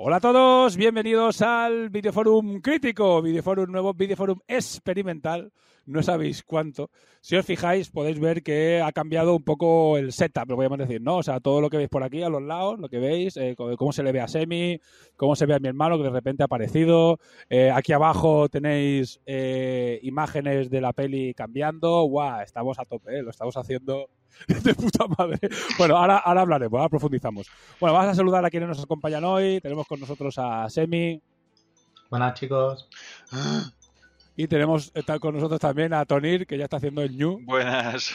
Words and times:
Hola 0.00 0.18
a 0.18 0.20
todos, 0.20 0.76
bienvenidos 0.76 1.42
al 1.42 1.90
Videoforum 1.90 2.60
Crítico, 2.60 3.20
Videoforum 3.20 3.68
nuevo, 3.68 3.94
Videoforum 3.94 4.38
experimental, 4.46 5.50
no 5.86 6.04
sabéis 6.04 6.44
cuánto. 6.44 6.92
Si 7.20 7.34
os 7.34 7.44
fijáis, 7.44 7.90
podéis 7.90 8.20
ver 8.20 8.44
que 8.44 8.80
ha 8.80 8.92
cambiado 8.92 9.34
un 9.34 9.42
poco 9.42 9.98
el 9.98 10.12
setup, 10.12 10.50
lo 10.50 10.54
podemos 10.54 10.78
decir, 10.78 11.02
¿no? 11.02 11.16
O 11.16 11.22
sea, 11.24 11.40
todo 11.40 11.60
lo 11.60 11.68
que 11.68 11.78
veis 11.78 11.88
por 11.88 12.04
aquí 12.04 12.22
a 12.22 12.28
los 12.28 12.40
lados, 12.40 12.78
lo 12.78 12.88
que 12.88 13.00
veis, 13.00 13.36
eh, 13.38 13.56
cómo 13.56 13.90
se 13.90 14.04
le 14.04 14.12
ve 14.12 14.20
a 14.20 14.28
Semi, 14.28 14.80
cómo 15.16 15.34
se 15.34 15.46
ve 15.46 15.54
a 15.54 15.58
mi 15.58 15.66
hermano 15.66 15.98
que 15.98 16.04
de 16.04 16.10
repente 16.10 16.44
ha 16.44 16.46
aparecido. 16.46 17.18
Eh, 17.50 17.72
aquí 17.74 17.92
abajo 17.92 18.48
tenéis 18.48 19.20
eh, 19.26 19.98
imágenes 20.04 20.70
de 20.70 20.80
la 20.80 20.92
peli 20.92 21.34
cambiando. 21.34 22.04
¡Guau! 22.04 22.40
Estamos 22.40 22.78
a 22.78 22.84
tope, 22.84 23.20
lo 23.20 23.30
estamos 23.30 23.56
haciendo 23.56 24.10
de 24.48 24.74
puta 24.74 25.06
madre. 25.16 25.38
Bueno, 25.76 25.96
ahora, 25.96 26.18
ahora 26.18 26.42
hablaremos, 26.42 26.78
ahora 26.78 26.88
profundizamos. 26.88 27.48
Bueno, 27.80 27.94
vamos 27.94 28.12
a 28.12 28.14
saludar 28.14 28.44
a 28.44 28.50
quienes 28.50 28.68
nos 28.68 28.82
acompañan 28.82 29.24
hoy. 29.24 29.60
Tenemos 29.60 29.86
con 29.86 30.00
nosotros 30.00 30.38
a 30.38 30.68
Semi. 30.70 31.20
Buenas, 32.10 32.34
chicos. 32.34 32.88
Y 34.36 34.46
tenemos 34.46 34.92
está 34.94 35.18
con 35.18 35.34
nosotros 35.34 35.60
también 35.60 35.92
a 35.92 36.04
Tonir, 36.04 36.46
que 36.46 36.56
ya 36.56 36.64
está 36.64 36.76
haciendo 36.76 37.02
el 37.02 37.18
New. 37.18 37.40
Buenas. 37.42 38.14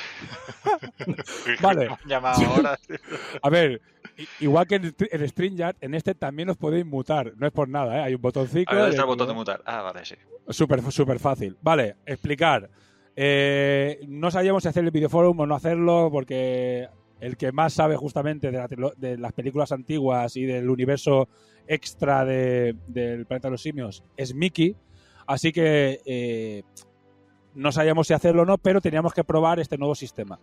vale. 1.61 1.89
ahora. 2.09 2.79
a 3.41 3.49
ver, 3.49 3.81
igual 4.39 4.65
que 4.65 4.75
en, 4.75 4.95
en 4.97 5.27
StreamYard, 5.27 5.75
en 5.81 5.93
este 5.93 6.15
también 6.15 6.49
os 6.49 6.55
podéis 6.55 6.85
mutar. 6.85 7.33
No 7.35 7.45
es 7.45 7.51
por 7.51 7.67
nada, 7.67 7.97
¿eh? 7.97 8.03
Hay 8.03 8.15
un 8.15 8.21
botoncito. 8.21 8.71
A 8.71 8.75
ver, 8.75 8.89
está 8.89 9.01
el 9.01 9.07
botón 9.07 9.27
de 9.27 9.33
mutar. 9.33 9.61
Ah, 9.65 9.81
vale, 9.81 10.05
sí. 10.05 10.15
Súper 10.47 10.81
súper 10.91 11.19
fácil. 11.19 11.57
Vale, 11.61 11.97
explicar. 12.05 12.69
Eh, 13.15 13.99
no 14.07 14.31
sabíamos 14.31 14.63
si 14.63 14.69
hacer 14.69 14.83
el 14.83 14.91
videoforum 14.91 15.39
o 15.39 15.45
no 15.45 15.55
hacerlo, 15.55 16.09
porque 16.11 16.87
el 17.19 17.37
que 17.37 17.51
más 17.51 17.73
sabe 17.73 17.95
justamente 17.95 18.51
de, 18.51 18.57
la, 18.57 18.67
de 18.97 19.17
las 19.17 19.33
películas 19.33 19.71
antiguas 19.71 20.35
y 20.35 20.45
del 20.45 20.69
universo 20.69 21.27
extra 21.67 22.25
de, 22.25 22.75
del 22.87 23.25
Planeta 23.25 23.47
de 23.47 23.51
los 23.51 23.61
Simios 23.61 24.03
es 24.17 24.33
Mickey. 24.33 24.75
Así 25.25 25.51
que 25.51 26.01
eh, 26.05 26.63
no 27.55 27.71
sabíamos 27.71 28.07
si 28.07 28.13
hacerlo 28.13 28.41
o 28.41 28.45
no, 28.45 28.57
pero 28.57 28.81
teníamos 28.81 29.13
que 29.13 29.23
probar 29.23 29.59
este 29.59 29.77
nuevo 29.77 29.95
sistema. 29.95 30.39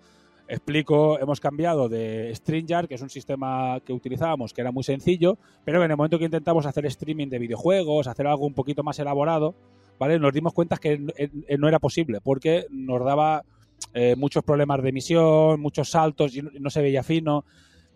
Explico, 0.48 1.18
hemos 1.20 1.38
cambiado 1.38 1.88
de 1.88 2.32
StreamYard, 2.34 2.88
que 2.88 2.94
es 2.94 3.02
un 3.02 3.10
sistema 3.10 3.78
que 3.84 3.92
utilizábamos, 3.92 4.52
que 4.52 4.62
era 4.62 4.72
muy 4.72 4.82
sencillo, 4.82 5.38
pero 5.64 5.84
en 5.84 5.90
el 5.90 5.96
momento 5.96 6.18
que 6.18 6.24
intentamos 6.24 6.66
hacer 6.66 6.86
streaming 6.86 7.28
de 7.28 7.38
videojuegos, 7.38 8.08
hacer 8.08 8.26
algo 8.26 8.46
un 8.46 8.54
poquito 8.54 8.82
más 8.82 8.98
elaborado, 8.98 9.54
¿vale? 10.00 10.18
Nos 10.18 10.32
dimos 10.32 10.52
cuenta 10.52 10.78
que 10.78 10.98
no 11.56 11.68
era 11.68 11.78
posible, 11.78 12.20
porque 12.20 12.66
nos 12.70 13.04
daba 13.04 13.44
eh, 13.94 14.16
muchos 14.16 14.42
problemas 14.42 14.82
de 14.82 14.88
emisión, 14.88 15.60
muchos 15.60 15.90
saltos 15.90 16.34
y 16.34 16.42
no 16.42 16.70
se 16.70 16.82
veía 16.82 17.04
fino 17.04 17.44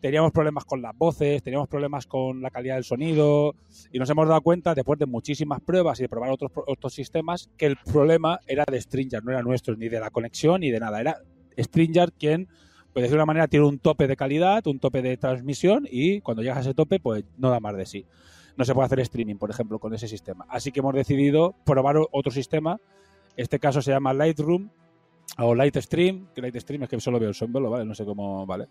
teníamos 0.04 0.32
problemas 0.32 0.66
con 0.66 0.82
las 0.82 0.94
voces, 0.94 1.42
teníamos 1.42 1.66
problemas 1.66 2.06
con 2.06 2.42
la 2.42 2.50
calidad 2.50 2.74
del 2.74 2.84
sonido 2.84 3.54
y 3.90 3.98
nos 3.98 4.10
hemos 4.10 4.28
dado 4.28 4.42
cuenta, 4.42 4.74
después 4.74 4.98
de 4.98 5.06
muchísimas 5.06 5.62
pruebas 5.62 5.98
y 5.98 6.02
de 6.02 6.10
probar 6.10 6.30
otros, 6.30 6.52
otros 6.66 6.92
sistemas, 6.92 7.48
que 7.56 7.64
el 7.64 7.78
problema 7.78 8.38
era 8.46 8.66
de 8.70 8.78
Stringer, 8.78 9.24
no 9.24 9.32
era 9.32 9.40
nuestro, 9.40 9.74
ni 9.76 9.88
de 9.88 10.00
la 10.00 10.10
conexión 10.10 10.60
ni 10.60 10.70
de 10.70 10.78
nada. 10.78 11.00
Era 11.00 11.22
Stringer 11.56 12.12
quien, 12.12 12.48
pues 12.92 13.08
de 13.08 13.14
una 13.16 13.24
manera, 13.24 13.48
tiene 13.48 13.64
un 13.64 13.78
tope 13.78 14.06
de 14.06 14.14
calidad, 14.14 14.66
un 14.66 14.78
tope 14.78 15.00
de 15.00 15.16
transmisión 15.16 15.88
y 15.90 16.20
cuando 16.20 16.42
llegas 16.42 16.58
a 16.58 16.60
ese 16.60 16.74
tope, 16.74 17.00
pues 17.00 17.24
no 17.38 17.48
da 17.48 17.58
más 17.58 17.74
de 17.74 17.86
sí. 17.86 18.04
No 18.56 18.64
se 18.64 18.74
puede 18.74 18.86
hacer 18.86 19.00
streaming, 19.00 19.36
por 19.36 19.50
ejemplo, 19.50 19.78
con 19.78 19.94
ese 19.94 20.08
sistema. 20.08 20.46
Así 20.48 20.70
que 20.70 20.80
hemos 20.80 20.94
decidido 20.94 21.54
probar 21.64 21.96
otro 22.12 22.30
sistema. 22.30 22.80
Este 23.36 23.58
caso 23.58 23.82
se 23.82 23.90
llama 23.90 24.12
Lightroom 24.14 24.70
o 25.38 25.54
Lightstream, 25.54 26.28
que 26.34 26.40
Lightstream 26.40 26.84
es 26.84 26.88
que 26.88 27.00
solo 27.00 27.18
veo 27.18 27.30
el 27.30 27.34
símbolo, 27.34 27.70
¿vale? 27.70 27.84
No 27.84 27.94
sé 27.94 28.04
cómo, 28.04 28.46
¿vale? 28.46 28.68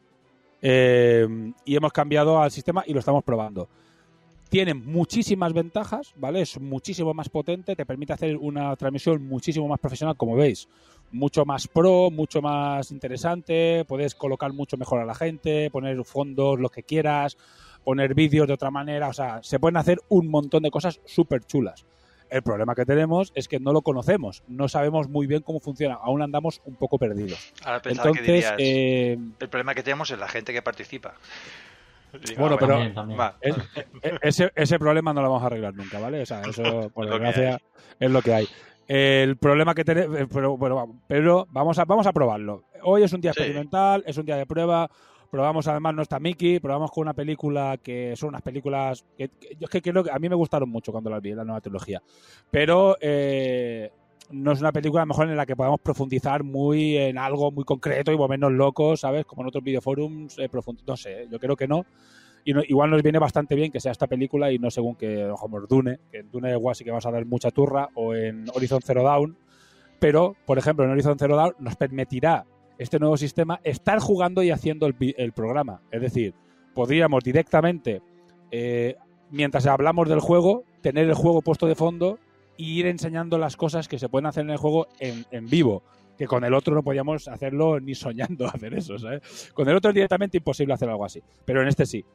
Eh, 0.62 1.28
y 1.66 1.76
hemos 1.76 1.92
cambiado 1.92 2.42
al 2.42 2.52
sistema 2.52 2.84
y 2.88 2.94
lo 2.94 3.00
estamos 3.00 3.24
probando. 3.24 3.68
Tiene 4.50 4.76
muchísimas 4.76 5.52
ventajas, 5.52 6.14
¿vale? 6.16 6.42
Es 6.42 6.62
muchísimo 6.62 7.14
más 7.14 7.28
potente, 7.28 7.76
te 7.76 7.86
permite 7.86 8.14
hacer 8.14 8.38
una 8.38 8.76
transmisión 8.76 9.28
muchísimo 9.28 9.68
más 9.68 9.80
profesional, 9.80 10.16
como 10.16 10.36
veis. 10.36 10.70
Mucho 11.12 11.44
más 11.44 11.68
pro, 11.68 12.12
mucho 12.12 12.42
más 12.42 12.92
interesante, 12.92 13.84
puedes 13.88 14.16
colocar 14.16 14.54
mucho 14.54 14.78
mejor 14.78 15.00
a 15.00 15.06
la 15.06 15.16
gente, 15.16 15.70
poner 15.72 16.04
fondos, 16.06 16.60
lo 16.60 16.70
que 16.70 16.84
quieras, 16.84 17.36
poner 17.84 18.14
vídeos 18.14 18.48
de 18.48 18.54
otra 18.54 18.72
manera, 18.72 19.10
o 19.10 19.14
sea, 19.14 19.42
se 19.44 19.60
pueden 19.60 19.78
hacer 19.78 20.00
un 20.10 20.30
montón 20.30 20.64
de 20.64 20.72
cosas 20.72 21.00
súper 21.06 21.44
chulas. 21.46 21.86
El 22.30 22.42
problema 22.42 22.74
que 22.74 22.86
tenemos 22.86 23.32
es 23.36 23.48
que 23.48 23.60
no 23.60 23.74
lo 23.74 23.82
conocemos, 23.84 24.44
no 24.48 24.68
sabemos 24.68 25.08
muy 25.08 25.28
bien 25.28 25.44
cómo 25.44 25.60
funciona, 25.60 25.96
aún 25.96 26.22
andamos 26.22 26.62
un 26.66 26.76
poco 26.76 26.98
perdidos. 26.98 27.54
Ahora 27.64 27.82
Entonces, 27.86 28.24
que 28.26 28.32
dirías, 28.32 28.54
eh, 28.58 29.18
el 29.40 29.50
problema 29.50 29.76
que 29.76 29.84
tenemos 29.84 30.10
es 30.10 30.18
la 30.18 30.28
gente 30.28 30.52
que 30.52 30.62
participa. 30.62 31.14
Bueno, 32.38 32.58
pero 32.58 32.74
también, 32.74 32.94
también. 32.94 33.20
Es, 33.42 33.56
ese, 34.22 34.52
ese, 34.56 34.80
problema 34.80 35.14
no 35.14 35.22
lo 35.22 35.30
vamos 35.30 35.44
a 35.44 35.48
arreglar 35.48 35.74
nunca, 35.74 36.00
¿vale? 36.00 36.22
O 36.22 36.26
sea, 36.26 36.42
eso, 36.42 36.90
por 36.94 37.10
desgracia, 37.10 37.60
es 38.00 38.12
lo 38.12 38.22
que 38.22 38.34
hay. 38.34 38.48
El 38.88 39.38
problema 39.38 39.74
que 39.74 39.84
tenemos, 39.84 40.28
pero, 40.32 40.58
bueno, 40.58 41.02
pero 41.08 41.48
vamos 41.50 41.80
a, 41.80 41.86
vamos 41.86 42.06
a 42.06 42.14
probarlo. 42.14 42.66
Hoy 42.84 43.04
es 43.04 43.14
un 43.14 43.22
día 43.22 43.34
sí. 43.34 43.40
experimental, 43.40 44.04
es 44.06 44.18
un 44.18 44.26
día 44.26 44.38
de 44.38 44.46
prueba. 44.46 44.90
Probamos 45.34 45.68
además 45.68 45.96
no 45.96 46.04
está 46.04 46.20
Mickey, 46.20 46.60
probamos 46.60 46.92
con 46.92 47.02
una 47.02 47.16
película 47.16 47.80
que 47.82 48.16
son 48.16 48.30
unas 48.30 48.44
películas 48.44 49.04
que, 49.18 49.30
que 49.30 49.56
yo 49.60 49.66
es 49.66 49.70
que 49.72 49.82
creo 49.82 50.04
que 50.04 50.12
a 50.12 50.20
mí 50.20 50.30
me 50.30 50.36
gustaron 50.36 50.70
mucho 50.70 50.92
cuando 50.92 51.10
las 51.10 51.24
vi, 51.24 51.34
la 51.34 51.44
nueva 51.44 51.60
trilogía. 51.60 52.04
Pero 52.52 52.96
eh, 53.02 53.90
no 54.30 54.52
es 54.52 54.62
una 54.62 54.72
película 54.72 55.02
a 55.02 55.06
mejor 55.08 55.28
en 55.28 55.36
la 55.36 55.48
que 55.48 55.56
podamos 55.56 55.80
profundizar 55.80 56.44
muy 56.44 56.98
en 56.98 57.18
algo 57.18 57.52
muy 57.52 57.64
concreto 57.64 58.12
y 58.12 58.28
menos 58.28 58.52
locos, 58.52 59.00
¿sabes? 59.00 59.26
Como 59.26 59.42
en 59.42 59.48
otros 59.48 59.64
videoforums, 59.64 60.38
eh, 60.38 60.48
no 60.86 60.96
sé, 60.96 61.28
yo 61.32 61.40
creo 61.40 61.56
que 61.56 61.68
no. 61.68 61.84
Y 62.46 62.54
no, 62.54 62.62
igual 62.68 62.92
nos 62.92 63.02
viene 63.02 63.18
bastante 63.18 63.56
bien 63.56 63.72
que 63.72 63.80
sea 63.80 63.92
esta 63.92 64.06
película 64.06 64.52
y 64.52 64.60
no 64.60 64.70
según 64.70 64.94
que, 64.96 65.34
como 65.40 65.60
Dune, 65.62 65.98
que 66.12 66.20
en 66.20 66.30
Dune 66.30 66.52
igual 66.52 66.76
sí 66.76 66.84
que 66.84 66.92
vamos 66.92 67.08
a 67.08 67.12
dar 67.12 67.26
mucha 67.26 67.50
turra, 67.50 67.90
o 67.96 68.14
en 68.14 68.46
Horizon 68.54 68.84
Zero 68.84 69.02
Dawn. 69.02 69.36
Pero, 69.98 70.36
por 70.46 70.60
ejemplo, 70.60 70.86
en 70.86 70.92
Horizon 70.92 71.18
Zero 71.18 71.36
Dawn 71.36 71.56
nos 71.58 71.76
permitirá 71.76 72.46
este 72.78 73.00
nuevo 73.00 73.18
sistema 73.18 73.60
estar 73.64 74.00
jugando 74.00 74.44
y 74.44 74.52
haciendo 74.52 74.88
el, 74.88 75.32
programa. 75.34 75.82
Es 75.92 76.02
decir, 76.02 76.34
podríamos 76.74 77.24
directamente, 77.24 78.02
eh, 78.52 78.96
mientras 79.30 79.66
hablamos 79.68 80.10
del 80.10 80.20
juego, 80.20 80.64
tener 80.82 81.08
el 81.08 81.14
juego 81.14 81.42
puesto 81.42 81.68
de 81.68 81.76
fondo 81.76 82.20
e 82.58 82.64
ir 82.64 82.86
enseñando 82.86 83.38
las 83.38 83.56
cosas 83.56 83.88
que 83.88 84.00
se 84.00 84.10
pueden 84.10 84.26
hacer 84.26 84.44
en 84.44 84.52
el 84.52 84.58
juego 84.58 84.88
en, 85.00 85.48
vivo. 85.48 85.84
Que 86.18 86.28
con 86.28 86.44
el 86.44 86.54
otro 86.54 86.76
no 86.76 86.84
podíamos 86.84 87.28
hacerlo 87.28 87.80
ni 87.80 87.96
soñando 87.96 88.46
hacer 88.54 88.74
eso, 88.76 89.00
¿sabes? 89.00 89.52
Con 89.54 89.68
el 89.68 89.76
otro 89.76 89.90
es 89.90 89.96
directamente 89.96 90.38
imposible 90.38 90.74
hacer 90.74 90.90
algo 90.90 91.06
así. 91.06 91.22
Pero 91.46 91.62
en 91.62 91.68
este 91.68 91.86
sí. 91.86 92.06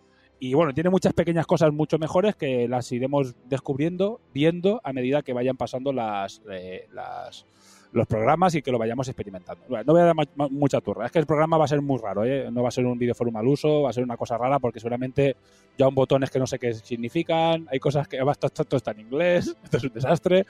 Y 0.40 0.54
bueno, 0.54 0.72
tiene 0.72 0.88
muchas 0.88 1.14
pequeñas 1.14 1.46
cosas 1.46 1.72
mucho 1.72 1.98
mejores 1.98 2.36
que 2.36 2.68
las 2.68 2.92
iremos 2.92 3.34
descubriendo, 3.48 4.20
viendo 4.32 4.80
a 4.84 4.92
medida 4.92 5.22
que 5.22 5.32
vayan 5.32 5.56
pasando 5.56 5.92
las, 5.92 6.42
eh, 6.48 6.86
las, 6.92 7.44
los 7.92 8.06
programas 8.06 8.54
y 8.54 8.62
que 8.62 8.70
lo 8.70 8.78
vayamos 8.78 9.08
experimentando. 9.08 9.64
Bueno, 9.68 9.84
no 9.86 9.92
voy 9.92 10.02
a 10.02 10.04
dar 10.06 10.14
mucha 10.50 10.80
turra, 10.80 11.06
es 11.06 11.12
que 11.12 11.18
el 11.18 11.26
programa 11.26 11.56
va 11.56 11.64
a 11.64 11.68
ser 11.68 11.80
muy 11.80 11.98
raro, 11.98 12.24
¿eh? 12.24 12.50
no 12.50 12.62
va 12.62 12.68
a 12.68 12.72
ser 12.72 12.86
un 12.86 12.98
videoforum 12.98 13.36
al 13.36 13.46
uso, 13.46 13.82
va 13.82 13.90
a 13.90 13.92
ser 13.92 14.04
una 14.04 14.16
cosa 14.16 14.36
rara 14.36 14.58
porque 14.58 14.80
seguramente 14.80 15.36
ya 15.76 15.88
un 15.88 15.94
botones 15.94 16.30
que 16.30 16.38
no 16.38 16.46
sé 16.46 16.58
qué 16.58 16.74
significan, 16.74 17.66
hay 17.70 17.78
cosas 17.78 18.06
que 18.08 18.18
esto, 18.18 18.46
esto 18.46 18.76
está 18.76 18.90
en 18.90 19.00
inglés, 19.00 19.56
esto 19.64 19.76
es 19.78 19.84
un 19.84 19.92
desastre, 19.92 20.44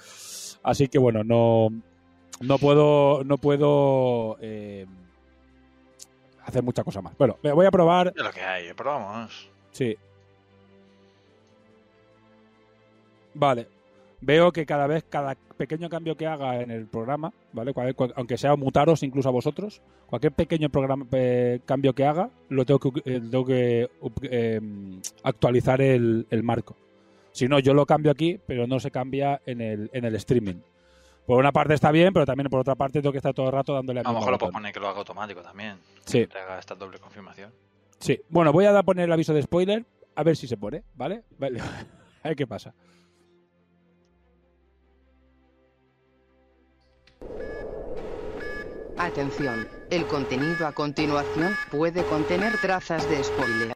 así 0.63 0.89
que 0.89 0.99
bueno, 0.99 1.23
no, 1.23 1.69
no 2.41 2.59
puedo, 2.59 3.23
no 3.25 3.39
puedo 3.39 4.37
eh, 4.41 4.87
hacer 6.45 6.63
mucha 6.63 6.83
cosa 6.83 7.01
más. 7.03 7.17
Bueno, 7.17 7.39
me 7.43 7.53
voy 7.53 7.67
a 7.67 7.71
probar. 7.71 8.13
Es 8.17 8.23
lo 8.23 8.31
que 8.31 8.41
hay, 8.41 8.73
probamos. 8.75 9.49
Sí. 9.73 9.97
Vale. 13.35 13.78
Veo 14.21 14.53
que 14.53 14.67
cada 14.67 14.87
vez, 14.87 15.05
cada 15.09 15.37
pequeño 15.57 15.89
cambio 15.89 16.17
que 16.17 16.27
haga 16.27 16.61
en 16.61 16.71
el 16.71 16.87
programa, 16.87 17.33
¿vale? 17.53 17.73
Cual- 17.73 17.95
cual- 17.95 18.13
aunque 18.17 18.37
sea 18.39 18.57
mutaros 18.57 19.03
incluso 19.03 19.29
a 19.29 19.33
vosotros, 19.33 19.81
cualquier 20.07 20.33
pequeño 20.33 20.69
programa, 20.71 21.07
eh, 21.13 21.61
cambio 21.67 21.95
que 21.95 22.05
haga, 22.05 22.31
lo 22.49 22.65
tengo 22.65 22.81
que, 22.81 22.89
eh, 23.05 23.21
tengo 23.21 23.45
que 23.45 23.89
eh, 24.23 24.61
actualizar 25.23 25.81
el, 25.81 26.27
el 26.31 26.43
marco. 26.43 26.77
Si 27.33 27.47
no, 27.49 27.59
yo 27.59 27.75
lo 27.75 27.87
cambio 27.87 28.11
aquí, 28.11 28.41
pero 28.47 28.67
no 28.67 28.81
se 28.81 28.91
cambia 28.91 29.41
en 29.47 29.61
el, 29.61 29.91
en 29.93 30.05
el 30.05 30.15
streaming. 30.17 30.57
Por 31.27 31.39
una 31.39 31.53
parte 31.53 31.75
está 31.75 31.93
bien, 31.93 32.13
pero 32.13 32.25
también 32.25 32.49
por 32.49 32.61
otra 32.61 32.75
parte 32.75 33.01
tengo 33.03 33.13
que 33.13 33.19
estar 33.19 33.35
todo 33.35 33.47
el 33.47 33.53
rato 33.53 33.75
dándole 33.75 34.01
A 34.01 34.03
lo 34.03 34.09
mismo 34.09 34.21
mejor 34.21 34.33
lo 34.33 34.39
puedes 34.39 34.53
poner 34.55 34.73
que 34.73 34.81
lo 34.81 34.89
haga 34.89 34.99
automático 34.99 35.43
también. 35.43 35.77
Sí. 36.07 36.21
Que 36.21 36.27
te 36.29 36.39
haga 36.39 36.59
esta 36.59 36.75
doble 36.75 36.99
confirmación. 36.99 37.53
Sí, 38.01 38.19
bueno, 38.31 38.53
voy 38.53 38.65
a 38.65 38.83
poner 38.83 39.05
el 39.05 39.13
aviso 39.13 39.35
de 39.35 39.43
spoiler, 39.43 39.85
a 40.15 40.23
ver 40.23 40.37
si 40.37 40.47
se 40.49 40.57
pone, 40.57 40.85
¿vale? 40.95 41.23
Vale. 41.39 41.61
a 42.23 42.29
ver 42.29 42.37
qué 42.37 42.47
pasa. 42.47 42.75
Atención, 48.99 49.67
el 49.91 50.07
contenido 50.07 50.67
a 50.67 50.73
continuación 50.73 51.55
puede 51.71 52.03
contener 52.05 52.53
trazas 52.61 53.09
de 53.09 53.23
spoiler. 53.23 53.73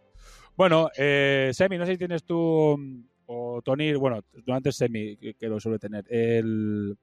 Bueno, 0.56 0.90
eh, 0.96 1.50
Semi, 1.54 1.78
no 1.78 1.86
sé 1.86 1.92
si 1.92 1.98
tienes 1.98 2.24
tú 2.24 2.76
mm, 2.78 3.04
o 3.26 3.62
Tony, 3.62 3.94
bueno, 3.94 4.20
tú 4.44 4.52
antes 4.52 4.76
Semi, 4.76 5.16
que, 5.16 5.48
lo 5.48 5.60
suele 5.60 5.78
tener. 5.78 6.04
El- 6.12 6.96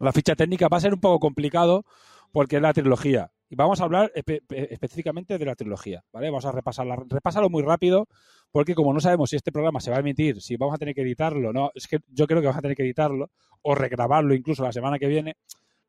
la 0.00 0.12
ficha 0.12 0.36
técnica 0.36 0.68
va 0.68 0.76
a 0.76 0.80
ser 0.80 0.94
un 0.94 1.00
poco 1.00 1.18
complicado 1.18 1.84
porque 2.30 2.56
es 2.56 2.62
la 2.62 2.72
trilogía. 2.72 3.30
Y 3.50 3.56
vamos 3.56 3.80
a 3.80 3.84
hablar 3.84 4.12
espe- 4.14 4.40
espe- 4.46 4.68
específicamente 4.70 5.36
de 5.36 5.44
la 5.44 5.56
trilogía, 5.56 6.04
¿vale? 6.12 6.28
Vamos 6.30 6.44
a 6.44 6.52
repasarla, 6.52 6.96
repásalo 7.08 7.50
muy 7.50 7.62
rápido 7.62 8.06
porque 8.52 8.74
como 8.74 8.92
no 8.94 9.00
sabemos 9.00 9.30
si 9.30 9.36
este 9.36 9.50
programa 9.52 9.80
se 9.80 9.90
va 9.90 9.96
a 9.96 10.00
emitir, 10.00 10.40
si 10.40 10.56
vamos 10.56 10.74
a 10.74 10.78
tener 10.78 10.94
que 10.94 11.02
editarlo, 11.02 11.52
no, 11.52 11.70
es 11.74 11.88
que 11.88 11.98
yo 12.08 12.26
creo 12.26 12.40
que 12.40 12.46
vamos 12.46 12.58
a 12.58 12.62
tener 12.62 12.76
que 12.76 12.84
editarlo 12.84 13.30
o 13.62 13.74
regrabarlo 13.74 14.34
incluso 14.34 14.62
la 14.62 14.72
semana 14.72 14.98
que 14.98 15.08
viene. 15.08 15.36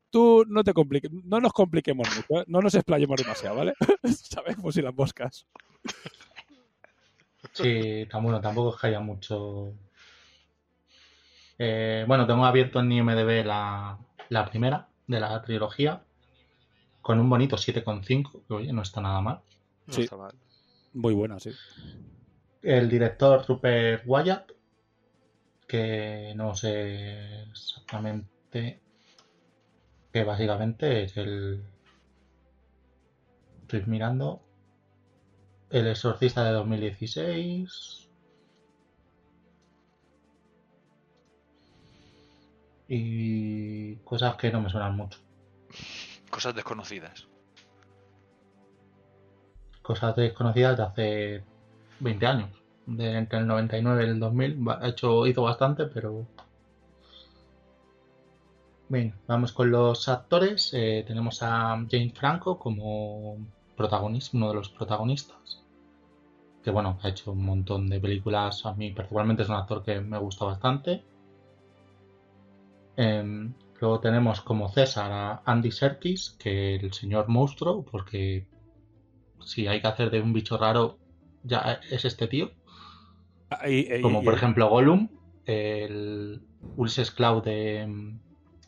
Tú 0.09 0.43
no 0.47 0.63
te 0.63 0.73
compliques, 0.73 1.11
no 1.11 1.39
nos 1.39 1.53
compliquemos 1.53 2.07
mucho, 2.15 2.41
¿eh? 2.41 2.45
no 2.47 2.61
nos 2.61 2.73
explayemos 2.73 3.21
demasiado, 3.21 3.57
¿vale? 3.57 3.73
Sabemos 4.03 4.73
si 4.73 4.81
las 4.81 4.95
moscas. 4.95 5.45
Sí, 7.53 8.07
bueno, 8.11 8.41
tampoco 8.41 8.75
es 8.75 8.81
que 8.81 8.87
haya 8.87 8.99
mucho. 8.99 9.73
Eh, 11.57 12.05
bueno, 12.07 12.25
tengo 12.25 12.45
abierto 12.45 12.79
en 12.79 12.91
IMDB 12.91 13.45
la, 13.45 13.97
la 14.29 14.49
primera 14.49 14.87
de 15.07 15.19
la 15.19 15.41
trilogía 15.41 16.03
con 17.01 17.19
un 17.19 17.29
bonito 17.29 17.55
7,5, 17.55 18.45
que 18.47 18.53
oye, 18.53 18.73
no 18.73 18.81
está 18.81 19.01
nada 19.01 19.21
mal. 19.21 19.41
Sí. 19.89 20.07
Muy 20.93 21.13
buena, 21.13 21.39
sí. 21.39 21.51
El 22.61 22.89
director 22.89 23.45
Rupert 23.47 24.03
Wyatt, 24.05 24.51
que 25.67 26.33
no 26.35 26.55
sé 26.55 27.43
exactamente, 27.43 28.79
que 30.13 30.23
básicamente 30.23 31.03
es 31.03 31.17
el... 31.17 31.63
Estoy 33.61 33.83
mirando. 33.85 34.41
El 35.69 35.87
exorcista 35.87 36.43
de 36.43 36.51
2016. 36.51 38.07
Y 42.87 43.95
cosas 43.97 44.35
que 44.35 44.51
no 44.51 44.61
me 44.61 44.69
suenan 44.69 44.95
mucho. 44.95 45.19
Cosas 46.31 46.55
desconocidas. 46.55 47.27
Cosas 49.83 50.15
desconocidas 50.15 50.77
de 50.77 50.83
hace 50.83 51.43
20 51.99 52.25
años. 52.25 52.49
De 52.87 53.15
entre 53.17 53.39
el 53.39 53.47
99 53.47 54.05
y 54.05 54.09
el 54.09 54.19
2000. 54.19 54.67
Va- 54.67 54.79
Ha 54.81 54.87
hecho, 54.89 55.27
hizo 55.27 55.43
bastante, 55.43 55.85
pero... 55.85 56.25
Bien, 58.89 59.13
vamos 59.27 59.53
con 59.53 59.71
los 59.71 60.09
actores. 60.09 60.73
Eh, 60.73 61.03
tenemos 61.07 61.41
a 61.43 61.77
James 61.89 62.13
Franco 62.13 62.57
como 62.59 63.37
protagonista, 63.77 64.35
uno 64.35 64.49
de 64.49 64.55
los 64.55 64.69
protagonistas. 64.69 65.63
Que 66.63 66.71
bueno, 66.71 66.99
ha 67.01 67.09
hecho 67.09 67.31
un 67.31 67.45
montón 67.45 67.87
de 67.87 67.99
películas. 67.99 68.65
A 68.65 68.73
mí 68.73 68.91
particularmente 68.91 69.43
es 69.43 69.49
un 69.49 69.55
actor 69.55 69.83
que 69.83 70.01
me 70.01 70.17
gusta 70.17 70.45
bastante. 70.45 71.03
Em, 72.97 73.53
luego 73.79 73.99
tenemos 73.99 74.41
como 74.41 74.69
César 74.69 75.11
a 75.11 75.41
Andy 75.45 75.71
Serkis, 75.71 76.35
que 76.39 76.75
el 76.75 76.91
señor 76.93 77.27
monstruo, 77.29 77.83
porque 77.83 78.45
si 79.45 79.67
hay 79.67 79.81
que 79.81 79.87
hacer 79.87 80.09
de 80.11 80.21
un 80.21 80.33
bicho 80.33 80.57
raro, 80.57 80.97
ya 81.43 81.79
es 81.89 82.05
este 82.05 82.27
tío. 82.27 82.51
y- 83.67 84.01
como 84.01 84.23
por 84.23 84.33
ejemplo 84.35 84.69
Gollum, 84.69 85.09
el 85.45 86.41
Ulysses 86.77 87.11
Cloud 87.11 87.43
de, 87.43 87.87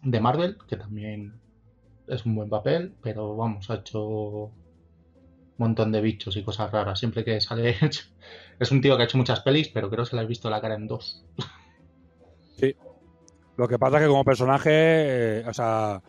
de 0.01 0.19
Marvel, 0.19 0.57
que 0.67 0.77
también 0.77 1.39
es 2.07 2.25
un 2.25 2.35
buen 2.35 2.49
papel, 2.49 2.95
pero 3.01 3.35
vamos, 3.35 3.69
ha 3.69 3.75
hecho 3.75 4.03
un 4.05 4.51
montón 5.57 5.91
de 5.91 6.01
bichos 6.01 6.35
y 6.37 6.43
cosas 6.43 6.71
raras. 6.71 6.99
Siempre 6.99 7.23
que 7.23 7.39
sale. 7.41 7.75
es 8.59 8.71
un 8.71 8.81
tío 8.81 8.95
que 8.97 9.03
ha 9.03 9.05
hecho 9.05 9.17
muchas 9.17 9.41
pelis, 9.41 9.69
pero 9.69 9.89
creo 9.89 10.03
que 10.03 10.09
se 10.09 10.15
le 10.15 10.21
ha 10.23 10.25
visto 10.25 10.49
la 10.49 10.61
cara 10.61 10.75
en 10.75 10.87
dos. 10.87 11.23
Sí. 12.57 12.75
Lo 13.57 13.67
que 13.67 13.79
pasa 13.79 13.97
es 13.97 14.03
que 14.03 14.07
como 14.09 14.23
personaje, 14.23 14.69
eh, 15.39 15.43
o 15.47 15.53
sea, 15.53 16.01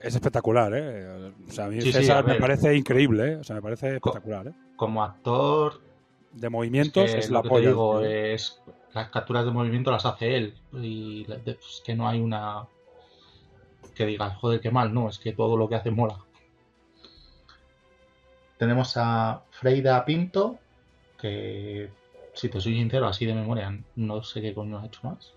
es 0.00 0.14
espectacular, 0.14 0.72
¿eh? 0.74 1.30
O 1.48 1.52
sea, 1.52 1.66
a 1.66 1.68
mí 1.68 1.80
Sí, 1.82 1.92
sí, 1.92 1.98
César 1.98 2.18
a 2.18 2.22
me 2.22 2.40
parece 2.40 2.74
increíble, 2.74 3.32
¿eh? 3.32 3.36
O 3.36 3.44
sea, 3.44 3.56
me 3.56 3.62
parece 3.62 3.96
espectacular, 3.96 4.48
¿eh? 4.48 4.52
Como 4.76 5.02
actor, 5.04 5.80
De 6.32 6.48
movimientos 6.48 7.10
que 7.10 7.18
es 7.18 7.28
lo 7.30 7.36
la 7.36 7.42
que 7.42 7.48
polla. 7.48 7.62
te 7.64 7.68
digo 7.68 8.00
es 8.02 8.58
las 8.94 9.10
capturas 9.10 9.44
de 9.44 9.50
movimiento 9.50 9.90
las 9.90 10.06
hace 10.06 10.36
él 10.36 10.54
y 10.72 11.24
la- 11.26 11.38
pues, 11.44 11.82
que 11.84 11.94
no 11.94 12.08
hay 12.08 12.20
una 12.20 12.66
que 13.98 14.06
digas 14.06 14.36
joder 14.38 14.60
qué 14.60 14.70
mal 14.70 14.94
no 14.94 15.08
es 15.08 15.18
que 15.18 15.32
todo 15.32 15.56
lo 15.56 15.68
que 15.68 15.74
hace 15.74 15.90
mola 15.90 16.18
tenemos 18.56 18.96
a 18.96 19.42
Freida 19.50 20.04
Pinto 20.06 20.58
que 21.20 21.90
si 22.32 22.48
te 22.48 22.60
soy 22.60 22.74
sincero 22.74 23.06
así 23.06 23.26
de 23.26 23.34
memoria 23.34 23.78
no 23.96 24.22
sé 24.22 24.40
qué 24.40 24.54
coño 24.54 24.78
ha 24.78 24.86
hecho 24.86 25.00
más 25.02 25.34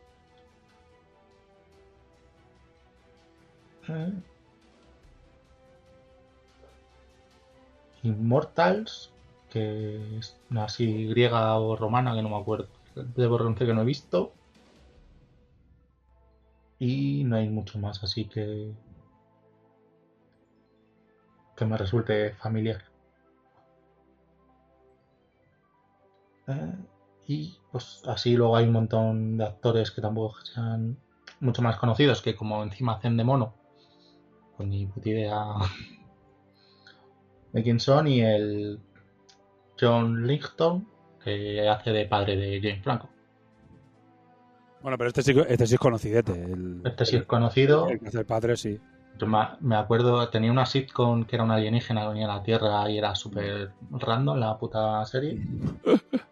Eh. 3.89 4.11
Immortals 8.03 9.11
que 9.49 10.17
es 10.17 10.37
así 10.55 11.07
griega 11.07 11.57
o 11.59 11.75
romana 11.75 12.15
que 12.15 12.21
no 12.21 12.29
me 12.29 12.37
acuerdo. 12.37 12.67
Debo 12.95 13.37
reconocer 13.37 13.67
que 13.67 13.73
no 13.73 13.81
he 13.81 13.85
visto. 13.85 14.33
Y 16.81 17.23
no 17.25 17.35
hay 17.35 17.47
mucho 17.47 17.77
más, 17.77 18.03
así 18.03 18.25
que. 18.25 18.73
que 21.55 21.65
me 21.65 21.77
resulte 21.77 22.33
familiar. 22.33 22.83
Eh, 26.47 26.73
y 27.27 27.59
pues 27.71 28.01
así 28.07 28.35
luego 28.35 28.55
hay 28.57 28.65
un 28.65 28.71
montón 28.73 29.38
de 29.38 29.45
actores 29.45 29.91
que 29.91 30.01
tampoco 30.01 30.39
sean 30.43 30.97
mucho 31.39 31.61
más 31.61 31.77
conocidos 31.77 32.23
que 32.23 32.35
como 32.35 32.63
encima 32.63 32.93
hacen 32.93 33.15
de 33.15 33.25
mono. 33.25 33.53
Pues 34.57 34.67
ni 34.67 34.88
puta 34.88 35.09
idea 35.09 35.45
de 37.53 37.79
son 37.79 38.07
y 38.07 38.21
el 38.21 38.79
John 39.79 40.25
Lichton 40.25 40.88
que 41.23 41.69
hace 41.69 41.91
de 41.91 42.07
padre 42.07 42.38
de 42.38 42.59
James 42.59 42.83
Franco. 42.83 43.11
Bueno, 44.81 44.97
pero 44.97 45.09
este 45.09 45.21
sí, 45.21 45.33
este 45.47 45.67
sí 45.67 45.75
es 45.75 45.79
conocidete. 45.79 46.31
El, 46.33 46.81
Este 46.85 47.05
sí 47.05 47.15
es 47.17 47.25
conocido. 47.25 47.88
el 47.89 48.00
el 48.11 48.25
padre, 48.25 48.57
sí. 48.57 48.79
Yo 49.19 49.27
me 49.27 49.75
acuerdo, 49.75 50.27
tenía 50.29 50.51
una 50.51 50.65
sitcom 50.65 51.25
que 51.25 51.35
era 51.35 51.43
un 51.43 51.51
alienígena 51.51 52.01
que 52.01 52.07
venía 52.07 52.25
a 52.31 52.38
la 52.38 52.43
Tierra 52.43 52.89
y 52.89 52.97
era 52.97 53.13
súper 53.13 53.71
random 53.91 54.39
la 54.39 54.57
puta 54.57 55.05
serie. 55.05 55.39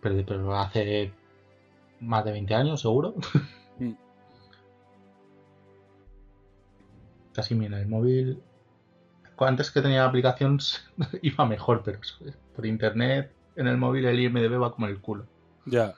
Pero, 0.00 0.22
pero 0.26 0.54
hace 0.54 1.12
más 2.00 2.24
de 2.26 2.32
20 2.32 2.54
años, 2.54 2.80
seguro. 2.82 3.14
Mm. 3.78 3.92
Casi 7.32 7.54
mira, 7.54 7.80
el 7.80 7.88
móvil. 7.88 8.42
Antes 9.38 9.70
que 9.70 9.80
tenía 9.80 10.04
aplicación 10.04 10.58
iba 11.22 11.46
mejor, 11.46 11.82
pero 11.84 11.98
por 12.54 12.66
internet 12.66 13.32
en 13.56 13.66
el 13.68 13.76
móvil 13.76 14.04
el 14.06 14.20
IMDB 14.20 14.60
va 14.62 14.72
como 14.72 14.86
el 14.86 15.00
culo. 15.00 15.26
Ya. 15.66 15.94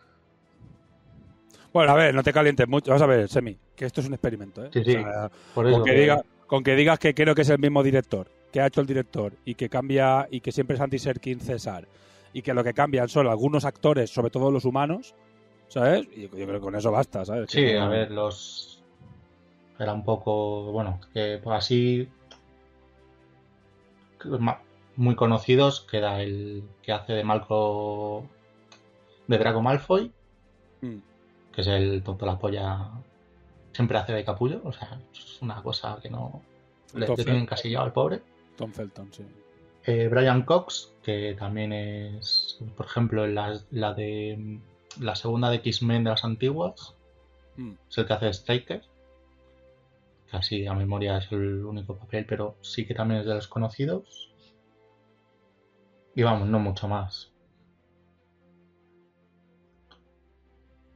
Bueno, 1.73 1.93
a 1.93 1.95
ver, 1.97 2.15
no 2.15 2.23
te 2.23 2.33
calientes 2.33 2.67
mucho. 2.69 2.91
Vamos 2.91 3.03
a 3.03 3.07
ver, 3.07 3.29
Semi, 3.29 3.57
que 3.75 3.85
esto 3.85 4.01
es 4.01 4.07
un 4.07 4.15
experimento, 4.15 4.65
¿eh? 4.65 4.71
Sí, 4.73 4.83
sí, 4.85 4.97
O 4.97 5.03
sea, 5.03 5.31
por 5.55 5.67
eso 5.67 5.77
con, 5.79 5.85
que 5.85 5.93
que- 5.95 6.01
diga- 6.07 6.23
con 6.47 6.63
que 6.65 6.75
digas 6.77 6.99
que 6.99 7.15
creo 7.15 7.35
que 7.35 7.43
es 7.43 7.49
el 7.51 7.59
mismo 7.59 7.83
director, 7.83 8.29
que 8.53 8.61
ha 8.61 8.67
hecho 8.67 8.81
el 8.81 8.87
director, 8.87 9.33
y 9.45 9.55
que 9.55 9.69
cambia, 9.69 10.27
y 10.31 10.41
que 10.41 10.53
siempre 10.53 10.77
es 10.77 10.81
Andy 10.81 10.99
Serkis 10.99 11.43
César, 11.43 11.87
y 12.33 12.43
que 12.43 12.55
lo 12.55 12.65
que 12.65 12.73
cambian 12.73 13.09
son 13.09 13.27
algunos 13.27 13.65
actores, 13.65 14.11
sobre 14.11 14.31
todo 14.31 14.51
los 14.51 14.65
humanos, 14.65 15.15
¿sabes? 15.69 16.07
Y 16.15 16.23
yo 16.23 16.31
creo 16.31 16.53
que 16.55 16.61
con 16.61 16.75
eso 16.77 16.91
basta, 16.93 17.25
¿sabes? 17.25 17.51
Sí, 17.51 17.61
Que 17.63 17.79
a 17.79 17.89
ver, 17.89 18.11
los. 18.11 18.83
Era 19.79 19.93
un 19.93 20.05
poco. 20.05 20.73
Bueno, 20.73 21.01
que 21.13 21.39
pues 21.43 21.59
así. 21.59 22.09
Que 24.97 25.01
Muy 25.03 25.15
conocidos, 25.15 25.81
queda 25.83 26.21
el 26.23 26.65
que 26.83 26.93
hace 26.93 27.13
de 27.13 27.25
Malcolm 27.25 28.27
de 29.27 29.39
Draco 29.39 29.63
Malfoy, 29.63 30.11
Mm. 30.83 30.97
que 31.53 31.61
es 31.63 31.67
el 31.69 32.03
tonto 32.03 32.27
la 32.27 32.39
polla, 32.39 32.91
siempre 33.73 33.97
hace 33.99 34.13
de 34.13 34.25
capullo, 34.25 34.61
o 34.65 34.73
sea, 34.73 34.99
es 35.13 35.41
una 35.43 35.63
cosa 35.63 35.99
que 36.03 36.11
no 36.11 36.43
le, 36.95 37.07
le 37.09 37.15
tienen 37.15 37.37
encasillado 37.43 37.85
al 37.87 37.93
pobre. 37.93 38.21
Tom 38.57 38.73
Felton, 38.73 39.13
sí. 39.13 39.25
Eh, 39.85 40.09
Brian 40.09 40.43
Cox, 40.43 40.93
que 41.03 41.35
también 41.39 41.73
es, 41.73 42.59
por 42.77 42.87
ejemplo, 42.87 43.25
en 43.25 43.35
la, 43.35 43.59
la 43.71 43.95
de 43.95 44.59
la 45.01 45.15
segunda 45.15 45.49
de 45.51 45.57
X-Men 45.57 46.05
de 46.05 46.11
las 46.11 46.25
antiguas, 46.25 46.95
Mm. 47.57 47.73
es 47.89 47.99
el 47.99 48.07
que 48.07 48.13
hace 48.13 48.27
de 48.27 48.33
Striker. 48.35 48.83
Que 50.31 50.37
así 50.37 50.67
a 50.67 50.75
memoria 50.75 51.17
es 51.19 51.33
el 51.33 51.65
único 51.65 51.97
papel, 51.97 52.27
pero 52.27 52.57
sí 52.61 52.85
que 52.85 52.95
también 52.95 53.21
es 53.21 53.27
de 53.27 53.35
los 53.35 53.49
conocidos. 53.49 54.31
Y 56.17 56.23
vamos, 56.23 56.49
no 56.49 56.59
mucho 56.59 56.89
más. 56.89 57.31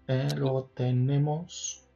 Eh, 0.09 0.29
luego 0.37 0.65
tenemos. 0.75 1.87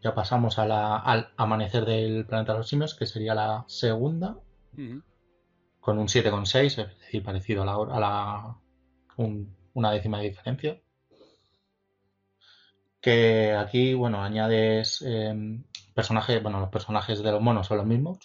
Ya 0.00 0.14
pasamos 0.14 0.58
a 0.60 0.66
la- 0.66 0.96
al 0.98 1.32
amanecer 1.36 1.84
del 1.84 2.24
planeta 2.24 2.52
de 2.52 2.58
los 2.58 2.68
simios, 2.68 2.94
que 2.94 3.06
sería 3.06 3.34
la 3.34 3.64
segunda, 3.66 4.38
Ujú. 4.74 5.02
con 5.80 5.98
un 5.98 6.08
7,6, 6.08 6.78
es 6.78 6.88
decir, 7.00 7.22
parecido 7.24 7.62
a 7.62 7.66
la, 7.66 7.74
a 7.74 8.00
la 8.00 8.56
un- 9.16 9.56
una 9.74 9.90
décima 9.90 10.18
de 10.18 10.28
diferencia. 10.28 10.80
Que 13.00 13.52
aquí, 13.54 13.94
bueno, 13.94 14.22
añades 14.22 15.02
eh, 15.04 15.34
personajes, 15.94 16.40
bueno, 16.42 16.60
los 16.60 16.70
personajes 16.70 17.22
de 17.22 17.32
los 17.32 17.42
monos 17.42 17.66
son 17.66 17.78
los 17.78 17.86
mismos, 17.86 18.18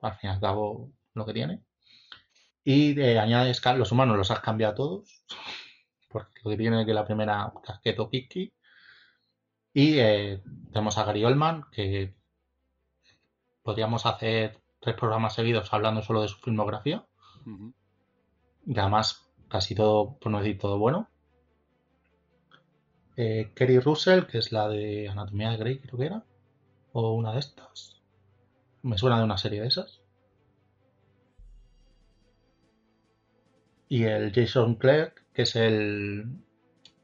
al 0.00 0.14
fin 0.16 0.30
y 0.30 0.32
al 0.34 0.40
cabo 0.40 0.90
lo 1.16 1.26
que 1.26 1.32
tiene. 1.32 1.62
Y 2.64 3.00
eh, 3.00 3.18
añades, 3.18 3.62
los 3.76 3.92
humanos 3.92 4.16
los 4.16 4.30
has 4.30 4.40
cambiado 4.40 4.74
todos, 4.74 5.24
porque 6.08 6.40
lo 6.44 6.50
que 6.50 6.56
tiene 6.56 6.80
es 6.80 6.86
que 6.86 6.94
la 6.94 7.04
primera 7.04 7.52
casqueto 7.64 8.10
Kiki. 8.10 8.52
Y 9.72 9.98
eh, 9.98 10.42
tenemos 10.72 10.96
a 10.98 11.04
Gary 11.04 11.24
Oldman, 11.24 11.64
que 11.70 12.14
podríamos 13.62 14.06
hacer 14.06 14.60
tres 14.80 14.96
programas 14.96 15.34
seguidos 15.34 15.72
hablando 15.72 16.02
solo 16.02 16.22
de 16.22 16.28
su 16.28 16.38
filmografía. 16.38 17.06
Y 18.66 18.78
además, 18.78 19.30
casi 19.48 19.74
todo, 19.74 20.18
por 20.18 20.32
no 20.32 20.38
decir 20.38 20.58
todo 20.58 20.78
bueno. 20.78 21.08
Eh, 23.16 23.52
Kerry 23.54 23.78
Russell, 23.78 24.26
que 24.26 24.38
es 24.38 24.52
la 24.52 24.68
de 24.68 25.08
Anatomía 25.08 25.50
de 25.50 25.56
Grey, 25.56 25.78
creo 25.78 25.98
que 25.98 26.06
era. 26.06 26.24
O 26.92 27.12
una 27.12 27.32
de 27.32 27.40
estas. 27.40 28.02
Me 28.82 28.98
suena 28.98 29.18
de 29.18 29.24
una 29.24 29.38
serie 29.38 29.60
de 29.60 29.68
esas. 29.68 30.00
Y 33.88 34.04
el 34.04 34.32
Jason 34.32 34.74
Clark, 34.76 35.24
que 35.32 35.42
es 35.42 35.56
el. 35.56 36.26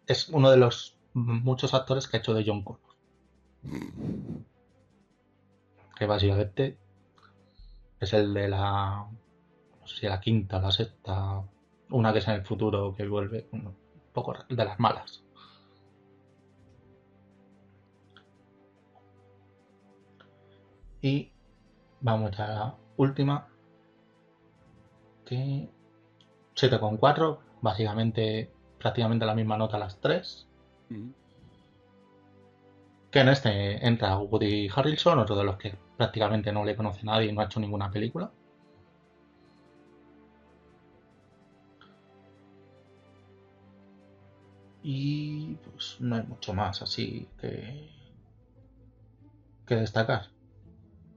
Es 0.06 0.28
uno 0.28 0.50
de 0.50 0.56
los 0.56 0.98
muchos 1.14 1.74
actores 1.74 2.08
que 2.08 2.16
ha 2.16 2.20
hecho 2.20 2.34
de 2.34 2.44
John 2.46 2.64
Connor. 2.64 2.80
Que 5.96 6.06
básicamente 6.06 6.78
es 8.00 8.12
el 8.12 8.34
de 8.34 8.48
la. 8.48 9.06
No 9.80 9.86
sé 9.86 9.96
si 10.00 10.06
la 10.06 10.20
quinta, 10.20 10.60
la 10.60 10.72
sexta. 10.72 11.42
Una 11.90 12.12
que 12.12 12.18
es 12.18 12.28
en 12.28 12.34
el 12.34 12.44
futuro 12.44 12.94
que 12.96 13.06
vuelve. 13.06 13.48
Un 13.52 13.74
poco 14.12 14.34
de 14.48 14.64
las 14.64 14.80
malas. 14.80 15.22
Y 21.00 21.32
vamos 22.00 22.38
a 22.40 22.48
la 22.48 22.76
última. 22.96 23.48
Que 25.24 25.68
7,4. 26.54 27.38
Básicamente 27.60 28.50
prácticamente 28.78 29.26
la 29.26 29.34
misma 29.34 29.56
nota 29.56 29.78
las 29.78 30.00
tres. 30.00 30.48
Ujú. 30.90 31.12
Que 33.10 33.20
en 33.20 33.28
este 33.28 33.86
entra 33.86 34.18
Woody 34.18 34.68
Harrelson, 34.74 35.18
otro 35.18 35.36
de 35.36 35.44
los 35.44 35.56
que 35.56 35.76
prácticamente 35.96 36.52
no 36.52 36.64
le 36.64 36.76
conoce 36.76 37.04
nadie 37.04 37.28
y 37.28 37.32
no 37.32 37.40
ha 37.40 37.44
hecho 37.44 37.60
ninguna 37.60 37.90
película. 37.90 38.32
Y 44.82 45.54
pues 45.64 45.96
no 46.00 46.16
hay 46.16 46.22
mucho 46.24 46.52
más 46.54 46.82
así 46.82 47.28
que, 47.40 47.88
que 49.66 49.76
destacar. 49.76 50.30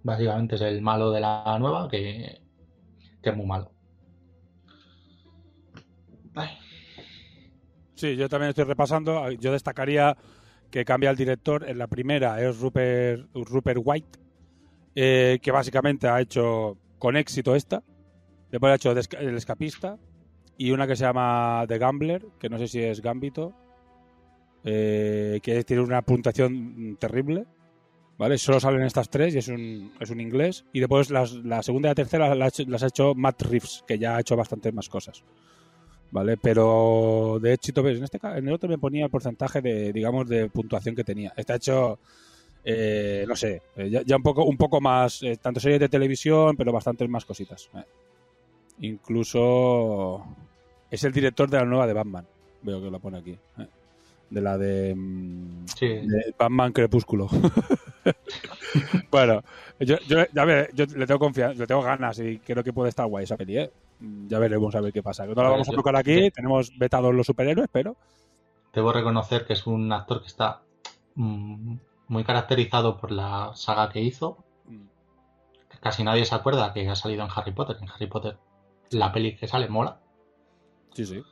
Básicamente 0.03 0.55
es 0.55 0.61
el 0.61 0.81
malo 0.81 1.11
de 1.11 1.21
la 1.21 1.57
nueva 1.59 1.89
que, 1.89 2.41
que 3.23 3.29
es 3.29 3.35
muy 3.35 3.47
malo. 3.47 3.74
Sí, 7.95 8.15
yo 8.15 8.27
también 8.29 8.49
estoy 8.49 8.65
repasando. 8.65 9.31
Yo 9.31 9.51
destacaría 9.51 10.15
que 10.69 10.83
cambia 10.85 11.09
el 11.09 11.15
director. 11.15 11.67
En 11.67 11.77
la 11.77 11.87
primera 11.87 12.41
es 12.41 12.59
Rupert, 12.59 13.27
Rupert 13.33 13.79
White, 13.83 14.19
eh, 14.95 15.39
que 15.41 15.51
básicamente 15.51 16.07
ha 16.07 16.19
hecho 16.21 16.77
con 16.99 17.15
éxito 17.17 17.55
esta. 17.55 17.81
Después 18.51 18.71
ha 18.71 18.75
hecho 18.75 18.91
El 19.19 19.35
Escapista 19.37 19.97
y 20.57 20.71
una 20.71 20.87
que 20.87 20.95
se 20.95 21.03
llama 21.03 21.65
The 21.67 21.77
Gambler, 21.77 22.25
que 22.39 22.49
no 22.49 22.57
sé 22.57 22.67
si 22.67 22.79
es 22.81 23.01
Gambito, 23.01 23.53
eh, 24.63 25.39
que 25.43 25.63
tiene 25.63 25.83
una 25.83 26.01
puntuación 26.01 26.97
terrible. 26.99 27.45
¿Vale? 28.17 28.37
Solo 28.37 28.61
salen 28.61 28.83
estas 28.83 29.09
tres 29.09 29.35
y 29.35 29.39
es 29.39 29.49
un, 29.49 29.91
es 29.99 30.09
un 30.09 30.21
inglés. 30.21 30.63
Y 30.71 30.79
después 30.79 31.09
las- 31.09 31.33
la 31.33 31.61
segunda 31.61 31.89
y 31.89 31.91
la 31.91 31.95
tercera 31.95 32.33
las 32.33 32.83
ha 32.83 32.87
hecho 32.87 33.13
Matt 33.13 33.41
Reeves, 33.41 33.83
que 33.85 33.99
ya 33.99 34.15
ha 34.15 34.21
hecho 34.21 34.37
bastantes 34.37 34.73
más 34.73 34.87
cosas. 34.87 35.21
¿Vale? 36.15 36.37
Pero 36.37 37.39
de 37.41 37.53
éxito, 37.53 37.83
ves, 37.83 37.97
en 37.97 38.05
este 38.05 38.19
en 38.23 38.47
el 38.47 38.53
otro 38.53 38.69
me 38.69 38.77
ponía 38.77 39.03
el 39.03 39.11
porcentaje 39.11 39.61
de, 39.61 39.91
digamos, 39.91 40.27
de 40.29 40.49
puntuación 40.49 40.95
que 40.95 41.03
tenía. 41.03 41.33
Está 41.35 41.55
hecho, 41.55 41.99
eh, 42.63 43.25
no 43.27 43.35
sé, 43.35 43.61
eh, 43.75 43.89
ya, 43.89 44.01
ya 44.03 44.15
un 44.15 44.23
poco, 44.23 44.45
un 44.45 44.55
poco 44.57 44.79
más, 44.79 45.21
eh, 45.23 45.37
tanto 45.41 45.59
series 45.59 45.81
de 45.81 45.89
televisión, 45.89 46.55
pero 46.55 46.71
bastantes 46.71 47.09
más 47.09 47.25
cositas. 47.25 47.69
eh. 47.75 47.83
Incluso 48.79 50.23
es 50.89 51.03
el 51.03 51.11
director 51.11 51.49
de 51.49 51.57
la 51.57 51.65
nueva 51.65 51.85
de 51.87 51.93
Batman, 51.93 52.25
veo 52.61 52.81
que 52.81 52.89
lo 52.89 52.99
pone 52.99 53.17
aquí. 53.17 53.37
eh. 53.59 53.67
De 54.29 54.41
la 54.41 54.57
de, 54.57 54.95
mm, 54.95 55.65
sí, 55.77 55.87
de 55.87 56.33
Batman 56.39 56.71
Crepúsculo. 56.71 57.27
bueno, 59.11 59.43
yo, 59.79 59.97
yo, 60.07 60.19
a 60.35 60.45
ver, 60.45 60.69
yo 60.73 60.85
le 60.85 61.05
tengo 61.05 61.19
confianza, 61.19 61.59
le 61.59 61.67
tengo 61.67 61.81
ganas 61.81 62.19
y 62.19 62.39
creo 62.39 62.63
que 62.63 62.73
puede 62.73 62.89
estar 62.89 63.05
guay 63.05 63.25
esa 63.25 63.37
peli, 63.37 63.57
¿eh? 63.59 63.71
Ya 63.99 64.39
veremos 64.39 64.75
a 64.75 64.81
ver 64.81 64.91
qué 64.91 65.01
pasa. 65.01 65.25
No 65.25 65.33
la 65.35 65.49
vamos 65.49 65.69
a 65.69 65.71
tocar 65.71 65.95
aquí, 65.95 66.29
tenemos 66.31 66.77
vetados 66.77 67.13
los 67.13 67.25
superhéroes, 67.25 67.69
pero 67.71 67.95
debo 68.73 68.91
reconocer 68.91 69.45
que 69.45 69.53
es 69.53 69.65
un 69.65 69.91
actor 69.91 70.21
que 70.21 70.27
está 70.27 70.61
mm, 71.15 71.77
muy 72.09 72.23
caracterizado 72.23 72.97
por 72.97 73.11
la 73.11 73.51
saga 73.55 73.89
que 73.89 74.01
hizo. 74.01 74.43
Que 75.69 75.79
casi 75.79 76.03
nadie 76.03 76.25
se 76.25 76.35
acuerda 76.35 76.73
que 76.73 76.87
ha 76.87 76.95
salido 76.95 77.23
en 77.23 77.29
Harry 77.33 77.53
Potter. 77.53 77.77
En 77.81 77.89
Harry 77.89 78.07
Potter, 78.07 78.37
la 78.91 79.11
peli 79.11 79.35
que 79.35 79.47
sale 79.47 79.69
mola. 79.69 79.99
sí, 80.93 81.05
sí. 81.05 81.23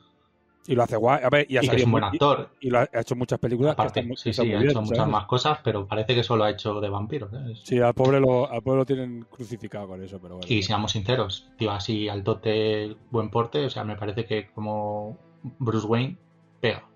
Y 0.66 0.74
lo 0.74 0.82
hace 0.82 0.96
guay. 0.96 1.20
A 1.22 1.28
ver, 1.28 1.46
y, 1.48 1.58
ha 1.58 1.64
Y 1.64 1.68
que 1.68 1.76
es 1.76 1.84
un 1.84 1.92
buen 1.92 2.04
actor. 2.04 2.48
Y, 2.60 2.68
y 2.68 2.70
lo 2.70 2.78
ha 2.78 2.88
ha 2.90 3.00
hecho 3.00 3.14
muchas 3.14 3.38
películas 3.38 3.74
que 3.74 3.82
Aparte, 3.82 4.00
están, 4.00 4.16
sí, 4.16 4.24
que 4.24 4.30
están 4.30 4.44
sí, 4.44 4.48
muy 4.48 4.56
ha 4.56 4.58
bien, 4.60 4.70
hecho 4.70 4.82
muchas 4.82 5.08
más 5.08 5.26
cosas, 5.26 5.58
pero 5.62 5.86
parece 5.86 6.14
que 6.14 6.22
solo 6.22 6.44
ha 6.44 6.50
hecho 6.50 6.80
de 6.80 6.88
vampiros. 6.88 7.30
¿eh? 7.34 7.54
Sí, 7.62 7.80
al 7.80 7.92
pobre, 7.92 8.18
lo, 8.18 8.50
al 8.50 8.62
pobre 8.62 8.78
lo 8.78 8.86
tienen 8.86 9.26
crucificado 9.30 9.88
con 9.88 10.02
eso, 10.02 10.18
pero 10.20 10.36
bueno. 10.36 10.46
Y 10.48 10.62
seamos 10.62 10.92
sinceros, 10.92 11.48
tío, 11.58 11.70
así 11.70 12.08
al 12.08 12.24
dote, 12.24 12.96
buen 13.10 13.30
porte, 13.30 13.66
o 13.66 13.70
sea, 13.70 13.84
me 13.84 13.96
parece 13.96 14.24
que 14.24 14.50
como 14.52 15.18
Bruce 15.42 15.86
Wayne 15.86 16.16
pega. 16.60 16.88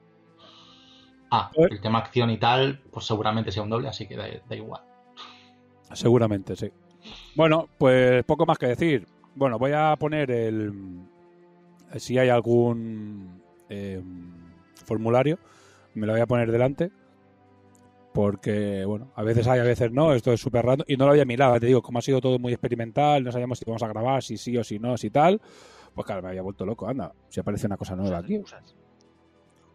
Ah, 1.30 1.50
el 1.54 1.80
tema 1.82 1.98
acción 1.98 2.30
y 2.30 2.38
tal, 2.38 2.80
pues 2.90 3.04
seguramente 3.04 3.52
sea 3.52 3.62
un 3.62 3.68
doble, 3.68 3.88
así 3.88 4.08
que 4.08 4.16
da, 4.16 4.26
da 4.48 4.56
igual. 4.56 4.80
Seguramente, 5.92 6.56
sí. 6.56 6.70
Bueno, 7.34 7.68
pues 7.76 8.24
poco 8.24 8.46
más 8.46 8.56
que 8.56 8.68
decir. 8.68 9.06
Bueno, 9.34 9.58
voy 9.58 9.72
a 9.72 9.94
poner 9.96 10.30
el. 10.30 10.72
Si 11.96 12.18
hay 12.18 12.30
algún 12.30 13.42
eh, 13.68 14.02
formulario, 14.84 15.38
me 15.94 16.06
lo 16.06 16.12
voy 16.12 16.20
a 16.22 16.26
poner 16.26 16.50
delante. 16.52 16.90
Porque, 18.12 18.84
bueno, 18.84 19.12
a 19.14 19.22
veces 19.22 19.46
hay, 19.46 19.60
a 19.60 19.64
veces 19.64 19.92
no. 19.92 20.12
Esto 20.12 20.32
es 20.32 20.40
súper 20.40 20.64
random. 20.64 20.84
Y 20.88 20.96
no 20.96 21.04
lo 21.04 21.12
había 21.12 21.24
mirado, 21.24 21.58
te 21.60 21.66
digo, 21.66 21.82
como 21.82 21.98
ha 21.98 22.02
sido 22.02 22.20
todo 22.20 22.38
muy 22.38 22.52
experimental, 22.52 23.22
no 23.22 23.30
sabíamos 23.30 23.58
si 23.58 23.64
vamos 23.64 23.82
a 23.82 23.88
grabar, 23.88 24.22
si 24.22 24.36
sí 24.36 24.56
o 24.56 24.64
si 24.64 24.78
no, 24.78 24.96
si 24.96 25.10
tal. 25.10 25.40
Pues 25.94 26.04
claro, 26.06 26.22
me 26.22 26.28
había 26.28 26.42
vuelto 26.42 26.64
loco. 26.66 26.88
Anda, 26.88 27.12
si 27.28 27.38
aparece 27.40 27.66
una 27.66 27.76
cosa 27.76 27.94
nueva 27.94 28.18
aquí. 28.18 28.38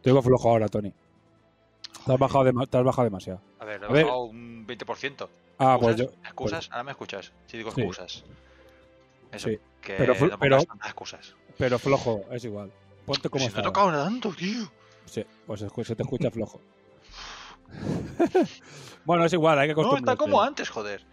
Te 0.01 0.09
digo 0.09 0.21
flojo 0.21 0.49
ahora, 0.49 0.67
Tony. 0.67 0.91
Te 2.05 2.11
has 2.13 2.19
bajado, 2.19 2.43
te 2.67 2.77
has 2.77 2.83
bajado 2.83 3.03
demasiado. 3.05 3.39
A 3.59 3.65
ver, 3.65 3.79
le 3.79 3.85
A 3.87 3.89
he 3.89 3.93
ver. 3.93 4.03
bajado 4.05 4.23
un 4.25 4.65
20%. 4.67 5.29
Ah, 5.59 5.77
pues 5.79 5.95
yo- 5.95 6.05
¿Excusas? 6.25 6.69
Ahora 6.71 6.83
me 6.83 6.91
escuchas. 6.91 7.31
Sí, 7.45 7.57
digo 7.57 7.71
Sí. 7.71 7.81
excusas. 7.81 8.25
Eso, 9.31 9.49
Sí. 9.49 9.59
que 9.81 9.95
Pero 9.95 10.13
no 10.15 10.37
pero- 10.39 10.57
excusas. 10.83 11.35
Pero 11.57 11.79
flojo, 11.79 12.25
es 12.31 12.43
igual. 12.43 12.71
Ponte 13.05 13.29
como 13.29 13.45
Si 13.45 13.51
no 13.51 13.55
he 13.57 13.59
está. 13.59 13.61
tocado 13.63 13.91
tanto, 13.91 14.31
tío. 14.33 14.71
Sí, 15.05 15.25
pues 15.45 15.59
se 15.59 15.95
te 15.95 16.03
escucha 16.03 16.31
flojo. 16.31 16.61
bueno, 19.05 19.25
es 19.25 19.33
igual, 19.33 19.59
hay 19.59 19.67
que 19.69 19.75
No, 19.75 19.97
está 19.97 20.15
como 20.15 20.41
antes, 20.41 20.69
joder. 20.69 21.05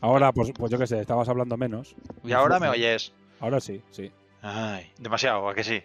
Ahora, 0.00 0.32
pues, 0.32 0.52
pues 0.52 0.70
yo 0.70 0.78
qué 0.78 0.86
sé, 0.86 1.00
estabas 1.00 1.28
hablando 1.28 1.56
menos. 1.56 1.94
Y 2.24 2.32
ahora 2.32 2.58
me 2.60 2.68
oyes. 2.68 3.12
Ahora 3.40 3.60
sí, 3.60 3.82
sí. 3.90 4.10
Ay, 4.42 4.92
demasiado, 4.98 5.48
¿a 5.48 5.54
que 5.54 5.64
sí? 5.64 5.82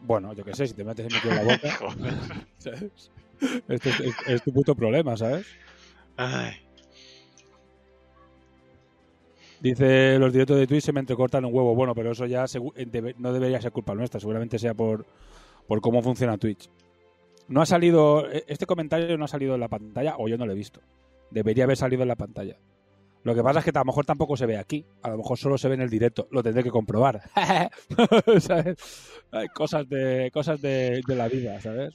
Bueno, 0.00 0.32
yo 0.32 0.44
qué 0.44 0.54
sé, 0.54 0.66
si 0.66 0.74
te 0.74 0.84
metes 0.84 1.06
en 1.12 1.34
la 1.36 1.42
boca. 1.42 1.68
¿sabes? 2.58 3.10
Este 3.68 3.90
es, 3.90 4.00
es- 4.00 4.14
es 4.26 4.42
tu 4.42 4.52
puto 4.52 4.74
problema, 4.74 5.16
¿sabes? 5.16 5.46
Ay. 6.16 6.65
Dice, 9.66 10.16
los 10.20 10.32
directos 10.32 10.58
de 10.58 10.66
Twitch 10.68 10.84
se 10.84 10.92
me 10.92 11.00
entrecortan 11.00 11.44
un 11.44 11.52
huevo. 11.52 11.74
Bueno, 11.74 11.92
pero 11.92 12.12
eso 12.12 12.24
ya 12.26 12.44
eh, 12.44 13.14
no 13.18 13.32
debería 13.32 13.60
ser 13.60 13.72
culpa 13.72 13.94
nuestra. 13.94 14.20
Seguramente 14.20 14.60
sea 14.60 14.74
por, 14.74 15.04
por 15.66 15.80
cómo 15.80 16.02
funciona 16.02 16.38
Twitch. 16.38 16.70
No 17.48 17.62
ha 17.62 17.66
salido, 17.66 18.30
eh, 18.30 18.44
este 18.46 18.64
comentario 18.64 19.18
no 19.18 19.24
ha 19.24 19.28
salido 19.28 19.54
en 19.54 19.60
la 19.60 19.68
pantalla 19.68 20.14
o 20.18 20.28
yo 20.28 20.38
no 20.38 20.46
lo 20.46 20.52
he 20.52 20.54
visto. 20.56 20.80
Debería 21.32 21.64
haber 21.64 21.76
salido 21.76 22.02
en 22.02 22.08
la 22.08 22.14
pantalla. 22.14 22.56
Lo 23.24 23.34
que 23.34 23.42
pasa 23.42 23.58
es 23.58 23.64
que 23.64 23.72
a 23.74 23.80
lo 23.80 23.86
mejor 23.86 24.06
tampoco 24.06 24.36
se 24.36 24.46
ve 24.46 24.56
aquí. 24.56 24.86
A 25.02 25.10
lo 25.10 25.16
mejor 25.16 25.36
solo 25.36 25.58
se 25.58 25.66
ve 25.66 25.74
en 25.74 25.80
el 25.80 25.90
directo. 25.90 26.28
Lo 26.30 26.44
tendré 26.44 26.62
que 26.62 26.70
comprobar. 26.70 27.22
¿Sabes? 28.40 28.76
Hay 29.32 29.48
cosas 29.48 29.88
de 29.88 30.30
cosas 30.32 30.62
de, 30.62 31.02
de 31.04 31.16
la 31.16 31.26
vida, 31.26 31.60
¿sabes? 31.60 31.92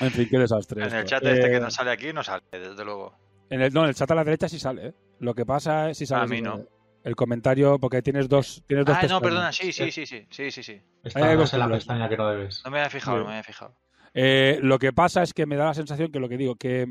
En 0.00 0.10
fin, 0.10 0.26
qué 0.28 0.38
desastre. 0.38 0.84
En 0.84 0.92
el 0.92 1.04
chat 1.04 1.24
este 1.24 1.46
Eh, 1.46 1.50
que 1.50 1.60
no 1.60 1.70
sale 1.70 1.92
aquí, 1.92 2.12
no 2.12 2.24
sale, 2.24 2.42
desde 2.50 2.84
luego. 2.84 3.27
En 3.50 3.62
el, 3.62 3.72
no, 3.72 3.82
en 3.84 3.88
el 3.90 3.94
chat 3.94 4.10
a 4.10 4.14
la 4.14 4.24
derecha 4.24 4.48
sí 4.48 4.58
sale, 4.58 4.88
¿eh? 4.88 4.94
Lo 5.20 5.34
que 5.34 5.44
pasa 5.46 5.90
es 5.90 5.98
si 5.98 6.06
sale 6.06 6.24
A 6.24 6.26
mí 6.26 6.38
el- 6.38 6.44
no. 6.44 6.62
el 7.04 7.16
comentario, 7.16 7.78
porque 7.78 8.02
tienes 8.02 8.28
dos, 8.28 8.62
tienes 8.66 8.84
dos 8.86 8.94
Ah, 8.94 8.98
no, 8.98 9.02
pestañas. 9.02 9.22
perdona, 9.22 9.52
sí, 9.52 9.72
sí, 9.72 9.90
sí, 9.90 10.06
sí, 10.06 10.26
sí, 10.30 10.50
sí, 10.50 10.62
sí. 10.62 10.80
Está 11.02 11.18
Hay 11.20 11.24
algo 11.32 11.44
en 11.50 11.58
la 11.58 11.68
pestaña 11.68 12.08
que 12.08 12.16
no 12.16 12.28
debes. 12.28 12.62
No 12.64 12.70
me 12.70 12.78
había 12.78 12.90
fijado, 12.90 13.16
Sí. 13.16 13.20
no 13.20 13.26
me 13.26 13.32
había 13.32 13.42
fijado. 13.44 13.74
Eh, 14.14 14.58
lo 14.62 14.78
que 14.78 14.92
pasa 14.92 15.22
es 15.22 15.32
que 15.34 15.46
me 15.46 15.56
da 15.56 15.66
la 15.66 15.74
sensación 15.74 16.10
que 16.10 16.20
lo 16.20 16.28
que 16.28 16.36
digo, 16.36 16.56
que 16.56 16.86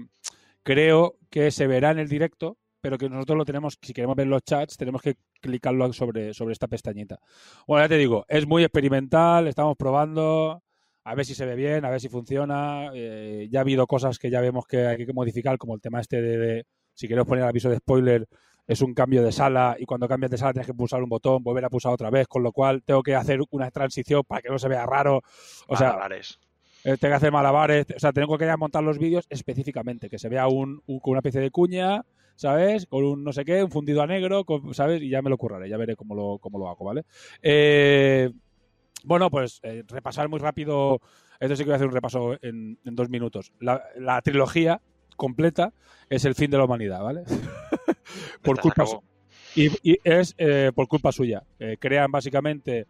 creo 0.63 1.17
que 1.29 1.51
se 1.51 1.67
verá 1.67 1.91
en 1.91 1.99
el 1.99 2.07
directo, 2.09 2.57
pero 2.81 2.97
que 2.97 3.09
nosotros 3.09 3.37
lo 3.37 3.45
tenemos, 3.45 3.77
si 3.81 3.93
queremos 3.93 4.15
ver 4.15 4.27
los 4.27 4.43
chats, 4.43 4.77
tenemos 4.77 5.01
que 5.01 5.17
clicarlo 5.41 5.91
sobre, 5.93 6.33
sobre 6.33 6.53
esta 6.53 6.67
pestañita. 6.67 7.19
Bueno, 7.67 7.83
ya 7.83 7.89
te 7.89 7.97
digo, 7.97 8.25
es 8.29 8.45
muy 8.47 8.63
experimental, 8.63 9.47
estamos 9.47 9.75
probando, 9.77 10.63
a 11.09 11.15
ver 11.15 11.25
si 11.25 11.33
se 11.35 11.45
ve 11.45 11.55
bien, 11.55 11.85
a 11.85 11.89
ver 11.89 12.01
si 12.01 12.09
funciona. 12.09 12.91
eh, 12.93 13.47
ya 13.49 13.59
ha 13.59 13.61
habido 13.61 13.87
cosas 13.87 14.19
que 14.19 14.29
ya 14.29 14.41
vemos 14.41 14.65
que 14.67 14.85
hay 14.87 15.05
que 15.05 15.13
modificar, 15.13 15.57
como 15.57 15.73
el 15.75 15.81
tema 15.81 15.99
este 16.01 16.21
de, 16.21 16.37
de- 16.37 16.65
si 16.93 17.07
queremos 17.07 17.27
poner 17.27 17.43
aviso 17.45 17.69
de 17.69 17.77
spoiler, 17.77 18.27
es 18.67 18.81
un 18.81 18.93
cambio 18.93 19.23
de 19.23 19.31
sala 19.31 19.77
y 19.79 19.85
cuando 19.85 20.07
cambias 20.07 20.31
de 20.31 20.37
sala 20.37 20.51
tienes 20.51 20.67
que 20.67 20.73
pulsar 20.73 21.01
un 21.01 21.09
botón, 21.09 21.43
volver 21.43 21.63
a 21.63 21.69
pulsar 21.69 21.93
otra 21.93 22.09
vez, 22.09 22.27
con 22.27 22.43
lo 22.43 22.51
cual 22.51 22.83
tengo 22.83 23.01
que 23.03 23.15
hacer 23.15 23.39
una 23.51 23.71
transición 23.71 24.23
para 24.27 24.41
que 24.41 24.49
no 24.49 24.59
se 24.59 24.67
vea 24.67 24.85
raro. 24.85 25.21
O 25.67 25.75
sea, 25.77 25.91
eh, 26.83 26.97
tengo 26.97 27.11
que 27.11 27.15
hacer 27.17 27.31
malabares, 27.31 27.85
o 27.95 27.99
sea, 27.99 28.11
tengo 28.11 28.37
que 28.37 28.45
ya 28.45 28.57
montar 28.57 28.83
los 28.83 28.97
vídeos 28.97 29.25
específicamente, 29.29 30.09
que 30.09 30.19
se 30.19 30.27
vea 30.29 30.47
un, 30.47 30.81
un- 30.87 30.99
con 30.99 31.11
una 31.11 31.19
especie 31.19 31.39
de 31.39 31.51
cuña, 31.51 32.03
¿sabes? 32.35 32.85
Con 32.87 33.05
un 33.05 33.23
no 33.23 33.31
sé 33.31 33.45
qué, 33.45 33.63
un 33.63 33.71
fundido 33.71 34.01
a 34.01 34.07
negro, 34.07 34.43
con- 34.43 34.73
¿sabes? 34.73 35.01
Y 35.01 35.09
ya 35.09 35.21
me 35.21 35.29
lo 35.29 35.37
curraré, 35.37 35.69
ya 35.69 35.77
veré 35.77 35.95
cómo 35.95 36.15
lo, 36.15 36.37
cómo 36.39 36.59
lo 36.59 36.67
hago, 36.67 36.83
¿vale? 36.83 37.03
Eh, 37.41 38.29
bueno, 39.03 39.29
pues 39.29 39.59
eh, 39.63 39.83
repasar 39.87 40.29
muy 40.29 40.39
rápido, 40.39 41.01
esto 41.39 41.55
sí 41.55 41.63
que 41.63 41.69
voy 41.69 41.73
a 41.73 41.75
hacer 41.75 41.87
un 41.87 41.93
repaso 41.93 42.33
en, 42.41 42.79
en 42.83 42.95
dos 42.95 43.09
minutos. 43.09 43.51
La, 43.59 43.83
la 43.97 44.21
trilogía 44.21 44.81
completa 45.15 45.73
es 46.09 46.25
el 46.25 46.35
fin 46.35 46.51
de 46.51 46.57
la 46.57 46.65
humanidad, 46.65 47.01
¿vale? 47.01 47.23
por 48.43 48.59
culpa 48.59 48.85
y, 49.55 49.69
y 49.81 49.97
es 50.03 50.35
eh, 50.37 50.71
por 50.75 50.87
culpa 50.87 51.11
suya. 51.11 51.43
Eh, 51.59 51.77
crean 51.79 52.11
básicamente 52.11 52.85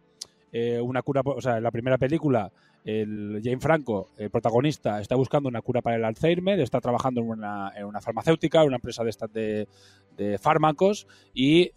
una 0.80 1.02
cura, 1.02 1.20
o 1.24 1.42
sea, 1.42 1.58
en 1.58 1.62
la 1.62 1.70
primera 1.70 1.98
película, 1.98 2.50
el 2.82 3.38
Jane 3.44 3.60
Franco, 3.60 4.08
el 4.16 4.30
protagonista, 4.30 4.98
está 4.98 5.14
buscando 5.14 5.46
una 5.46 5.60
cura 5.60 5.82
para 5.82 5.96
el 5.96 6.04
Alzheimer, 6.06 6.58
está 6.58 6.80
trabajando 6.80 7.20
en 7.20 7.28
una, 7.28 7.70
en 7.76 7.84
una 7.84 8.00
farmacéutica, 8.00 8.62
en 8.62 8.68
una 8.68 8.76
empresa 8.76 9.04
de 9.04 9.10
estas 9.10 9.30
de, 9.30 9.68
de 10.16 10.38
fármacos, 10.38 11.06
y, 11.34 11.70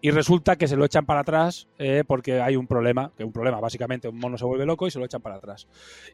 y 0.00 0.10
resulta 0.10 0.56
que 0.56 0.68
se 0.68 0.76
lo 0.76 0.84
echan 0.84 1.06
para 1.06 1.20
atrás 1.20 1.68
eh, 1.78 2.04
porque 2.06 2.40
hay 2.40 2.56
un 2.56 2.66
problema, 2.66 3.12
que 3.16 3.24
un 3.24 3.32
problema, 3.32 3.60
básicamente 3.60 4.08
un 4.08 4.18
mono 4.18 4.38
se 4.38 4.44
vuelve 4.44 4.66
loco 4.66 4.86
y 4.86 4.90
se 4.90 4.98
lo 4.98 5.04
echan 5.04 5.22
para 5.22 5.36
atrás. 5.36 5.66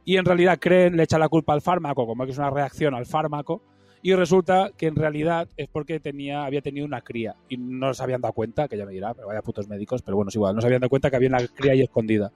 Y 0.05 0.17
en 0.17 0.25
realidad 0.25 0.59
creen, 0.61 0.97
le 0.97 1.03
echan 1.03 1.21
la 1.21 1.29
culpa 1.29 1.53
al 1.53 1.63
fármaco, 1.63 2.07
como 2.07 2.25
que 2.25 2.33
es 2.33 2.39
una 2.39 2.51
reacción 2.51 2.95
al 2.95 3.07
fármaco, 3.07 3.63
y 4.05 4.15
resulta 4.15 4.71
que 4.77 4.89
en 4.89 4.97
realidad 4.97 5.49
es 5.57 5.69
porque 5.69 6.01
tenía, 6.01 6.45
había 6.45 6.61
tenido 6.61 6.85
una 6.85 7.03
cría 7.03 7.37
y 7.49 7.57
no 7.57 7.95
se 7.95 8.03
habían 8.03 8.21
dado 8.21 8.33
cuenta, 8.33 8.67
que 8.67 8.77
ya 8.77 8.85
me 8.85 8.93
dirá, 8.93 9.15
pero 9.15 9.29
vaya 9.29 9.43
putos 9.43 9.69
médicos, 9.69 10.03
pero 10.03 10.17
bueno, 10.17 10.29
es 10.29 10.35
igual, 10.35 10.55
no 10.55 10.61
se 10.61 10.67
habían 10.67 10.81
dado 10.81 10.91
cuenta 10.91 11.09
que 11.09 11.17
había 11.17 11.29
una 11.29 11.47
cría 11.47 11.73
ahí 11.73 11.83
escondida. 11.83 12.33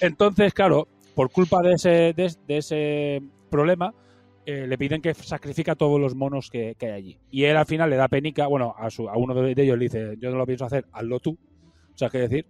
Entonces, 0.00 0.52
claro, 0.52 0.86
por 1.14 1.30
culpa 1.30 1.62
de 1.62 1.72
ese, 1.72 2.12
de, 2.14 2.34
de 2.46 2.58
ese 2.58 3.22
problema, 3.50 3.94
eh, 4.50 4.66
le 4.66 4.78
piden 4.78 5.02
que 5.02 5.12
sacrifique 5.12 5.70
a 5.70 5.74
todos 5.74 6.00
los 6.00 6.14
monos 6.14 6.48
que, 6.48 6.74
hay 6.80 6.88
allí. 6.88 7.18
Y 7.30 7.44
él 7.44 7.54
al 7.54 7.66
final 7.66 7.90
le 7.90 7.96
da 7.96 8.08
penica, 8.08 8.46
bueno, 8.46 8.74
a, 8.78 8.88
su, 8.88 9.06
a 9.06 9.14
uno 9.14 9.34
de 9.34 9.50
ellos 9.50 9.76
le 9.76 9.84
dice, 9.84 10.16
yo 10.18 10.30
no 10.30 10.38
lo 10.38 10.46
pienso 10.46 10.64
hacer, 10.64 10.86
hazlo 10.90 11.20
tú. 11.20 11.36
¿Sabes 11.94 12.12
qué 12.12 12.18
decir? 12.20 12.46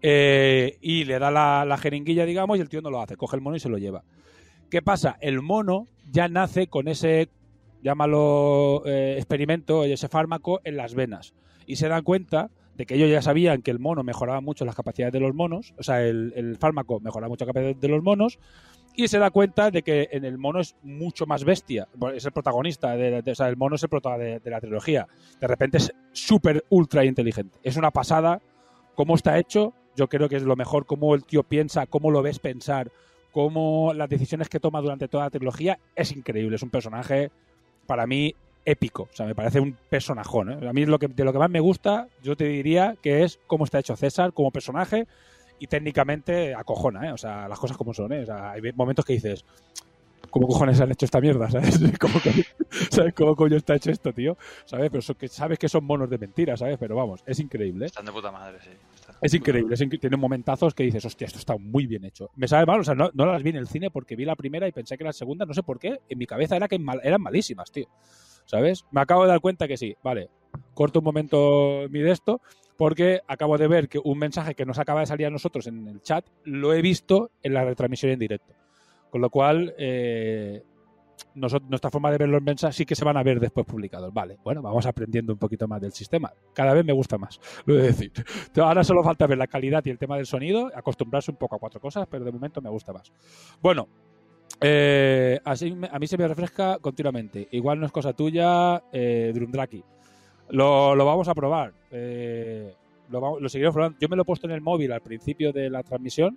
Eh, 0.00 0.78
y 0.80 1.04
le 1.04 1.18
da 1.18 1.30
la, 1.30 1.66
la 1.66 1.76
jeringuilla, 1.76 2.24
digamos, 2.24 2.56
y 2.56 2.62
el 2.62 2.70
tío 2.70 2.80
no 2.80 2.88
lo 2.88 3.02
hace, 3.02 3.18
coge 3.18 3.36
el 3.36 3.42
mono 3.42 3.56
y 3.56 3.60
se 3.60 3.68
lo 3.68 3.76
lleva. 3.76 4.02
¿Qué 4.70 4.80
pasa? 4.80 5.18
El 5.20 5.42
mono 5.42 5.88
ya 6.10 6.26
nace 6.28 6.68
con 6.68 6.88
ese, 6.88 7.28
llámalo 7.82 8.82
eh, 8.86 9.16
experimento, 9.18 9.84
ese 9.84 10.08
fármaco 10.08 10.62
en 10.64 10.78
las 10.78 10.94
venas. 10.94 11.34
Y 11.66 11.76
se 11.76 11.88
dan 11.88 12.02
cuenta 12.02 12.50
de 12.76 12.86
que 12.86 12.94
ellos 12.94 13.10
ya 13.10 13.20
sabían 13.20 13.60
que 13.60 13.72
el 13.72 13.78
mono 13.78 14.02
mejoraba 14.04 14.40
mucho 14.40 14.64
las 14.64 14.74
capacidades 14.74 15.12
de 15.12 15.20
los 15.20 15.34
monos, 15.34 15.74
o 15.76 15.82
sea, 15.82 16.02
el, 16.02 16.32
el 16.34 16.56
fármaco 16.56 16.98
mejoraba 16.98 17.28
mucho 17.28 17.44
las 17.44 17.52
capacidades 17.52 17.78
de 17.78 17.88
los 17.88 18.02
monos, 18.02 18.38
y 18.96 19.08
se 19.08 19.18
da 19.18 19.30
cuenta 19.30 19.70
de 19.70 19.82
que 19.82 20.08
en 20.10 20.24
el 20.24 20.38
mono 20.38 20.60
es 20.60 20.74
mucho 20.82 21.26
más 21.26 21.44
bestia, 21.44 21.86
es 22.14 22.24
el 22.24 22.32
protagonista, 22.32 22.96
de, 22.96 23.22
o 23.30 23.34
sea, 23.34 23.48
el 23.48 23.56
mono 23.56 23.76
es 23.76 23.82
el 23.82 23.88
protagonista 23.88 24.24
de, 24.24 24.40
de 24.40 24.50
la 24.50 24.60
trilogía. 24.60 25.06
De 25.38 25.46
repente 25.46 25.76
es 25.76 25.92
súper 26.12 26.64
ultra 26.70 27.04
inteligente. 27.04 27.58
Es 27.62 27.76
una 27.76 27.90
pasada 27.90 28.40
cómo 28.94 29.14
está 29.14 29.38
hecho, 29.38 29.74
yo 29.94 30.08
creo 30.08 30.28
que 30.28 30.36
es 30.36 30.42
lo 30.42 30.56
mejor, 30.56 30.86
cómo 30.86 31.14
el 31.14 31.24
tío 31.24 31.42
piensa, 31.42 31.86
cómo 31.86 32.10
lo 32.10 32.22
ves 32.22 32.38
pensar, 32.38 32.90
cómo 33.32 33.92
las 33.94 34.08
decisiones 34.08 34.48
que 34.48 34.60
toma 34.60 34.80
durante 34.80 35.08
toda 35.08 35.24
la 35.24 35.30
trilogía, 35.30 35.78
es 35.94 36.10
increíble, 36.12 36.56
es 36.56 36.62
un 36.62 36.70
personaje 36.70 37.30
para 37.86 38.06
mí 38.06 38.34
épico, 38.64 39.04
o 39.04 39.14
sea, 39.14 39.26
me 39.26 39.34
parece 39.34 39.60
un 39.60 39.76
personajón. 39.88 40.50
¿eh? 40.50 40.68
A 40.68 40.72
mí 40.72 40.86
lo 40.86 40.98
que, 40.98 41.08
de 41.08 41.22
lo 41.22 41.32
que 41.32 41.38
más 41.38 41.50
me 41.50 41.60
gusta, 41.60 42.08
yo 42.22 42.36
te 42.36 42.44
diría 42.44 42.96
que 43.02 43.22
es 43.22 43.38
cómo 43.46 43.64
está 43.64 43.78
hecho 43.78 43.94
César 43.94 44.32
como 44.32 44.50
personaje 44.50 45.06
y 45.58 45.66
técnicamente 45.66 46.54
acojona, 46.54 47.08
¿eh? 47.08 47.12
o 47.12 47.16
sea, 47.16 47.48
las 47.48 47.58
cosas 47.58 47.76
como 47.76 47.94
son, 47.94 48.12
¿eh? 48.12 48.22
o 48.22 48.26
sea, 48.26 48.52
hay 48.52 48.60
momentos 48.74 49.04
que 49.04 49.14
dices, 49.14 49.44
¿cómo 50.30 50.46
cojones 50.46 50.80
han 50.80 50.90
hecho 50.92 51.04
esta 51.06 51.20
mierda? 51.20 51.50
¿Sabes? 51.50 51.78
¿Cómo, 51.98 52.20
coño, 52.20 52.42
¿sabes 52.90 53.14
cómo 53.14 53.34
coño 53.36 53.56
está 53.56 53.74
hecho 53.76 53.90
esto, 53.90 54.12
tío? 54.12 54.36
¿Sabes? 54.64 54.90
Pero 54.90 55.14
que 55.18 55.28
sabes 55.28 55.58
que 55.58 55.68
son 55.68 55.84
monos 55.84 56.10
de 56.10 56.18
mentira, 56.18 56.56
¿sabes? 56.56 56.76
Pero 56.78 56.96
vamos, 56.96 57.22
es 57.26 57.38
increíble. 57.40 57.84
¿eh? 57.84 57.86
Están 57.86 58.04
de 58.06 58.12
puta 58.12 58.30
madre, 58.30 58.58
sí. 58.62 58.70
Es 59.22 59.32
increíble, 59.34 59.74
es 59.74 59.80
incre- 59.80 60.00
tiene 60.00 60.16
momentazos 60.16 60.74
que 60.74 60.82
dices, 60.82 61.04
hostia, 61.04 61.26
esto 61.26 61.38
está 61.38 61.56
muy 61.56 61.86
bien 61.86 62.04
hecho. 62.04 62.30
Me 62.36 62.48
sabe 62.48 62.66
mal, 62.66 62.80
o 62.80 62.84
sea, 62.84 62.94
no, 62.94 63.10
no 63.14 63.24
las 63.26 63.42
vi 63.42 63.50
en 63.50 63.56
el 63.56 63.68
cine 63.68 63.90
porque 63.90 64.16
vi 64.16 64.24
la 64.24 64.36
primera 64.36 64.68
y 64.68 64.72
pensé 64.72 64.98
que 64.98 65.04
la 65.04 65.12
segunda, 65.12 65.46
no 65.46 65.54
sé 65.54 65.62
por 65.62 65.78
qué, 65.78 66.00
en 66.08 66.18
mi 66.18 66.26
cabeza 66.26 66.56
era 66.56 66.68
que 66.68 66.78
mal- 66.78 67.00
eran 67.02 67.22
malísimas, 67.22 67.70
tío. 67.70 67.86
¿Sabes? 68.44 68.84
Me 68.90 69.00
acabo 69.00 69.22
de 69.22 69.28
dar 69.28 69.40
cuenta 69.40 69.66
que 69.66 69.76
sí, 69.76 69.96
vale. 70.02 70.28
Corto 70.74 70.98
un 71.00 71.04
momento 71.04 71.86
mi 71.90 72.00
de 72.00 72.12
esto 72.12 72.40
porque 72.76 73.20
acabo 73.26 73.58
de 73.58 73.68
ver 73.68 73.88
que 73.88 74.00
un 74.02 74.18
mensaje 74.18 74.54
que 74.54 74.66
nos 74.66 74.78
acaba 74.78 75.00
de 75.00 75.06
salir 75.06 75.26
a 75.26 75.30
nosotros 75.30 75.66
en 75.66 75.86
el 75.88 76.02
chat 76.02 76.26
lo 76.44 76.74
he 76.74 76.82
visto 76.82 77.30
en 77.42 77.54
la 77.54 77.64
retransmisión 77.64 78.12
en 78.12 78.18
directo. 78.18 78.54
Con 79.10 79.20
lo 79.20 79.30
cual, 79.30 79.74
eh, 79.78 80.62
nuestra 81.34 81.90
forma 81.90 82.10
de 82.10 82.18
ver 82.18 82.28
los 82.28 82.42
mensajes 82.42 82.76
sí 82.76 82.86
que 82.86 82.94
se 82.94 83.04
van 83.04 83.16
a 83.16 83.22
ver 83.22 83.40
después 83.40 83.66
publicados. 83.66 84.12
Vale, 84.12 84.38
bueno, 84.42 84.62
vamos 84.62 84.86
aprendiendo 84.86 85.32
un 85.32 85.38
poquito 85.38 85.66
más 85.68 85.80
del 85.80 85.92
sistema. 85.92 86.32
Cada 86.52 86.74
vez 86.74 86.84
me 86.84 86.92
gusta 86.92 87.18
más, 87.18 87.40
lo 87.64 87.74
he 87.74 87.78
de 87.78 87.82
decir. 87.84 88.12
Ahora 88.56 88.84
solo 88.84 89.02
falta 89.02 89.26
ver 89.26 89.38
la 89.38 89.46
calidad 89.46 89.84
y 89.84 89.90
el 89.90 89.98
tema 89.98 90.16
del 90.16 90.26
sonido, 90.26 90.70
acostumbrarse 90.74 91.30
un 91.30 91.36
poco 91.36 91.56
a 91.56 91.58
cuatro 91.58 91.80
cosas, 91.80 92.06
pero 92.10 92.24
de 92.24 92.32
momento 92.32 92.60
me 92.60 92.70
gusta 92.70 92.92
más. 92.92 93.12
Bueno, 93.60 93.88
eh, 94.60 95.38
así 95.44 95.76
a 95.90 95.98
mí 95.98 96.06
se 96.06 96.16
me 96.16 96.26
refresca 96.26 96.78
continuamente. 96.78 97.48
Igual 97.50 97.80
no 97.80 97.86
es 97.86 97.92
cosa 97.92 98.12
tuya, 98.12 98.82
eh, 98.92 99.32
Drumdraki. 99.34 99.84
Lo, 100.50 100.94
lo 100.94 101.04
vamos 101.04 101.28
a 101.28 101.34
probar. 101.34 101.72
eh, 101.90 102.74
lo, 103.08 103.40
lo 103.40 103.48
seguiremos 103.48 103.74
probando. 103.74 103.98
Yo 104.00 104.08
me 104.08 104.16
lo 104.16 104.22
he 104.22 104.24
puesto 104.24 104.46
en 104.46 104.52
el 104.52 104.60
móvil 104.60 104.92
al 104.92 105.00
principio 105.00 105.52
de 105.52 105.70
la 105.70 105.82
transmisión 105.82 106.36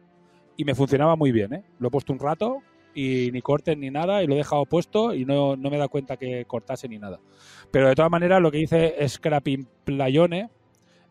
y 0.55 0.65
me 0.65 0.75
funcionaba 0.75 1.15
muy 1.15 1.31
bien. 1.31 1.53
¿eh? 1.53 1.63
Lo 1.79 1.87
he 1.87 1.91
puesto 1.91 2.13
un 2.13 2.19
rato 2.19 2.59
y 2.93 3.29
ni 3.31 3.41
cortes 3.41 3.77
ni 3.77 3.89
nada 3.89 4.23
y 4.23 4.27
lo 4.27 4.33
he 4.33 4.37
dejado 4.37 4.65
puesto 4.65 5.13
y 5.13 5.25
no, 5.25 5.55
no 5.55 5.69
me 5.69 5.77
dado 5.77 5.89
cuenta 5.89 6.17
que 6.17 6.45
cortase 6.45 6.87
ni 6.87 6.97
nada. 6.99 7.19
Pero 7.71 7.87
de 7.87 7.95
todas 7.95 8.11
maneras 8.11 8.41
lo 8.41 8.51
que 8.51 8.57
dice 8.57 8.95
Scrapping 9.07 9.67
Playone, 9.83 10.49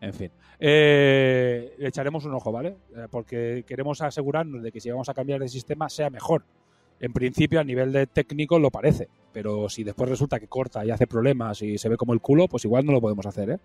en 0.01 0.13
fin, 0.13 0.31
eh, 0.59 1.73
echaremos 1.79 2.25
un 2.25 2.33
ojo, 2.33 2.51
¿vale? 2.51 2.77
Eh, 2.95 3.07
porque 3.09 3.63
queremos 3.67 4.01
asegurarnos 4.01 4.61
de 4.61 4.71
que 4.71 4.79
si 4.79 4.89
vamos 4.89 5.09
a 5.09 5.13
cambiar 5.13 5.39
de 5.39 5.47
sistema 5.49 5.89
sea 5.89 6.09
mejor. 6.09 6.43
En 6.99 7.13
principio, 7.13 7.59
a 7.59 7.63
nivel 7.63 7.91
de 7.93 8.07
técnico 8.07 8.59
lo 8.59 8.71
parece, 8.71 9.07
pero 9.31 9.69
si 9.69 9.83
después 9.83 10.09
resulta 10.09 10.39
que 10.39 10.47
corta 10.47 10.85
y 10.85 10.91
hace 10.91 11.07
problemas 11.07 11.61
y 11.61 11.77
se 11.77 11.87
ve 11.89 11.95
como 11.97 12.13
el 12.13 12.19
culo, 12.19 12.47
pues 12.47 12.65
igual 12.65 12.85
no 12.85 12.91
lo 12.91 12.99
podemos 13.01 13.25
hacer, 13.25 13.49
¿eh? 13.51 13.57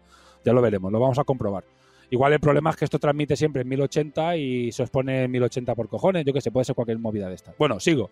Ya 0.45 0.53
lo 0.53 0.63
veremos, 0.63 0.93
lo 0.93 1.01
vamos 1.01 1.19
a 1.19 1.25
comprobar. 1.25 1.65
Igual 2.11 2.35
el 2.35 2.41
problema 2.41 2.71
es 2.71 2.77
que 2.77 2.85
esto 2.85 2.99
transmite 2.99 3.35
siempre 3.35 3.63
en 3.63 3.69
1080 3.69 4.37
y 4.37 4.71
se 4.71 4.83
os 4.85 4.91
pone 4.91 5.25
en 5.25 5.31
1080 5.31 5.75
por 5.75 5.89
cojones, 5.89 6.25
yo 6.25 6.33
que 6.33 6.41
sé, 6.41 6.51
puede 6.53 6.65
ser 6.65 6.75
cualquier 6.77 6.99
movida 6.99 7.29
de 7.29 7.35
esta. 7.35 7.55
Bueno, 7.59 7.81
sigo. 7.81 8.11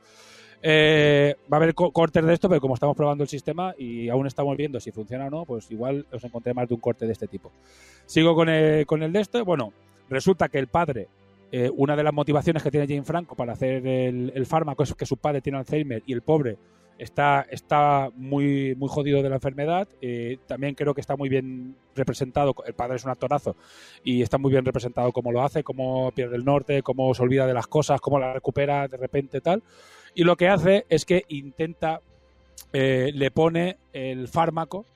Eh, 0.64 1.34
va 1.52 1.56
a 1.56 1.60
haber 1.60 1.74
co- 1.74 1.90
cortes 1.92 2.24
de 2.24 2.32
esto, 2.32 2.48
pero 2.48 2.60
como 2.60 2.74
estamos 2.74 2.96
probando 2.96 3.24
el 3.24 3.28
sistema 3.28 3.74
y 3.76 4.08
aún 4.08 4.26
estamos 4.26 4.56
viendo 4.56 4.78
si 4.80 4.92
funciona 4.92 5.26
o 5.26 5.30
no, 5.30 5.44
pues 5.44 5.70
igual 5.70 6.06
os 6.12 6.22
encontré 6.24 6.54
más 6.54 6.68
de 6.68 6.74
un 6.74 6.80
corte 6.80 7.06
de 7.06 7.12
este 7.12 7.26
tipo. 7.26 7.50
Sigo 8.06 8.34
con 8.34 8.48
el 8.48 9.12
de 9.12 9.20
esto. 9.20 9.44
Bueno, 9.44 9.72
resulta 10.08 10.48
que 10.48 10.58
el 10.58 10.68
padre 10.68 11.08
eh, 11.52 11.70
una 11.76 11.94
de 11.94 12.02
las 12.02 12.12
motivaciones 12.12 12.62
que 12.62 12.70
tiene 12.70 12.88
Jane 12.88 13.04
Franco 13.04 13.36
para 13.36 13.52
hacer 13.52 13.86
el, 13.86 14.32
el 14.34 14.46
fármaco 14.46 14.82
es 14.82 14.94
que 14.94 15.06
su 15.06 15.18
padre 15.18 15.40
tiene 15.40 15.58
Alzheimer 15.58 16.02
y 16.06 16.12
el 16.12 16.22
pobre 16.22 16.56
está, 17.02 17.46
está 17.50 18.10
muy, 18.14 18.74
muy 18.76 18.88
jodido 18.88 19.22
de 19.22 19.28
la 19.28 19.36
enfermedad. 19.36 19.88
Eh, 20.00 20.38
también 20.46 20.74
creo 20.74 20.94
que 20.94 21.00
está 21.00 21.16
muy 21.16 21.28
bien 21.28 21.76
representado. 21.94 22.54
El 22.66 22.74
padre 22.74 22.96
es 22.96 23.04
un 23.04 23.10
actorazo 23.10 23.56
y 24.04 24.22
está 24.22 24.38
muy 24.38 24.52
bien 24.52 24.64
representado 24.64 25.12
cómo 25.12 25.32
lo 25.32 25.42
hace, 25.42 25.64
cómo 25.64 26.12
pierde 26.12 26.36
el 26.36 26.44
norte, 26.44 26.82
cómo 26.82 27.12
se 27.14 27.22
olvida 27.22 27.46
de 27.46 27.54
las 27.54 27.66
cosas, 27.66 28.00
cómo 28.00 28.18
la 28.18 28.32
recupera 28.32 28.88
de 28.88 28.96
repente 28.96 29.40
tal. 29.40 29.62
Y 30.14 30.24
lo 30.24 30.36
que 30.36 30.48
hace 30.48 30.86
es 30.88 31.04
que 31.04 31.24
intenta, 31.28 32.00
eh, 32.72 33.10
le 33.14 33.30
pone 33.30 33.78
el 33.92 34.28
fármaco, 34.28 34.86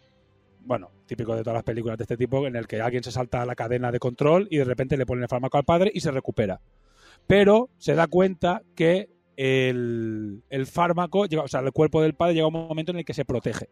bueno, 0.67 0.91
típico 1.07 1.35
de 1.35 1.43
todas 1.43 1.55
las 1.57 1.65
películas 1.65 1.97
de 1.99 2.05
este 2.05 2.17
tipo, 2.17 2.47
en 2.47 2.57
el 2.57 2.67
que 2.67 2.81
alguien 2.81 3.03
se 3.03 3.11
salta 3.13 3.43
a 3.43 3.47
la 3.47 3.55
cadena 3.55 3.91
de 3.93 3.99
control 3.99 4.49
y 4.51 4.59
de 4.59 4.65
repente 4.65 4.97
le 4.97 5.07
pone 5.07 5.23
el 5.23 5.29
fármaco 5.29 5.57
al 5.59 5.65
padre 5.65 5.91
y 5.95 6.01
se 6.01 6.11
recupera. 6.11 6.61
Pero 7.27 7.71
se 7.79 7.95
da 7.95 8.07
cuenta 8.07 8.63
que 8.75 9.09
el, 9.37 10.43
el 10.51 10.67
fármaco, 10.67 11.27
llega- 11.27 11.43
o 11.43 11.49
sea, 11.49 11.61
el 11.61 11.73
cuerpo 11.73 12.03
del 12.03 12.15
padre 12.15 12.35
llega 12.35 12.45
a 12.45 12.49
un 12.49 12.55
momento 12.55 12.93
en 12.93 12.99
el 12.99 13.05
que 13.05 13.15
se 13.15 13.25
protege 13.25 13.69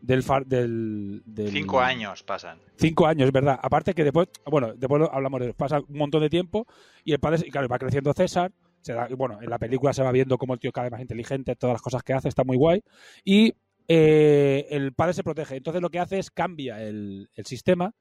del, 0.00 0.22
far- 0.22 0.46
del, 0.46 1.22
del- 1.24 1.50
Cinco 1.50 1.80
años 1.80 2.22
pasan. 2.22 2.58
Cinco 2.76 3.06
años, 3.06 3.26
es 3.26 3.32
verdad. 3.32 3.58
Aparte 3.62 3.94
que 3.94 4.04
después, 4.04 4.28
bueno, 4.44 4.72
después 4.74 5.02
hablamos 5.10 5.40
de 5.40 5.54
pasa 5.54 5.80
un 5.80 5.98
montón 5.98 6.20
de 6.22 6.30
tiempo 6.30 6.66
y 7.04 7.12
el 7.12 7.18
padre, 7.18 7.42
y 7.46 7.50
claro, 7.50 7.68
va 7.68 7.78
creciendo 7.78 8.12
César. 8.12 8.52
Se 8.82 8.92
da, 8.92 9.08
bueno, 9.16 9.42
en 9.42 9.50
la 9.50 9.58
película 9.58 9.92
se 9.92 10.02
va 10.02 10.12
viendo 10.12 10.38
cómo 10.38 10.54
el 10.54 10.60
tío 10.60 10.70
cada 10.70 10.84
vez 10.84 10.92
más 10.92 11.00
inteligente, 11.00 11.56
todas 11.56 11.74
las 11.74 11.82
cosas 11.82 12.04
que 12.04 12.12
hace, 12.12 12.28
está 12.28 12.44
muy 12.44 12.56
guay. 12.56 12.84
Y 13.24 13.52
eh, 13.88 14.66
el 14.70 14.92
padre 14.92 15.14
se 15.14 15.24
protege. 15.24 15.56
Entonces 15.56 15.82
lo 15.82 15.90
que 15.90 15.98
hace 15.98 16.18
es 16.18 16.30
cambia 16.30 16.82
el, 16.82 17.28
el 17.34 17.46
sistema 17.46 17.94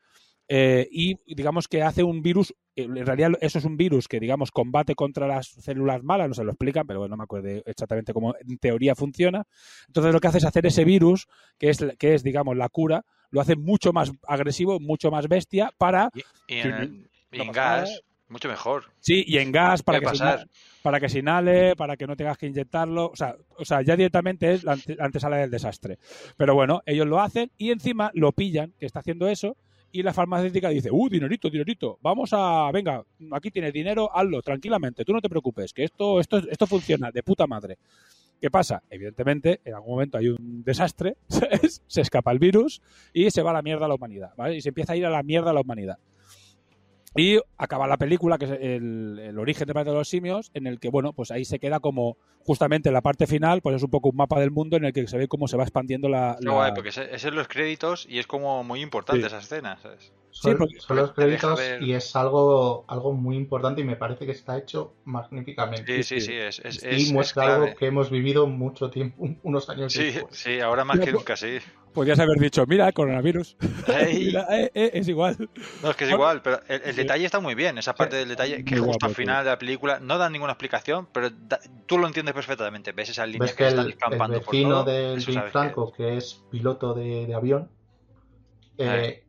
eh, 0.48 0.88
y 0.92 1.18
digamos 1.34 1.68
que 1.68 1.82
hace 1.82 2.04
un 2.04 2.22
virus, 2.22 2.54
en 2.76 3.06
realidad 3.06 3.32
eso 3.42 3.58
es 3.58 3.66
un 3.66 3.78
virus 3.78 4.08
que 4.08 4.20
digamos 4.20 4.52
combate 4.52 4.94
contra 4.94 5.28
las 5.28 5.48
células 5.48 6.04
malas, 6.04 6.28
no 6.28 6.36
se 6.36 6.44
lo 6.44 6.52
explican, 6.52 6.86
pero 6.86 7.00
bueno, 7.00 7.14
no 7.14 7.18
me 7.18 7.24
acuerdo 7.24 7.50
exactamente 7.66 8.14
cómo 8.14 8.36
en 8.40 8.58
teoría 8.60 8.94
funciona. 8.94 9.44
Entonces 9.88 10.14
lo 10.14 10.20
que 10.20 10.28
hace 10.28 10.38
es 10.38 10.46
hacer 10.46 10.66
ese 10.68 10.86
virus, 10.86 11.28
que 11.58 11.70
es, 11.70 11.84
que 11.98 12.14
es 12.14 12.24
digamos 12.24 12.56
la 12.58 12.70
cura, 12.70 13.04
lo 13.32 13.42
hace 13.42 13.56
mucho 13.56 13.92
más 13.92 14.12
agresivo, 14.28 14.80
mucho 14.80 15.10
más 15.10 15.28
bestia 15.28 15.72
para... 15.78 16.10
Y 16.48 16.60
en, 16.60 17.10
no 17.32 17.52
gas, 17.52 18.02
mucho 18.30 18.48
mejor. 18.48 18.86
Sí, 19.00 19.24
y 19.28 19.38
en 19.38 19.52
gas 19.52 19.84
para 19.84 20.00
que, 20.00 20.06
inhale, 20.06 20.46
para 20.82 21.00
que 21.00 21.76
para 21.78 21.98
que 21.98 22.08
no 22.08 22.16
tengas 22.16 22.38
que 22.38 22.48
inyectarlo. 22.48 23.08
O 23.08 23.16
sea, 23.16 23.36
o 23.58 23.66
sea 23.66 23.82
ya 23.82 23.96
directamente 23.96 24.54
es 24.54 24.64
la 24.64 24.74
ante- 24.74 24.96
la 24.96 25.06
antesala 25.06 25.38
del 25.38 25.52
desastre. 25.52 26.00
Pero 26.38 26.54
bueno, 26.56 26.82
ellos 26.86 27.08
lo 27.08 27.20
hacen 27.22 27.52
y 27.58 27.72
encima 27.72 28.12
lo 28.14 28.32
pillan, 28.32 28.74
que 28.80 28.86
está 28.86 29.00
haciendo 29.00 29.28
eso, 29.28 29.58
y 29.92 30.04
la 30.04 30.14
farmacéutica 30.14 30.70
dice, 30.70 30.90
uh, 30.92 31.10
dinerito, 31.10 31.50
dinerito, 31.50 31.98
vamos 32.02 32.32
a, 32.34 32.70
venga, 32.72 33.02
aquí 33.32 33.50
tienes 33.50 33.72
dinero, 33.72 34.10
hazlo 34.14 34.42
tranquilamente, 34.42 35.06
tú 35.06 35.14
no 35.14 35.22
te 35.22 35.30
preocupes, 35.30 35.72
que 35.72 35.86
esto, 35.86 36.20
esto, 36.20 36.38
esto 36.38 36.68
funciona 36.68 37.12
de 37.12 37.24
puta 37.24 37.48
madre. 37.48 37.78
¿Qué 38.42 38.52
pasa? 38.52 38.84
Evidentemente, 38.90 39.62
en 39.64 39.74
algún 39.74 39.92
momento 39.94 40.18
hay 40.18 40.28
un 40.28 40.64
desastre, 40.66 41.16
se 41.88 42.02
escapa 42.02 42.32
el 42.34 42.40
virus 42.40 42.82
y 43.14 43.32
se 43.32 43.42
va 43.42 43.52
a 43.52 43.54
la 43.54 43.62
mierda 43.62 43.88
la 43.88 43.96
humanidad, 43.96 44.34
¿vale? 44.36 44.58
Y 44.58 44.62
se 44.62 44.70
empieza 44.70 44.92
a 44.94 44.98
ir 44.98 45.06
a 45.06 45.10
la 45.10 45.24
mierda 45.24 45.54
la 45.54 45.62
humanidad. 45.62 45.98
Y 47.16 47.40
acaba 47.58 47.88
la 47.88 47.98
película, 47.98 48.38
que 48.38 48.46
es 48.46 48.52
el, 48.52 49.20
el 49.20 49.40
origen 49.40 49.66
de 49.68 49.74
Planeta 49.74 49.92
de 49.92 49.98
los 49.98 50.10
Simios, 50.10 50.52
en 50.54 50.68
el 50.68 50.80
que, 50.80 50.90
bueno, 50.90 51.14
pues 51.14 51.32
ahí 51.32 51.46
se 51.46 51.60
queda 51.60 51.80
como, 51.80 52.18
justamente 52.40 52.90
en 52.90 52.94
la 52.94 53.02
parte 53.02 53.26
final, 53.26 53.62
pues 53.62 53.78
es 53.78 53.84
un 53.84 53.90
poco 53.90 54.10
un 54.10 54.18
mapa 54.18 54.40
del 54.40 54.52
mundo 54.52 54.76
en 54.76 54.86
el 54.86 54.94
que 54.94 55.08
se 55.08 55.18
ve 55.18 55.28
cómo 55.28 55.48
se 55.48 55.56
va 55.56 55.64
expandiendo 55.64 56.10
la... 56.10 56.38
Guay, 56.42 56.74
porque 56.74 56.90
ese, 56.90 57.04
ese 57.16 57.30
es 57.30 57.34
los 57.34 57.48
créditos 57.48 58.06
y 58.10 58.20
es 58.20 58.28
como 58.28 58.64
muy 58.64 58.82
importante 58.82 59.22
Sí. 59.22 59.28
esa 59.28 59.38
escena, 59.40 59.78
¿sabes? 59.82 60.12
Son, 60.38 60.58
porque- 60.58 60.82
son 60.82 60.98
los 60.98 61.14
créditos 61.14 61.58
ver- 61.58 61.82
y 61.82 61.94
es 61.94 62.14
algo, 62.14 62.84
algo 62.90 63.14
muy 63.14 63.38
importante 63.38 63.80
y 63.80 63.84
me 63.86 63.96
parece 63.96 64.26
que 64.26 64.34
está 64.34 64.58
hecho 64.58 64.94
magníficamente. 65.06 66.04
Sí, 66.04 66.20
sí, 66.20 66.26
sí, 66.28 66.34
es, 66.34 66.60
es, 66.60 66.84
y 66.84 66.88
es- 66.90 67.04
es 67.08 67.12
muestra 67.14 67.56
algo 67.56 67.74
que 67.74 67.86
hemos 67.86 68.10
vivido 68.12 68.46
mucho 68.46 68.90
tiempo, 68.90 69.16
un- 69.24 69.40
unos 69.44 69.70
años 69.70 69.94
Sí, 69.94 70.04
después. 70.12 70.36
sí, 70.36 70.60
ahora 70.60 70.84
más 70.84 71.00
que 71.00 71.14
nunca, 71.14 71.38
sí. 71.38 71.60
Podrías 71.94 72.20
haber 72.20 72.38
dicho, 72.38 72.66
mira, 72.68 72.92
coronavirus. 72.92 73.56
Mira, 74.38 74.46
eh, 74.52 74.70
eh, 74.74 74.92
es 74.96 75.08
igual. 75.08 75.38
No, 75.82 75.92
es 75.92 75.96
que 75.96 76.04
es 76.04 76.12
igual, 76.12 76.42
pero 76.42 76.60
el, 76.68 76.82
el 76.84 76.96
detalle 76.98 77.24
está 77.24 77.40
muy 77.40 77.56
bien, 77.56 77.78
esa 77.78 77.96
parte 77.96 78.18
del 78.18 78.28
detalle, 78.28 78.58
que 78.66 78.72
Muy 78.76 78.80
justo 78.80 78.86
guapo, 78.88 79.06
al 79.06 79.16
final 79.16 79.46
de 79.46 79.52
la 79.52 79.58
película 79.58 80.00
no 80.02 80.18
dan 80.18 80.34
ninguna 80.34 80.52
explicación, 80.52 81.08
pero 81.14 81.30
da- 81.30 81.62
tú 81.86 81.98
lo 81.98 82.08
entiendes 82.08 82.34
perfectamente. 82.36 82.92
Ves 82.92 83.12
esas 83.12 83.30
líneas 83.30 83.52
Ves 83.52 83.56
que, 83.56 83.64
que 83.64 83.68
están 83.70 83.86
el, 83.86 83.92
el 83.92 83.94
escampando 83.94 84.42
por 84.42 84.54
vecino 84.54 84.70
todo, 84.84 84.84
del 84.92 85.26
que- 85.26 85.42
Franco, 85.44 85.94
que 85.94 86.18
es 86.18 86.44
piloto 86.52 86.94
de, 86.94 87.26
de 87.26 87.34
avión, 87.34 87.70
eh, 88.78 89.24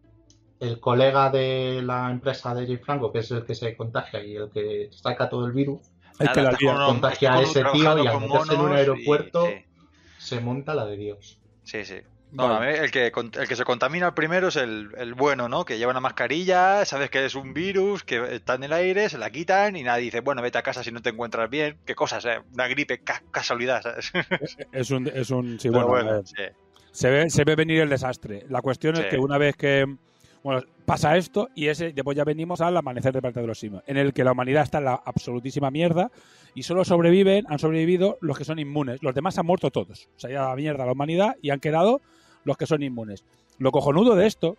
el 0.61 0.81
colega 0.81 1.31
de 1.31 1.81
la 1.83 2.11
empresa 2.11 2.55
de 2.55 2.67
Jim 2.67 2.79
Franco, 2.83 3.13
que 3.13 3.19
es 3.21 3.31
el 3.31 3.45
que 3.45 3.55
se 3.55 3.77
contagia 3.77 4.25
y 4.25 4.37
el 4.37 4.51
que 4.51 4.89
saca 4.91 5.29
todo 5.29 5.47
el 5.47 5.53
virus, 5.53 5.81
El 6.19 6.31
que 6.33 6.43
la 6.43 6.57
uno- 6.63 6.87
contagia 6.87 7.35
a 7.35 7.43
ese 7.43 7.63
tío 7.73 7.99
y 8.03 8.07
con 8.09 8.23
meterse 8.23 8.55
en 8.55 8.61
un 8.61 8.73
y- 8.73 8.77
aeropuerto 8.77 9.47
sí. 9.47 9.65
se 10.19 10.41
monta 10.41 10.75
la 10.75 10.87
de 10.87 10.97
Dios. 10.97 11.39
Sí, 11.65 11.85
sí. 11.85 11.97
No, 12.33 12.49
Vale. 12.49 12.71
a 12.71 12.73
mí 12.73 12.79
el 12.85 12.91
que, 12.91 13.13
con- 13.13 13.31
el 13.39 13.47
que 13.47 13.55
se 13.55 13.65
contamina 13.65 14.15
primero 14.15 14.49
es 14.49 14.57
el, 14.57 14.91
el 14.99 15.15
bueno, 15.15 15.49
¿no? 15.49 15.65
Que 15.65 15.79
lleva 15.79 15.93
una 15.93 16.01
mascarilla, 16.01 16.85
sabes 16.85 17.09
que 17.09 17.25
es 17.25 17.35
un 17.35 17.55
virus, 17.55 18.03
que 18.03 18.35
está 18.35 18.55
en 18.55 18.65
el 18.65 18.73
aire, 18.73 19.09
se 19.09 19.17
la 19.17 19.31
quitan 19.31 19.77
y 19.77 19.83
nadie 19.85 20.05
dice, 20.05 20.21
bueno, 20.21 20.43
vete 20.43 20.59
a 20.59 20.63
casa 20.63 20.83
si 20.83 20.91
no 20.91 21.01
te 21.01 21.11
encuentras 21.11 21.49
bien. 21.49 21.79
Qué 21.87 21.95
cosas, 21.95 22.25
¿eh? 22.25 22.41
Una 22.53 22.67
gripe, 22.67 22.99
ca- 22.99 23.23
casualidad, 23.31 23.83
¿sabes? 23.83 24.13
Es 24.73 24.91
un, 24.91 25.07
es 25.07 25.31
un, 25.31 25.61
sí, 25.61 25.71
Pero 25.71 25.87
bueno, 25.87 26.05
bueno, 26.11 26.19
eh, 26.21 26.23
sí. 26.25 26.43
se 26.91 27.11
ve, 27.11 27.31
se 27.31 27.45
ve 27.45 27.55
venir 27.55 27.81
el 27.83 27.89
desastre. 27.89 28.45
La 28.49 28.61
cuestión 28.61 28.97
es 28.97 29.07
que 29.07 29.19
una 29.19 29.39
vez 29.39 29.55
que 29.57 29.87
bueno, 30.47 30.63
pasa 30.85 31.17
esto 31.17 31.49
y 31.57 31.67
ese 31.67 31.93
después 31.93 32.17
ya 32.17 32.23
venimos 32.25 32.61
al 32.61 32.77
amanecer 32.77 33.13
de 33.13 33.21
Planeta 33.21 33.41
de 33.41 33.49
los 33.49 33.59
Simios, 33.59 33.83
en 33.87 33.97
el 33.97 34.13
que 34.13 34.23
la 34.23 34.31
humanidad 34.33 34.63
está 34.63 34.79
en 34.79 34.85
la 34.85 34.95
absolutísima 34.95 35.71
mierda 35.73 36.11
y 36.55 36.63
solo 36.63 36.85
sobreviven, 36.85 37.45
han 37.49 37.59
sobrevivido 37.59 38.17
los 38.21 38.39
que 38.39 38.45
son 38.45 38.59
inmunes. 38.61 39.03
Los 39.03 39.13
demás 39.15 39.37
han 39.39 39.47
muerto 39.47 39.71
todos. 39.73 40.09
Se 40.17 40.29
ha 40.29 40.31
ido 40.31 40.45
a 40.45 40.49
la 40.51 40.55
mierda 40.57 40.87
la 40.87 40.93
humanidad 40.93 41.35
y 41.43 41.51
han 41.51 41.59
quedado 41.59 42.01
los 42.45 42.57
que 42.57 42.67
son 42.67 42.83
inmunes. 42.85 43.25
Lo 43.59 43.73
cojonudo 43.73 44.15
de 44.15 44.27
esto, 44.29 44.57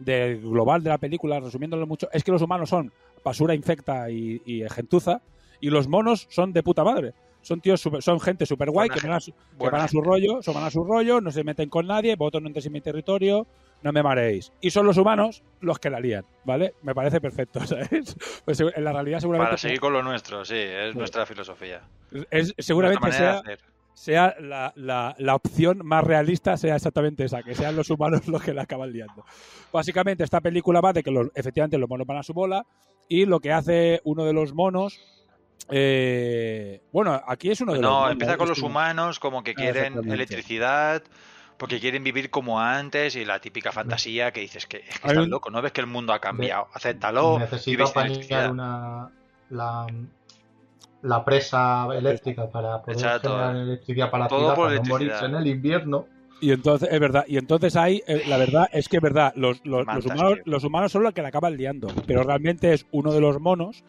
del 0.00 0.40
global 0.40 0.82
de 0.82 0.90
la 0.90 0.98
película, 0.98 1.38
resumiéndolo 1.38 1.86
mucho, 1.86 2.08
es 2.12 2.24
que 2.24 2.32
los 2.32 2.42
humanos 2.42 2.68
son 2.70 2.92
basura 3.24 3.54
infecta 3.54 4.10
y, 4.10 4.42
y 4.44 4.68
gentuza 4.70 5.22
y 5.60 5.70
los 5.70 5.86
monos 5.86 6.26
son 6.30 6.52
de 6.52 6.64
puta 6.64 6.82
madre. 6.82 7.12
Son 7.42 7.60
tíos 7.60 7.80
super- 7.80 8.02
son 8.02 8.18
gente 8.20 8.44
super 8.46 8.70
guay 8.70 8.88
que 8.88 9.00
van 9.06 9.16
a, 9.16 9.20
su- 9.20 9.32
que 9.32 9.38
buena 9.56 9.78
van 9.78 9.84
a 9.84 9.88
su 9.88 9.96
gente. 9.98 10.08
rollo, 10.08 10.42
son 10.42 10.54
van 10.54 10.64
a 10.64 10.70
su 10.70 10.82
rollo, 10.84 11.20
no 11.20 11.30
se 11.30 11.44
meten 11.44 11.68
con 11.68 11.86
nadie, 11.86 12.16
vosotros 12.16 12.42
no 12.42 12.48
entréis 12.48 12.66
en 12.66 12.72
mi 12.72 12.80
territorio, 12.80 13.46
no 13.82 13.92
me 13.92 14.02
mareéis. 14.02 14.52
Y 14.60 14.70
son 14.70 14.86
los 14.86 14.96
humanos 14.96 15.42
los 15.60 15.78
que 15.78 15.90
la 15.90 16.00
lían, 16.00 16.24
¿vale? 16.44 16.74
Me 16.82 16.94
parece 16.94 17.20
perfecto, 17.20 17.60
¿sabes? 17.66 18.16
Pues 18.44 18.60
en 18.60 18.84
la 18.84 18.92
realidad 18.92 19.20
seguramente 19.20 19.48
Para 19.50 19.58
seguir 19.58 19.80
con 19.80 19.92
lo 19.92 20.02
nuestro, 20.02 20.44
sí, 20.44 20.56
es 20.56 20.94
nuestra 20.94 21.26
filosofía. 21.26 21.82
es, 22.30 22.54
seguramente 22.58 23.10
sea, 23.12 23.42
sea 23.94 24.34
la, 24.40 24.72
la- 24.76 25.14
la 25.18 25.34
opción 25.34 25.80
más 25.84 26.04
realista 26.04 26.56
sea 26.56 26.76
exactamente 26.76 27.24
esa, 27.24 27.42
que 27.42 27.54
sean 27.54 27.76
los 27.76 27.90
humanos 27.90 28.22
los 28.28 28.42
que 28.42 28.54
la 28.54 28.62
acaban 28.62 28.92
liando. 28.92 29.24
Básicamente 29.72 30.24
esta 30.24 30.40
película 30.40 30.80
va 30.80 30.92
de 30.92 31.02
que 31.02 31.10
los, 31.10 31.28
efectivamente 31.34 31.78
los 31.78 31.88
monos 31.88 32.06
van 32.06 32.18
a 32.18 32.22
su 32.22 32.32
bola 32.32 32.64
y 33.08 33.26
lo 33.26 33.40
que 33.40 33.52
hace 33.52 34.00
uno 34.04 34.24
de 34.24 34.32
los 34.32 34.54
monos 34.54 34.98
eh, 35.70 36.82
bueno, 36.92 37.20
aquí 37.26 37.50
es 37.50 37.60
uno 37.60 37.72
de 37.72 37.80
los 37.80 37.90
No, 37.90 38.10
empieza 38.10 38.36
con 38.36 38.48
los 38.48 38.60
humanos 38.62 39.18
como 39.20 39.42
que 39.42 39.52
Ah, 39.52 39.54
quieren 39.54 40.10
electricidad, 40.10 41.02
porque 41.62 41.78
quieren 41.78 42.02
vivir 42.02 42.28
como 42.28 42.58
antes 42.58 43.14
y 43.14 43.24
la 43.24 43.38
típica 43.38 43.70
fantasía 43.70 44.32
que 44.32 44.40
dices 44.40 44.66
que, 44.66 44.78
es 44.78 44.98
que 44.98 45.06
estás 45.06 45.16
un- 45.16 45.30
loco, 45.30 45.48
no 45.48 45.62
ves 45.62 45.70
que 45.70 45.80
el 45.80 45.86
mundo 45.86 46.12
ha 46.12 46.18
cambiado, 46.18 46.66
acéptalo, 46.74 47.38
Necesito 47.38 47.84
una, 48.50 49.08
la, 49.48 49.86
la 51.02 51.24
presa 51.24 51.86
eléctrica 51.94 52.50
para 52.50 52.82
poder 52.82 52.98
Exacto. 52.98 53.28
generar 53.28 53.54
electricidad 53.54 54.10
para 54.10 54.24
la 54.24 54.28
Todo 54.28 54.38
ciudad, 54.40 54.54
por 54.56 54.64
para 54.70 54.74
no 54.82 54.82
morirse 54.88 55.24
en 55.24 55.34
el 55.36 55.46
invierno. 55.46 56.06
Y 56.40 56.50
entonces, 56.50 56.88
es 56.90 56.98
verdad, 56.98 57.24
y 57.28 57.36
entonces 57.38 57.76
ahí, 57.76 58.02
eh, 58.08 58.24
la 58.26 58.38
verdad 58.38 58.68
es 58.72 58.88
que 58.88 58.96
es 58.96 59.02
verdad, 59.02 59.32
los, 59.36 59.64
los- 59.64 59.86
humanos, 59.86 60.32
tío. 60.34 60.42
los 60.46 60.64
humanos 60.64 60.90
son 60.90 61.04
los 61.04 61.14
que 61.14 61.22
la 61.22 61.28
acaban 61.28 61.56
liando, 61.56 61.86
pero 62.08 62.24
realmente 62.24 62.72
es 62.72 62.86
uno 62.90 63.12
de 63.12 63.20
los 63.20 63.38
monos 63.40 63.84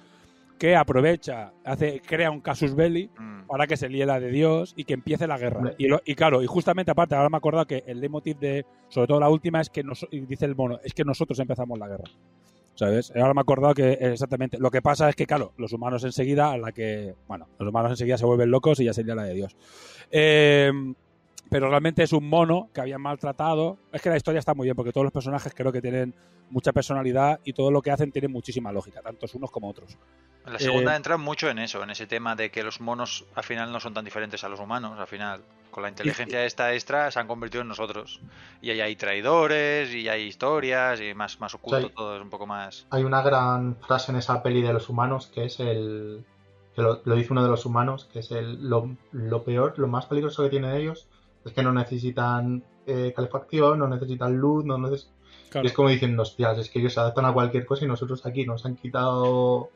que 0.57 0.75
aprovecha, 0.75 1.51
hace, 1.65 1.99
crea 2.01 2.31
un 2.31 2.39
casus 2.41 2.73
belli 2.75 3.09
Mm. 3.19 3.47
para 3.47 3.67
que 3.67 3.75
se 3.77 3.89
líe 3.89 4.05
la 4.05 4.19
de 4.19 4.29
Dios 4.29 4.73
y 4.77 4.85
que 4.85 4.93
empiece 4.93 5.27
la 5.27 5.37
guerra. 5.37 5.73
Y, 5.77 5.87
lo- 5.87 6.01
y 6.05 6.15
claro, 6.15 6.41
y 6.41 6.47
justamente 6.47 6.91
aparte, 6.91 7.15
ahora 7.15 7.29
me 7.29 7.35
he 7.35 7.39
acordado 7.39 7.65
que 7.67 7.83
el 7.87 7.99
leitmotiv 7.99 8.37
de, 8.39 8.65
sobre 8.87 9.07
todo 9.07 9.19
la 9.19 9.29
última, 9.29 9.59
es 9.61 9.69
que 9.69 9.83
nos, 9.83 10.07
dice 10.11 10.45
el 10.45 10.55
mono, 10.55 10.79
es 10.83 10.93
que 10.93 11.03
nosotros 11.03 11.37
empezamos 11.39 11.77
la 11.77 11.87
guerra. 11.89 12.05
¿Sabes? 12.75 13.11
Ahora 13.15 13.35
me 13.35 13.39
he 13.39 13.43
acordado 13.43 13.75
que 13.75 13.91
exactamente. 14.01 14.57
Lo 14.57 14.71
que 14.71 14.81
pasa 14.81 15.07
es 15.07 15.15
que, 15.15 15.27
claro, 15.27 15.53
los 15.57 15.73
humanos 15.73 16.03
enseguida, 16.05 16.51
a 16.51 16.57
la 16.57 16.71
que. 16.71 17.13
Bueno, 17.27 17.47
los 17.59 17.69
humanos 17.69 17.91
enseguida 17.91 18.17
se 18.17 18.25
vuelven 18.25 18.49
locos 18.49 18.79
y 18.79 18.85
ya 18.85 18.93
sería 18.93 19.13
la 19.13 19.25
de 19.25 19.33
Dios. 19.35 19.55
Eh, 20.09 20.71
pero 21.49 21.69
realmente 21.69 22.03
es 22.03 22.13
un 22.13 22.27
mono 22.27 22.69
que 22.73 22.81
habían 22.81 23.01
maltratado. 23.01 23.77
Es 23.91 24.01
que 24.01 24.09
la 24.09 24.17
historia 24.17 24.39
está 24.39 24.53
muy 24.53 24.65
bien 24.65 24.75
porque 24.75 24.91
todos 24.91 25.05
los 25.05 25.13
personajes 25.13 25.53
creo 25.55 25.71
que 25.71 25.81
tienen 25.81 26.13
mucha 26.49 26.71
personalidad 26.71 27.39
y 27.43 27.53
todo 27.53 27.71
lo 27.71 27.81
que 27.81 27.91
hacen 27.91 28.11
tiene 28.11 28.27
muchísima 28.27 28.71
lógica, 28.71 29.01
tantos 29.01 29.33
unos 29.35 29.49
como 29.51 29.69
otros. 29.69 29.97
La 30.45 30.59
segunda 30.59 30.93
Eh, 30.93 30.97
entra 30.97 31.17
mucho 31.17 31.49
en 31.49 31.57
eso, 31.59 31.81
en 31.83 31.89
ese 31.89 32.05
tema 32.05 32.35
de 32.35 32.51
que 32.51 32.63
los 32.63 32.81
monos 32.81 33.25
al 33.33 33.43
final 33.43 33.71
no 33.71 33.79
son 33.79 33.93
tan 33.93 34.03
diferentes 34.05 34.43
a 34.43 34.49
los 34.49 34.59
humanos, 34.59 34.99
al 34.99 35.07
final 35.07 35.41
con 35.71 35.81
la 35.83 35.89
inteligencia 35.89 36.45
esta 36.45 36.73
extra 36.73 37.09
se 37.09 37.19
han 37.19 37.27
convertido 37.27 37.61
en 37.61 37.69
nosotros. 37.69 38.19
Y 38.61 38.69
ahí 38.69 38.81
hay 38.81 38.95
traidores, 38.95 39.93
y 39.93 40.07
hay 40.09 40.23
historias, 40.23 41.01
y 41.01 41.13
más, 41.15 41.39
más 41.39 41.55
oculto 41.55 41.87
Sí. 41.87 41.93
todo, 41.95 42.15
es 42.17 42.21
un 42.21 42.29
poco 42.29 42.45
más... 42.45 42.85
Hay 42.91 43.03
una 43.03 43.21
gran 43.23 43.77
frase 43.87 44.11
en 44.11 44.17
esa 44.19 44.43
peli 44.43 44.61
de 44.61 44.73
los 44.73 44.89
humanos 44.89 45.27
que 45.33 45.45
es 45.45 45.59
el. 45.59 46.23
que 46.75 46.81
lo, 46.81 47.01
lo 47.05 47.15
dice 47.15 47.31
uno 47.31 47.41
de 47.43 47.49
los 47.49 47.65
humanos, 47.65 48.07
que 48.11 48.19
es 48.19 48.29
el. 48.31 48.69
Lo, 48.69 48.95
lo 49.11 49.43
peor, 49.43 49.73
lo 49.77 49.87
más 49.87 50.05
peligroso 50.05 50.43
que 50.43 50.49
tienen 50.49 50.75
ellos 50.75 51.07
es 51.45 51.51
que 51.53 51.63
no 51.63 51.71
necesitan 51.73 52.63
eh, 52.85 53.13
calefacción, 53.15 53.79
no 53.79 53.87
necesitan 53.87 54.35
luz, 54.35 54.65
no 54.65 54.77
neces- 54.77 55.09
Claro. 55.49 55.65
Y 55.65 55.67
es 55.67 55.73
como 55.73 55.89
diciendo, 55.89 56.23
hostias, 56.23 56.57
es 56.57 56.69
que 56.69 56.79
ellos 56.79 56.93
se 56.93 56.99
adaptan 56.99 57.25
a 57.25 57.33
cualquier 57.33 57.65
cosa 57.65 57.85
y 57.85 57.87
nosotros 57.87 58.25
aquí 58.25 58.43
nos 58.45 58.65
han 58.65 58.75
quitado 58.75 59.69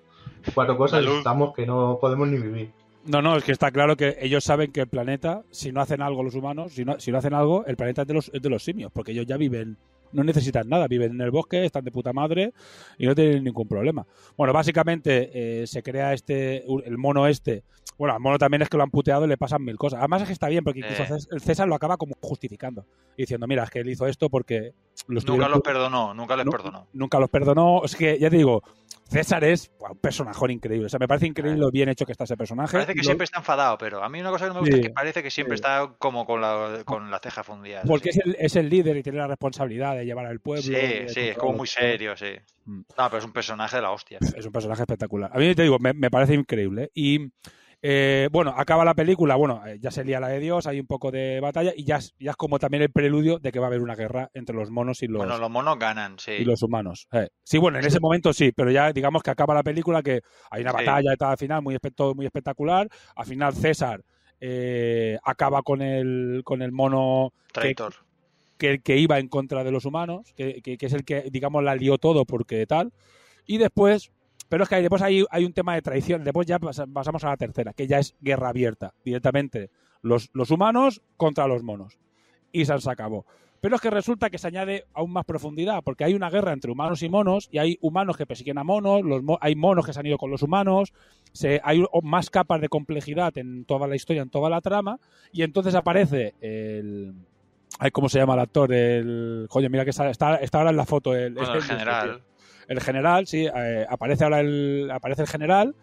cuatro 0.56 0.75
cosas 0.75 1.03
y 1.03 1.08
estamos 1.08 1.53
que 1.56 1.67
no 1.67 1.99
podemos 2.01 2.27
ni 2.27 2.38
vivir. 2.38 2.71
No, 3.06 3.21
no, 3.21 3.38
es 3.38 3.43
que 3.43 3.51
está 3.51 3.69
claro 3.71 3.95
que 3.95 4.17
ellos 4.19 4.43
saben 4.43 4.71
que 4.71 4.82
el 4.82 4.88
planeta, 4.88 5.43
si 5.51 5.71
no 5.71 5.80
hacen 5.82 6.01
algo 6.01 6.23
los 6.23 6.34
humanos, 6.36 6.73
si 6.73 6.84
no, 6.84 6.99
si 6.99 7.12
no 7.12 7.19
hacen 7.19 7.34
algo, 7.36 7.63
el 7.65 7.77
planeta 7.77 8.01
es 8.01 8.08
de, 8.08 8.13
los, 8.15 8.32
es 8.34 8.41
de 8.41 8.49
los 8.49 8.63
simios, 8.63 8.91
porque 8.91 9.12
ellos 9.12 9.25
ya 9.27 9.38
viven, 9.38 9.77
no 10.12 10.24
necesitan 10.24 10.67
nada, 10.70 10.88
viven 10.88 11.12
en 11.13 11.22
el 11.22 11.32
bosque, 11.32 11.65
están 11.65 11.84
de 11.86 11.91
puta 11.91 12.13
madre 12.13 12.54
y 12.98 13.06
no 13.06 13.15
tienen 13.15 13.43
ningún 13.43 13.67
problema. 13.67 14.06
Bueno, 14.38 14.54
básicamente 14.54 15.62
eh, 15.63 15.67
se 15.67 15.84
crea 15.84 16.13
este, 16.13 16.63
el 16.86 16.98
mono 16.98 17.28
este, 17.28 17.63
bueno, 17.98 18.13
al 18.13 18.20
mono 18.20 18.38
también 18.38 18.62
es 18.62 18.70
que 18.70 18.78
lo 18.78 18.84
han 18.84 18.91
puteado 18.91 19.26
y 19.26 19.28
le 19.28 19.38
pasan 19.38 19.63
mil 19.63 19.76
cosas. 19.76 20.00
Además 20.00 20.22
es 20.22 20.28
que 20.28 20.34
está 20.34 20.48
bien, 20.50 20.63
porque 20.63 20.80
incluso 20.82 21.04
Eh. 21.04 21.39
César 21.39 21.67
lo 21.67 21.74
acaba 21.76 21.98
como 21.98 22.13
justificando, 22.22 22.86
diciendo, 23.17 23.48
mira, 23.48 23.63
es 23.63 23.70
que 23.72 23.80
él 23.80 23.89
hizo 23.89 24.06
esto 24.06 24.30
porque 24.30 24.74
los 25.08 25.26
Nunca 25.26 25.48
los 25.50 25.62
perdonó, 25.62 26.13
nunca 26.13 26.36
les 26.36 26.46
perdonó. 26.46 26.88
Nunca 26.93 27.20
los 27.20 27.30
perdonó. 27.30 27.82
Es 27.84 27.96
que, 27.96 28.20
ya 28.20 28.30
te 28.30 28.38
digo, 28.38 28.62
César 29.10 29.43
es 29.46 29.72
un 29.80 29.98
personajón 29.98 30.52
increíble. 30.52 30.86
O 30.88 30.89
sea, 30.89 31.00
me 31.00 31.08
parece 31.08 31.26
increíble 31.28 31.60
lo 31.60 31.72
bien 31.72 31.89
hecho 31.89 32.06
que 32.06 32.12
está 32.12 32.26
ese 32.26 32.36
personaje. 32.38 32.74
Parece 32.74 32.93
que 32.93 33.00
lo- 33.00 33.04
siempre 33.06 33.24
está 33.24 33.39
enfadado, 33.39 33.78
pero 33.80 34.04
a 34.04 34.10
mí 34.10 34.20
una 34.20 34.30
cosa 34.32 34.46
que 34.46 34.50
no 34.50 34.54
me 34.56 34.60
gusta 34.60 34.76
Sí, 34.76 34.82
es 34.82 34.88
que 34.88 34.93
parece 34.93 35.24
que 35.24 35.32
siempre 35.32 35.58
sí. 35.58 35.62
está 35.63 35.89
como 35.98 36.26
con 36.26 36.39
la, 36.41 36.82
con 36.86 37.10
la 37.10 37.17
ceja 37.20 37.41
fundida. 37.43 37.82
Porque 37.88 38.10
es 38.10 38.17
el, 38.17 38.36
es 38.38 38.56
el 38.58 38.70
líder 38.70 38.98
y 38.98 39.04
tiene 39.04 39.17
la 39.17 39.28
responsabilidad 39.28 39.97
de 40.00 40.06
llevar 40.06 40.26
al 40.26 40.40
pueblo. 40.40 40.62
Sí, 40.64 40.74
sí, 41.08 41.20
es 41.22 41.38
como 41.38 41.54
muy 41.54 41.68
serio, 41.68 42.16
sí. 42.18 42.34
Mm. 42.66 42.80
No, 42.98 43.10
pero 43.10 43.18
es 43.18 43.26
un 43.26 43.34
personaje 43.34 43.76
de 43.78 43.82
la 43.82 43.92
hostia. 43.92 44.20
Es 44.36 44.46
un 44.46 44.52
personaje 44.52 44.82
espectacular. 44.84 45.32
A 45.34 45.38
mí 45.40 45.54
te 45.56 45.64
digo, 45.64 45.78
me, 45.80 45.94
me 45.94 46.10
parece 46.12 46.34
increíble. 46.34 46.90
Y 46.94 47.32
eh, 47.82 48.28
bueno, 48.32 48.56
acaba 48.58 48.84
la 48.84 48.96
película, 48.96 49.36
bueno, 49.36 49.62
eh, 49.68 49.78
ya 49.80 49.92
se 49.92 50.04
lía 50.04 50.20
la 50.20 50.30
de 50.30 50.40
Dios, 50.40 50.66
hay 50.66 50.80
un 50.80 50.88
poco 50.88 51.12
de 51.12 51.40
batalla 51.40 51.74
y 51.76 51.84
ya 51.86 51.98
es, 51.98 52.16
ya 52.20 52.32
es 52.32 52.36
como 52.38 52.58
también 52.58 52.82
el 52.82 52.90
preludio 52.92 53.38
de 53.38 53.52
que 53.52 53.60
va 53.60 53.66
a 53.66 53.70
haber 53.70 53.82
una 53.82 53.94
guerra 53.96 54.32
entre 54.34 54.56
los 54.56 54.72
monos 54.72 55.04
y 55.04 55.08
los, 55.08 55.20
Bueno, 55.20 55.38
los 55.38 55.50
monos 55.52 55.78
ganan, 55.78 56.18
sí. 56.18 56.32
y 56.40 56.44
los 56.44 56.64
humanos. 56.64 57.08
Eh, 57.12 57.28
Sí, 57.44 57.60
bueno, 57.60 57.78
en 57.78 57.86
ese 57.86 58.00
momento 58.00 58.34
sí, 58.34 58.52
pero 58.52 58.72
ya 58.72 58.92
digamos 58.92 59.22
que 59.22 59.30
acaba 59.30 59.54
la 59.54 59.62
película, 59.64 60.02
que 60.02 60.22
hay 60.50 60.64
una 60.64 60.72
Sí. 60.72 60.78
batalla 60.78 61.14
y 61.14 61.18
tal 61.18 61.32
al 61.32 61.38
final 61.38 61.62
muy, 61.62 61.76
espe- 61.76 61.94
todo 61.96 62.16
muy 62.16 62.26
espectacular. 62.26 62.88
Al 63.16 63.26
final 63.28 63.54
César 63.54 64.02
eh, 64.40 65.18
acaba 65.24 65.62
con 65.62 65.82
el, 65.82 66.42
con 66.44 66.62
el 66.62 66.72
mono 66.72 67.32
Traitor. 67.52 67.94
que, 67.94 68.00
que 68.58 68.98
iba 68.98 69.20
en 69.20 69.28
contra 69.28 69.63
de 69.63 69.72
los 69.72 69.86
humanos, 69.86 70.34
que, 70.36 70.62
que- 70.62 70.78
que 70.78 70.86
es 70.88 70.93
el 70.93 71.04
que, 71.06 71.30
digamos, 71.32 71.63
la 71.63 71.76
lió 71.76 71.98
todo 71.98 72.26
porque 72.26 72.65
tal. 72.67 72.91
Y 73.46 73.58
después, 73.58 74.12
pero 74.50 74.63
es 74.63 74.70
que 74.70 74.76
después 74.82 75.02
hay, 75.02 75.24
hay 75.30 75.46
un 75.46 75.54
tema 75.54 75.76
de 75.76 75.82
traición. 75.82 76.24
Después 76.24 76.48
ya 76.48 76.60
pas- 76.60 76.91
pasamos 76.91 77.24
a 77.24 77.30
la 77.30 77.38
tercera, 77.38 77.74
que 77.74 77.88
ya 77.88 78.00
es 78.00 78.15
guerra 78.22 78.50
abierta, 78.50 78.93
directamente. 79.06 79.70
Los, 80.02 80.30
los 80.34 80.52
humanos 80.52 81.02
contra 81.15 81.48
los 81.48 81.63
monos. 81.63 81.98
Y 82.52 82.65
se 82.65 82.74
acabó. 82.89 83.26
Pero 83.60 83.76
es 83.76 83.82
que 83.82 83.89
resulta 83.89 84.30
que 84.30 84.38
se 84.38 84.48
añade 84.48 84.86
aún 84.93 85.12
más 85.12 85.26
profundidad, 85.26 85.82
porque 85.84 86.04
hay 86.04 86.13
una 86.13 86.30
guerra 86.30 86.54
entre 86.54 86.72
humanos 86.72 87.02
y 87.02 87.10
monos, 87.10 87.50
y 87.52 87.58
hay 87.58 87.78
humanos 87.82 88.15
que 88.15 88.26
persiguen 88.28 88.60
a 88.60 88.63
monos, 88.63 89.02
hay 89.41 89.56
monos 89.56 89.86
que 89.86 89.93
se 89.93 90.00
han 90.00 90.06
ido 90.06 90.17
con 90.20 90.30
los 90.30 90.43
humanos, 90.43 90.93
hay 91.63 91.84
más 92.04 92.30
capas 92.30 92.62
de 92.62 92.70
complejidad 92.70 93.36
en 93.38 93.65
toda 93.65 93.88
la 93.88 93.96
historia, 93.96 94.22
en 94.22 94.30
toda 94.30 94.50
la 94.50 94.62
trama, 94.62 95.00
y 95.32 95.41
entonces 95.41 95.74
aparece 95.74 96.36
el... 96.39 97.15
Ay, 97.80 97.92
¿Cómo 97.92 98.10
se 98.10 98.20
llama 98.20 98.34
el 98.34 98.40
actor? 98.40 98.74
El, 98.74 99.46
coño, 99.50 99.70
mira 99.70 99.84
que 99.84 99.92
está, 99.92 100.10
está, 100.10 100.36
está 100.38 100.58
ahora 100.60 100.72
en 100.72 100.78
la 100.78 100.86
foto. 100.86 101.16
El, 101.16 101.34
Bueno, 101.34 101.56
este- 101.56 101.58
el 101.60 101.63
general. 101.80 102.22
el 102.68 102.82
general, 102.82 103.28
sí, 103.28 103.46
eh, 103.54 103.86
aparece 103.90 104.24
ahora 104.24 104.40
el, 104.40 104.90
aparece 104.92 105.22
el 105.24 105.28
general. 105.28 105.76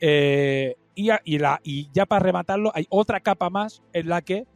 eh, 0.00 0.76
y, 0.96 1.38
la, 1.38 1.60
y 1.64 1.88
ya 1.92 2.06
para 2.06 2.20
rematarlo, 2.24 2.70
hay 2.74 2.86
otra 2.88 3.18
capa 3.20 3.50
más 3.50 3.82
en 3.92 4.08
la 4.08 4.22
que 4.22 4.46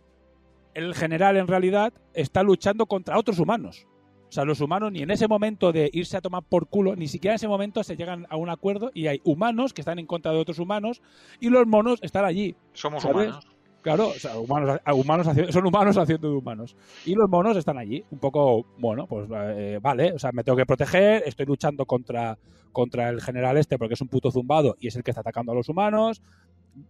el 0.75 0.95
general 0.95 1.37
en 1.37 1.49
realidad 1.49 1.93
está 2.15 2.43
luchando 2.45 2.87
contra 2.87 3.19
otros 3.19 3.41
humanos. 3.41 3.87
O 4.29 4.31
sea, 4.33 4.45
los 4.45 4.61
humanos 4.61 4.93
ni 4.93 5.03
en 5.03 5.11
ese 5.11 5.27
momento 5.27 5.73
de 5.73 5.91
irse 5.93 6.17
a 6.17 6.21
tomar 6.21 6.43
por 6.45 6.69
culo, 6.69 6.95
ni 6.95 7.09
siquiera 7.09 7.33
en 7.33 7.37
ese 7.37 7.49
momento 7.49 7.83
se 7.83 7.97
llegan 7.97 8.27
a 8.31 8.37
un 8.37 8.51
acuerdo 8.51 8.91
y 8.95 9.07
hay 9.09 9.21
humanos 9.25 9.73
que 9.73 9.81
están 9.81 9.99
en 9.99 10.07
contra 10.07 10.31
de 10.31 10.39
otros 10.39 10.59
humanos 10.61 11.03
y 11.41 11.49
los 11.49 11.67
monos 11.67 11.99
están 12.03 12.25
allí. 12.25 12.55
Somos 12.73 13.03
¿sabes? 13.03 13.29
humanos. 13.29 13.47
Claro, 13.89 14.09
o 14.09 14.19
sea, 14.19 14.37
humanos, 14.37 14.79
humanos 14.93 15.27
son 15.51 15.67
humanos 15.67 15.97
haciendo 15.97 16.29
de 16.29 16.37
humanos. 16.37 16.77
Y 17.07 17.15
los 17.15 17.27
monos 17.31 17.57
están 17.57 17.79
allí, 17.79 18.05
un 18.11 18.19
poco, 18.19 18.67
bueno, 18.77 19.07
pues 19.07 19.27
eh, 19.33 19.79
vale, 19.81 20.13
o 20.13 20.19
sea, 20.19 20.31
me 20.31 20.45
tengo 20.45 20.59
que 20.59 20.67
proteger, 20.67 21.23
estoy 21.25 21.47
luchando 21.47 21.87
contra, 21.87 22.37
contra 22.71 23.09
el 23.09 23.23
general 23.23 23.57
este 23.57 23.79
porque 23.79 23.95
es 23.95 24.01
un 24.03 24.09
puto 24.09 24.31
zumbado 24.31 24.77
y 24.79 24.89
es 24.89 24.97
el 24.97 25.03
que 25.03 25.11
está 25.11 25.23
atacando 25.23 25.53
a 25.53 25.55
los 25.55 25.71
humanos, 25.71 26.21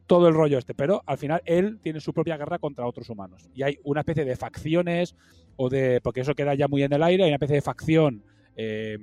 todo 0.09 0.27
el 0.27 0.35
rollo 0.35 0.59
este, 0.59 0.75
pero 0.75 1.05
al 1.07 1.19
final 1.19 1.41
él 1.45 1.79
tiene 1.81 2.01
su 2.01 2.13
propia 2.13 2.37
guerra 2.37 2.59
contra 2.59 2.85
otros 2.85 3.09
humanos. 3.11 3.49
Y 3.55 3.63
hay 3.63 3.79
una 3.85 4.01
especie 4.01 4.25
de 4.25 4.35
facciones, 4.35 5.15
o 5.55 5.69
de, 5.69 6.01
porque 6.03 6.23
eso 6.23 6.35
queda 6.35 6.57
ya 6.57 6.67
muy 6.67 6.83
en 6.83 6.93
el 6.93 7.05
aire, 7.05 7.23
hay 7.23 7.31
una 7.31 7.37
especie 7.37 7.55
de 7.55 7.63
facción, 7.63 8.25
eh, 8.57 8.99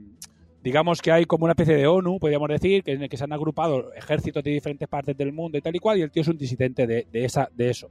digamos 0.65 0.99
que 1.01 1.11
hay 1.11 1.25
como 1.25 1.45
una 1.45 1.51
especie 1.53 1.75
de 1.75 1.85
ONU, 1.87 2.17
podríamos 2.19 2.49
decir, 2.49 2.83
que 2.83 2.93
en 2.93 3.03
el 3.03 3.07
que 3.09 3.17
se 3.17 3.23
han 3.23 3.31
agrupado 3.31 3.93
ejércitos 3.93 4.43
de 4.43 4.49
diferentes 4.51 4.87
partes 4.89 5.15
del 5.15 5.31
mundo 5.31 5.57
y 5.57 5.61
tal 5.61 5.75
y 5.75 5.79
cual, 5.79 5.99
y 5.99 6.01
el 6.01 6.09
tío 6.11 6.23
es 6.23 6.27
un 6.27 6.37
disidente 6.37 6.87
de, 6.87 7.07
de 7.11 7.23
esa, 7.23 7.47
de 7.53 7.69
eso. 7.69 7.89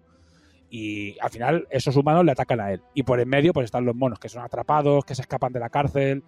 Y 0.70 1.16
al 1.20 1.30
final 1.30 1.66
esos 1.70 1.94
humanos 1.96 2.24
le 2.24 2.32
atacan 2.32 2.60
a 2.60 2.72
él. 2.72 2.82
Y 2.94 3.04
por 3.04 3.20
en 3.20 3.28
medio 3.28 3.52
pues 3.52 3.66
están 3.66 3.84
los 3.84 3.94
monos, 3.94 4.18
que 4.18 4.28
son 4.28 4.42
atrapados, 4.42 5.04
que 5.04 5.14
se 5.14 5.22
escapan 5.22 5.52
de 5.52 5.60
la 5.60 5.70
cárcel. 5.70 6.24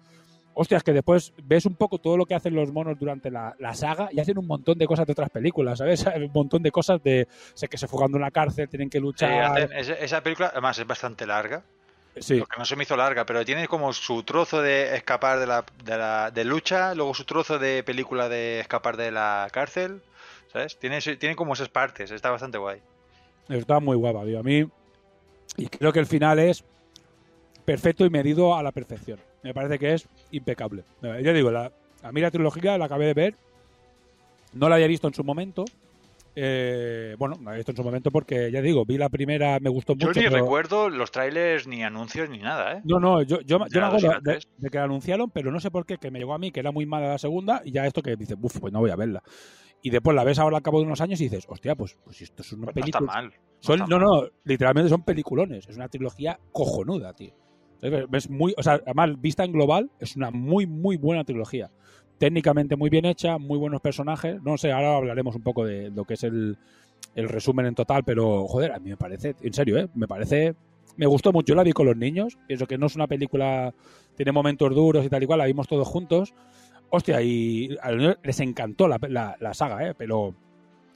Hostias, 0.53 0.83
que 0.83 0.93
después 0.93 1.33
ves 1.43 1.65
un 1.65 1.75
poco 1.75 1.99
todo 1.99 2.15
lo 2.17 2.25
que 2.25 2.33
hacen 2.33 2.55
los 2.55 2.71
monos 2.71 2.97
durante 2.97 3.29
la, 3.29 3.53
la 3.59 3.73
saga 3.75 4.07
y 4.11 4.19
hacen 4.21 4.37
un 4.39 4.47
montón 4.47 4.77
de 4.77 4.87
cosas 4.87 5.05
de 5.05 5.11
otras 5.11 5.29
películas, 5.29 5.77
¿sabes? 5.79 6.03
Un 6.15 6.31
montón 6.33 6.63
de 6.63 6.71
cosas 6.71 7.03
de 7.03 7.27
sé 7.53 7.67
que 7.67 7.77
se 7.77 7.87
fugan 7.87 8.09
de 8.11 8.17
una 8.17 8.31
cárcel, 8.31 8.67
tienen 8.69 8.89
que 8.89 8.97
Sí, 8.97 9.03
luchar. 9.03 9.31
hacen- 9.57 9.77
ese- 9.77 10.03
esa 10.03 10.23
película, 10.23 10.47
además, 10.51 10.79
es 10.79 10.87
bastante 10.87 11.27
larga. 11.27 11.63
Sí. 12.21 12.39
Porque 12.39 12.57
no 12.57 12.65
se 12.65 12.75
me 12.75 12.83
hizo 12.83 12.95
larga, 12.95 13.25
pero 13.25 13.45
tiene 13.45 13.67
como 13.67 13.93
su 13.93 14.23
trozo 14.23 14.61
de 14.61 14.95
escapar 14.95 15.39
de 15.39 15.47
la, 15.47 15.65
de 15.83 15.97
la 15.97 16.31
de 16.31 16.43
lucha, 16.43 16.95
luego 16.95 17.13
su 17.13 17.25
trozo 17.25 17.59
de 17.59 17.83
película 17.83 18.29
de 18.29 18.59
escapar 18.59 18.97
de 18.97 19.11
la 19.11 19.47
cárcel, 19.51 20.01
¿sabes? 20.51 20.77
Tiene, 20.77 20.99
tiene 21.01 21.35
como 21.35 21.53
esas 21.53 21.69
partes, 21.69 22.11
está 22.11 22.29
bastante 22.31 22.57
guay. 22.57 22.81
Está 23.49 23.79
muy 23.79 23.95
guapa, 23.95 24.23
tío. 24.25 24.39
A 24.39 24.43
mí. 24.43 24.67
Y 25.55 25.67
creo 25.67 25.91
que 25.93 25.99
el 25.99 26.05
final 26.05 26.39
es 26.39 26.63
perfecto 27.65 28.05
y 28.05 28.09
medido 28.09 28.55
a 28.55 28.63
la 28.63 28.71
perfección. 28.71 29.19
Me 29.43 29.53
parece 29.53 29.79
que 29.79 29.93
es 29.93 30.07
impecable. 30.31 30.83
Ya 31.01 31.33
digo, 31.33 31.51
la, 31.51 31.71
a 32.03 32.11
mí 32.11 32.21
la 32.21 32.31
trilogía 32.31 32.77
la 32.77 32.85
acabé 32.85 33.07
de 33.07 33.13
ver. 33.13 33.35
No 34.53 34.69
la 34.69 34.75
había 34.75 34.87
visto 34.87 35.07
en 35.07 35.13
su 35.13 35.23
momento. 35.23 35.65
Eh, 36.39 37.15
bueno, 37.17 37.35
visto 37.55 37.71
en 37.71 37.77
su 37.77 37.83
momento 37.83 38.11
porque, 38.11 38.51
ya 38.51 38.61
digo, 38.61 38.85
vi 38.85 38.95
la 38.99 39.09
primera, 39.09 39.59
me 39.59 39.71
gustó 39.71 39.95
Yo 39.95 40.07
mucho. 40.09 40.19
ni 40.19 40.27
pero- 40.27 40.37
recuerdo 40.43 40.87
los 40.87 41.09
trailers, 41.09 41.65
ni 41.65 41.83
anuncios, 41.83 42.29
ni 42.29 42.37
nada, 42.37 42.73
¿eh? 42.73 42.81
No, 42.85 42.99
no, 42.99 43.23
yo, 43.23 43.41
yo, 43.41 43.57
yo 43.57 43.67
De 43.67 43.79
me 43.79 43.85
acuerdo 43.87 44.09
de, 44.21 44.69
que 44.69 44.77
la 44.77 44.83
anunciaron, 44.83 45.31
pero 45.31 45.51
no 45.51 45.59
sé 45.59 45.71
por 45.71 45.87
qué, 45.87 45.97
que 45.97 46.11
me 46.11 46.19
llegó 46.19 46.35
a 46.35 46.37
mí, 46.37 46.51
que 46.51 46.59
era 46.59 46.71
muy 46.71 46.85
mala 46.85 47.07
la 47.07 47.17
segunda, 47.17 47.61
y 47.65 47.71
ya 47.71 47.87
esto 47.87 48.03
que 48.03 48.15
dices, 48.15 48.37
uff, 48.39 48.59
pues 48.59 48.71
no 48.71 48.79
voy 48.81 48.91
a 48.91 48.95
verla. 48.95 49.23
Y 49.81 49.89
después 49.89 50.15
la 50.15 50.23
ves 50.23 50.37
ahora 50.37 50.57
al 50.57 50.63
cabo 50.63 50.79
de 50.79 50.85
unos 50.85 51.01
años 51.01 51.19
y 51.21 51.23
dices, 51.23 51.45
hostia, 51.49 51.75
pues, 51.75 51.97
pues 52.03 52.21
esto 52.21 52.43
es 52.43 52.51
una 52.53 52.67
Pues 52.67 52.75
no 52.75 52.85
está 52.85 52.99
película. 52.99 53.13
mal. 53.21 53.25
no 53.29 53.31
Son, 53.59 53.81
está 53.81 53.87
no, 53.97 53.97
mal. 53.99 54.21
no, 54.23 54.29
literalmente 54.43 54.89
son 54.89 55.01
peliculones. 55.03 55.67
Es 55.67 55.75
una 55.75 55.87
trilogía 55.89 56.39
cojonuda, 56.51 57.13
tío. 57.13 57.33
Es 58.11 58.29
muy, 58.29 58.53
o 58.57 58.61
sea, 58.63 58.73
además, 58.85 59.19
vista 59.19 59.43
en 59.43 59.53
global, 59.53 59.89
es 59.99 60.15
una 60.15 60.29
muy, 60.29 60.67
muy 60.67 60.97
buena 60.97 61.23
trilogía. 61.23 61.71
Técnicamente 62.17 62.75
muy 62.75 62.89
bien 62.89 63.05
hecha, 63.05 63.37
muy 63.37 63.57
buenos 63.59 63.79
personajes. 63.81 64.41
No 64.41 64.57
sé, 64.57 64.71
ahora 64.71 64.95
hablaremos 64.97 65.35
un 65.35 65.43
poco 65.43 65.65
de 65.65 65.91
lo 65.91 66.03
que 66.05 66.15
es 66.15 66.23
el, 66.23 66.57
el 67.15 67.29
resumen 67.29 67.67
en 67.67 67.75
total, 67.75 68.03
pero 68.03 68.47
joder, 68.47 68.71
a 68.71 68.79
mí 68.79 68.89
me 68.89 68.97
parece, 68.97 69.35
en 69.41 69.53
serio, 69.53 69.77
¿eh? 69.77 69.87
Me 69.93 70.07
parece. 70.07 70.55
Me 70.95 71.05
gustó 71.05 71.31
mucho, 71.31 71.49
yo 71.51 71.55
la 71.55 71.61
vi 71.63 71.73
con 71.73 71.85
los 71.85 71.95
niños. 71.95 72.37
Pienso 72.47 72.65
que 72.65 72.77
no 72.79 72.87
es 72.87 72.95
una 72.95 73.05
película, 73.05 73.71
tiene 74.15 74.31
momentos 74.31 74.73
duros 74.73 75.05
y 75.05 75.09
tal 75.09 75.21
y 75.21 75.27
cual, 75.27 75.37
la 75.39 75.45
vimos 75.45 75.67
todos 75.67 75.87
juntos. 75.87 76.33
Hostia, 76.89 77.21
y 77.21 77.77
a 77.83 77.91
los 77.91 77.99
niños 77.99 78.17
les 78.23 78.39
encantó 78.39 78.87
la, 78.87 78.97
la- 79.09 79.35
la 79.39 79.53
saga, 79.53 79.87
¿eh? 79.87 79.93
Pero, 79.95 80.33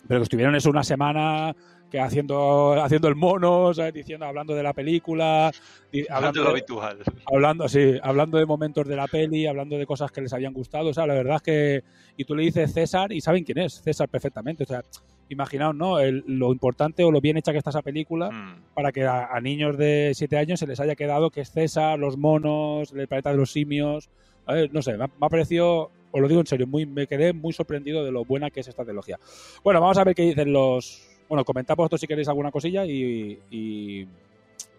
pero 0.07 0.21
que 0.21 0.23
estuvieron 0.23 0.55
eso 0.55 0.71
una 0.71 0.84
semana 0.84 1.55
que 1.91 1.99
haciendo 1.99 2.73
haciendo 2.82 3.08
el 3.10 3.15
mono, 3.15 3.73
¿sabes? 3.73 3.93
diciendo 3.93 4.25
hablando 4.25 4.56
de 4.56 4.63
la 4.63 4.73
película, 4.73 5.51
di- 5.91 6.06
Hablando 6.10 6.39
de 6.39 6.43
lo 6.45 6.51
habitual. 6.51 6.97
hablando 7.32 7.67
sí, 7.67 7.99
hablando 8.01 8.38
de 8.38 8.45
momentos 8.45 8.88
de 8.88 8.95
la 8.95 9.08
peli, 9.08 9.45
hablando 9.45 9.77
de 9.77 9.86
cosas 9.86 10.10
que 10.12 10.21
les 10.21 10.32
habían 10.34 10.54
gustado, 10.54 10.89
o 10.89 10.93
sea, 10.93 11.06
la 11.06 11.13
verdad 11.13 11.36
es 11.36 11.41
que 11.41 11.84
y 12.17 12.23
tú 12.23 12.34
le 12.36 12.43
dices 12.43 12.73
César 12.73 13.12
y 13.12 13.19
saben 13.21 13.43
quién 13.43 13.58
es 13.60 13.82
César 13.82 14.08
perfectamente, 14.10 14.63
o 14.63 14.67
sea, 14.67 14.82
imaginaos, 15.30 15.75
¿no? 15.75 15.99
El- 15.99 16.23
lo 16.27 16.51
importante 16.51 17.04
o 17.04 17.12
lo 17.12 17.19
bien 17.21 17.38
hecha 17.38 17.51
que 17.51 17.58
está 17.58 17.69
esa 17.71 17.82
película 17.82 18.32
Mm. 18.32 18.73
para 18.73 18.91
que 18.91 19.06
a, 19.06 19.25
a 19.27 19.39
niños 19.41 19.77
de 19.77 20.12
7 20.15 20.38
años 20.38 20.60
se 20.60 20.67
les 20.67 20.80
haya 20.80 20.95
quedado 20.95 21.30
que 21.30 21.41
es 21.41 21.51
César, 21.51 21.99
los 21.99 22.17
monos, 22.17 22.91
el 22.93 23.08
planeta 23.08 23.32
de 23.32 23.38
los 23.38 23.51
simios. 23.51 24.10
A 24.45 24.54
ver, 24.54 24.73
no 24.73 24.82
sé, 24.82 24.97
me 24.97 25.04
ha, 25.04 25.08
me 25.08 25.25
ha 25.27 25.30
parecido, 25.30 25.91
os 26.12 26.21
lo 26.21 26.27
digo 26.27 26.41
en 26.41 26.47
serio, 26.47 26.67
muy, 26.67 26.86
me 26.86 27.06
quedé 27.08 27.32
muy 27.34 27.54
sorprendido 27.54 28.04
de 28.04 28.12
lo 28.12 28.25
buena 28.25 28.49
que 28.49 28.60
es 28.62 28.67
esta 28.67 28.84
trilogía. 28.84 29.19
Bueno, 29.63 29.80
vamos 29.82 29.97
a 29.97 30.04
ver 30.04 30.15
qué 30.15 30.23
dicen 30.23 30.51
los. 30.51 31.08
Bueno, 31.32 31.46
comentad 31.46 31.78
vosotros 31.78 32.02
si 32.02 32.08
queréis 32.08 32.28
alguna 32.28 32.52
cosilla 32.52 32.86
y, 32.86 34.06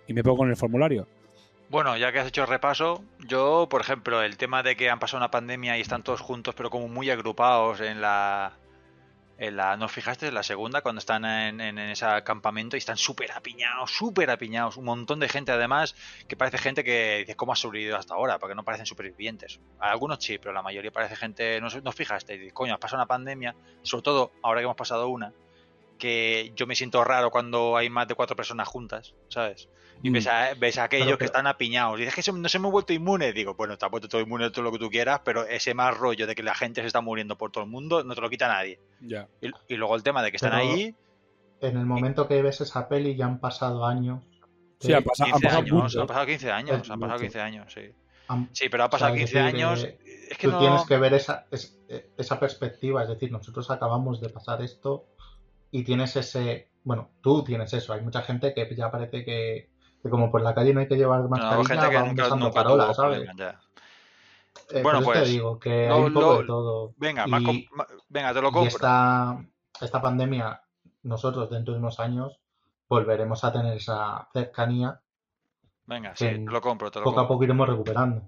me 0.07 0.23
pongo 0.23 0.37
con 0.37 0.51
el 0.51 0.57
formulario. 0.57 1.09
Bueno, 1.71 1.97
ya 1.97 2.13
que 2.13 2.19
has 2.19 2.27
hecho 2.29 2.43
el 2.43 2.49
repaso, 2.49 3.03
yo, 3.27 3.69
por 3.71 3.81
ejemplo, 3.81 4.21
el 4.21 4.37
tema 4.37 4.63
de 4.63 4.77
que 4.77 4.91
han 4.91 4.99
pasado 4.99 5.17
una 5.17 5.31
pandemia 5.31 5.79
y 5.79 5.81
están 5.81 6.03
todos 6.03 6.21
juntos, 6.21 6.55
pero 6.55 6.69
como 6.69 6.89
muy 6.89 7.09
agrupados 7.09 7.81
en 7.81 8.03
la. 8.03 8.53
En 9.39 9.57
la 9.57 9.79
¿No 9.79 9.89
fijaste? 9.89 10.29
En 10.29 10.35
la 10.35 10.43
segunda, 10.43 10.83
cuando 10.83 10.99
están 10.99 11.25
en, 11.25 11.79
ese 11.79 12.05
campamento 12.23 12.77
y 12.77 12.81
están 12.81 12.99
súper 12.99 13.33
apiñados, 13.33 13.91
súper 13.91 14.29
apiñados. 14.29 14.77
Un 14.77 14.85
montón 14.85 15.21
de 15.21 15.31
gente, 15.31 15.53
además, 15.53 15.97
que 16.29 16.37
parece 16.37 16.59
gente 16.59 16.85
que 16.85 17.21
dices, 17.21 17.35
¿cómo 17.35 17.55
ha 17.55 17.57
sobrevivido 17.57 17.97
hasta 17.97 18.13
ahora? 18.13 18.39
Porque 18.39 18.55
no 18.55 18.63
parecen 18.63 18.85
supervivientes. 18.85 19.59
Algunos 19.79 20.23
sí, 20.23 20.37
pero 20.37 20.53
la 20.53 20.61
mayoría 20.61 20.93
parece 20.93 21.17
gente. 21.17 21.59
No, 21.63 21.69
no 21.83 21.89
os 21.89 21.97
fijaste, 21.97 22.37
dices, 22.37 22.53
coño, 22.53 22.75
has 22.75 22.79
pasado 22.79 23.01
una 23.01 23.09
pandemia, 23.09 23.55
sobre 23.81 24.03
todo 24.03 24.33
ahora 24.43 24.61
que 24.61 24.65
hemos 24.65 24.77
pasado 24.77 25.09
una, 25.09 25.33
que 26.03 26.53
yo 26.57 26.67
me 26.67 26.75
siento 26.75 27.05
raro 27.05 27.31
cuando 27.31 27.77
hay 27.77 27.89
más 27.89 28.09
de 28.09 28.17
cuatro 28.17 28.35
personas 28.35 28.67
juntas, 28.67 29.15
¿sabes? 29.29 29.69
Y 30.03 30.11
Mm. 30.11 30.13
ves 30.15 30.27
a, 30.27 30.55
ves 30.55 30.79
a 30.79 30.85
aquellos 30.85 31.11
que 31.13 31.17
pero- 31.19 31.27
están 31.27 31.47
apiñados. 31.47 31.97
Y 32.01 32.05
dices 32.05 32.25
que 32.25 32.33
no 32.33 32.49
se 32.49 32.59
me 32.59 32.67
ha 32.67 32.71
vuelto 32.73 32.93
inmune. 32.93 33.33
Digo, 33.33 33.55
bueno, 33.55 33.79
te 33.79 33.85
has 33.85 33.91
vuelto 33.91 34.09
todo 34.09 34.21
inmune, 34.21 34.51
todo 34.51 34.63
lo 34.63 34.73
que 34.73 34.79
tú 34.81 34.91
quieras, 34.91 35.21
pero 35.25 35.45
ese 35.47 35.75
más 35.75 35.97
rollo 35.97 36.27
de 36.27 36.35
que 36.35 36.43
la 36.43 36.55
gente 36.57 36.81
se 36.81 36.89
está 36.89 37.01
muriendo 37.01 37.39
por 37.39 37.53
todo 37.53 37.63
el 37.63 37.71
mundo 37.71 38.03
no 38.03 38.15
te 38.17 38.21
lo 38.21 38.29
quita 38.29 38.49
nadie. 38.49 38.81
Ya. 39.01 39.29
Y, 39.41 39.51
y 39.69 39.77
luego 39.77 39.95
el 39.95 40.03
tema 40.03 40.23
de 40.25 40.31
que 40.33 40.37
están 40.39 40.51
Pero- 40.51 40.63
ahí 40.73 40.95
En 41.61 41.77
el 41.77 41.87
momento 41.87 42.27
que 42.27 42.43
ves 42.43 42.61
esa 42.61 42.89
peli 42.89 43.15
ya 43.15 43.27
han 43.27 43.39
pasado 43.39 43.87
años. 43.87 44.25
Sí, 44.81 44.93
han 44.93 45.05
pasado, 45.05 45.27
han 45.29 45.33
15 45.35 45.47
pasado 45.47 45.63
años, 45.63 45.83
mucho. 45.85 46.01
han 46.01 46.07
pasado 46.09 46.27
15 46.27 46.51
años, 46.51 46.81
Es 46.83 46.91
han 46.91 46.99
pasado 46.99 47.19
mucho. 47.19 47.23
15 47.23 47.41
años, 47.41 47.73
sí. 47.73 47.81
Sí, 48.53 48.69
pero 48.71 48.83
ha 48.83 48.87
o 48.87 48.89
sea, 48.89 48.91
pasado 48.91 49.15
es 49.15 49.21
15 49.21 49.39
decir, 49.43 49.55
años. 49.57 49.85
eh, 49.85 49.99
Es 50.31 50.39
que 50.39 50.47
tú 50.49 50.53
no. 50.55 50.59
tienes 50.59 50.83
que 50.87 50.97
ver 50.97 51.13
esa, 51.15 51.47
es- 51.53 51.79
eh, 51.89 52.09
esa 52.17 52.41
perspectiva, 52.41 53.03
es 53.03 53.09
decir, 53.11 53.31
nosotros 53.31 53.71
acabamos 53.71 54.21
de 54.21 54.31
pasar 54.31 54.63
esto 54.63 55.05
y 55.73 55.83
tienes 55.83 56.15
ese, 56.15 56.69
bueno, 56.85 57.11
tú 57.23 57.43
tienes 57.43 57.73
eso, 57.73 57.93
hay 57.95 58.03
mucha 58.03 58.23
gente 58.23 58.55
que 58.55 58.73
ya 58.77 58.91
parece 58.91 59.25
que, 59.25 59.71
que 60.03 60.09
como 60.11 60.31
por 60.31 60.43
la 60.43 60.55
calle 60.55 60.73
no 60.73 60.81
hay 60.81 60.87
que 60.87 60.97
llevar 60.97 61.23
No, 61.23 61.29
mascarilla, 61.29 61.89
van 61.89 62.15
nunca 62.15 62.53
farolas, 62.53 62.87
tuvo 62.89 62.95
¿sabes? 62.95 63.29
ya. 63.37 63.61
Eh, 64.71 64.83
Bueno, 64.83 65.03
pues, 65.03 65.25
te 65.25 65.29
digo 65.31 65.59
que 65.59 65.89
lo- 65.89 65.95
hay 65.97 66.03
un 66.03 66.13
poco 66.13 66.33
lo- 66.35 66.41
de 66.41 66.47
todo. 66.47 66.95
Venga, 66.99 67.27
Y- 67.27 67.31
más 67.73 67.87
venga, 68.09 68.33
te 68.35 68.41
lo 68.43 68.49
Y 68.51 68.53
compro. 68.53 68.69
esta, 68.69 69.45
esta 69.81 70.01
pandemia, 70.03 70.63
nosotros 71.03 71.51
dentro 71.51 71.73
de 71.75 71.81
unos 71.81 71.99
años 71.99 72.39
volveremos 72.89 73.43
a 73.45 73.53
tener 73.53 73.77
esa 73.77 74.29
cercanía 74.33 75.01
Venga, 75.87 76.15
sí, 76.15 76.27
te 76.27 76.39
lo 76.51 76.61
compro, 76.61 76.91
te 76.91 77.01
lo 77.01 77.05
poco 77.07 77.21
a 77.21 77.27
poco 77.29 77.43
iremos 77.45 77.69
recuperando. 77.69 78.23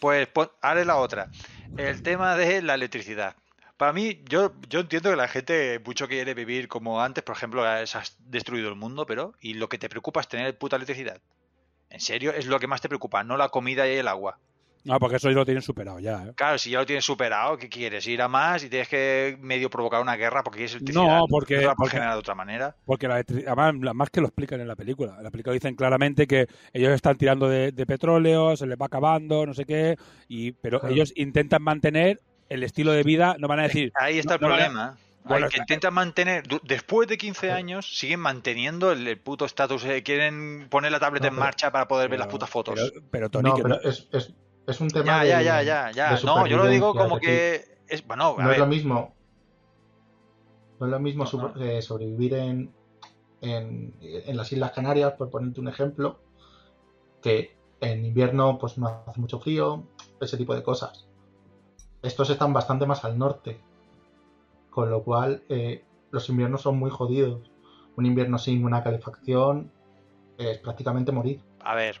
Pues 0.00 0.26
pon- 0.28 0.50
haré 0.62 0.84
la 0.84 0.96
otra. 0.96 1.28
El 1.76 2.02
tema 2.02 2.36
de 2.36 2.62
la 2.62 2.74
electricidad. 2.74 3.34
Para 3.76 3.92
mí, 3.92 4.22
yo, 4.28 4.52
yo 4.68 4.80
entiendo 4.80 5.10
que 5.10 5.16
la 5.16 5.26
gente 5.28 5.80
mucho 5.84 6.06
quiere 6.06 6.32
vivir 6.34 6.68
como 6.68 7.00
antes, 7.02 7.24
por 7.24 7.36
ejemplo, 7.36 7.64
has 7.64 7.96
has 7.96 8.16
destruido 8.30 8.68
el 8.68 8.76
mundo, 8.76 9.04
pero 9.06 9.34
¿y 9.40 9.54
lo 9.54 9.68
que 9.68 9.78
te 9.78 9.88
preocupa 9.88 10.20
es 10.20 10.28
tener 10.28 10.56
puta 10.56 10.76
electricidad? 10.76 11.20
¿En 11.90 12.00
serio? 12.00 12.32
Es 12.32 12.46
lo 12.46 12.58
que 12.60 12.66
más 12.68 12.80
te 12.80 12.88
preocupa, 12.88 13.24
no 13.24 13.36
la 13.36 13.48
comida 13.48 13.86
y 13.88 13.96
el 13.96 14.08
agua. 14.08 14.38
No, 14.84 14.98
porque 15.00 15.16
eso 15.16 15.30
ya 15.30 15.36
lo 15.36 15.44
tienen 15.46 15.62
superado 15.62 15.98
ya. 15.98 16.24
¿eh? 16.26 16.32
Claro, 16.36 16.58
si 16.58 16.70
ya 16.70 16.78
lo 16.78 16.84
tienes 16.86 17.04
superado, 17.06 17.56
¿qué 17.56 17.70
quieres? 17.70 18.06
¿Ir 18.06 18.20
a 18.20 18.28
más 18.28 18.62
y 18.64 18.68
tienes 18.68 18.86
que 18.88 19.36
medio 19.40 19.70
provocar 19.70 20.02
una 20.02 20.14
guerra 20.14 20.42
porque 20.44 20.58
quieres 20.58 20.74
electricidad? 20.74 21.20
No, 21.20 21.26
porque- 21.26 21.56
¿No 21.56 21.68
la 21.68 21.74
porque- 21.74 21.92
generar 21.92 22.12
de 22.12 22.18
otra 22.18 22.34
manera? 22.34 22.76
Porque 22.84 23.08
la 23.08 23.14
además, 23.14 23.94
más 23.94 24.10
que 24.10 24.20
lo 24.20 24.26
explican 24.26 24.60
en 24.60 24.68
la 24.68 24.76
película. 24.76 25.14
En 25.16 25.24
la 25.24 25.30
película 25.30 25.54
dicen 25.54 25.74
claramente 25.74 26.26
que 26.26 26.46
ellos 26.74 26.92
están 26.92 27.16
tirando 27.16 27.48
de, 27.48 27.72
de 27.72 27.86
petróleo, 27.86 28.56
se 28.58 28.66
les 28.66 28.76
va 28.78 28.86
acabando, 28.86 29.46
no 29.46 29.54
sé 29.54 29.64
qué, 29.64 29.96
y 30.28 30.52
pero 30.52 30.80
Claro. 30.80 30.94
ellos 30.94 31.12
intentan 31.16 31.62
mantener 31.62 32.20
el 32.48 32.62
estilo 32.62 32.92
de 32.92 33.02
vida, 33.02 33.36
no 33.38 33.48
van 33.48 33.60
a 33.60 33.62
decir... 33.64 33.92
Ahí 34.00 34.18
está 34.18 34.34
el 34.34 34.40
no, 34.40 34.48
problema. 34.48 34.96
Bueno, 35.24 35.46
Hay 35.46 35.52
que 35.52 35.58
intentan 35.60 35.94
mantener, 35.94 36.44
después 36.64 37.08
de 37.08 37.16
15 37.16 37.50
años, 37.50 37.98
siguen 37.98 38.20
manteniendo 38.20 38.92
el, 38.92 39.08
el 39.08 39.18
puto 39.18 39.46
estatus. 39.46 39.82
eh, 39.86 40.02
quieren 40.02 40.66
poner 40.68 40.92
la 40.92 41.00
tablet 41.00 41.22
No, 41.22 41.28
en 41.28 41.34
pero- 41.34 41.40
marcha 41.44 41.72
para 41.72 41.88
poder 41.88 42.10
ver 42.10 42.18
las 42.18 42.28
putas 42.28 42.50
fotos. 42.50 42.74
Pero, 42.78 43.06
pero, 43.10 43.30
Tony, 43.30 43.48
No, 43.48 43.56
que 43.56 43.62
pero 43.62 43.74
no- 43.76 43.80
es, 43.88 44.06
es, 44.12 44.34
es 44.66 44.80
un 44.80 44.88
tema 44.90 45.06
ya, 45.06 45.38
de, 45.38 45.44
ya, 45.44 45.62
ya, 45.62 45.90
ya, 45.92 46.14
de 46.16 46.22
No, 46.24 46.46
yo 46.46 46.58
lo 46.58 46.66
digo 46.66 46.94
como 46.94 47.18
que. 47.18 47.78
Es, 47.88 48.06
bueno, 48.06 48.34
a 48.38 48.42
no 48.42 48.48
ver, 48.48 48.54
es 48.56 48.58
lo 48.60 48.66
mismo 48.66 49.14
no 50.80 50.86
es 50.86 50.90
lo 50.92 50.98
mismo 51.00 51.24
no. 51.32 51.54
eh, 51.62 51.80
sobrevivir 51.82 52.34
en, 52.34 52.74
en, 53.40 53.94
en 54.00 54.36
las 54.36 54.50
Islas 54.52 54.72
Canarias, 54.72 55.12
por 55.14 55.30
ponerte 55.30 55.60
un 55.60 55.68
ejemplo, 55.68 56.20
que 57.22 57.56
en 57.80 58.04
invierno 58.04 58.58
pues 58.58 58.76
no 58.78 59.04
hace 59.06 59.20
mucho 59.20 59.38
frío, 59.40 59.84
ese 60.20 60.36
tipo 60.36 60.54
de 60.54 60.62
cosas. 60.62 61.06
Estos 62.04 62.30
están 62.30 62.52
bastante 62.52 62.86
más 62.86 63.04
al 63.04 63.18
norte, 63.18 63.60
con 64.70 64.90
lo 64.90 65.02
cual 65.02 65.42
eh, 65.48 65.84
los 66.10 66.28
inviernos 66.28 66.62
son 66.62 66.78
muy 66.78 66.90
jodidos. 66.90 67.50
Un 67.96 68.06
invierno 68.06 68.38
sin 68.38 68.64
una 68.64 68.82
calefacción 68.82 69.72
es 70.38 70.58
prácticamente 70.58 71.12
morir. 71.12 71.40
a 71.60 71.74
ver. 71.74 72.00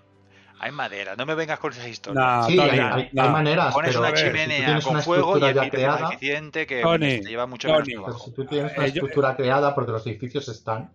Hay 0.60 0.70
madera, 0.70 1.16
no 1.16 1.26
me 1.26 1.34
vengas 1.34 1.58
con 1.58 1.72
esas 1.72 1.88
historias. 1.88 2.24
Nah, 2.24 2.42
sí, 2.44 2.56
Tony, 2.56 2.70
hay, 2.70 2.78
hay- 2.78 3.08
no. 3.12 3.22
hay 3.24 3.28
maneras, 3.28 3.74
Pones 3.74 3.90
pero 3.90 4.00
una 4.06 4.16
si 4.16 4.24
chimenea 4.24 4.64
tienes 4.64 4.84
con 4.84 4.94
una 4.94 5.02
fuego 5.02 5.22
y 5.22 5.34
estructura 5.34 5.48
el 5.48 5.54
ya 5.56 5.70
creada, 5.70 6.08
eficiente 6.08 6.66
que 6.66 6.80
Tony, 6.80 7.20
te 7.20 7.28
lleva 7.28 7.46
mucho 7.46 7.68
Tony. 7.68 7.94
menos 7.96 8.22
si 8.22 8.30
tú 8.32 8.46
tienes 8.46 8.72
una 8.76 8.86
Eh, 8.86 8.92
yo- 8.92 9.02
estructura 9.02 9.36
creada 9.36 9.74
porque 9.74 9.90
los 9.92 10.06
edificios 10.06 10.48
están 10.48 10.92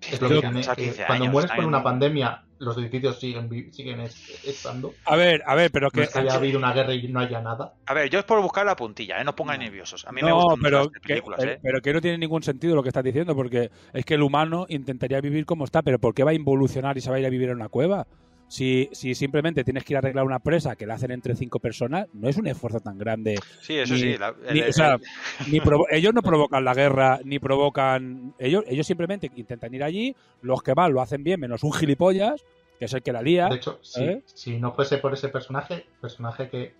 Es 0.00 0.20
lo 0.20 0.28
que 0.28 0.38
eh, 0.38 0.40
15 0.42 1.04
cuando 1.06 1.24
años, 1.24 1.32
mueres 1.32 1.52
por 1.52 1.64
una 1.64 1.82
pandemia, 1.82 2.44
los 2.58 2.76
edificios 2.78 3.18
siguen, 3.18 3.48
siguen 3.72 4.00
es- 4.00 4.44
estando. 4.44 4.94
A 5.04 5.16
ver, 5.16 5.42
a 5.46 5.54
ver, 5.54 5.70
pero 5.70 5.86
No 5.86 5.90
que... 5.92 6.02
es 6.02 6.10
que 6.10 6.18
haya 6.18 6.34
habido 6.34 6.58
una 6.58 6.72
guerra 6.72 6.92
y 6.94 7.08
no 7.08 7.20
haya 7.20 7.40
nada. 7.40 7.74
A 7.86 7.94
ver, 7.94 8.10
yo 8.10 8.18
es 8.18 8.24
por 8.24 8.40
buscar 8.42 8.66
la 8.66 8.76
puntilla, 8.76 9.20
¿eh? 9.20 9.24
no 9.24 9.30
os 9.30 9.36
pongáis 9.36 9.60
nerviosos. 9.60 10.04
A 10.06 10.12
mí 10.12 10.22
me 10.22 10.30
No, 10.30 10.36
gustan 10.36 10.58
mucho 10.58 10.62
pero 10.70 10.90
que, 10.90 11.08
películas, 11.08 11.38
pero- 11.40 11.52
¿eh? 11.52 11.58
pero 11.62 11.80
que 11.80 11.92
no 11.92 12.00
tiene 12.00 12.18
ningún 12.18 12.42
sentido 12.42 12.74
lo 12.74 12.82
que 12.82 12.88
estás 12.90 13.04
diciendo, 13.04 13.34
porque 13.34 13.70
es 13.92 14.04
que 14.04 14.14
el 14.14 14.22
humano 14.22 14.66
intentaría 14.68 15.20
vivir 15.20 15.46
como 15.46 15.64
está, 15.64 15.82
pero 15.82 15.98
¿por 15.98 16.14
qué 16.14 16.24
va 16.24 16.32
a 16.32 16.34
involucionar 16.34 16.98
y 16.98 17.00
se 17.00 17.10
va 17.10 17.16
a 17.16 17.20
ir 17.20 17.26
a 17.26 17.30
vivir 17.30 17.48
en 17.48 17.56
una 17.56 17.68
cueva? 17.68 18.06
Si, 18.48 18.88
si 18.92 19.14
simplemente 19.14 19.62
tienes 19.62 19.84
que 19.84 19.92
ir 19.92 19.96
a 19.96 19.98
arreglar 19.98 20.24
una 20.24 20.38
presa 20.38 20.74
que 20.74 20.86
la 20.86 20.94
hacen 20.94 21.10
entre 21.10 21.36
cinco 21.36 21.58
personas, 21.60 22.06
no 22.14 22.28
es 22.28 22.36
un 22.38 22.46
esfuerzo 22.46 22.80
tan 22.80 22.96
grande. 22.96 23.38
Sí, 23.60 23.76
eso 23.78 23.92
ni- 23.94 24.00
sí. 24.00 24.16
la- 24.18 24.34
ni- 24.52 24.60
el- 24.60 24.70
o 24.70 24.72
sea, 24.72 24.94
el- 24.94 25.52
ni 25.52 25.60
provo- 25.60 25.86
ellos 25.90 26.14
no 26.14 26.22
provocan 26.22 26.64
la 26.64 26.72
guerra, 26.74 27.20
ni 27.24 27.38
provocan. 27.38 28.32
Ellos, 28.38 28.64
ellos 28.66 28.86
simplemente 28.86 29.30
intentan 29.36 29.74
ir 29.74 29.84
allí, 29.84 30.16
los 30.42 30.62
que 30.62 30.72
van 30.74 30.92
lo 30.94 31.02
hacen 31.02 31.22
bien, 31.22 31.38
menos 31.40 31.62
un 31.62 31.72
gilipollas, 31.72 32.42
que 32.78 32.86
es 32.86 32.92
el 32.94 33.02
que 33.02 33.12
la 33.12 33.20
lía. 33.20 33.48
De 33.48 33.56
hecho, 33.56 33.78
si, 33.82 34.02
¿eh? 34.02 34.22
si 34.24 34.58
no 34.58 34.72
fuese 34.72 34.96
por 34.98 35.12
ese 35.12 35.28
personaje, 35.28 35.84
personaje 36.00 36.48
que 36.48 36.72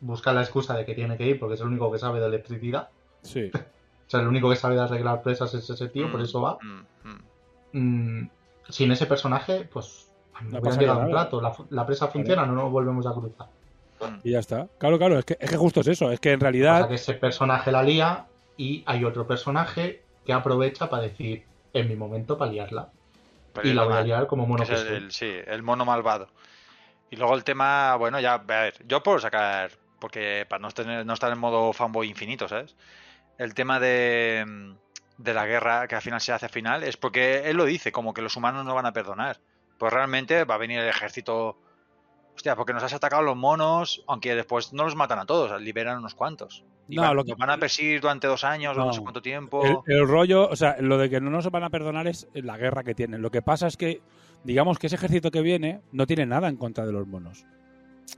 busca 0.00 0.32
la 0.32 0.42
excusa 0.42 0.76
de 0.76 0.84
que 0.84 0.94
tiene 0.94 1.16
que 1.16 1.26
ir 1.26 1.38
porque 1.38 1.54
es 1.54 1.60
el 1.60 1.68
único 1.68 1.90
que 1.92 1.98
sabe 1.98 2.18
de 2.20 2.26
electricidad, 2.26 2.88
Sí. 3.22 3.50
o 3.54 4.10
sea, 4.10 4.20
el 4.20 4.26
único 4.26 4.50
que 4.50 4.56
sabe 4.56 4.74
de 4.74 4.80
arreglar 4.82 5.22
presas 5.22 5.54
es 5.54 5.70
ese 5.70 5.88
tío, 5.88 6.10
por 6.10 6.20
Mm, 6.20 6.24
eso 6.24 6.40
va. 6.40 6.58
mm, 6.60 7.08
mm. 7.08 7.20
Mm, 8.22 8.30
sin 8.70 8.90
ese 8.90 9.06
personaje, 9.06 9.68
pues 9.72 10.05
no 10.42 10.58
un 10.58 11.10
plato. 11.10 11.40
La, 11.40 11.54
la 11.70 11.86
presa 11.86 12.08
funciona, 12.08 12.46
no 12.46 12.54
nos 12.54 12.70
volvemos 12.70 13.06
a 13.06 13.12
cruzar. 13.12 13.48
Y 14.22 14.32
ya 14.32 14.40
está. 14.40 14.68
Claro, 14.78 14.98
claro, 14.98 15.18
es 15.18 15.24
que, 15.24 15.36
es 15.40 15.50
que 15.50 15.56
justo 15.56 15.80
es 15.80 15.86
eso. 15.88 16.10
Es 16.10 16.20
que 16.20 16.32
en 16.32 16.36
O 16.36 16.40
sea, 16.40 16.50
realidad. 16.50 16.88
que 16.88 16.94
ese 16.94 17.14
personaje 17.14 17.72
la 17.72 17.82
lía 17.82 18.26
y 18.56 18.82
hay 18.86 19.04
otro 19.04 19.26
personaje 19.26 20.02
que 20.24 20.32
aprovecha 20.32 20.90
para 20.90 21.02
decir, 21.04 21.44
en 21.72 21.88
mi 21.88 21.96
momento, 21.96 22.36
para 22.36 22.50
liarla. 22.52 22.88
Pero 23.52 23.68
y 23.68 23.72
la 23.72 23.84
voy 23.84 23.94
a 23.94 24.02
liar 24.02 24.26
como 24.26 24.46
mono 24.46 24.64
Es 24.64 24.70
el- 24.70 25.10
sí, 25.12 25.32
el 25.46 25.62
mono 25.62 25.84
malvado. 25.84 26.28
Y 27.10 27.16
luego 27.16 27.34
el 27.34 27.44
tema, 27.44 27.94
bueno, 27.96 28.20
ya, 28.20 28.34
a 28.34 28.38
ver, 28.38 28.74
yo 28.86 29.02
puedo 29.02 29.18
sacar, 29.18 29.70
porque 29.98 30.44
para 30.48 30.60
no, 30.60 30.70
tener, 30.72 31.06
no 31.06 31.14
estar 31.14 31.32
en 31.32 31.38
modo 31.38 31.72
fanboy 31.72 32.08
infinito, 32.08 32.48
¿sabes? 32.48 32.74
El 33.38 33.54
tema 33.54 33.78
de, 33.80 34.74
de 35.16 35.34
la 35.34 35.46
guerra 35.46 35.86
que 35.88 35.94
al 35.94 36.02
final 36.02 36.20
se 36.20 36.32
hace 36.32 36.46
al 36.46 36.52
final 36.52 36.82
es 36.82 36.96
porque 36.96 37.48
él 37.48 37.56
lo 37.56 37.64
dice, 37.64 37.92
como 37.92 38.12
que 38.12 38.22
los 38.22 38.36
humanos 38.36 38.64
no 38.66 38.74
van 38.74 38.86
a 38.86 38.92
perdonar. 38.92 39.38
Pues 39.78 39.92
realmente 39.92 40.44
va 40.44 40.54
a 40.54 40.58
venir 40.58 40.78
el 40.78 40.88
ejército. 40.88 41.58
Hostia, 42.34 42.54
porque 42.54 42.72
nos 42.74 42.82
has 42.82 42.92
atacado 42.92 43.22
los 43.22 43.36
monos, 43.36 44.04
aunque 44.06 44.34
después 44.34 44.72
no 44.72 44.84
los 44.84 44.94
matan 44.94 45.18
a 45.18 45.24
todos, 45.26 45.58
liberan 45.60 45.98
unos 45.98 46.14
cuantos. 46.14 46.64
Y 46.88 46.96
No, 46.96 47.02
van, 47.02 47.16
lo 47.16 47.24
que- 47.24 47.30
nos 47.30 47.38
van 47.38 47.50
a 47.50 47.58
perseguir 47.58 48.00
durante 48.00 48.26
dos 48.26 48.44
años 48.44 48.76
o 48.76 48.80
No. 48.80 48.86
no 48.86 48.92
sé 48.92 49.00
cuánto 49.00 49.22
tiempo. 49.22 49.64
El, 49.64 49.76
el 49.86 50.06
rollo, 50.06 50.48
o 50.48 50.54
sea, 50.56 50.76
lo 50.80 50.98
de 50.98 51.08
que 51.10 51.20
no 51.20 51.30
nos 51.30 51.50
van 51.50 51.64
a 51.64 51.70
perdonar 51.70 52.06
es 52.06 52.28
la 52.34 52.56
guerra 52.58 52.84
que 52.84 52.94
tienen. 52.94 53.22
Lo 53.22 53.30
que 53.30 53.42
pasa 53.42 53.66
es 53.66 53.76
que, 53.76 54.02
digamos 54.44 54.78
que 54.78 54.86
ese 54.86 54.96
ejército 54.96 55.30
que 55.30 55.40
viene 55.40 55.80
no 55.92 56.06
tiene 56.06 56.26
nada 56.26 56.48
en 56.48 56.56
contra 56.56 56.84
de 56.86 56.92
los 56.92 57.06
monos. 57.06 57.44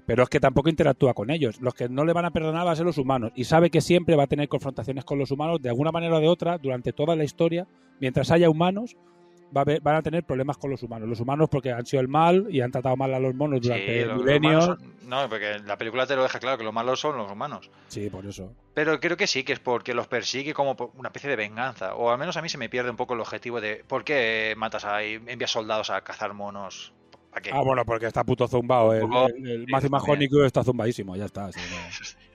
Pero 0.05 0.23
es 0.25 0.29
que 0.29 0.40
tampoco 0.40 0.68
interactúa 0.68 1.14
con 1.14 1.31
ellos. 1.31 1.61
Los 1.63 1.73
que 1.75 1.88
no 1.88 2.04
le 2.04 2.13
van 2.13 2.25
a 2.27 2.31
perdonar 2.31 2.65
van 2.65 2.73
a 2.73 2.77
ser 2.77 2.85
los 2.85 2.98
humanos. 2.98 3.33
Y 3.35 3.44
sabe 3.44 3.71
que 3.71 3.81
siempre 3.81 4.17
va 4.17 4.25
a 4.25 4.27
tener 4.27 4.48
confrontaciones 4.48 5.04
con 5.04 5.19
los 5.19 5.31
humanos 5.31 5.63
de 5.63 5.71
alguna 5.71 5.92
manera 5.92 6.17
o 6.17 6.21
de 6.21 6.29
otra 6.29 6.59
durante 6.59 6.92
toda 6.92 7.17
la 7.17 7.25
historia. 7.25 7.67
Mientras 8.00 8.31
haya 8.31 8.50
humanos, 8.50 8.96
va 9.57 9.61
a 9.61 9.63
haber- 9.63 9.81
van 9.81 9.96
a 9.96 10.03
tener 10.03 10.25
problemas 10.25 10.57
con 10.59 10.71
los 10.71 10.83
humanos. 10.83 11.09
Los 11.09 11.21
humanos 11.21 11.49
porque 11.51 11.73
han 11.73 11.87
sido 11.87 12.01
el 12.01 12.09
mal 12.09 12.46
y 12.51 12.61
han 12.61 12.71
tratado 12.71 12.96
mal 12.96 13.13
a 13.15 13.19
los 13.19 13.35
monos 13.35 13.61
durante 13.61 14.03
Sí, 14.03 14.07
los- 14.09 14.19
milenios. 14.19 14.65
son- 14.65 14.94
no, 15.09 15.29
porque 15.29 15.59
la 15.65 15.79
película 15.79 16.07
te 16.07 16.17
lo 16.17 16.23
deja 16.23 16.38
claro 16.38 16.59
que 16.59 16.65
los 16.65 16.73
malos 16.75 17.01
son 17.01 17.17
los 17.17 17.31
humanos. 17.33 17.71
Sí, 17.88 18.11
por 18.11 18.27
eso. 18.27 18.53
Pero 18.75 19.01
creo 19.01 19.17
que 19.17 19.27
sí, 19.27 19.42
que 19.44 19.55
es 19.55 19.59
porque 19.61 19.94
los 19.94 20.07
persigue 20.07 20.53
como 20.55 20.77
una 20.96 21.09
especie 21.09 21.31
de 21.31 21.37
venganza. 21.37 21.94
O 21.94 22.11
al 22.11 22.19
menos 22.19 22.37
a 22.37 22.42
mí 22.42 22.49
se 22.49 22.59
me 22.59 22.69
pierde 22.69 22.90
un 22.90 22.96
poco 22.96 23.15
el 23.15 23.21
objetivo 23.21 23.61
de 23.61 23.83
por 23.88 24.05
qué 24.05 24.55
matas 24.57 24.85
a 24.85 25.03
envías 25.03 25.51
soldados 25.51 25.90
a 25.90 26.01
cazar 26.03 26.35
monos. 26.35 26.92
¿Para 27.31 27.42
qué? 27.42 27.51
Ah, 27.53 27.63
bueno, 27.63 27.85
porque 27.85 28.07
está 28.07 28.25
puto 28.25 28.46
zumbado. 28.49 28.94
El, 28.94 29.03
el, 29.46 29.67
el 29.69 30.44
está 30.44 30.63
zumbadísimo, 30.65 31.17
ya 31.17 31.25
está. 31.27 31.51
sí, 31.53 31.61
no. 31.71 32.19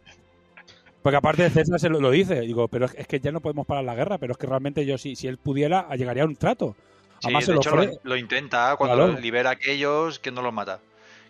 Porque 1.03 1.17
aparte 1.17 1.49
César 1.49 1.79
se 1.81 1.89
lo, 1.89 1.99
lo 1.99 2.11
dice, 2.11 2.39
digo, 2.39 2.69
pero 2.69 2.85
es, 2.85 2.95
es 2.95 3.07
que 3.07 3.19
ya 3.19 3.33
no 3.33 3.41
podemos 3.41 3.67
parar 3.67 3.83
la 3.83 3.93
guerra, 3.93 4.17
pero 4.19 4.31
es 4.31 4.37
que 4.37 4.47
realmente 4.47 4.85
yo 4.85 4.97
si, 4.97 5.17
si 5.17 5.27
él 5.27 5.37
pudiera 5.37 5.93
llegaría 5.97 6.23
a 6.23 6.25
un 6.25 6.37
trato. 6.37 6.77
Sí, 7.23 7.27
Además 7.27 7.45
se 7.45 7.51
de 7.51 7.55
lo 7.55 7.61
hecho 7.61 7.99
lo, 8.03 8.17
intenta 8.17 8.75
cuando 8.75 8.95
Claro. 8.97 9.19
libera 9.19 9.51
a 9.51 9.53
aquellos 9.53 10.19
que 10.19 10.29
no 10.29 10.41
los 10.41 10.51
mata. 10.53 10.79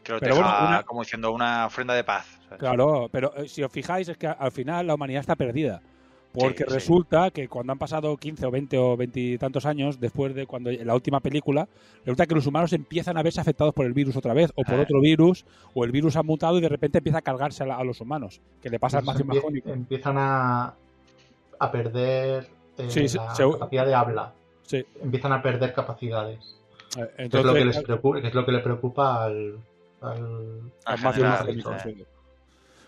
Que 0.04 0.12
los 0.14 0.22
Pero 0.22 0.36
deja 0.38 0.50
bueno, 0.52 0.68
una- 0.70 0.84
como 0.84 1.02
diciendo 1.02 1.32
una 1.32 1.68
ofrenda 1.68 1.94
de 1.94 2.04
paz. 2.04 2.26
¿sabes? 2.46 2.58
Claro, 2.60 3.10
pero 3.12 3.32
eh, 3.38 3.48
si 3.48 3.62
os 3.62 3.72
fijáis 3.72 4.10
es 4.10 4.18
que 4.18 4.26
al 4.28 4.52
final 4.52 4.88
la 4.88 4.96
humanidad 4.96 5.20
está 5.22 5.36
perdida. 5.36 5.82
Porque 6.34 6.64
Sí, 6.64 6.66
sí. 6.68 6.74
resulta 6.74 7.30
que 7.30 7.48
cuando 7.48 7.74
han 7.74 7.78
pasado 7.78 8.18
15 8.18 8.48
o 8.48 8.50
20 8.50 8.76
o 8.80 8.98
20 8.98 9.20
y 9.20 9.38
tantos 9.38 9.68
años, 9.68 10.00
después 10.00 10.34
de 10.34 10.48
cuando 10.48 10.72
en 10.72 10.88
la 10.88 10.96
última 10.96 11.20
película, 11.20 11.68
resulta 12.00 12.26
que 12.26 12.34
los 12.34 12.48
humanos 12.48 12.74
empiezan 12.74 13.18
a 13.18 13.22
verse 13.22 13.40
afectados 13.40 13.72
por 13.76 13.86
el 13.86 13.94
virus 13.94 14.16
otra 14.18 14.34
vez, 14.34 14.52
o 14.56 14.64
por 14.64 14.74
Ah. 14.80 14.82
otro 14.82 15.00
virus, 15.00 15.46
o 15.76 15.86
el 15.86 15.92
virus 15.92 16.16
ha 16.16 16.24
mutado 16.24 16.58
y 16.58 16.62
de 16.62 16.70
repente 16.70 16.98
empieza 16.98 17.20
a 17.20 17.22
cargarse 17.22 17.62
a, 17.62 17.68
la- 17.68 17.76
a 17.78 17.84
los 17.84 18.02
humanos, 18.02 18.42
que 18.64 18.72
le 18.72 18.80
pasa 18.80 18.98
al 18.98 19.04
Entonces 19.04 19.28
empie- 19.28 19.36
Mahónico. 19.42 19.70
empiezan 19.70 20.18
a, 20.18 20.74
a 21.60 21.72
perder 21.72 22.50
eh, 22.80 22.86
sí, 22.90 23.02
la 23.16 23.36
se- 23.36 23.52
capacidad 23.52 23.86
de 23.86 23.94
habla. 23.94 24.34
Sí. 24.74 24.86
Empiezan 25.04 25.34
a 25.34 25.42
perder 25.42 25.72
capacidades. 25.74 26.40
Eh, 26.98 27.08
Que 27.18 27.24
es, 27.26 27.34
lo 27.34 27.54
que 27.54 27.60
Entonces, 27.62 27.66
les 27.66 27.84
preocupa, 27.84 28.22
que 28.22 28.28
es 28.28 28.34
lo 28.34 28.46
que 28.46 28.52
le 28.52 28.60
preocupa 28.60 29.24
al, 29.26 29.60
al, 30.02 30.62
al 30.86 30.98
general. 30.98 31.48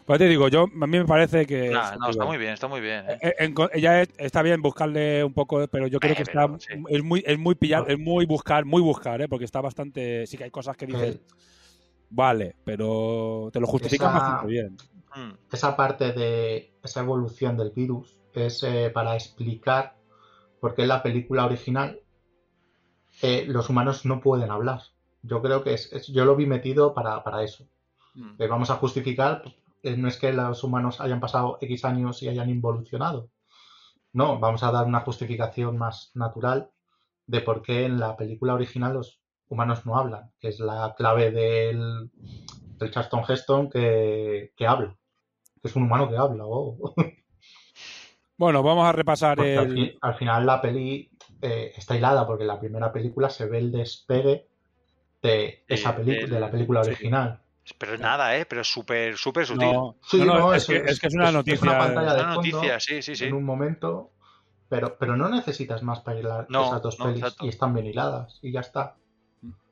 Pues 0.06 0.20
te 0.20 0.26
digo, 0.28 0.48
yo 0.50 0.64
a 0.64 0.88
mí 0.88 1.00
me 1.00 1.06
parece 1.06 1.46
que 1.48 1.70
Nah, 1.72 1.94
es- 1.94 2.00
no, 2.00 2.10
está 2.10 2.24
digo, 2.24 2.26
muy 2.28 2.38
bien, 2.38 2.54
está 2.54 2.68
muy 2.68 2.82
bien. 2.82 3.06
¿eh? 3.10 3.18
Eh, 3.22 3.34
en 3.40 3.56
es- 4.02 4.10
está 4.18 4.42
bien 4.44 4.62
buscarle 4.62 5.24
un 5.24 5.34
poco, 5.34 5.68
pero 5.68 5.88
yo 5.88 6.00
creo 6.00 6.14
Eh, 6.14 6.16
que 6.16 6.22
está 6.24 6.48
pero, 6.48 6.60
sí. 6.60 6.74
es 6.90 7.04
muy 7.04 7.24
es 7.26 7.38
muy 7.40 7.56
pillar, 7.56 7.86
es 7.90 7.98
muy 8.00 8.26
buscar, 8.26 8.66
muy 8.66 8.82
buscar, 8.84 9.22
¿eh? 9.22 9.28
porque 9.28 9.46
está 9.46 9.62
bastante 9.62 10.28
sí 10.28 10.38
que 10.38 10.44
hay 10.44 10.52
cosas 10.52 10.78
que 10.78 10.86
dices, 10.86 11.16
el- 11.16 11.22
vale, 12.12 12.56
pero 12.64 13.50
te 13.52 13.60
lo 13.60 13.66
justifican 13.68 14.10
Esa- 14.10 14.20
bastante 14.20 14.48
bien. 14.52 14.78
Mm, 15.16 15.32
esa 15.52 15.76
parte 15.76 16.12
de 16.12 16.72
esa 16.84 17.00
evolución 17.00 17.58
del 17.58 17.72
virus 17.72 18.16
es 18.34 18.62
eh, 18.64 18.92
para 18.94 19.16
explicar 19.16 19.96
por 20.66 20.74
qué 20.76 20.82
en 20.84 20.88
la 20.88 21.04
película 21.04 21.46
original 21.46 22.00
eh, 23.22 23.46
los 23.48 23.70
humanos 23.70 24.06
no 24.06 24.20
pueden 24.22 24.52
hablar. 24.52 24.82
Yo 25.22 25.42
creo 25.42 25.64
que 25.64 25.74
es, 25.74 25.92
es- 25.94 26.08
yo 26.08 26.26
lo 26.26 26.36
vi 26.36 26.46
metido 26.46 26.94
para, 26.94 27.24
para 27.24 27.44
eso. 27.44 27.68
mm. 28.16 28.36
Eh, 28.40 28.48
vamos 28.48 28.70
a 28.70 28.76
justificar, 28.76 29.44
eh, 29.84 29.98
no 29.98 30.08
es 30.08 30.18
que 30.18 30.34
los 30.34 30.64
humanos 30.64 31.02
hayan 31.02 31.20
pasado 31.20 31.58
X 31.62 31.86
años 31.86 32.22
y 32.24 32.30
hayan 32.30 32.50
involucionado. 32.50 33.30
No, 34.14 34.40
vamos 34.40 34.64
a 34.64 34.72
dar 34.72 34.88
una 34.88 35.02
justificación 35.02 35.78
más 35.78 36.12
natural 36.16 36.72
de 37.28 37.42
por 37.42 37.62
qué 37.62 37.86
en 37.86 38.00
la 38.00 38.16
película 38.18 38.54
original 38.56 38.94
los 38.94 39.22
humanos 39.50 39.86
no 39.86 39.98
hablan, 39.98 40.32
que 40.40 40.50
es 40.50 40.60
la 40.60 40.96
clave 40.98 41.32
del, 41.32 42.12
del 42.80 42.92
Charlton 42.92 43.24
Heston 43.28 43.70
que, 43.70 44.54
que 44.58 44.68
habla, 44.68 44.98
que 45.62 45.68
es 45.70 45.76
un 45.78 45.84
humano 45.84 46.10
que 46.10 46.18
habla. 46.18 46.46
oh. 46.48 46.94
Bueno, 48.38 48.62
vamos 48.64 48.86
a 48.88 48.92
repasar 48.92 49.38
Porque 49.38 49.58
al, 49.58 49.66
el 49.68 49.74
fin- 49.74 49.98
al 50.02 50.16
final 50.16 50.46
la 50.46 50.62
peli 50.62 51.10
eh, 51.42 51.74
está 51.76 51.96
hilada, 51.96 52.28
porque 52.28 52.44
en 52.44 52.48
la 52.50 52.60
primera 52.60 52.92
película 52.92 53.30
se 53.30 53.46
ve 53.46 53.60
el 53.60 53.72
despegue 53.72 54.48
de, 55.22 55.64
esa 55.68 55.96
peli- 55.96 56.16
del- 56.16 56.30
de 56.30 56.40
la 56.40 56.52
película 56.52 56.84
sí. 56.84 56.90
original. 56.92 57.42
Pero 57.78 57.98
nada, 57.98 58.38
¿eh? 58.38 58.46
Pero 58.46 58.62
es 58.62 58.68
súper, 58.72 59.18
súper 59.18 59.46
sutil. 59.46 59.72
no, 59.72 59.96
Sí, 60.04 60.18
no, 60.20 60.26
no, 60.26 60.38
no, 60.40 60.54
es, 60.54 60.64
es- 60.64 60.68
que, 60.68 60.76
es- 60.78 60.92
es 60.92 61.00
que 61.00 61.08
es 61.08 61.14
una 61.16 61.24
es- 61.26 61.30
es 61.30 61.36
noticia. 61.36 61.62
una 61.70 61.78
pantalla 61.80 62.14
de 62.14 62.22
Una 62.24 62.34
fondo, 62.36 62.52
noticia, 62.58 62.80
sí, 62.80 63.02
sí, 63.02 63.16
sí. 63.16 63.26
en 63.26 63.34
un 63.34 63.44
momento, 63.44 64.12
pero, 64.70 64.98
pero 65.00 65.16
no 65.16 65.30
necesitas 65.30 65.82
más 65.82 66.02
para 66.02 66.20
hilar 66.20 66.46
No, 66.50 66.66
esas 66.68 66.82
dos 66.82 67.00
no, 67.00 67.06
pelis 67.06 67.22
exacto. 67.22 67.46
y 67.46 67.50
están 67.50 67.74
bien 67.74 67.86
hiladas 67.88 68.40
y 68.42 68.52
ya 68.52 68.60
está. 68.60 68.98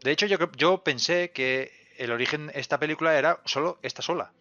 De 0.04 0.12
hecho, 0.12 0.26
yo, 0.26 0.38
yo 0.58 0.84
pensé 0.84 1.32
que 1.32 1.72
el 1.98 2.12
origen 2.12 2.48
de 2.48 2.60
esta 2.60 2.80
película 2.80 3.18
era 3.18 3.40
solo 3.46 3.78
esta 3.84 4.02
sola. 4.02 4.32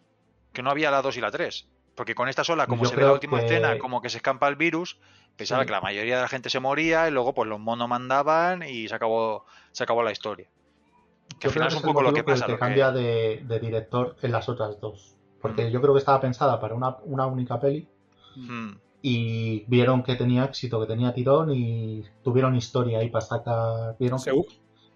Que 0.51 0.61
no 0.63 0.69
había 0.69 0.91
la 0.91 1.01
2 1.01 1.17
y 1.17 1.21
la 1.21 1.31
3. 1.31 1.67
Porque 1.95 2.15
con 2.15 2.27
esta 2.27 2.43
sola, 2.43 2.65
como 2.67 2.83
Yo 2.83 2.89
se 2.89 2.95
ve 2.95 3.03
la 3.03 3.13
última 3.13 3.39
que- 3.39 3.45
escena, 3.45 3.77
como 3.77 4.01
que 4.01 4.09
se 4.09 4.17
escampa 4.17 4.47
el 4.47 4.55
virus, 4.55 4.97
pensaba 5.37 5.61
Sí. 5.61 5.67
que 5.67 5.71
la 5.73 5.81
mayoría 5.81 6.15
de 6.15 6.21
la 6.23 6.27
gente 6.27 6.49
se 6.49 6.59
moría 6.59 7.07
y 7.07 7.11
luego 7.11 7.33
pues 7.33 7.47
los 7.47 7.59
monos 7.59 7.87
mandaban 7.87 8.63
y 8.63 8.87
se 8.87 8.95
acabó, 8.95 9.45
se 9.71 9.83
acabó 9.83 10.01
la 10.03 10.11
historia. 10.11 10.47
Que 10.47 10.49
Yo 10.49 11.35
al 11.35 11.39
creo 11.39 11.51
final 11.53 11.67
que 11.69 11.73
es 11.75 11.83
un 11.83 11.89
el 11.89 11.93
poco 11.93 12.01
lo 12.01 12.09
motivo 12.09 12.25
que 12.25 12.31
el 12.31 12.35
pasa. 12.35 12.45
que 12.47 12.51
lo 12.51 12.57
que- 12.57 12.59
cambia 12.59 12.91
de, 12.91 13.43
de 13.45 13.59
director 13.59 14.15
en 14.21 14.31
las 14.31 14.49
otras 14.49 14.79
dos. 14.79 15.15
Porque 15.41 15.65
Mm. 15.65 15.69
yo 15.69 15.81
creo 15.81 15.93
que 15.93 15.99
estaba 15.99 16.19
pensada 16.21 16.59
para 16.59 16.73
una, 16.73 16.97
una 17.03 17.25
única 17.27 17.59
peli 17.59 17.87
Mm. 18.35 18.71
y 19.03 19.65
vieron 19.67 20.01
que 20.03 20.15
tenía 20.15 20.45
éxito, 20.45 20.79
que 20.79 20.87
tenía 20.87 21.13
tirón 21.13 21.51
y 21.53 22.03
tuvieron 22.23 22.55
historia 22.55 22.99
ahí 22.99 23.09
para 23.09 23.25
sacar. 23.25 23.95
Vieron 23.99 24.19
que- 24.23 24.31
Segu- 24.31 24.45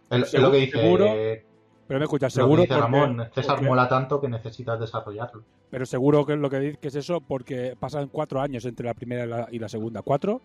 es, 0.09 0.23
es 0.23 0.29
seguro- 0.31 0.47
lo 0.47 0.51
que 0.53 0.57
dice, 0.59 0.79
seguro, 0.81 1.05
eh, 1.05 1.45
pero 1.87 1.99
me 1.99 2.05
escuchas, 2.05 2.35
lo 2.35 2.41
que 2.41 2.43
seguro 2.45 2.61
dice 2.63 2.73
porque- 2.75 2.81
Ramón, 2.99 3.29
César 3.33 3.55
porque- 3.55 3.67
mola 3.69 3.87
tanto 3.87 4.19
que 4.21 4.27
necesitas 4.29 4.79
desarrollarlo. 4.79 5.43
pero 5.69 5.85
seguro 5.85 6.25
que 6.25 6.33
es 6.33 6.39
lo 6.39 6.49
que 6.49 6.59
dices 6.59 6.77
que 6.79 6.87
es 6.89 6.95
eso 6.95 7.21
porque 7.21 7.75
pasan 7.79 8.09
cuatro 8.09 8.41
años 8.41 8.65
entre 8.65 8.85
la 8.85 8.93
primera 8.93 9.23
y 9.25 9.27
la, 9.27 9.47
y 9.51 9.59
la 9.59 9.69
segunda. 9.69 10.01
¿Cuatro? 10.01 10.41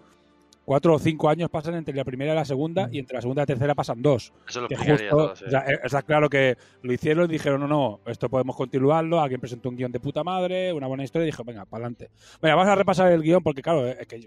Cuatro 0.65 0.95
o 0.95 0.99
cinco 1.01 1.29
años 1.29 1.51
pasan 1.51 1.75
entre 1.75 1.93
la 1.93 2.05
primera 2.05 2.33
y 2.33 2.37
la 2.37 2.45
segunda 2.45 2.89
y 2.93 3.01
entre 3.01 3.17
la 3.17 3.21
segunda 3.21 3.41
y 3.41 3.43
la 3.43 3.47
tercera 3.47 3.75
pasan 3.75 4.01
dos. 4.01 4.33
Eso 4.49 4.61
lo 4.61 4.69
que 4.69 4.77
justo- 4.77 5.09
todo, 5.11 5.35
sí. 5.37 5.45
o 5.47 5.51
sea, 5.51 5.61
eh, 5.67 5.81
está 5.83 6.03
claro 6.03 6.31
que 6.31 6.57
lo 6.83 6.93
hicieron 6.93 7.25
y 7.25 7.33
dijeron, 7.33 7.61
no, 7.63 7.67
no, 7.67 8.01
esto 8.07 8.29
podemos 8.29 8.55
continuarlo, 8.55 9.21
alguien 9.21 9.41
presentó 9.41 9.69
un 9.71 9.77
guion 9.77 9.91
de 9.91 9.99
puta 9.99 10.23
madre, 10.23 10.73
una 10.73 10.87
buena 10.87 11.03
historia, 11.03 11.25
y 11.25 11.31
dijo, 11.33 11.43
venga, 11.43 11.65
para 11.65 11.85
adelante. 11.87 12.11
Venga, 12.41 12.55
vamos 12.55 12.71
a 12.71 12.77
repasar 12.77 13.11
el 13.11 13.23
guion 13.23 13.43
porque, 13.43 13.61
claro, 13.61 13.89
es 13.89 14.07
que 14.07 14.21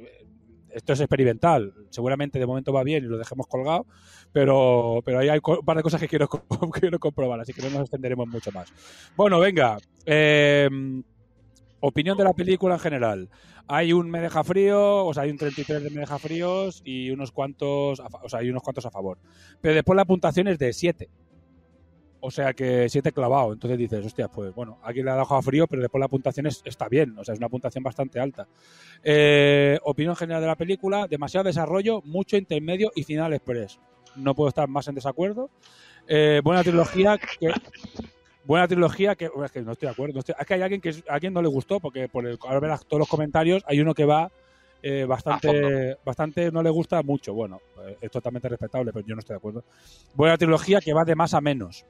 esto 0.75 0.93
es 0.93 0.99
experimental, 0.99 1.73
seguramente 1.89 2.37
de 2.37 2.45
momento 2.45 2.71
va 2.73 2.83
bien 2.83 3.03
y 3.03 3.07
lo 3.07 3.17
dejemos 3.17 3.47
colgado, 3.47 3.85
pero, 4.31 5.01
pero 5.03 5.19
hay 5.19 5.29
un 5.29 5.65
par 5.65 5.77
de 5.77 5.83
cosas 5.83 5.99
que 6.01 6.07
quiero, 6.07 6.27
co- 6.29 6.43
quiero 6.71 6.99
comprobar, 6.99 7.39
así 7.39 7.53
que 7.53 7.61
no 7.61 7.69
nos 7.69 7.81
extenderemos 7.81 8.27
mucho 8.27 8.51
más. 8.51 8.71
Bueno, 9.15 9.39
venga, 9.39 9.77
eh, 10.05 10.69
opinión 11.79 12.17
de 12.17 12.23
la 12.23 12.33
película 12.33 12.75
en 12.75 12.79
general. 12.79 13.29
Hay 13.67 13.93
un 13.93 14.09
me 14.11 14.21
deja 14.21 14.43
frío, 14.43 15.05
o 15.05 15.13
sea, 15.13 15.23
hay 15.23 15.31
un 15.31 15.37
33 15.37 15.83
de 15.83 15.89
me 15.89 16.01
deja 16.01 16.19
fríos 16.19 16.81
y 16.85 17.09
unos 17.09 17.31
cuantos, 17.31 17.99
o 17.99 18.29
sea, 18.29 18.39
hay 18.39 18.49
unos 18.49 18.61
cuantos 18.61 18.85
a 18.85 18.91
favor. 18.91 19.17
Pero 19.61 19.73
después 19.73 19.95
la 19.97 20.05
puntuación 20.05 20.47
es 20.47 20.59
de 20.59 20.71
7. 20.71 21.09
O 22.25 22.31
sea 22.31 22.53
que 22.53 22.89
7 22.89 23.11
clavado. 23.11 23.53
Entonces 23.53 23.77
dices, 23.77 24.03
hostia, 24.05 24.27
pues 24.27 24.53
bueno, 24.55 24.79
aquí 24.83 25.03
le 25.03 25.11
ha 25.11 25.15
dejado 25.15 25.41
frío, 25.43 25.67
pero 25.67 25.81
después 25.81 25.99
la 25.99 26.07
puntuación 26.07 26.47
es- 26.47 26.61
está 26.65 26.87
bien. 26.89 27.15
O 27.19 27.23
sea, 27.23 27.33
es 27.33 27.39
una 27.39 27.49
puntuación 27.49 27.83
bastante 27.83 28.19
alta. 28.19 28.47
Eh, 29.03 29.77
opinión 29.83 30.15
general 30.15 30.41
de 30.41 30.47
la 30.47 30.55
película, 30.55 31.07
demasiado 31.07 31.43
desarrollo, 31.43 32.01
mucho 32.03 32.35
intermedio 32.37 32.91
y 32.95 33.03
final 33.03 33.33
express. 33.33 33.79
No 34.15 34.33
puedo 34.33 34.49
estar 34.49 34.67
más 34.67 34.87
en 34.87 34.95
desacuerdo. 34.95 35.49
Eh, 36.07 36.41
buena 36.43 36.63
trilogía 36.63 37.17
que... 37.17 37.51
Buena 38.43 38.67
trilogía 38.67 39.15
que... 39.15 39.29
Es 39.43 39.51
que 39.51 39.61
no 39.61 39.71
estoy 39.73 39.87
de 39.87 39.91
acuerdo. 39.93 40.13
no 40.15 40.19
estoy- 40.19 40.35
es 40.39 40.45
que 40.47 40.53
hay 40.55 40.61
alguien 40.61 40.81
que 40.81 40.93
a 41.09 41.19
quien 41.19 41.33
no 41.33 41.41
le 41.41 41.47
gustó, 41.47 41.79
porque 41.79 42.07
por 42.09 42.25
el, 42.27 42.37
al 42.47 42.59
ver 42.59 42.77
todos 42.87 42.99
los 42.99 43.09
comentarios 43.09 43.63
hay 43.67 43.79
uno 43.79 43.93
que 43.93 44.05
va 44.05 44.31
eh, 44.83 45.03
bastante, 45.05 45.97
bastante 46.05 46.51
no 46.51 46.61
le 46.61 46.69
gusta 46.69 47.01
mucho. 47.01 47.33
Bueno, 47.33 47.59
eh, 47.87 47.97
es 48.01 48.11
totalmente 48.11 48.47
respetable, 48.49 48.91
pero 48.93 49.05
yo 49.05 49.15
no 49.15 49.19
estoy 49.19 49.33
de 49.33 49.37
acuerdo. 49.37 49.63
Buena 50.13 50.37
trilogía 50.37 50.79
que 50.79 50.93
va 50.93 51.03
de 51.03 51.15
más 51.15 51.33
a 51.33 51.41
menos. 51.41 51.85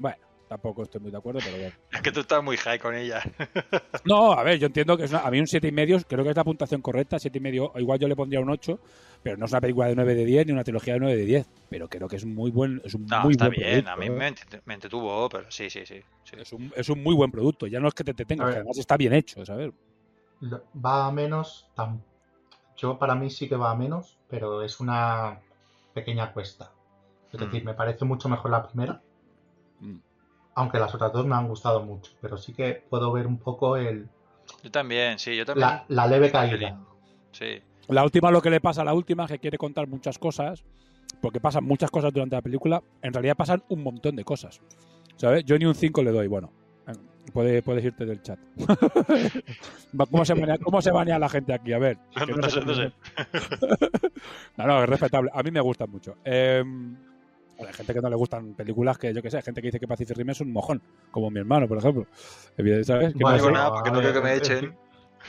Bueno, 0.00 0.16
tampoco 0.48 0.82
estoy 0.82 1.00
muy 1.00 1.10
de 1.10 1.18
acuerdo, 1.18 1.40
pero 1.44 1.56
bueno. 1.58 1.74
Es 1.92 2.00
que 2.02 2.10
tú 2.10 2.20
estás 2.20 2.42
muy 2.42 2.56
high 2.56 2.78
con 2.78 2.94
ella. 2.96 3.22
No, 4.04 4.32
a 4.32 4.42
ver, 4.44 4.58
yo 4.58 4.66
entiendo 4.68 4.96
que 4.96 5.04
es 5.04 5.10
una- 5.10 5.20
a 5.26 5.30
mí 5.30 5.38
un 5.40 5.46
7,5 5.46 5.68
y 5.68 5.72
medio 5.72 5.98
creo 6.08 6.24
que 6.24 6.30
es 6.30 6.36
la 6.36 6.44
puntuación 6.44 6.80
correcta, 6.80 7.18
7,5 7.18 7.36
y 7.36 7.40
medio, 7.40 7.72
igual 7.76 7.98
yo 7.98 8.08
le 8.08 8.16
pondría 8.16 8.40
un 8.40 8.48
8, 8.48 8.78
pero 9.22 9.36
no 9.36 9.44
es 9.44 9.52
una 9.52 9.60
película 9.60 9.88
de 9.88 9.94
9 9.96 10.14
de 10.14 10.24
10 10.24 10.46
ni 10.46 10.52
una 10.52 10.64
trilogía 10.64 10.94
de 10.94 11.00
9 11.00 11.16
de 11.16 11.24
10, 11.26 11.46
pero 11.68 11.86
creo 11.88 12.08
que 12.08 12.16
es 12.16 12.24
muy 12.24 12.50
buen 12.50 12.80
es 12.84 12.94
un 12.94 13.04
No, 13.06 13.22
muy 13.22 13.32
está 13.32 13.48
buen 13.48 13.58
bien, 13.58 13.84
producto, 13.84 13.90
a 13.90 13.96
mí 13.96 14.06
¿eh? 14.06 14.10
me, 14.10 14.32
ent- 14.32 14.62
me 14.64 14.74
entretuvo, 14.74 15.28
pero 15.28 15.50
sí, 15.50 15.68
sí, 15.68 15.84
sí. 15.84 16.00
sí. 16.24 16.36
es 16.38 16.52
un, 16.52 16.72
es 16.76 16.88
un 16.88 17.02
muy 17.02 17.14
buen 17.14 17.30
producto, 17.30 17.66
ya 17.66 17.78
no 17.80 17.88
es 17.88 17.94
que 17.94 18.04
te, 18.04 18.14
te 18.14 18.24
tengas, 18.24 18.48
que 18.50 18.56
además 18.56 18.78
está 18.78 18.96
bien 18.96 19.12
hecho, 19.12 19.44
¿sabes? 19.44 19.70
Va 20.74 21.06
a 21.06 21.12
menos, 21.12 21.66
tam- 21.76 22.00
yo 22.76 22.98
para 22.98 23.14
mí 23.14 23.28
sí 23.28 23.48
que 23.48 23.56
va 23.56 23.70
a 23.72 23.76
menos, 23.76 24.16
pero 24.28 24.62
es 24.62 24.80
una 24.80 25.38
pequeña 25.92 26.32
cuesta. 26.32 26.72
Es 27.32 27.38
Mm. 27.38 27.44
decir, 27.44 27.64
me 27.64 27.74
parece 27.74 28.04
mucho 28.06 28.28
mejor 28.30 28.50
la 28.50 28.66
primera, 28.66 29.02
Mm. 29.80 29.96
aunque 30.54 30.78
las 30.78 30.94
otras 30.94 31.12
dos 31.12 31.26
me 31.26 31.34
han 31.34 31.48
gustado 31.48 31.82
mucho, 31.82 32.12
pero 32.20 32.36
sí 32.36 32.52
que 32.52 32.84
puedo 32.90 33.10
ver 33.12 33.26
un 33.26 33.38
poco 33.38 33.76
el, 33.76 34.08
Yo 34.62 34.70
también, 34.70 35.18
sí, 35.18 35.36
yo 35.36 35.44
también. 35.46 35.66
la, 35.68 35.84
la 35.88 36.06
leve 36.06 36.30
caída. 36.30 36.78
Sí. 37.32 37.62
La 37.88 38.04
última, 38.04 38.30
lo 38.30 38.40
que 38.42 38.50
le 38.50 38.60
pasa 38.60 38.82
a 38.82 38.84
la 38.84 38.94
última, 38.94 39.24
es 39.24 39.30
que 39.30 39.38
quiere 39.38 39.58
contar 39.58 39.86
muchas 39.88 40.18
cosas, 40.18 40.62
porque 41.20 41.40
pasan 41.40 41.64
muchas 41.64 41.90
cosas 41.90 42.12
durante 42.12 42.36
la 42.36 42.42
película, 42.42 42.82
en 43.02 43.12
realidad 43.12 43.36
pasan 43.36 43.62
un 43.68 43.82
montón 43.82 44.14
de 44.16 44.24
cosas, 44.24 44.60
¿sabes? 45.16 45.44
Yo 45.44 45.58
ni 45.58 45.64
un 45.64 45.74
5 45.74 46.02
le 46.02 46.12
doy, 46.12 46.26
bueno, 46.28 46.50
Puede- 47.34 47.62
puedes 47.62 47.84
irte 47.84 48.06
del 48.06 48.20
chat. 48.22 48.38
¿Cómo 50.10 50.24
se, 50.24 50.34
banea, 50.34 50.58
¿Cómo 50.58 50.82
se 50.82 50.90
banea 50.90 51.18
la 51.18 51.28
gente 51.28 51.52
aquí? 51.52 51.72
A 51.72 51.78
ver. 51.78 51.98
que 52.26 52.32
No 52.32 52.50
sé, 52.50 52.64
no 52.64 52.74
sé. 52.74 52.92
No, 54.56 54.66
no, 54.66 54.82
es 54.82 54.88
respetable. 54.88 55.30
A 55.32 55.42
mí 55.42 55.50
me 55.50 55.60
gustan 55.60 55.90
mucho. 55.90 56.16
Eh, 56.24 56.64
hay 57.66 57.72
gente 57.74 57.94
que 57.94 58.00
no 58.00 58.08
le 58.10 58.16
gustan 58.16 58.54
películas 58.54 58.98
que, 58.98 59.12
yo 59.14 59.22
que 59.22 59.30
sé, 59.30 59.42
gente 59.42 59.60
que 59.60 59.68
dice 59.68 59.80
que 59.80 59.86
Pacific 59.88 60.16
Rim 60.16 60.30
es 60.30 60.40
un 60.40 60.52
mojón, 60.52 60.80
como 61.10 61.30
mi 61.30 61.40
hermano, 61.40 61.66
por 61.68 61.78
ejemplo. 61.78 62.06
Evidente, 62.56 62.84
¿Sabes? 62.84 63.12
Que 63.12 63.18
no 63.20 63.24
Bueno, 63.26 63.36
digo 63.38 63.50
nada 63.50 63.72
porque 63.72 63.90
no 63.90 64.00
quiero 64.00 64.14
que 64.14 64.20
me 64.28 64.34
echen. 64.36 64.76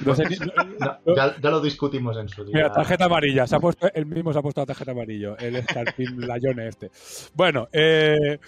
no 0.05 0.15
sé 0.15 0.25
ni- 0.29 0.38
no- 0.79 0.97
No, 1.05 1.15
ya, 1.15 1.36
ya 1.41 1.49
lo 1.49 1.59
discutimos 1.61 2.17
en 2.17 2.27
su 2.29 2.43
día. 2.45 2.55
Mira, 2.55 2.71
tarjeta 2.71 3.05
amarilla. 3.05 3.45
Se 3.47 3.55
ha 3.55 3.59
puesto, 3.59 3.88
él 3.93 4.05
mismo 4.05 4.32
se 4.34 4.39
ha 4.39 4.41
puesto 4.41 4.61
la 4.61 4.65
tarjeta 4.65 4.91
amarillo. 4.91 5.38
El 5.38 5.61
Scarpin 5.63 6.25
Layone 6.27 6.67
este. 6.67 6.89
Bueno, 7.34 7.67
eh, 7.71 8.39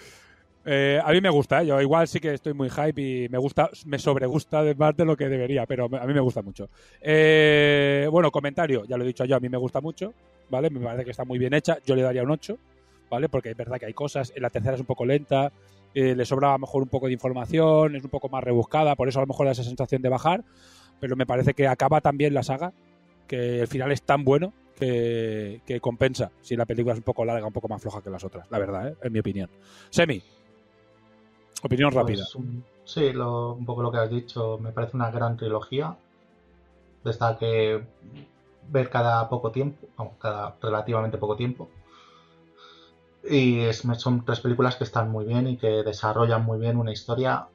eh, 0.64 1.00
a 1.04 1.12
mí 1.12 1.20
me 1.20 1.28
gusta. 1.30 1.62
¿eh? 1.62 1.66
Yo 1.66 1.80
igual 1.80 2.08
sí 2.08 2.18
que 2.20 2.34
estoy 2.34 2.54
muy 2.54 2.70
hype 2.70 3.00
y 3.00 3.28
me 3.28 3.38
gusta, 3.38 3.70
me 3.86 3.98
sobregusta 3.98 4.62
de 4.62 4.74
más 4.74 4.96
de 4.96 5.04
lo 5.04 5.16
que 5.16 5.28
debería, 5.28 5.66
pero 5.66 5.84
a 5.84 6.06
mí 6.06 6.14
me 6.14 6.20
gusta 6.20 6.42
mucho. 6.42 6.68
Eh, 7.00 8.08
bueno, 8.10 8.30
comentario. 8.30 8.84
Ya 8.86 8.96
lo 8.96 9.04
he 9.04 9.06
dicho 9.06 9.24
yo, 9.26 9.36
a 9.36 9.40
mí 9.40 9.48
me 9.48 9.58
gusta 9.58 9.80
mucho. 9.80 10.12
¿Vale? 10.50 10.70
Me 10.70 10.80
parece 10.80 11.04
que 11.04 11.10
está 11.12 11.24
muy 11.24 11.38
bien 11.38 11.54
hecha. 11.54 11.78
Yo 11.86 11.94
le 11.94 12.02
daría 12.02 12.22
un 12.22 12.30
8. 12.30 12.58
¿Vale? 13.14 13.28
Porque 13.28 13.50
es 13.50 13.56
verdad 13.56 13.78
que 13.78 13.86
hay 13.86 13.94
cosas. 13.94 14.32
En 14.36 14.42
la 14.42 14.50
tercera 14.50 14.74
es 14.74 14.80
un 14.80 14.86
poco 14.86 15.04
lenta. 15.06 15.52
eh, 15.94 16.14
le 16.16 16.24
sobra 16.24 16.48
a 16.50 16.52
lo 16.54 16.58
mejor 16.58 16.82
un 16.82 16.88
poco 16.88 17.06
de 17.06 17.12
información. 17.12 17.94
Es 17.96 18.02
un 18.04 18.10
poco 18.10 18.28
más 18.28 18.42
rebuscada. 18.44 18.96
Por 18.96 19.08
eso 19.08 19.20
a 19.20 19.22
lo 19.22 19.26
mejor 19.28 19.46
da 19.46 19.52
esa 19.52 19.62
sensación 19.64 20.02
de 20.02 20.08
bajar. 20.08 20.42
Pero 21.00 21.14
me 21.16 21.26
parece 21.26 21.54
que 21.54 21.66
acaba 21.68 22.00
también 22.00 22.34
la 22.34 22.42
saga 22.42 22.72
que 23.28 23.60
el 23.60 23.68
final 23.68 23.90
es 23.92 24.02
tan 24.02 24.24
bueno 24.24 24.52
que, 24.78 25.60
que 25.66 25.80
compensa 25.80 26.30
si 26.42 26.56
la 26.56 26.66
película 26.66 26.92
es 26.94 26.98
un 26.98 27.04
poco 27.04 27.24
larga, 27.24 27.46
un 27.46 27.52
poco 27.52 27.68
más 27.68 27.80
floja 27.80 28.02
que 28.02 28.10
las 28.10 28.22
otras, 28.24 28.50
la 28.50 28.58
verdad, 28.58 28.88
¿eh? 28.88 28.94
en 29.02 29.12
mi 29.12 29.20
opinión. 29.20 29.48
Semi, 29.90 30.20
opinión 31.62 31.90
Pues, 31.90 32.02
rápida. 32.04 32.24
un- 32.36 32.64
sí, 32.84 33.12
lo- 33.12 33.52
un 33.54 33.64
poco 33.64 33.82
lo 33.82 33.90
que 33.92 33.98
has 33.98 34.10
dicho. 34.10 34.58
Me 34.58 34.72
parece 34.72 34.96
una 34.96 35.10
gran 35.10 35.36
trilogía. 35.36 35.96
De 37.04 37.10
esta 37.10 37.36
que 37.38 37.82
ver 38.70 38.88
cada 38.90 39.28
poco 39.28 39.50
tiempo, 39.50 39.86
vamos, 39.96 40.14
cada 40.18 40.56
relativamente 40.60 41.18
poco 41.18 41.36
tiempo. 41.36 41.68
Y 43.28 43.60
es- 43.60 43.82
son 43.98 44.24
tres 44.24 44.40
películas 44.40 44.76
que 44.76 44.84
están 44.84 45.10
muy 45.10 45.24
bien 45.24 45.46
y 45.48 45.56
que 45.56 45.82
desarrollan 45.82 46.44
muy 46.44 46.58
bien 46.58 46.76
una 46.76 46.92
historia 46.92 47.46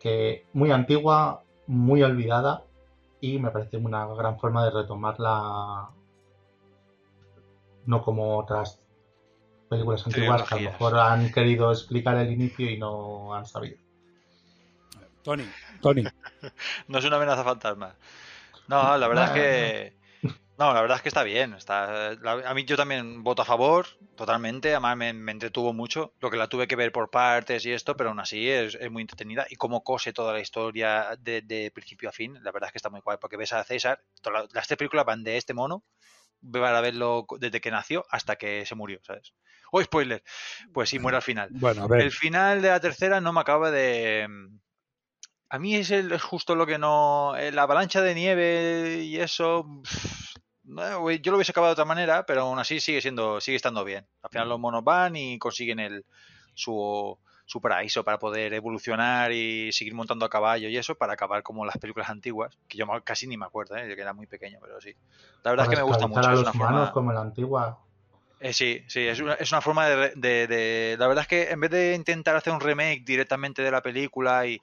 que 0.00 0.46
muy 0.52 0.70
antigua, 0.70 1.42
muy 1.66 2.02
olvidada 2.02 2.62
y 3.20 3.38
me 3.38 3.50
parece 3.50 3.78
una 3.78 4.06
gran 4.06 4.38
forma 4.38 4.64
de 4.64 4.70
retomarla 4.70 5.88
no 7.86 8.02
como 8.02 8.38
otras 8.38 8.80
películas 9.68 10.06
antiguas 10.06 10.42
que 10.48 10.54
a 10.54 10.58
lo 10.58 10.70
mejor 10.70 10.98
han 10.98 11.32
querido 11.32 11.72
explicar 11.72 12.16
el 12.16 12.30
inicio 12.32 12.70
y 12.70 12.78
no 12.78 13.34
han 13.34 13.44
sabido. 13.46 13.76
Tony, 15.22 15.44
Tony. 15.80 16.04
No 16.88 16.98
es 16.98 17.04
una 17.04 17.16
amenaza 17.16 17.42
fantasma. 17.44 17.94
No, 18.68 18.96
la 18.96 19.08
verdad 19.08 19.24
es 19.24 19.30
que. 19.32 19.97
No, 20.58 20.74
la 20.74 20.80
verdad 20.80 20.96
es 20.96 21.02
que 21.02 21.08
está 21.08 21.22
bien. 21.22 21.54
Está, 21.54 22.14
la- 22.20 22.42
a 22.50 22.52
mí 22.54 22.64
yo 22.64 22.76
también 22.76 23.22
voto 23.22 23.42
a 23.42 23.44
favor, 23.44 23.86
totalmente. 24.16 24.70
Además 24.72 24.96
me, 24.96 25.12
me 25.12 25.30
entretuvo 25.32 25.72
mucho. 25.72 26.14
Lo 26.20 26.30
que 26.30 26.36
la 26.36 26.48
tuve 26.48 26.66
que 26.66 26.74
ver 26.74 26.90
por 26.90 27.10
partes 27.10 27.64
y 27.64 27.72
esto, 27.72 27.96
pero 27.96 28.10
aún 28.10 28.18
así 28.18 28.48
es, 28.50 28.74
es 28.74 28.90
muy 28.90 29.02
entretenida. 29.02 29.46
Y 29.48 29.54
cómo 29.56 29.84
cose 29.84 30.12
toda 30.12 30.32
la 30.32 30.40
historia 30.40 31.16
de, 31.20 31.42
de 31.42 31.70
principio 31.70 32.08
a 32.08 32.12
fin, 32.12 32.34
la 32.42 32.50
verdad 32.50 32.68
es 32.68 32.72
que 32.72 32.78
está 32.78 32.90
muy 32.90 33.00
guay. 33.00 33.18
Porque 33.20 33.36
ves 33.36 33.52
a 33.52 33.62
César, 33.62 34.02
toda 34.20 34.40
la- 34.42 34.48
las 34.52 34.66
tres 34.66 34.76
películas 34.78 35.06
van 35.06 35.22
de 35.22 35.36
este 35.36 35.54
mono, 35.54 35.84
para 36.52 36.80
verlo 36.80 37.26
desde 37.38 37.60
que 37.60 37.70
nació 37.70 38.04
hasta 38.10 38.36
que 38.36 38.66
se 38.66 38.74
murió, 38.74 38.98
¿sabes? 39.04 39.34
¡Oh, 39.70 39.82
spoiler! 39.82 40.24
Pues 40.72 40.88
sí, 40.88 40.98
muere 40.98 41.16
al 41.16 41.22
final. 41.22 41.50
Bueno, 41.52 41.84
a 41.84 41.88
ver. 41.88 42.02
El 42.02 42.12
final 42.12 42.62
de 42.62 42.68
la 42.70 42.80
tercera 42.80 43.20
no 43.20 43.32
me 43.32 43.40
acaba 43.40 43.70
de. 43.70 44.26
A 45.50 45.58
mí 45.58 45.76
es, 45.76 45.90
el, 45.90 46.12
es 46.12 46.22
justo 46.22 46.54
lo 46.54 46.66
que 46.66 46.78
no. 46.78 47.34
eh, 47.36 47.52
La 47.52 47.62
avalancha 47.62 48.02
de 48.02 48.14
nieve 48.14 49.00
y 49.02 49.18
eso. 49.18 49.64
pff, 49.82 50.37
no, 50.68 51.10
yo 51.10 51.30
lo 51.32 51.36
hubiese 51.38 51.50
acabado 51.52 51.70
de 51.70 51.80
otra 51.80 51.84
manera, 51.84 52.24
pero 52.26 52.42
aún 52.42 52.58
así 52.58 52.80
sigue 52.80 53.00
siendo, 53.00 53.40
sigue 53.40 53.56
estando 53.56 53.84
bien. 53.84 54.06
Al 54.22 54.30
final 54.30 54.48
los 54.48 54.60
monos 54.60 54.84
van 54.84 55.16
y 55.16 55.38
consiguen 55.38 55.80
el 55.80 56.04
su, 56.54 57.16
su 57.46 57.60
paraíso 57.60 58.04
para 58.04 58.18
poder 58.18 58.52
evolucionar 58.52 59.32
y 59.32 59.72
seguir 59.72 59.94
montando 59.94 60.24
a 60.26 60.28
caballo 60.30 60.68
y 60.68 60.76
eso 60.76 60.94
para 60.96 61.14
acabar 61.14 61.42
como 61.42 61.64
las 61.64 61.78
películas 61.78 62.10
antiguas, 62.10 62.56
que 62.68 62.76
yo 62.78 62.86
casi 63.04 63.26
ni 63.26 63.36
me 63.36 63.46
acuerdo, 63.46 63.76
¿eh? 63.76 63.94
que 63.94 64.00
era 64.00 64.12
muy 64.12 64.26
pequeño, 64.26 64.58
pero 64.60 64.80
sí. 64.80 64.92
La 65.44 65.50
verdad 65.52 65.66
es 65.66 65.70
que 65.70 65.76
me 65.76 65.82
gusta 65.82 66.06
mucho. 66.06 66.20
a 66.20 66.32
es 66.34 66.40
una 66.40 66.50
humanos 66.50 66.78
forma- 66.78 66.92
como 66.92 67.12
la 67.12 67.20
antigua. 67.22 67.78
eh, 68.40 68.52
sí, 68.52 68.82
sí, 68.86 69.00
es 69.06 69.20
una, 69.20 69.34
es 69.34 69.50
una 69.50 69.60
forma 69.60 69.86
de, 69.88 70.12
de- 70.16 70.46
de- 70.46 70.96
La 70.98 71.06
verdad 71.08 71.22
es 71.22 71.28
que 71.28 71.50
en 71.50 71.60
vez 71.60 71.70
de 71.70 71.94
intentar 71.94 72.36
hacer 72.36 72.52
un 72.52 72.60
remake 72.60 73.02
directamente 73.04 73.62
de 73.62 73.70
la 73.70 73.82
película 73.82 74.46
y 74.46 74.60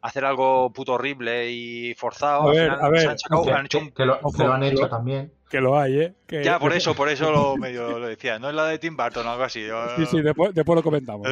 hacer 0.00 0.24
algo 0.24 0.72
puto 0.72 0.92
horrible 0.94 1.50
y 1.50 1.94
forzado, 1.94 2.42
A 2.42 2.50
al 2.50 2.56
ver, 2.56 2.64
final 2.70 2.84
a 2.84 2.88
ver, 2.88 3.00
se 3.00 3.08
han 3.08 3.18
sacado- 3.18 3.42
Que, 3.44 3.50
han 3.52 3.66
hecho 3.66 3.78
un- 3.78 3.90
que- 3.90 4.04
lo, 4.04 4.14
que 4.18 4.24
Ojo, 4.24 4.44
lo 4.44 4.52
han 4.52 4.62
hecho 4.62 4.88
también. 4.88 5.32
Que 5.50 5.60
lo 5.62 5.78
hay, 5.78 5.98
¿eh? 6.00 6.14
Que- 6.26 6.44
Ya, 6.44 6.58
por 6.58 6.72
eso, 6.74 6.94
por 6.94 7.08
eso 7.08 7.32
lo 7.32 7.56
medio 7.56 7.98
lo 7.98 8.06
decía. 8.06 8.38
No 8.38 8.48
es 8.50 8.54
la 8.54 8.66
de 8.66 8.78
Tim 8.78 8.96
Burton 8.96 9.26
o 9.26 9.30
algo 9.30 9.44
así. 9.44 9.66
yo- 9.66 9.96
Sí, 9.96 10.04
sí, 10.06 10.20
después, 10.20 10.54
después 10.54 10.76
lo 10.76 10.82
comentamos. 10.82 11.26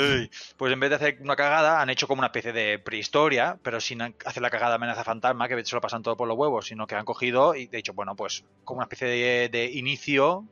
Pues 0.57 0.73
en 0.73 0.81
vez 0.81 0.91
de 0.91 0.97
hacer 0.97 1.19
una 1.21 1.37
cagada, 1.37 1.81
han 1.83 1.91
hecho 1.91 2.09
como 2.09 2.21
una 2.21 2.29
especie 2.29 2.53
de 2.53 2.79
prehistoria, 2.79 3.59
pero 3.63 3.79
sin 3.81 4.01
hacer 4.03 4.43
la 4.43 4.51
cagada 4.51 4.77
amenaza 4.77 5.05
fantasma, 5.05 5.49
que 5.49 5.65
se 5.65 5.75
lo 5.77 5.81
pasan 5.83 6.03
todo 6.03 6.17
por 6.17 6.27
los 6.27 6.37
huevos, 6.39 6.67
sino 6.67 6.87
que 6.87 6.95
han 6.95 7.05
cogido 7.05 7.55
y 7.55 7.67
de 7.67 7.79
hecho, 7.79 7.93
bueno, 7.93 8.17
pues 8.17 8.45
como 8.65 8.79
una 8.79 8.85
especie 8.87 9.07
de, 9.09 9.49
de 9.51 9.71
inicio 9.73 10.45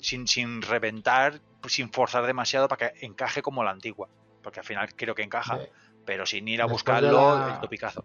sin, 0.00 0.26
sin 0.28 0.62
reventar, 0.62 1.40
pues, 1.60 1.74
sin 1.74 1.90
forzar 1.90 2.24
demasiado 2.26 2.68
para 2.68 2.92
que 2.92 3.04
encaje 3.06 3.42
como 3.42 3.62
la 3.64 3.72
antigua. 3.72 4.08
Porque 4.42 4.60
al 4.60 4.66
final 4.66 4.88
creo 4.94 5.14
que 5.16 5.22
encaja, 5.24 5.58
De- 5.58 5.70
pero 6.08 6.24
sin 6.24 6.48
ir 6.48 6.62
a 6.62 6.64
después 6.64 6.72
buscarlo, 6.72 7.38
la- 7.38 7.50
el 7.52 7.60
topicazo. 7.60 8.02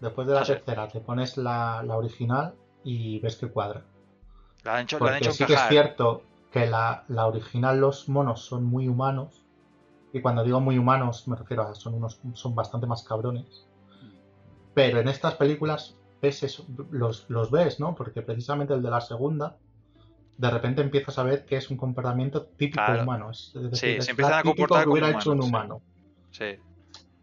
Después 0.00 0.26
de 0.26 0.34
la 0.34 0.42
tercera 0.42 0.88
te 0.88 0.98
pones 1.00 1.36
la, 1.36 1.80
la 1.84 1.96
original 1.96 2.54
y 2.82 3.20
ves 3.20 3.36
que 3.36 3.46
cuadra. 3.46 3.84
La 4.64 4.74
han 4.78 4.82
hecho, 4.82 4.98
la 4.98 5.06
han 5.06 5.12
Porque 5.12 5.24
hecho 5.26 5.32
sí 5.32 5.44
que 5.46 5.54
es 5.54 5.60
cierto 5.68 6.22
que 6.50 6.66
la, 6.66 7.04
la 7.06 7.26
original 7.28 7.78
los 7.80 8.08
monos 8.08 8.44
son 8.44 8.64
muy 8.64 8.88
humanos. 8.88 9.44
Y 10.12 10.20
cuando 10.20 10.42
digo 10.42 10.58
muy 10.60 10.76
humanos 10.76 11.28
me 11.28 11.36
refiero 11.36 11.62
a 11.62 11.74
son 11.76 11.94
unos 11.94 12.20
son 12.34 12.56
bastante 12.56 12.88
más 12.88 13.04
cabrones. 13.04 13.64
Pero 14.74 14.98
en 14.98 15.06
estas 15.06 15.34
películas 15.36 15.94
ves 16.20 16.42
eso, 16.42 16.66
los, 16.90 17.30
los 17.30 17.52
ves, 17.52 17.78
¿no? 17.78 17.94
Porque 17.94 18.22
precisamente 18.22 18.74
el 18.74 18.82
de 18.82 18.90
la 18.90 19.00
segunda, 19.00 19.56
de 20.36 20.50
repente 20.50 20.82
empiezas 20.82 21.16
a 21.18 21.22
ver 21.22 21.44
que 21.46 21.56
es 21.58 21.70
un 21.70 21.76
comportamiento 21.76 22.42
típico 22.44 22.82
Claro. 22.82 23.02
humano. 23.04 23.30
Es, 23.30 23.52
es 23.54 23.78
Sí, 23.78 23.86
decir, 23.86 23.90
se 23.94 23.98
es 23.98 24.08
empiezan 24.08 24.34
a 24.34 24.42
típico 24.42 24.56
comportar 24.58 24.84
que 24.84 24.90
hubiera 24.90 25.08
como 25.08 25.20
hecho 25.20 25.30
un 25.32 25.40
humanos, 25.42 25.46
sí. 25.46 25.50
humano. 25.50 25.82
Sí. 26.30 26.67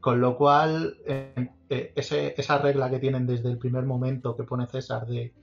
Con 0.06 0.22
lo 0.22 0.38
cual, 0.38 0.98
eh, 1.08 1.50
eh, 1.68 1.92
ese- 1.96 2.36
esa 2.38 2.60
regla 2.60 2.92
que 2.92 3.00
tienen 3.00 3.26
desde 3.26 3.50
el 3.50 3.58
primer 3.58 3.86
momento 3.86 4.38
que 4.38 4.44
pone 4.44 4.68
César 4.68 5.08
de 5.08 5.34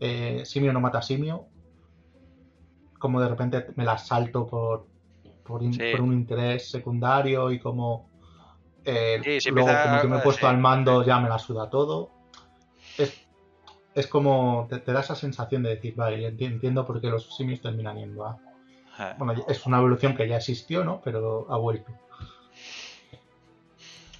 eh, 0.00 0.42
simio 0.46 0.72
no 0.72 0.80
mata 0.80 1.02
simio, 1.02 1.48
como 2.98 3.20
de 3.20 3.28
repente 3.28 3.66
me 3.76 3.84
la 3.84 3.98
salto 3.98 4.46
por, 4.46 4.86
por, 5.44 5.62
in- 5.62 5.74
Sí. 5.74 5.90
por 5.90 6.00
un 6.00 6.14
interés 6.14 6.70
secundario 6.70 7.52
y 7.52 7.58
como 7.58 8.08
Sí, 8.86 9.50
luego 9.50 9.68
empieza 9.68 9.82
como 9.82 10.00
que 10.00 10.08
me 10.08 10.16
he 10.16 10.20
puesto 10.20 10.46
sí, 10.46 10.50
al 10.52 10.58
mando 10.58 11.04
ya 11.04 11.20
me 11.20 11.28
la 11.28 11.38
suda 11.38 11.68
todo. 11.68 12.08
Es, 12.96 13.12
es 13.94 14.06
como 14.06 14.66
te, 14.70 14.78
te 14.78 14.92
da 14.94 15.00
esa 15.00 15.14
sensación 15.14 15.62
de 15.62 15.74
decir, 15.76 15.94
vale, 15.94 16.26
enti- 16.26 16.46
entiendo 16.46 16.86
por 16.86 17.02
qué 17.02 17.08
los 17.08 17.36
simios 17.36 17.60
terminan 17.60 17.98
yendo 17.98 18.24
a... 18.24 18.38
Bueno, 19.18 19.34
es 19.46 19.66
una 19.66 19.76
evolución 19.76 20.16
que 20.16 20.26
ya 20.26 20.38
existió, 20.38 20.84
¿no? 20.84 21.02
Pero 21.04 21.46
ha 21.50 21.58
vuelto. 21.58 21.92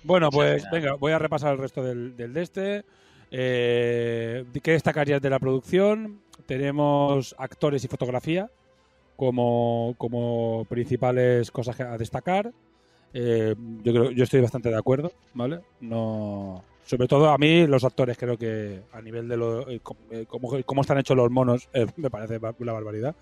Bueno, 0.07 0.31
pues 0.31 0.65
venga, 0.71 0.95
voy 0.95 1.13
a 1.13 1.19
repasar 1.19 1.53
el 1.53 1.59
resto 1.59 1.83
del, 1.83 2.17
del 2.17 2.33
de 2.33 2.43
este. 2.43 2.85
Eh, 3.31 4.45
¿Qué 4.63 4.71
destacarías 4.73 5.21
de 5.21 5.31
la 5.31 5.41
producción? 5.41 6.21
Tenemos 6.47 7.35
actores 7.39 7.83
y 7.85 7.89
fotografía 7.89 8.49
como, 9.17 9.95
como 9.99 10.65
principales 10.69 11.51
cosas 11.51 11.75
que- 11.77 11.83
a 11.83 11.99
destacar. 11.99 12.53
Eh, 13.13 13.55
yo 13.83 13.93
creo, 13.93 14.11
yo 14.13 14.25
estoy 14.25 14.41
bastante 14.41 14.69
de 14.69 14.77
acuerdo, 14.79 15.11
¿vale? 15.35 15.61
No, 15.81 16.63
sobre 16.85 17.09
todo 17.09 17.31
a 17.31 17.39
mí 17.39 17.67
los 17.67 17.83
actores 17.83 18.17
creo 18.17 18.37
que 18.37 18.83
a 18.93 19.01
nivel 19.01 19.27
de 19.27 19.37
lo, 19.37 19.69
eh, 19.69 19.81
eh, 20.11 20.27
cómo, 20.29 20.51
cómo 20.65 20.81
están 20.83 20.99
hechos 20.99 21.17
los 21.17 21.31
monos 21.31 21.69
eh, 21.73 21.87
me 21.97 22.11
parece 22.11 22.39
una 22.61 22.73
barbaridad, 22.73 23.17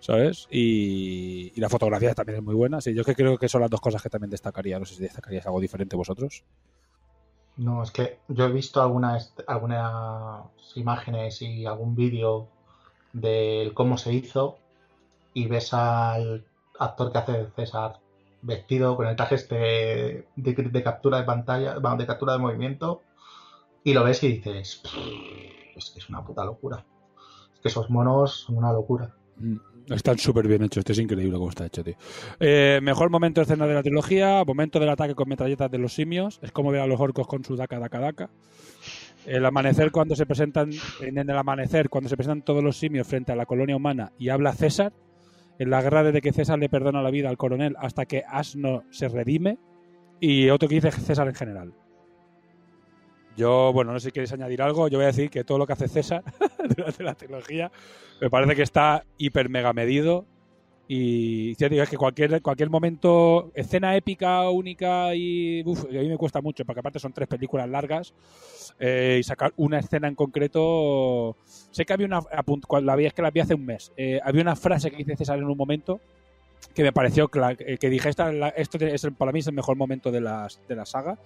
¿sabes? 0.00 0.48
Y, 0.50 1.52
y 1.54 1.60
la 1.60 1.68
fotografía 1.68 2.14
también 2.14 2.38
es 2.38 2.44
muy 2.44 2.54
buena. 2.54 2.80
Sí, 2.80 2.94
yo 2.94 3.04
que 3.04 3.14
creo 3.14 3.38
que 3.38 3.48
son 3.48 3.60
las 3.60 3.70
dos 3.70 3.80
cosas 3.80 4.02
que 4.02 4.10
también 4.10 4.30
destacaría. 4.30 4.78
No 4.78 4.84
sé 4.84 4.96
si 4.96 5.02
destacarías 5.02 5.46
algo 5.46 5.60
diferente 5.60 5.96
vosotros. 5.96 6.44
No, 7.56 7.82
es 7.82 7.90
que 7.90 8.18
yo 8.28 8.46
he 8.46 8.52
visto 8.52 8.80
algunas, 8.82 9.34
algunas 9.46 10.44
imágenes 10.76 11.42
y 11.42 11.66
algún 11.66 11.94
vídeo 11.94 12.48
del 13.12 13.74
cómo 13.74 13.98
se 13.98 14.12
hizo 14.14 14.58
y 15.34 15.46
ves 15.46 15.74
al 15.74 16.44
actor 16.78 17.12
que 17.12 17.18
hace 17.18 17.46
César 17.56 18.00
vestido 18.42 18.96
con 18.96 19.06
el 19.06 19.16
traje 19.16 19.34
este 19.34 19.54
de, 19.56 20.26
de 20.36 20.82
captura 20.82 21.18
de 21.18 21.24
pantalla, 21.24 21.78
vamos, 21.78 21.98
de 21.98 22.06
captura 22.06 22.32
de 22.32 22.38
movimiento 22.38 23.02
y 23.84 23.92
lo 23.92 24.04
ves 24.04 24.22
y 24.22 24.28
dices, 24.28 24.80
"Pff, 24.82 25.76
es 25.76 25.90
que 25.90 25.98
es 25.98 26.08
una 26.08 26.24
puta 26.24 26.44
locura. 26.44 26.84
Es 27.54 27.60
que 27.60 27.68
esos 27.68 27.90
monos 27.90 28.40
son 28.46 28.56
una 28.58 28.72
locura. 28.72 29.14
Están 29.90 30.18
súper 30.18 30.46
bien 30.46 30.62
hechos, 30.62 30.78
esto 30.78 30.92
es 30.92 30.98
increíble 31.00 31.36
cómo 31.36 31.50
está 31.50 31.66
hecho, 31.66 31.82
tío. 31.82 31.94
Eh, 32.38 32.78
mejor 32.80 33.10
momento 33.10 33.40
de 33.40 33.44
escena 33.44 33.66
de 33.66 33.74
la 33.74 33.82
trilogía, 33.82 34.44
momento 34.44 34.78
del 34.78 34.88
ataque 34.88 35.16
con 35.16 35.28
metralletas 35.28 35.70
de 35.70 35.78
los 35.78 35.92
simios, 35.92 36.38
es 36.42 36.52
como 36.52 36.70
ver 36.70 36.80
a 36.80 36.86
los 36.86 37.00
orcos 37.00 37.26
con 37.26 37.44
su 37.44 37.56
daca 37.56 37.80
daca 37.80 37.98
daca. 37.98 38.30
El 39.26 39.44
amanecer 39.44 39.90
cuando 39.90 40.14
se 40.14 40.26
presentan, 40.26 40.70
en 41.00 41.18
el 41.18 41.30
amanecer 41.36 41.88
cuando 41.88 42.08
se 42.08 42.16
presentan 42.16 42.42
todos 42.42 42.62
los 42.62 42.76
simios 42.76 43.06
frente 43.06 43.32
a 43.32 43.36
la 43.36 43.46
colonia 43.46 43.76
humana 43.76 44.12
y 44.16 44.28
habla 44.28 44.52
César, 44.52 44.92
en 45.58 45.70
la 45.70 45.82
guerra 45.82 46.04
desde 46.04 46.20
que 46.20 46.32
César 46.32 46.58
le 46.58 46.68
perdona 46.68 47.02
la 47.02 47.10
vida 47.10 47.28
al 47.28 47.36
coronel 47.36 47.74
hasta 47.78 48.06
que 48.06 48.22
Asno 48.26 48.84
se 48.90 49.08
redime, 49.08 49.58
y 50.20 50.50
otro 50.50 50.68
que 50.68 50.76
dice 50.76 50.92
César 50.92 51.26
en 51.26 51.34
general. 51.34 51.72
Yo, 53.36 53.72
bueno, 53.72 53.92
no 53.92 53.98
sé 53.98 54.08
si 54.08 54.12
queréis 54.12 54.32
añadir 54.32 54.60
algo. 54.60 54.88
Yo 54.88 54.98
voy 54.98 55.04
a 55.04 55.08
decir 55.08 55.30
que 55.30 55.44
todo 55.44 55.58
lo 55.58 55.66
que 55.66 55.72
hace 55.72 55.88
César 55.88 56.22
durante 56.76 57.02
la 57.02 57.14
trilogía 57.14 57.70
me 58.20 58.30
parece 58.30 58.54
que 58.56 58.62
está 58.62 59.04
hiper 59.18 59.48
mega 59.48 59.72
medido. 59.72 60.26
Y 60.92 61.54
ya 61.54 61.68
digo, 61.68 61.84
es 61.84 61.88
que 61.88 61.96
cualquier, 61.96 62.42
cualquier 62.42 62.68
momento, 62.68 63.52
escena 63.54 63.94
épica, 63.96 64.50
única 64.50 65.14
y. 65.14 65.62
Uf, 65.64 65.84
a 65.84 65.88
mí 65.88 66.08
me 66.08 66.16
cuesta 66.16 66.40
mucho, 66.40 66.64
porque 66.64 66.80
aparte 66.80 66.98
son 66.98 67.12
tres 67.12 67.28
películas 67.28 67.68
largas. 67.68 68.12
eh, 68.80 69.18
y 69.20 69.22
sacar 69.22 69.52
una 69.56 69.78
escena 69.78 70.08
en 70.08 70.16
concreto. 70.16 71.36
Sé 71.44 71.84
que 71.84 71.92
había 71.92 72.06
una. 72.06 72.20
Cuando 72.66 72.86
la 72.86 72.96
vi, 72.96 73.06
es 73.06 73.14
que 73.14 73.22
la 73.22 73.30
vi 73.30 73.38
hace 73.38 73.54
un 73.54 73.66
mes. 73.66 73.92
eh, 73.96 74.20
había 74.24 74.42
una 74.42 74.56
frase 74.56 74.90
que 74.90 74.96
dice 74.96 75.16
César 75.16 75.38
en 75.38 75.44
un 75.44 75.56
momento 75.56 76.00
que 76.74 76.82
me 76.82 76.92
pareció 76.92 77.30
eh, 77.58 77.78
que 77.78 77.90
dije 77.90 78.08
esta, 78.08 78.30
esto 78.50 78.78
es 78.78 79.06
para 79.16 79.32
mí 79.32 79.40
es 79.40 79.46
el 79.46 79.54
mejor 79.54 79.76
momento 79.76 80.10
de, 80.10 80.20
las, 80.20 80.60
de 80.68 80.76
la 80.76 80.84
saga 80.86 81.18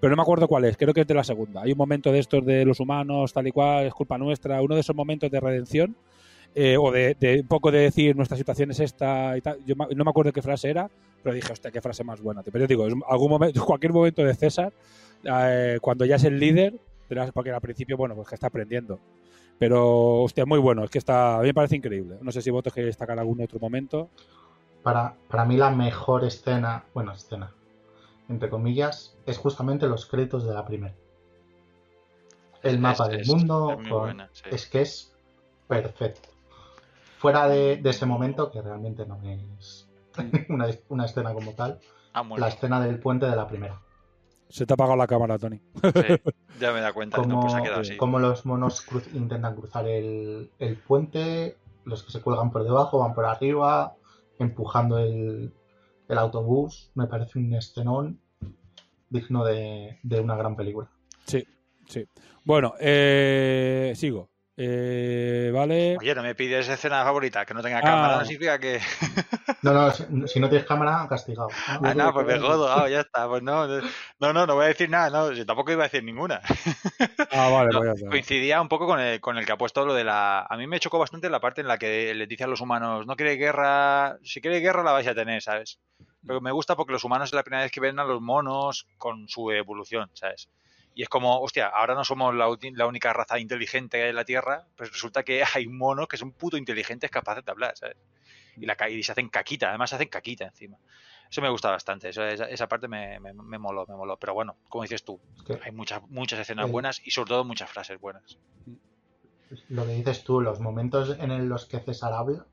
pero 0.00 0.10
no 0.10 0.16
me 0.16 0.22
acuerdo 0.22 0.46
cuál 0.46 0.64
es 0.64 0.76
creo 0.76 0.94
que 0.94 1.02
es 1.02 1.06
de 1.06 1.14
la 1.14 1.24
segunda. 1.24 1.62
Hay 1.62 1.72
un 1.72 1.78
momento 1.78 2.12
de 2.12 2.18
estos 2.18 2.44
de 2.44 2.64
los 2.64 2.80
humanos 2.80 3.32
tal 3.32 3.46
y 3.46 3.52
cual 3.52 3.86
es 3.86 3.94
culpa 3.94 4.18
nuestra. 4.18 4.62
Uno 4.62 4.74
de 4.74 4.80
esos 4.80 4.94
momentos 4.94 5.30
de 5.30 5.40
redención 5.40 5.96
eh, 6.54 6.76
o 6.78 6.90
de, 6.90 7.16
un 7.42 7.48
poco 7.48 7.70
de 7.70 7.80
decir 7.80 8.16
nuestra 8.16 8.36
situación 8.36 8.70
es 8.70 8.80
esta 8.80 9.36
y 9.36 9.40
tal. 9.40 9.58
Yo 9.64 9.74
no 9.76 10.04
me 10.04 10.10
acuerdo 10.10 10.32
qué 10.32 10.42
frase 10.42 10.70
era 10.70 10.88
pero 11.22 11.34
dije 11.34 11.52
hostia 11.52 11.72
qué 11.72 11.80
frase 11.82 12.04
más 12.04 12.20
buena 12.20 12.44
pero 12.44 12.60
yo 12.60 12.66
digo 12.68 12.86
algún 13.08 13.30
momento 13.30 13.64
cualquier 13.66 13.92
momento 13.92 14.22
de 14.22 14.34
César 14.34 14.72
eh, 15.24 15.78
cuando 15.82 16.04
ya 16.04 16.14
es 16.14 16.24
el 16.24 16.38
líder 16.38 16.78
porque 17.34 17.50
al 17.50 17.60
principio 17.60 17.96
bueno 17.96 18.14
pues 18.14 18.28
que 18.28 18.34
está 18.34 18.48
aprendiendo. 18.48 19.00
Pero 19.58 20.22
hostia 20.22 20.46
muy 20.46 20.60
bueno 20.60 20.84
es 20.84 20.90
que 20.90 20.98
está 20.98 21.38
a 21.38 21.40
mí 21.40 21.48
me 21.48 21.54
parece 21.54 21.76
increíble. 21.76 22.16
No 22.20 22.30
sé 22.30 22.42
si 22.42 22.50
vosotros 22.50 22.74
queréis 22.74 22.94
destacar 22.94 23.18
algún 23.18 23.40
otro 23.42 23.58
momento. 23.58 24.08
Para, 24.82 25.16
para 25.28 25.44
mí 25.44 25.56
la 25.56 25.70
mejor 25.70 26.24
escena, 26.24 26.84
bueno, 26.94 27.12
escena, 27.12 27.52
entre 28.28 28.50
comillas, 28.50 29.16
es 29.26 29.38
justamente 29.38 29.86
los 29.86 30.06
créditos 30.06 30.44
de 30.46 30.54
la 30.54 30.64
primera. 30.64 30.94
El 32.62 32.78
mapa 32.78 33.04
Es- 33.04 33.10
del 33.10 33.20
es- 33.20 33.28
mundo 33.28 33.70
es 33.70 33.76
con- 33.76 33.88
buena, 33.88 34.28
sí. 34.32 34.42
es 34.50 34.66
que 34.68 34.80
es 34.82 35.14
perfecto. 35.66 36.28
Fuera 37.18 37.48
de, 37.48 37.76
de 37.78 37.90
ese 37.90 38.06
momento, 38.06 38.50
que 38.50 38.60
realmente 38.62 39.06
no 39.06 39.18
es 39.22 39.88
una, 40.48 40.66
una 40.88 41.04
escena 41.04 41.32
como 41.32 41.52
tal, 41.52 41.78
Ah, 42.14 42.24
la 42.36 42.48
escena 42.48 42.80
del 42.80 42.98
puente 42.98 43.26
de 43.26 43.36
la 43.36 43.46
primera. 43.46 43.80
se 44.48 44.64
te 44.66 44.72
ha 44.72 44.74
apagado 44.74 44.96
la 44.96 45.06
cámara 45.06 45.38
Tony 45.38 45.58
Sí, 45.58 45.60
ya 46.60 46.72
me 46.72 46.80
da 46.80 46.92
cuenta. 46.92 47.18
No, 47.22 47.40
pues 47.40 47.54
ha 47.54 47.62
quedado 47.62 47.82
así. 47.82 47.96
como 47.96 48.18
los 48.18 48.44
monos 48.46 48.80
cruz- 48.82 49.08
intentan 49.14 49.54
cruzar 49.54 49.86
el, 49.86 50.50
el 50.58 50.76
puente, 50.78 51.56
los 51.84 52.02
que 52.02 52.10
se 52.10 52.20
cuelgan 52.22 52.50
por 52.50 52.64
debajo 52.64 52.98
van 52.98 53.14
por 53.14 53.24
arriba, 53.26 53.94
empujando 54.38 54.98
el, 54.98 55.52
el 56.08 56.18
autobús. 56.18 56.90
Me 56.94 57.06
parece 57.06 57.38
un 57.38 57.54
escenón 57.54 58.20
digno 59.10 59.44
de, 59.44 59.98
de 60.02 60.20
una 60.20 60.36
gran 60.36 60.56
película. 60.56 60.88
Sí, 61.26 61.46
sí. 61.86 62.06
Bueno, 62.44 62.74
eh, 62.80 63.92
sigo. 63.96 64.30
Eh, 64.60 65.52
vale. 65.54 65.96
Oye, 66.00 66.14
no 66.16 66.22
me 66.24 66.34
pides 66.34 66.68
escena 66.68 67.04
favorita, 67.04 67.46
que 67.46 67.54
no 67.54 67.62
tenga 67.62 67.78
Ah. 67.78 67.82
cámara, 67.82 68.16
no 68.18 68.24
significa 68.24 68.58
que. 68.58 68.80
No, 69.62 69.72
no, 69.72 69.90
si, 69.90 70.04
si 70.26 70.38
no 70.40 70.48
tienes 70.48 70.66
cámara, 70.68 71.04
castigado. 71.08 71.48
Ah, 71.66 71.92
no, 71.94 72.12
pues 72.12 72.26
me 72.26 72.38
jodo, 72.38 72.68
ah, 72.72 72.88
ya 72.88 73.00
está. 73.00 73.26
Pues 73.28 73.42
no, 73.42 73.66
no, 73.66 74.32
no, 74.32 74.46
no 74.46 74.54
voy 74.54 74.64
a 74.66 74.68
decir 74.68 74.88
nada, 74.88 75.10
no, 75.10 75.44
tampoco 75.44 75.72
iba 75.72 75.82
a 75.84 75.88
decir 75.88 76.02
ninguna. 76.04 76.40
Ah, 77.32 77.50
vale, 77.50 77.70
No, 77.72 77.80
pues 77.80 78.00
ya 78.00 78.08
coincidía 78.08 78.60
un 78.60 78.68
poco 78.68 78.86
con 78.86 78.98
el, 79.00 79.20
con 79.20 79.36
el 79.36 79.44
que 79.46 79.52
ha 79.52 79.58
puesto 79.58 79.84
lo 79.84 79.94
de 79.94 80.04
la. 80.04 80.42
A 80.48 80.56
mí 80.56 80.66
me 80.68 80.78
chocó 80.80 80.98
bastante 80.98 81.28
la 81.30 81.40
parte 81.40 81.60
en 81.60 81.68
la 81.68 81.76
que 81.78 82.14
les 82.14 82.28
dice 82.28 82.44
a 82.44 82.48
los 82.48 82.60
humanos: 82.60 83.04
no 83.06 83.16
queréis 83.16 83.38
guerra, 83.38 84.16
si 84.22 84.40
queréis 84.40 84.62
guerra 84.62 84.82
la 84.84 84.92
vais 84.92 85.06
a 85.08 85.14
tener, 85.14 85.42
¿sabes? 85.42 85.78
Pero 86.26 86.40
me 86.40 86.52
gusta 86.52 86.76
porque 86.76 86.92
los 86.92 87.04
humanos 87.04 87.30
es 87.30 87.34
la 87.34 87.42
primera 87.42 87.62
vez 87.62 87.72
que 87.72 87.80
ven 87.80 87.98
a 87.98 88.04
los 88.04 88.20
monos 88.20 88.86
con 88.98 89.28
su 89.28 89.50
evolución, 89.50 90.10
¿sabes? 90.14 90.48
Y 90.94 91.02
es 91.02 91.08
como, 91.08 91.40
hostia, 91.40 91.68
ahora 91.68 91.94
no 91.94 92.04
somos 92.04 92.34
la, 92.34 92.48
única 92.86 93.12
raza 93.12 93.38
inteligente 93.38 94.08
en 94.08 94.16
la 94.16 94.24
Tierra, 94.24 94.66
pues 94.76 94.92
resulta 94.92 95.22
que 95.22 95.44
hay 95.54 95.68
monos 95.68 96.08
que 96.08 96.16
son 96.16 96.32
puto 96.32 96.56
inteligentes 96.56 97.10
capaces 97.10 97.44
de 97.44 97.50
hablar, 97.52 97.76
¿sabes? 97.76 97.96
Y, 98.56 98.66
la, 98.66 98.76
y 98.90 99.02
se 99.04 99.12
hacen 99.12 99.28
caquita, 99.28 99.68
además 99.68 99.90
se 99.90 99.96
hacen 99.96 100.08
caquita 100.08 100.44
encima. 100.46 100.76
Eso 101.30 101.40
me 101.40 101.50
gusta 101.50 101.70
bastante, 101.70 102.08
eso- 102.08 102.26
esa, 102.26 102.46
esa 102.46 102.66
parte 102.66 102.88
me, 102.88 103.20
me, 103.20 103.32
me 103.32 103.58
moló, 103.58 103.86
me 103.86 103.94
moló. 103.94 104.16
Pero 104.16 104.34
bueno, 104.34 104.56
como 104.68 104.82
dices 104.82 105.04
tú, 105.04 105.20
hay 105.62 105.70
muchas, 105.70 106.02
muchas 106.08 106.40
escenas 106.40 106.68
buenas 106.70 107.00
y 107.06 107.12
sobre 107.12 107.28
todo 107.28 107.44
muchas 107.44 107.70
frases 107.70 108.00
buenas. 108.00 108.38
Lo 109.68 109.86
que 109.86 109.92
dices 109.92 110.24
tú, 110.24 110.40
los 110.40 110.60
momentos 110.60 111.16
en 111.18 111.48
los 111.48 111.66
que 111.66 111.80
César 111.80 112.12
habla, 112.12 112.46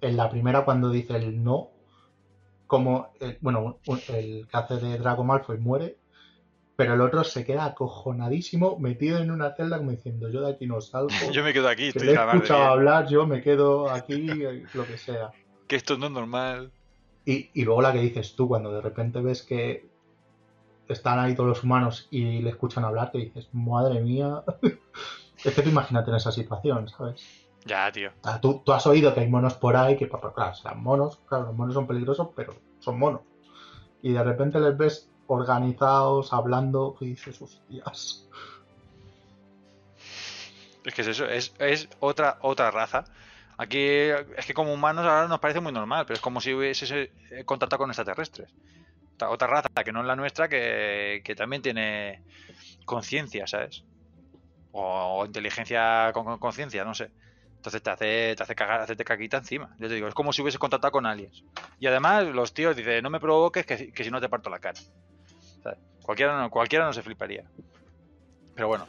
en 0.00 0.16
la 0.16 0.30
primera 0.30 0.64
cuando 0.64 0.90
dice 0.90 1.16
el 1.16 1.44
no, 1.44 1.70
como, 2.72 3.12
eh, 3.20 3.36
bueno, 3.42 3.80
el 4.08 4.48
que 4.48 4.56
hace 4.56 4.76
de 4.76 4.96
Draco 4.96 5.24
Malfoy 5.24 5.58
muere, 5.58 5.98
pero 6.74 6.94
el 6.94 7.02
otro 7.02 7.22
se 7.22 7.44
queda 7.44 7.66
acojonadísimo, 7.66 8.78
metido 8.78 9.18
en 9.18 9.30
una 9.30 9.54
celda 9.54 9.76
como 9.76 9.90
diciendo, 9.90 10.30
yo 10.30 10.40
de 10.40 10.52
aquí 10.52 10.66
no 10.66 10.80
salgo, 10.80 11.10
Yo 11.34 11.44
me 11.44 11.52
quedo 11.52 11.68
aquí, 11.68 11.82
que 11.82 11.88
estoy 11.88 12.06
le 12.06 12.14
he 12.14 12.24
escuchado 12.24 12.62
hablar, 12.62 13.08
yo 13.08 13.26
me 13.26 13.42
quedo 13.42 13.90
aquí, 13.90 14.26
lo 14.72 14.86
que 14.86 14.96
sea. 14.96 15.32
Que 15.68 15.76
esto 15.76 15.98
no 15.98 16.06
es 16.06 16.12
normal. 16.12 16.72
Y, 17.26 17.50
y 17.52 17.66
luego 17.66 17.82
la 17.82 17.92
que 17.92 18.00
dices 18.00 18.34
tú, 18.36 18.48
cuando 18.48 18.72
de 18.72 18.80
repente 18.80 19.20
ves 19.20 19.42
que 19.42 19.86
están 20.88 21.18
ahí 21.18 21.34
todos 21.34 21.50
los 21.50 21.62
humanos 21.62 22.08
y 22.10 22.38
le 22.38 22.48
escuchan 22.48 22.86
hablar, 22.86 23.12
que 23.12 23.18
dices, 23.18 23.50
madre 23.52 24.00
mía, 24.00 24.44
es 25.44 25.54
que 25.54 25.60
tú 25.60 25.68
imagínate 25.68 26.08
en 26.08 26.16
esa 26.16 26.32
situación, 26.32 26.88
¿sabes? 26.88 27.22
Ya, 27.66 27.90
tío. 27.92 28.12
Tú, 28.40 28.62
tú 28.64 28.72
has 28.72 28.86
oído 28.86 29.14
que 29.14 29.20
hay 29.20 29.28
monos 29.28 29.54
por 29.54 29.76
ahí, 29.76 29.96
que 29.96 30.06
pues, 30.08 30.22
claro, 30.34 30.54
serán 30.54 30.82
monos, 30.82 31.20
claro, 31.26 31.46
los 31.46 31.54
monos 31.54 31.74
son 31.74 31.86
peligrosos, 31.86 32.30
pero 32.36 32.52
son 32.78 32.98
monos. 32.98 33.22
Y 34.02 34.12
de 34.12 34.24
repente 34.24 34.60
les 34.60 34.76
ves 34.76 35.12
organizados, 35.26 36.32
hablando, 36.32 36.96
y 37.00 37.08
dices, 37.10 37.40
hostias. 37.42 38.30
Es 40.84 40.94
que 40.94 41.02
es 41.02 41.08
eso, 41.08 41.26
es, 41.28 41.54
es 41.58 41.88
otra, 42.00 42.38
otra 42.42 42.70
raza. 42.70 43.04
Aquí 43.58 43.78
es 43.80 44.46
que 44.46 44.54
como 44.54 44.72
humanos 44.74 45.04
ahora 45.06 45.28
nos 45.28 45.38
parece 45.40 45.60
muy 45.60 45.72
normal, 45.72 46.04
pero 46.06 46.16
es 46.16 46.20
como 46.22 46.40
si 46.40 46.52
hubiese 46.54 47.12
contactado 47.46 47.78
con 47.80 47.90
extraterrestres. 47.90 48.54
Otra- 49.28 49.48
raza 49.48 49.68
que 49.84 49.92
no 49.92 50.00
es 50.00 50.06
la 50.06 50.16
nuestra 50.16 50.48
que, 50.48 51.22
que 51.24 51.34
también 51.36 51.62
tiene 51.62 52.22
conciencia, 52.86 53.46
¿sabes? 53.46 53.86
O, 54.72 54.82
o 55.22 55.26
inteligencia 55.26 56.12
con 56.14 56.38
conciencia, 56.38 56.84
no 56.84 56.94
sé. 56.94 57.12
Entonces 57.62 57.80
te 57.80 57.90
hace, 57.90 58.34
te 58.34 58.42
hace 58.42 58.56
cagar, 58.56 58.80
hacerte 58.80 59.04
caquita 59.04 59.36
encima. 59.36 59.72
Yo 59.78 59.86
te 59.86 59.94
digo, 59.94 60.08
es 60.08 60.14
como 60.14 60.32
si 60.32 60.42
hubiese 60.42 60.58
contactado 60.58 60.90
con 60.90 61.06
aliens. 61.06 61.44
Y 61.78 61.86
además 61.86 62.26
los 62.26 62.52
tíos 62.52 62.74
dicen, 62.74 63.04
no 63.04 63.08
me 63.08 63.20
provoques 63.20 63.64
que, 63.64 63.78
si- 63.78 63.92
que 63.92 64.02
si 64.02 64.10
no 64.10 64.20
te 64.20 64.28
parto 64.28 64.50
la 64.50 64.58
cara. 64.58 64.80
Cualquiera, 66.02 66.36
no, 66.40 66.50
cualquiera 66.50 66.84
no 66.86 66.92
se 66.92 67.02
fliparía. 67.02 67.44
Pero 68.56 68.66
bueno, 68.66 68.88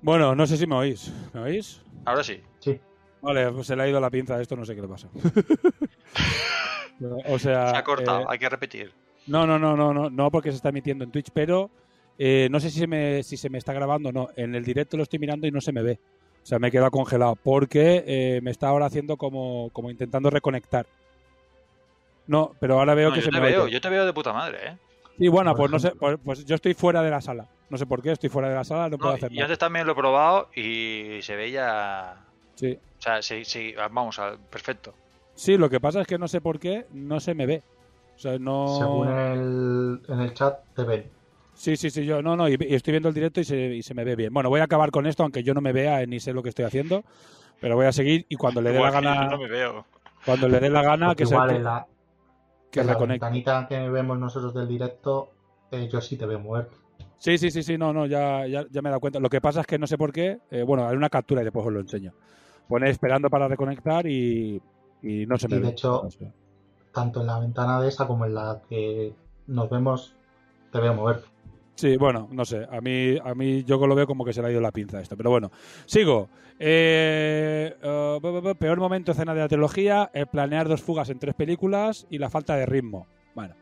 Bueno, 0.00 0.34
no 0.34 0.46
sé 0.46 0.56
si 0.56 0.66
me 0.66 0.74
oís. 0.74 1.12
¿Me 1.34 1.40
oís? 1.42 1.82
ahora 2.06 2.24
sí. 2.24 2.40
Sí. 2.60 2.80
Vale, 3.20 3.52
pues 3.52 3.66
se 3.66 3.76
le 3.76 3.82
ha 3.82 3.88
ido 3.88 4.00
la 4.00 4.08
pinza 4.08 4.36
a 4.36 4.40
esto, 4.40 4.56
no 4.56 4.64
sé 4.64 4.74
qué 4.74 4.80
le 4.80 4.88
pasa. 4.88 5.10
o 7.26 7.38
sea. 7.38 7.68
Se 7.68 7.76
ha 7.76 7.84
cortado, 7.84 8.22
eh, 8.22 8.26
hay 8.28 8.38
que 8.38 8.48
repetir. 8.48 8.90
No, 9.26 9.46
no, 9.46 9.58
no, 9.58 9.76
no, 9.76 9.92
no, 9.92 10.08
no, 10.08 10.30
porque 10.30 10.50
se 10.50 10.56
está 10.56 10.70
emitiendo 10.70 11.04
en 11.04 11.12
Twitch, 11.12 11.28
pero 11.34 11.70
eh, 12.16 12.48
no 12.50 12.58
sé 12.58 12.70
si 12.70 12.78
se, 12.78 12.86
me, 12.86 13.22
si 13.22 13.36
se 13.36 13.50
me 13.50 13.58
está 13.58 13.74
grabando 13.74 14.08
o 14.08 14.12
no. 14.12 14.28
En 14.34 14.54
el 14.54 14.64
directo 14.64 14.96
lo 14.96 15.02
estoy 15.02 15.18
mirando 15.18 15.46
y 15.46 15.50
no 15.50 15.60
se 15.60 15.72
me 15.72 15.82
ve. 15.82 16.00
O 16.42 16.46
sea, 16.46 16.58
me 16.58 16.68
he 16.68 16.70
quedado 16.70 16.90
congelado 16.90 17.36
porque 17.36 18.04
eh, 18.06 18.40
me 18.42 18.50
está 18.50 18.68
ahora 18.68 18.86
haciendo 18.86 19.16
como, 19.16 19.70
como 19.72 19.90
intentando 19.90 20.28
reconectar. 20.30 20.86
No, 22.26 22.52
pero 22.60 22.78
ahora 22.78 22.94
veo 22.94 23.08
No, 23.10 23.14
que 23.14 23.20
yo 23.20 23.24
se 23.26 23.30
te 23.30 23.40
me 23.40 23.46
veo, 23.46 23.68
yo 23.68 23.80
te 23.80 23.88
veo 23.88 24.04
de 24.06 24.12
puta 24.12 24.32
madre, 24.32 24.58
¿eh? 24.68 24.76
Sí, 25.18 25.28
bueno, 25.28 25.54
pues 25.54 25.70
no 25.70 25.78
sé, 25.78 25.92
pues, 25.92 26.18
pues 26.24 26.44
yo 26.44 26.54
estoy 26.54 26.74
fuera 26.74 27.02
de 27.02 27.10
la 27.10 27.20
sala. 27.20 27.46
No 27.70 27.76
sé 27.78 27.86
por 27.86 28.02
qué, 28.02 28.12
estoy 28.12 28.28
fuera 28.28 28.48
de 28.48 28.54
la 28.54 28.64
sala, 28.64 28.88
no 28.88 28.98
puedo 28.98 29.12
hacer 29.14 29.30
y 29.32 29.36
nada. 29.36 29.46
antes 29.46 29.58
también 29.58 29.86
lo 29.86 29.92
he 29.92 29.96
probado 29.96 30.48
y 30.54 31.18
se 31.22 31.36
veía... 31.36 32.16
Sí. 32.54 32.78
O 32.98 33.02
sea, 33.02 33.22
sí, 33.22 33.44
sí, 33.44 33.74
vamos, 33.90 34.18
al- 34.18 34.38
perfecto. 34.38 34.94
sí, 35.34 35.56
lo 35.56 35.68
que 35.70 35.80
pasa 35.80 36.00
es 36.00 36.06
que 36.06 36.18
no 36.18 36.28
sé 36.28 36.40
por 36.40 36.58
qué 36.58 36.86
no 36.92 37.20
se 37.20 37.34
me 37.34 37.46
ve. 37.46 37.62
O 38.16 38.18
sea, 38.18 38.38
no... 38.38 38.66
Según 38.78 39.08
el, 39.08 40.00
en 40.08 40.20
el 40.20 40.34
chat 40.34 40.58
te 40.74 40.84
ven. 40.84 41.10
Sí, 41.62 41.76
sí, 41.76 41.90
sí, 41.90 42.04
yo 42.04 42.22
no, 42.22 42.34
no, 42.36 42.48
y, 42.48 42.56
y 42.60 42.74
estoy 42.74 42.90
viendo 42.92 43.08
el 43.08 43.14
directo 43.14 43.40
y 43.40 43.44
se, 43.44 43.56
y 43.76 43.82
se 43.82 43.94
me 43.94 44.04
ve 44.04 44.16
bien. 44.16 44.32
Bueno, 44.34 44.48
voy 44.50 44.60
a 44.60 44.64
acabar 44.64 44.90
con 44.90 45.06
esto, 45.06 45.22
aunque 45.22 45.42
yo 45.44 45.54
no 45.54 45.60
me 45.60 45.72
vea 45.72 46.04
ni 46.06 46.18
sé 46.20 46.32
lo 46.32 46.42
que 46.42 46.48
estoy 46.48 46.64
haciendo, 46.64 47.04
pero 47.60 47.76
voy 47.76 47.86
a 47.86 47.92
seguir 47.92 48.26
y 48.28 48.36
cuando 48.36 48.60
le 48.62 48.72
dé 48.72 48.80
la 48.80 48.90
gana, 48.90 49.28
no 49.28 49.38
me 49.38 49.48
veo. 49.48 49.86
cuando 50.24 50.48
le 50.48 50.60
dé 50.60 50.70
la 50.70 50.82
gana, 50.82 51.14
Porque 51.14 51.16
que 51.16 51.26
se 51.26 51.36
igual 51.36 51.50
en 51.52 51.64
la, 51.64 51.86
que 52.70 52.80
en 52.80 52.86
la 52.86 52.94
reconecte. 52.94 53.04
ventanita 53.04 53.66
que 53.68 53.88
vemos 53.90 54.18
nosotros 54.18 54.54
del 54.54 54.68
directo, 54.68 55.30
eh, 55.70 55.88
yo 55.88 56.00
sí 56.00 56.16
te 56.18 56.26
veo 56.26 56.40
muerto. 56.40 56.76
Sí, 57.18 57.38
sí, 57.38 57.50
sí, 57.50 57.62
sí, 57.62 57.78
no, 57.78 57.92
no, 57.92 58.06
ya, 58.06 58.46
ya, 58.46 58.66
ya 58.70 58.82
me 58.82 58.88
he 58.88 58.90
dado 58.90 59.00
cuenta. 59.00 59.20
Lo 59.20 59.30
que 59.30 59.40
pasa 59.40 59.60
es 59.60 59.66
que 59.66 59.78
no 59.78 59.86
sé 59.86 59.96
por 59.96 60.12
qué, 60.12 60.40
eh, 60.50 60.62
bueno, 60.64 60.88
hay 60.88 60.96
una 60.96 61.08
captura 61.08 61.40
y 61.42 61.44
después 61.44 61.64
os 61.66 61.72
lo 61.72 61.80
enseño. 61.80 62.12
Pone 62.68 62.90
esperando 62.90 63.30
para 63.30 63.48
reconectar 63.48 64.06
y, 64.06 64.60
Y 65.02 65.26
no 65.26 65.38
se 65.38 65.48
me 65.48 65.56
Y 65.56 65.60
de 65.60 65.68
ve. 65.68 65.70
hecho, 65.70 66.00
No 66.00 66.10
sé. 66.10 66.32
tanto 66.92 67.20
en 67.20 67.26
la 67.28 67.38
ventana 67.40 67.80
de 67.80 67.88
esa 67.88 68.06
como 68.06 68.26
en 68.26 68.34
la 68.34 68.62
que 68.68 69.14
nos 69.46 69.70
vemos, 69.70 70.16
te 70.72 70.80
veo 70.80 70.94
mover. 70.94 71.24
Sí, 71.74 71.96
bueno, 71.96 72.28
no 72.30 72.44
sé. 72.44 72.66
A 72.70 72.80
mí, 72.80 73.16
a 73.22 73.34
mí 73.34 73.64
yo 73.64 73.84
lo 73.86 73.94
veo 73.94 74.06
como 74.06 74.24
que 74.24 74.32
se 74.32 74.42
le 74.42 74.48
ha 74.48 74.50
ido 74.50 74.60
la 74.60 74.70
pinza 74.72 75.00
esto. 75.00 75.16
Pero 75.16 75.30
bueno, 75.30 75.50
sigo. 75.86 76.28
Eh, 76.58 77.74
eh, 77.82 78.54
peor 78.58 78.78
momento 78.78 79.12
escena 79.12 79.34
de 79.34 79.40
la 79.40 79.48
trilogía, 79.48 80.10
el 80.12 80.26
planear 80.26 80.68
dos 80.68 80.82
fugas 80.82 81.08
en 81.10 81.18
tres 81.18 81.34
películas 81.34 82.06
y 82.10 82.18
la 82.18 82.30
falta 82.30 82.56
de 82.56 82.66
ritmo. 82.66 83.06
Bueno, 83.34 83.54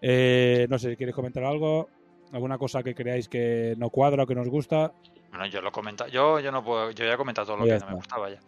eh, 0.00 0.66
no 0.70 0.78
sé, 0.78 0.96
¿queréis 0.96 1.14
comentar 1.14 1.44
algo? 1.44 1.88
¿Alguna 2.32 2.58
cosa 2.58 2.82
que 2.82 2.94
creáis 2.94 3.28
que 3.28 3.74
no 3.76 3.90
cuadra 3.90 4.22
o 4.24 4.26
que 4.26 4.34
nos 4.34 4.48
gusta? 4.48 4.92
Bueno, 5.28 5.46
yo 5.46 5.60
lo 5.60 5.70
comenta, 5.70 6.08
yo, 6.08 6.40
yo 6.40 6.50
no 6.50 6.64
puedo, 6.64 6.90
yo 6.90 7.04
ya 7.04 7.14
he 7.14 7.16
comentado 7.16 7.46
todo 7.46 7.56
lo 7.58 7.66
Ya 7.66 7.72
que 7.72 7.76
está. 7.76 7.86
no 7.86 7.92
me 7.92 7.96
gustaba 7.96 8.30
ya. 8.30 8.38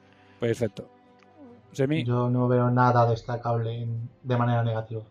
Perfecto. 0.41 0.89
Semi. 1.73 2.05
Yo 2.05 2.29
no 2.29 2.49
veo 2.49 2.71
nada 2.71 3.07
destacable 3.07 3.87
de 4.23 4.37
manera 4.37 4.63
negativa. 4.63 5.03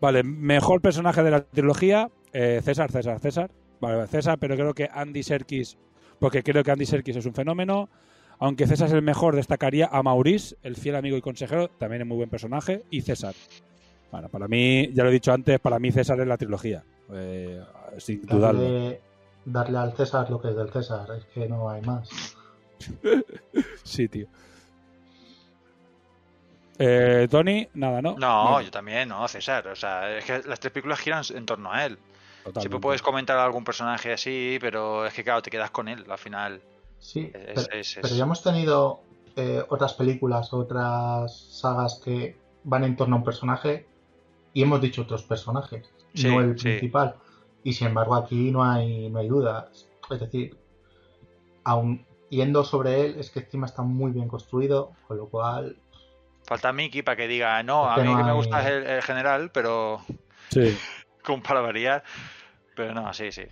Vale, 0.00 0.22
mejor 0.22 0.80
personaje 0.80 1.22
de 1.22 1.30
la 1.30 1.42
trilogía, 1.44 2.08
eh, 2.32 2.60
César, 2.62 2.90
César, 2.90 3.18
César. 3.20 3.50
Vale, 3.80 4.06
César, 4.06 4.38
pero 4.38 4.54
creo 4.56 4.74
que 4.74 4.88
Andy 4.92 5.22
Serkis, 5.22 5.78
porque 6.18 6.42
creo 6.42 6.62
que 6.62 6.70
Andy 6.70 6.86
Serkis 6.86 7.16
es 7.16 7.26
un 7.26 7.34
fenómeno. 7.34 7.88
Aunque 8.38 8.66
César 8.66 8.88
es 8.88 8.94
el 8.94 9.02
mejor, 9.02 9.36
destacaría 9.36 9.86
a 9.86 10.02
Maurice, 10.02 10.56
el 10.62 10.76
fiel 10.76 10.96
amigo 10.96 11.16
y 11.16 11.20
consejero, 11.20 11.68
también 11.68 12.02
es 12.02 12.08
muy 12.08 12.16
buen 12.16 12.30
personaje, 12.30 12.84
y 12.90 13.02
César. 13.02 13.34
Bueno, 14.10 14.28
para 14.28 14.48
mí, 14.48 14.90
ya 14.94 15.02
lo 15.04 15.10
he 15.10 15.12
dicho 15.12 15.32
antes, 15.32 15.60
para 15.60 15.78
mí 15.78 15.92
César 15.92 16.18
es 16.20 16.26
la 16.26 16.38
trilogía, 16.38 16.82
eh, 17.12 17.62
sin 17.98 18.22
dudarlo. 18.22 18.62
Darle, 18.62 19.00
darle 19.44 19.78
al 19.78 19.92
César 19.92 20.30
lo 20.30 20.40
que 20.40 20.48
es 20.48 20.56
del 20.56 20.70
César, 20.70 21.06
es 21.16 21.24
que 21.26 21.48
no 21.48 21.68
hay 21.68 21.82
más. 21.82 22.08
Sí, 23.84 24.08
tío. 24.08 24.26
Eh, 26.78 27.28
Tony, 27.30 27.68
nada, 27.74 28.00
¿no? 28.00 28.16
No, 28.16 28.60
yo 28.62 28.70
también, 28.70 29.08
no, 29.08 29.28
César. 29.28 29.68
O 29.68 29.76
sea, 29.76 30.16
es 30.16 30.24
que 30.24 30.42
las 30.48 30.58
tres 30.60 30.72
películas 30.72 31.00
giran 31.00 31.22
en 31.34 31.44
torno 31.44 31.70
a 31.70 31.84
él. 31.84 31.98
Totalmente. 32.44 32.60
Siempre 32.60 32.80
puedes 32.80 33.02
comentar 33.02 33.36
a 33.38 33.44
algún 33.44 33.64
personaje 33.64 34.12
así, 34.12 34.58
pero 34.60 35.06
es 35.06 35.12
que 35.14 35.22
claro, 35.24 35.42
te 35.42 35.50
quedas 35.50 35.70
con 35.70 35.88
él 35.88 36.04
al 36.08 36.18
final. 36.18 36.60
Sí, 36.98 37.30
Es- 37.34 37.66
pero, 37.66 37.80
es- 37.80 37.96
es- 37.96 37.98
pero 38.02 38.14
ya 38.14 38.24
hemos 38.24 38.42
tenido 38.42 39.00
eh, 39.36 39.62
otras 39.68 39.94
películas, 39.94 40.52
otras 40.52 41.32
sagas 41.32 42.00
que 42.04 42.36
van 42.64 42.82
en 42.84 42.96
torno 42.96 43.14
a 43.16 43.18
un 43.20 43.24
personaje 43.24 43.86
y 44.52 44.62
hemos 44.62 44.80
dicho 44.80 45.02
otros 45.02 45.22
personajes, 45.22 45.88
Sí, 46.14 46.26
no 46.28 46.40
el 46.40 46.58
sí. 46.58 46.64
principal. 46.64 47.14
Y 47.62 47.72
sin 47.74 47.86
embargo 47.88 48.16
aquí 48.16 48.50
no 48.50 48.64
hay, 48.64 49.08
no 49.08 49.20
hay 49.20 49.28
dudas. 49.28 49.86
Es 50.10 50.20
decir, 50.20 50.56
aún 51.64 52.04
yendo 52.28 52.64
sobre 52.64 53.06
él, 53.06 53.16
es 53.18 53.30
que 53.30 53.40
encima 53.40 53.66
está 53.66 53.82
muy 53.82 54.10
bien 54.12 54.28
construido, 54.28 54.92
con 55.06 55.16
lo 55.18 55.28
cual 55.28 55.76
Falta 56.44 56.72
Mickey 56.72 57.02
para 57.02 57.16
que 57.16 57.28
diga, 57.28 57.62
no, 57.62 57.84
Es 57.86 57.92
a 57.92 57.94
que 58.02 58.08
mí 58.08 58.12
no 58.12 58.18
que 58.18 58.24
me 58.24 58.32
gusta 58.32 58.60
es 58.62 58.66
el, 58.66 58.86
el 58.86 59.02
general, 59.02 59.50
pero 59.52 60.00
Sí. 60.50 60.76
como 61.24 61.42
para 61.42 61.60
variar. 61.60 62.02
Pero 62.76 62.94
no, 62.94 63.12
sí, 63.12 63.30
sí. 63.32 63.42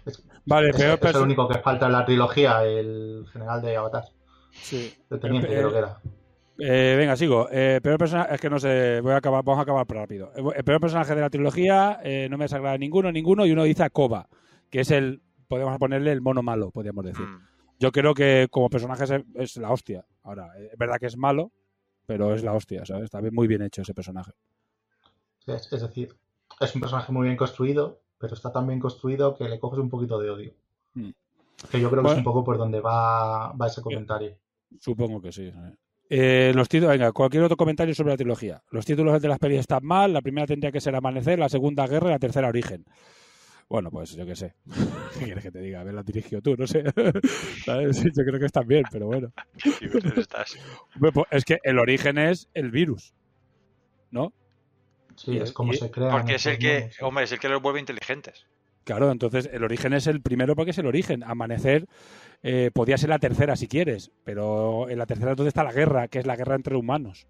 Vale, 0.47 0.71
es, 0.71 0.77
peor 0.77 0.99
es 0.99 1.05
el 1.05 1.13
perso- 1.15 1.23
único 1.23 1.49
que 1.49 1.59
falta 1.59 1.87
en 1.87 1.93
la 1.93 2.05
trilogía, 2.05 2.65
el 2.65 3.27
general 3.33 3.61
de 3.61 3.77
Avatar. 3.77 4.05
Sí. 4.53 4.95
El 5.11 5.21
teniente, 5.21 5.49
Eh, 5.49 5.57
creo 5.57 5.73
que 5.73 5.79
era. 5.79 6.01
Eh, 6.61 6.95
venga, 6.97 7.15
sigo. 7.17 7.49
Eh, 7.53 7.81
peor 7.83 7.99
personaje, 7.99 8.35
es 8.35 8.41
que 8.41 8.51
no 8.51 8.59
sé, 8.59 9.01
voy 9.01 9.13
a 9.13 9.17
acabar, 9.19 9.45
vamos 9.45 9.59
a 9.61 9.63
acabar 9.63 9.87
rápido. 9.89 10.33
Eh, 10.35 10.43
El 10.57 10.65
peor 10.65 10.81
personaje 10.81 11.15
de 11.15 11.21
la 11.21 11.31
trilogía, 11.31 12.01
eh, 12.03 12.27
no 12.31 12.39
me 12.39 12.45
desagrada 12.47 12.77
ninguno, 12.79 13.13
ninguno, 13.13 13.45
y 13.47 13.53
uno 13.53 13.65
dice 13.65 13.83
a 13.85 13.91
Koba, 13.91 14.29
que 14.71 14.81
es 14.81 14.91
el, 14.91 15.21
podemos 15.47 15.77
ponerle 15.79 16.11
el 16.13 16.21
mono 16.21 16.43
malo, 16.43 16.71
podríamos 16.71 17.05
decir. 17.05 17.25
Mm. 17.27 17.47
Yo 17.81 17.93
creo 17.93 18.13
que 18.15 18.49
como 18.51 18.69
personaje 18.71 19.05
es, 19.05 19.13
es 19.35 19.57
la 19.59 19.71
hostia. 19.71 20.05
Ahora, 20.25 20.49
eh, 20.59 20.71
es 20.73 20.79
verdad 20.79 20.97
que 20.99 21.07
es 21.07 21.17
malo, 21.17 21.53
pero 22.07 22.35
es 22.35 22.43
la 22.43 22.55
hostia, 22.55 22.85
¿sabes? 22.87 23.05
Está 23.05 23.21
muy 23.31 23.47
bien 23.47 23.63
hecho 23.63 23.83
ese 23.83 23.95
personaje. 23.95 24.33
Es, 25.47 25.73
es 25.73 25.81
decir, 25.83 26.15
es 26.61 26.75
un 26.75 26.81
personaje 26.81 27.13
muy 27.13 27.25
bien 27.27 27.37
construido, 27.37 28.01
pero 28.19 28.35
está 28.35 28.53
tan 28.53 28.67
bien 28.67 28.81
construido 28.81 29.37
que 29.37 29.49
le 29.49 29.59
coges 29.59 29.79
un 29.79 29.91
poquito 29.91 30.19
de 30.19 30.31
odio. 30.31 30.55
Mm. 30.95 31.11
Que 31.71 31.81
yo 31.81 31.91
creo 31.91 32.03
que 32.03 32.11
es 32.11 32.19
un 32.19 32.25
poco 32.25 32.45
por 32.45 32.59
donde 32.59 32.81
va, 32.81 33.53
va 33.53 33.67
ese 33.67 33.83
comentario. 33.83 34.37
Supongo 34.79 35.21
que 35.21 35.33
sí. 35.33 35.51
sí. 35.51 35.59
Eh, 36.11 36.53
los 36.55 36.69
títulos, 36.69 36.93
venga, 36.93 37.13
cualquier 37.13 37.43
otro 37.43 37.57
comentario 37.57 37.95
sobre 37.95 38.13
la 38.13 38.17
trilogía. 38.17 38.63
Los 38.71 38.87
títulos 38.87 39.21
de 39.21 39.29
las 39.29 39.39
pelis 39.39 39.61
están 39.61 39.85
mal, 39.85 40.13
la 40.13 40.23
primera 40.23 40.47
tendría 40.47 40.73
que 40.73 40.81
ser 40.81 40.95
Amanecer, 40.95 41.39
la 41.39 41.49
segunda 41.49 41.87
Guerra 41.87 42.09
y 42.09 42.13
la 42.13 42.19
tercera 42.19 42.49
Origen. 42.49 42.85
Bueno, 43.69 43.91
pues 43.91 44.17
yo 44.17 44.25
qué 44.25 44.35
sé. 44.35 44.55
¿Qué 45.19 45.27
quieres 45.27 45.45
que 45.45 45.51
te 45.51 45.61
diga? 45.61 45.81
A 45.81 45.85
ver, 45.85 45.93
la 45.93 46.03
dirigió 46.03 46.41
tú, 46.41 46.57
no 46.57 46.67
sé. 46.67 46.83
Yo 47.67 48.25
creo 48.25 48.39
que 48.39 48.47
están 48.47 48.67
bien, 48.67 48.85
pero 48.91 49.07
bueno. 49.07 49.31
Sí, 49.59 49.89
pues 49.93 50.05
estás- 50.17 50.57
pues 50.99 51.13
es 51.31 51.45
que 51.45 51.59
el 51.63 51.79
origen 51.79 52.17
es 52.17 52.49
el 52.55 52.71
virus, 52.71 53.13
¿no? 54.11 54.33
Sí, 55.19 55.33
y- 55.33 55.39
es 55.39 55.53
como 55.53 55.73
y- 55.73 55.77
se 55.77 55.91
crea. 55.91 56.11
Porque 56.11 56.37
es 56.37 56.47
el 56.47 56.59
que, 56.59 56.91
hombre, 57.01 57.25
es 57.25 57.33
el 57.33 57.39
que 57.39 57.49
los 57.49 57.61
vuelve 57.61 57.81
inteligentes. 57.81 58.47
Claro, 58.85 59.11
entonces 59.11 59.51
el 59.53 59.65
origen 59.65 59.93
es 59.93 60.07
el 60.07 60.23
primero 60.23 60.57
porque 60.57 60.71
es 60.71 60.79
el 60.79 60.87
origen. 60.87 61.23
Amanecer 61.23 61.87
eh, 62.43 62.71
podía 62.73 62.97
ser 62.97 63.11
la 63.11 63.19
tercera 63.19 63.55
si 63.57 63.69
quieres, 63.69 64.11
pero 64.25 64.89
en 64.89 64.97
la 64.99 65.05
tercera 65.07 65.33
entonces 65.33 65.49
está 65.49 65.63
la 65.65 65.73
guerra, 65.73 66.09
que 66.09 66.21
es 66.21 66.27
la 66.27 66.37
guerra 66.37 66.55
entre 66.55 66.75
humanos. 66.77 67.27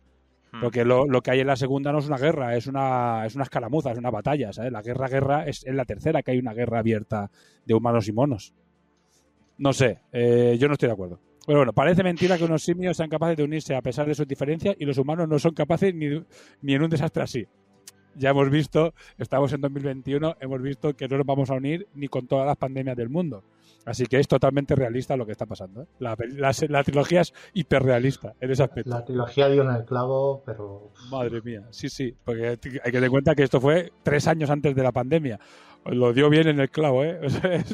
Mm. 0.52 0.60
Porque 0.60 0.84
lo, 0.84 1.06
lo 1.06 1.20
que 1.20 1.32
hay 1.32 1.40
en 1.40 1.46
la 1.48 1.56
segunda 1.56 1.90
no 1.90 1.98
es 1.98 2.06
una 2.06 2.16
guerra, 2.18 2.54
es 2.56 2.66
una, 2.68 3.26
es 3.26 3.34
una 3.34 3.42
escaramuza, 3.44 3.90
es 3.90 3.98
una 3.98 4.10
batalla, 4.10 4.52
¿sabes? 4.52 4.70
La 4.70 4.82
guerra, 4.82 5.08
guerra 5.08 5.46
es 5.46 5.66
en 5.66 5.76
la 5.76 5.84
tercera 5.84 6.22
que 6.22 6.30
hay 6.30 6.38
una 6.38 6.54
guerra 6.54 6.78
abierta 6.78 7.30
de 7.64 7.74
humanos 7.74 8.06
y 8.06 8.12
monos. 8.12 8.54
No 9.58 9.72
sé, 9.72 9.98
eh, 10.12 10.56
yo 10.60 10.68
no 10.68 10.74
estoy 10.74 10.86
de 10.88 10.92
acuerdo. 10.92 11.18
Pero 11.44 11.58
bueno, 11.60 11.72
parece 11.72 12.02
mentira 12.04 12.38
que 12.38 12.44
unos 12.44 12.62
simios 12.62 12.96
sean 12.96 13.08
capaces 13.08 13.36
de 13.36 13.42
unirse 13.42 13.74
a 13.74 13.82
pesar 13.82 14.06
de 14.06 14.14
sus 14.14 14.28
diferencias 14.28 14.76
y 14.78 14.84
los 14.84 14.98
humanos 14.98 15.28
no 15.28 15.38
son 15.38 15.54
capaces 15.54 15.92
ni, 15.94 16.06
ni 16.62 16.74
en 16.74 16.82
un 16.82 16.90
desastre 16.90 17.22
así. 17.22 17.46
Ya 18.14 18.30
hemos 18.30 18.50
visto, 18.50 18.94
estamos 19.16 19.52
en 19.52 19.60
2021, 19.60 20.36
hemos 20.40 20.60
visto 20.62 20.94
que 20.94 21.06
no 21.08 21.16
nos 21.18 21.26
vamos 21.26 21.50
a 21.50 21.54
unir 21.54 21.86
ni 21.94 22.08
con 22.08 22.26
todas 22.26 22.46
las 22.46 22.56
pandemias 22.56 22.96
del 22.96 23.08
mundo. 23.08 23.44
Así 23.84 24.06
que 24.06 24.18
es 24.18 24.28
totalmente 24.28 24.74
realista 24.74 25.16
lo 25.16 25.24
que 25.24 25.32
está 25.32 25.46
pasando. 25.46 25.82
¿eh? 25.82 25.86
La, 25.98 26.16
la- 26.36 26.52
la 26.68 26.84
trilogía 26.84 27.22
es 27.22 27.32
hiperrealista 27.54 28.34
en 28.40 28.50
ese 28.50 28.62
aspecto. 28.64 28.90
La 28.90 29.04
trilogía 29.04 29.48
dio 29.48 29.62
en 29.62 29.70
el 29.70 29.84
clavo, 29.84 30.42
pero 30.44 30.90
Madre 31.10 31.40
mía, 31.42 31.62
sí, 31.70 31.88
sí, 31.88 32.14
porque 32.24 32.48
hay 32.48 32.56
que 32.58 32.80
tener 32.82 33.04
en 33.04 33.10
cuenta 33.10 33.34
que 33.34 33.44
esto 33.44 33.60
fue 33.60 33.92
tres 34.02 34.26
años 34.26 34.50
antes 34.50 34.74
de 34.74 34.82
la 34.82 34.92
pandemia. 34.92 35.38
Lo 35.86 36.12
dio 36.12 36.28
bien 36.28 36.48
en 36.48 36.60
el 36.60 36.68
clavo, 36.70 37.02
¿eh? 37.04 37.18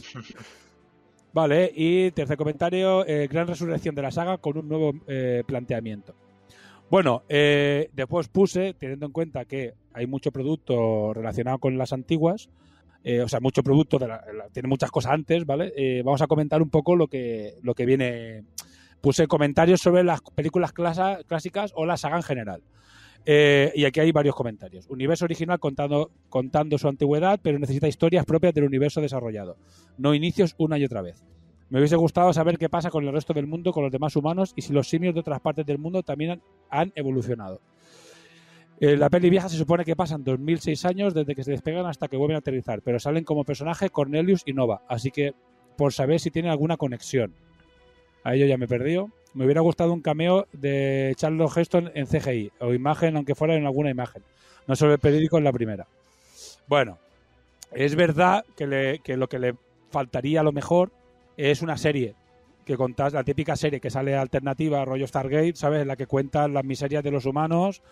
Vale, 1.33 1.73
y 1.75 2.13
tercer 2.13 2.37
comentario, 2.37 3.05
eh, 3.07 3.27
gran 3.27 3.49
resurrección 3.49 3.95
de 3.97 4.03
la 4.03 4.13
saga 4.13 4.39
con 4.39 4.57
un 4.57 4.69
nuevo 4.69 4.93
eh, 5.09 5.43
planteamiento. 5.47 6.15
Bueno, 6.91 7.23
eh, 7.29 7.89
después 7.93 8.29
puse, 8.29 8.75
teniendo 8.75 9.07
en 9.07 9.13
cuenta 9.13 9.45
que 9.45 9.75
hay 9.93 10.07
mucho 10.07 10.31
producto 10.31 11.13
relacionado 11.13 11.59
con 11.59 11.77
las 11.77 11.93
antiguas, 11.93 12.51
eh, 13.03 13.21
o 13.21 13.29
sea, 13.29 13.41
mucho 13.41 13.63
producto, 13.63 13.99
de 13.99 14.09
la- 14.09 14.25
tiene 14.53 14.69
muchas 14.69 14.91
cosas 14.91 15.13
antes, 15.13 15.45
¿vale? 15.45 15.73
Eh, 15.77 16.03
vamos 16.05 16.23
a 16.23 16.27
comentar 16.27 16.63
un 16.63 16.71
poco 16.71 16.95
lo 16.97 17.09
que, 17.09 17.55
lo 17.63 17.75
que 17.75 17.85
viene. 17.87 18.45
Puse 19.01 19.27
comentarios 19.27 19.81
sobre 19.81 20.03
las 20.05 20.21
películas 20.35 20.73
clásicas 20.73 21.73
o 21.75 21.85
la 21.85 21.97
saga 21.99 22.17
en 22.17 22.23
general. 22.23 22.63
Eh, 23.27 23.73
y 23.75 23.85
aquí 23.85 24.01
hay 24.01 24.13
varios 24.13 24.35
comentarios. 24.35 24.87
Universo 24.89 25.25
original 25.27 25.59
contando, 25.59 26.11
contando 26.29 26.79
su 26.79 26.89
antigüedad, 26.89 27.41
pero 27.43 27.59
necesita 27.59 27.89
historias 27.89 28.25
propias 28.25 28.55
del 28.55 28.65
universo 28.65 29.01
desarrollado, 29.01 29.57
no 29.99 30.15
inicios 30.15 30.55
una 30.59 30.79
y 30.79 30.85
otra 30.85 31.03
vez. 31.03 31.23
Me 31.71 31.79
hubiese 31.79 31.97
gustado 31.97 32.33
saber 32.33 32.59
qué 32.59 32.69
pasa 32.69 32.91
con 32.91 33.05
el 33.07 33.13
resto 33.13 33.33
del 33.33 33.47
mundo, 33.47 33.73
con 33.73 33.85
los 33.85 33.93
demás 33.93 34.15
humanos 34.17 34.53
y 34.55 34.63
si 34.63 34.73
los 34.73 34.89
simios 34.89 35.15
de 35.15 35.21
otras 35.21 35.41
partes 35.41 35.65
del 35.65 35.79
mundo 35.79 36.03
también 36.03 36.43
han, 36.71 36.93
evolucionado. 36.95 37.61
Eh, 38.81 38.97
la 38.97 39.09
peli 39.09 39.31
vieja 39.31 39.49
se 39.49 39.57
supone 39.57 39.85
que 39.85 39.97
pasan 39.97 40.25
2006 40.25 40.85
años 40.85 41.15
desde 41.15 41.35
que 41.35 41.45
se 41.45 41.53
despegan 41.53 41.87
hasta 41.87 42.09
que 42.09 42.17
vuelven 42.17 42.37
a 42.37 42.39
aterrizar, 42.41 42.83
pero 42.83 42.99
salen 42.99 43.25
como 43.25 43.45
personaje 43.45 43.89
Cornelius 43.89 44.43
y 44.45 44.53
Nova, 44.53 44.83
así 44.89 45.11
que 45.11 45.33
por 45.77 45.93
saber 45.93 46.21
si 46.21 46.31
tienen 46.31 46.51
alguna 46.51 46.77
conexión. 46.77 47.33
A 48.25 48.35
ello 48.35 48.47
ya 48.47 48.57
me 48.57 48.65
he 48.65 48.69
perdido. 48.69 49.11
Me 49.35 49.45
hubiera 49.45 49.61
gustado 49.61 49.93
un 49.93 50.01
cameo 50.01 50.47
de 50.53 51.13
Charles 51.17 51.57
Heston 51.57 51.91
en 51.95 52.07
CGI, 52.07 52.53
o 52.61 52.73
imagen, 52.73 53.17
aunque 53.17 53.35
fuera 53.35 53.55
en 53.57 53.67
alguna 53.67 53.91
imagen. 53.91 54.23
No 54.67 54.77
solo 54.77 54.93
el 54.93 54.99
periódico 54.99 55.39
en 55.39 55.45
la 55.45 55.53
primera. 55.53 55.87
Bueno, 56.67 56.99
es 57.73 57.97
verdad 57.97 58.45
que, 58.57 59.01
que 59.03 59.17
lo 59.17 59.29
que 59.29 59.39
le 59.39 59.55
faltaría 59.91 60.41
a 60.41 60.45
lo 60.45 60.53
mejor 60.53 60.93
es 61.37 61.63
una 61.63 61.77
serie 61.77 62.15
que 62.65 62.77
contás, 62.77 63.13
la 63.13 63.25
típica 63.25 63.57
serie 63.57 63.81
que 63.81 63.91
sale 63.91 64.17
alternativa, 64.17 64.85
rollo 64.85 65.07
Stargate, 65.07 65.55
¿sabes? 65.55 65.83
En 65.83 65.89
la 65.89 65.97
que 65.97 66.07
cuentan 66.07 66.55
las 66.55 66.65
miserias 66.65 67.05
de 67.05 67.11
los 67.11 67.27
humanos 67.27 67.83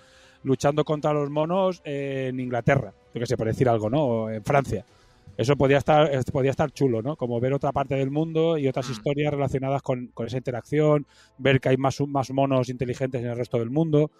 luchando 0.42 0.84
contra 0.84 1.12
los 1.12 1.30
monos 1.30 1.82
en 1.84 2.40
Inglaterra, 2.40 2.92
yo 3.14 3.20
que 3.20 3.26
sé, 3.26 3.36
por 3.36 3.46
decir 3.46 3.68
algo, 3.68 3.88
¿no? 3.90 4.04
O 4.04 4.30
en 4.30 4.42
Francia. 4.42 4.84
Eso 5.36 5.56
podía 5.56 5.78
estar, 5.78 6.10
podía 6.30 6.50
estar 6.50 6.70
chulo, 6.72 7.00
¿no? 7.00 7.16
Como 7.16 7.40
ver 7.40 7.54
otra 7.54 7.72
parte 7.72 7.94
del 7.94 8.10
mundo 8.10 8.58
y 8.58 8.68
otras 8.68 8.90
historias 8.90 9.32
relacionadas 9.32 9.80
con, 9.82 10.08
con 10.08 10.26
esa 10.26 10.36
interacción, 10.36 11.06
ver 11.38 11.60
que 11.60 11.70
hay 11.70 11.76
más, 11.76 12.00
más 12.06 12.30
monos 12.32 12.68
inteligentes 12.68 13.22
en 13.22 13.28
el 13.28 13.36
resto 13.36 13.58
del 13.58 13.70
mundo, 13.70 14.10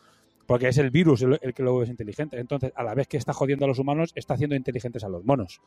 porque 0.46 0.68
es 0.68 0.78
el 0.78 0.90
virus 0.90 1.22
el, 1.22 1.38
el 1.42 1.52
que 1.52 1.62
lo 1.62 1.82
es 1.82 1.90
inteligente. 1.90 2.38
Entonces, 2.38 2.72
a 2.74 2.82
la 2.82 2.94
vez 2.94 3.08
que 3.08 3.18
está 3.18 3.34
jodiendo 3.34 3.66
a 3.66 3.68
los 3.68 3.78
humanos, 3.78 4.12
está 4.14 4.34
haciendo 4.34 4.56
inteligentes 4.56 5.04
a 5.04 5.08
los 5.08 5.24
monos. 5.24 5.60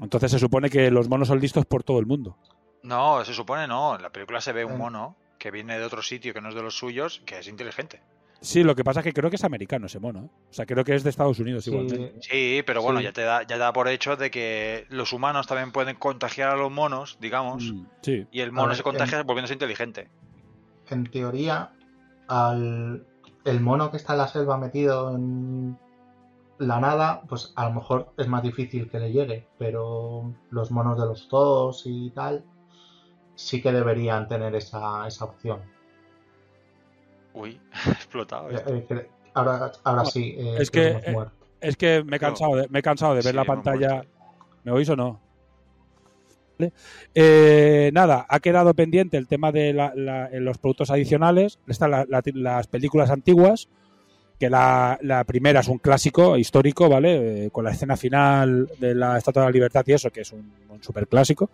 Entonces 0.00 0.30
se 0.32 0.38
supone 0.38 0.70
que 0.70 0.90
los 0.90 1.08
monos 1.08 1.28
son 1.28 1.40
listos 1.40 1.66
por 1.66 1.82
todo 1.84 1.98
el 2.00 2.06
mundo. 2.06 2.36
No, 2.82 3.24
se 3.24 3.32
supone 3.34 3.66
no. 3.66 3.96
En 3.96 4.02
la 4.02 4.10
película 4.10 4.40
se 4.40 4.52
ve 4.52 4.64
un 4.64 4.76
mono 4.78 5.16
que 5.38 5.50
viene 5.50 5.78
de 5.78 5.84
otro 5.84 6.02
sitio 6.02 6.32
que 6.34 6.40
no 6.40 6.48
es 6.48 6.54
de 6.54 6.62
los 6.62 6.76
suyos, 6.76 7.22
que 7.26 7.38
es 7.38 7.48
inteligente. 7.48 8.02
Sí, 8.40 8.62
lo 8.62 8.74
que 8.74 8.84
pasa 8.84 9.00
es 9.00 9.04
que 9.04 9.12
creo 9.14 9.30
que 9.30 9.36
es 9.36 9.44
americano 9.44 9.86
ese 9.86 9.98
mono. 10.00 10.24
¿eh? 10.24 10.28
O 10.50 10.52
sea, 10.52 10.66
creo 10.66 10.84
que 10.84 10.94
es 10.94 11.02
de 11.02 11.08
Estados 11.10 11.38
Unidos 11.38 11.66
igualmente. 11.66 12.14
Sí, 12.20 12.62
pero 12.66 12.82
bueno, 12.82 12.98
Sí. 12.98 13.04
ya 13.04 13.12
te 13.12 13.22
da, 13.22 13.40
ya 13.42 13.46
te 13.46 13.58
da 13.58 13.72
por 13.72 13.88
hecho 13.88 14.16
de 14.16 14.30
que 14.30 14.86
los 14.90 15.12
humanos 15.14 15.46
también 15.46 15.72
pueden 15.72 15.96
contagiar 15.96 16.50
a 16.50 16.56
los 16.56 16.70
monos, 16.70 17.16
digamos, 17.20 17.72
Mm, 17.72 17.86
sí. 18.02 18.26
y 18.30 18.40
el 18.40 18.52
mono 18.52 18.68
ver, 18.68 18.76
se 18.76 18.82
contagia 18.82 19.20
en- 19.20 19.26
volviéndose 19.26 19.54
inteligente. 19.54 20.08
En 20.90 21.04
teoría, 21.06 21.72
al 22.28 23.06
el 23.46 23.60
mono 23.60 23.90
que 23.90 23.96
está 23.98 24.12
en 24.14 24.18
la 24.18 24.28
selva 24.28 24.56
metido 24.58 25.14
en 25.14 25.78
la 26.66 26.80
nada, 26.80 27.22
pues 27.28 27.52
a 27.56 27.68
lo 27.68 27.74
mejor 27.74 28.12
es 28.16 28.26
más 28.28 28.42
difícil 28.42 28.90
que 28.90 28.98
le 28.98 29.12
llegue, 29.12 29.46
pero 29.58 30.32
los 30.50 30.70
monos 30.70 30.98
de 30.98 31.06
los 31.06 31.28
zoos 31.28 31.82
y 31.86 32.10
tal 32.10 32.44
sí 33.36 33.60
que 33.62 33.72
deberían 33.72 34.28
tener 34.28 34.54
esa, 34.54 35.06
esa 35.06 35.24
opción. 35.24 35.60
Uy, 37.32 37.60
ha 37.72 37.90
explotado. 37.92 38.50
Eh, 38.50 38.54
esto. 38.54 38.94
eh, 38.94 39.10
ahora, 39.34 39.72
ahora 39.84 40.04
sí, 40.04 40.34
eh, 40.38 40.56
Es 40.58 40.70
que, 40.70 40.88
eh, 41.04 41.12
muerto. 41.12 41.46
Es 41.60 41.76
que 41.76 42.04
me 42.04 42.16
he 42.16 42.20
cansado 42.20 42.56
de, 42.56 42.68
me 42.68 42.78
he 42.80 42.82
cansado 42.82 43.12
de 43.14 43.22
ver 43.22 43.32
Sí, 43.32 43.36
la 43.36 43.44
pantalla. 43.44 44.04
¿Me 44.64 44.72
oís 44.72 44.88
o 44.90 44.96
no? 44.96 45.20
¿Vale? 46.58 46.72
Eh, 47.14 47.90
nada, 47.92 48.26
ha 48.28 48.38
quedado 48.40 48.74
pendiente 48.74 49.16
el 49.16 49.26
tema 49.26 49.50
de 49.50 49.72
la- 49.72 49.92
la- 49.96 50.28
los 50.34 50.58
productos 50.58 50.90
adicionales. 50.90 51.58
Están 51.66 51.90
la- 51.90 52.04
la- 52.08 52.22
las 52.34 52.66
películas 52.68 53.10
antiguas, 53.10 53.68
que 54.44 54.50
la, 54.50 54.98
la 55.02 55.24
primera 55.24 55.60
es 55.60 55.68
un 55.68 55.78
clásico 55.78 56.36
histórico, 56.36 56.88
¿vale? 56.88 57.46
Eh, 57.46 57.50
con 57.50 57.64
la 57.64 57.70
escena 57.70 57.96
final 57.96 58.68
de 58.78 58.94
la 58.94 59.16
Estatua 59.16 59.42
de 59.42 59.48
la 59.48 59.52
Libertad 59.52 59.84
y 59.86 59.92
eso, 59.92 60.10
que 60.10 60.20
es 60.20 60.32
un, 60.32 60.52
un 60.68 60.82
super 60.82 61.08
clásico. 61.08 61.50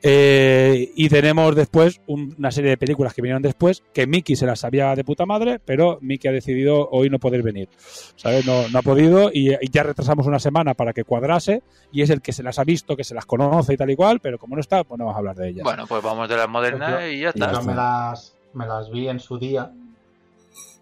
Eh, 0.00 0.92
y 0.94 1.08
tenemos 1.08 1.56
después 1.56 2.00
un- 2.06 2.32
una 2.38 2.52
serie 2.52 2.70
de 2.70 2.76
películas 2.76 3.12
que 3.14 3.20
vinieron 3.22 3.42
después, 3.42 3.82
que 3.92 4.06
Mickey 4.06 4.36
se 4.36 4.46
las 4.46 4.60
sabía 4.60 4.94
de 4.94 5.02
puta 5.02 5.26
madre, 5.26 5.58
pero 5.58 5.98
Mickey 6.02 6.28
ha 6.28 6.32
decidido 6.32 6.88
hoy 6.90 7.10
no 7.10 7.18
poder 7.18 7.42
venir. 7.42 7.68
¿Sabes? 8.14 8.46
No, 8.46 8.68
no 8.68 8.78
ha 8.78 8.82
podido 8.82 9.30
y, 9.32 9.52
y 9.54 9.70
ya 9.72 9.82
retrasamos 9.82 10.26
una 10.26 10.38
semana 10.38 10.74
para 10.74 10.92
que 10.92 11.02
cuadrase 11.04 11.62
y 11.90 12.02
es 12.02 12.10
el 12.10 12.20
que 12.20 12.32
se 12.32 12.42
las 12.44 12.58
ha 12.60 12.64
visto, 12.64 12.96
que 12.96 13.02
se 13.04 13.14
las 13.14 13.26
conoce 13.26 13.72
y 13.74 13.76
tal 13.76 13.90
y 13.90 13.96
cual, 13.96 14.20
pero 14.20 14.38
como 14.38 14.54
no 14.54 14.60
está, 14.60 14.84
pues 14.84 14.98
no 14.98 15.06
vamos 15.06 15.16
a 15.16 15.18
hablar 15.18 15.36
de 15.36 15.48
ellas. 15.48 15.64
Bueno, 15.64 15.84
pues 15.88 16.02
vamos 16.02 16.28
de 16.28 16.36
las 16.36 16.48
modernas 16.48 17.00
Yo- 17.00 17.08
y 17.08 17.20
ya 17.20 17.30
está. 17.30 17.52
Yo 17.52 17.62
me 17.62 17.74
las, 17.74 18.36
me 18.54 18.66
las 18.66 18.90
vi 18.90 19.08
en 19.08 19.18
su 19.18 19.36
día 19.38 19.72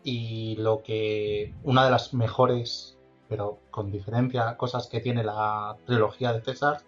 y 0.06 0.54
lo 0.54 0.84
que 0.84 1.52
una 1.64 1.84
de 1.84 1.90
las 1.90 2.14
mejores, 2.14 2.96
pero 3.28 3.58
con 3.72 3.90
diferencia, 3.90 4.56
cosas 4.56 4.86
que 4.86 5.00
tiene 5.00 5.24
la 5.24 5.76
trilogía 5.84 6.32
de 6.32 6.42
César 6.42 6.82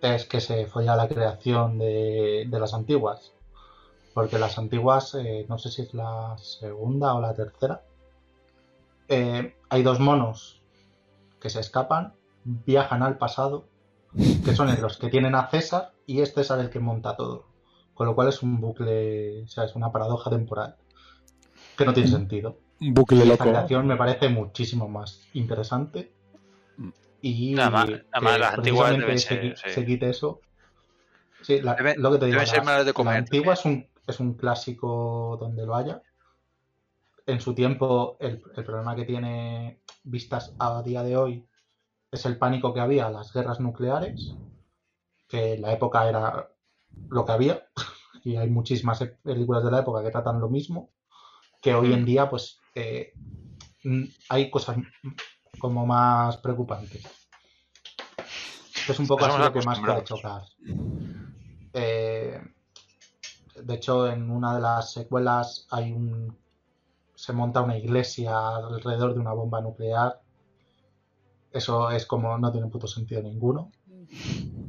es 0.00 0.24
que 0.24 0.40
se 0.40 0.66
folla 0.66 0.94
la 0.94 1.08
creación 1.08 1.78
de, 1.80 2.46
de 2.48 2.60
las 2.60 2.74
antiguas. 2.74 3.32
Porque 4.14 4.38
las 4.38 4.56
antiguas, 4.56 5.16
eh, 5.16 5.46
no 5.48 5.58
sé 5.58 5.68
si 5.68 5.82
es 5.82 5.94
la 5.94 6.36
segunda 6.38 7.14
o 7.14 7.20
la 7.20 7.34
tercera, 7.34 7.82
eh, 9.08 9.56
hay 9.68 9.82
dos 9.82 9.98
monos 9.98 10.62
que 11.40 11.50
se 11.50 11.58
escapan, 11.58 12.14
viajan 12.44 13.02
al 13.02 13.18
pasado, 13.18 13.64
que 14.44 14.54
son 14.54 14.80
los 14.80 14.96
que 14.96 15.08
tienen 15.08 15.34
a 15.34 15.48
César 15.50 15.90
y 16.06 16.20
es 16.20 16.34
César 16.34 16.60
el 16.60 16.70
que 16.70 16.78
monta 16.78 17.16
todo. 17.16 17.46
Con 17.94 18.06
lo 18.06 18.14
cual 18.14 18.28
es 18.28 18.44
un 18.44 18.60
bucle, 18.60 19.42
o 19.42 19.48
sea, 19.48 19.64
es 19.64 19.74
una 19.74 19.90
paradoja 19.90 20.30
temporal 20.30 20.76
que 21.78 21.84
no 21.86 21.94
tiene 21.94 22.10
sentido. 22.10 22.58
Un 22.80 22.92
bucle 22.94 23.18
Y 23.24 23.30
esta 23.30 23.44
loco. 23.44 23.56
creación 23.56 23.86
me 23.86 23.96
parece 23.96 24.28
muchísimo 24.28 24.88
más 24.88 25.28
interesante. 25.32 26.12
Y 27.22 27.54
Nada 27.54 27.70
más- 27.70 27.86
que 27.86 27.92
nada 27.92 28.20
más 28.20 28.38
las 28.38 28.54
antiguas 28.54 28.94
precisamente 28.94 29.06
deben 29.06 29.18
se, 29.18 29.28
ser, 29.28 29.42
qui- 29.42 29.56
sí. 29.56 29.70
se 29.74 29.86
quite 29.86 30.10
eso. 30.10 30.40
Sí, 31.42 31.60
la- 31.60 31.76
Deben- 31.76 31.96
lo 31.96 32.12
que 32.12 32.18
te 32.18 32.26
digo, 32.26 32.34
deben 32.36 32.46
ser 32.46 32.58
la- 32.58 32.64
malas 32.64 32.84
de 32.84 32.90
la 32.90 32.94
comer 32.94 33.16
antigua 33.16 33.54
es 33.54 33.64
un, 33.64 33.86
es 34.06 34.20
un 34.20 34.34
clásico 34.34 35.36
donde 35.40 35.66
lo 35.66 35.74
haya. 35.74 36.02
En 37.26 37.40
su 37.40 37.54
tiempo, 37.54 38.16
el, 38.20 38.42
el 38.56 38.64
problema 38.64 38.94
que 38.96 39.04
tiene 39.04 39.80
vistas 40.04 40.54
a 40.58 40.82
día 40.82 41.02
de 41.02 41.16
hoy 41.16 41.44
es 42.10 42.24
el 42.24 42.38
pánico 42.38 42.72
que 42.72 42.80
había 42.80 43.06
a 43.06 43.10
las 43.10 43.32
guerras 43.32 43.60
nucleares, 43.60 44.34
que 45.28 45.54
en 45.54 45.62
la 45.62 45.72
época 45.72 46.08
era 46.08 46.48
lo 47.10 47.24
que 47.24 47.32
había, 47.32 47.66
y 48.24 48.36
hay 48.36 48.48
muchísimas 48.48 48.98
películas 49.22 49.62
de 49.64 49.70
la 49.72 49.80
época 49.80 50.02
que 50.02 50.10
tratan 50.10 50.40
lo 50.40 50.48
mismo, 50.48 50.90
que 51.60 51.74
hoy 51.74 51.92
en 51.92 52.04
día 52.04 52.28
pues 52.28 52.58
eh, 52.74 53.12
mm, 53.84 54.04
hay 54.28 54.50
cosas 54.50 54.76
como 55.58 55.86
más 55.86 56.36
preocupantes. 56.38 57.06
Es 58.88 58.98
un 58.98 59.06
poco 59.06 59.26
así 59.26 59.38
lo 59.38 59.52
que 59.52 59.62
más 59.62 59.80
puede 59.80 60.04
chocar. 60.04 60.42
Eh, 61.74 62.40
de 63.62 63.74
hecho, 63.74 64.10
en 64.10 64.30
una 64.30 64.54
de 64.54 64.60
las 64.60 64.92
secuelas 64.92 65.66
hay 65.70 65.92
un 65.92 66.36
se 67.14 67.32
monta 67.32 67.62
una 67.62 67.76
iglesia 67.76 68.56
alrededor 68.56 69.12
de 69.12 69.20
una 69.20 69.32
bomba 69.32 69.60
nuclear. 69.60 70.20
Eso 71.50 71.90
es 71.90 72.06
como 72.06 72.38
no 72.38 72.52
tiene 72.52 72.68
puto 72.68 72.86
sentido 72.86 73.20
ninguno, 73.20 73.72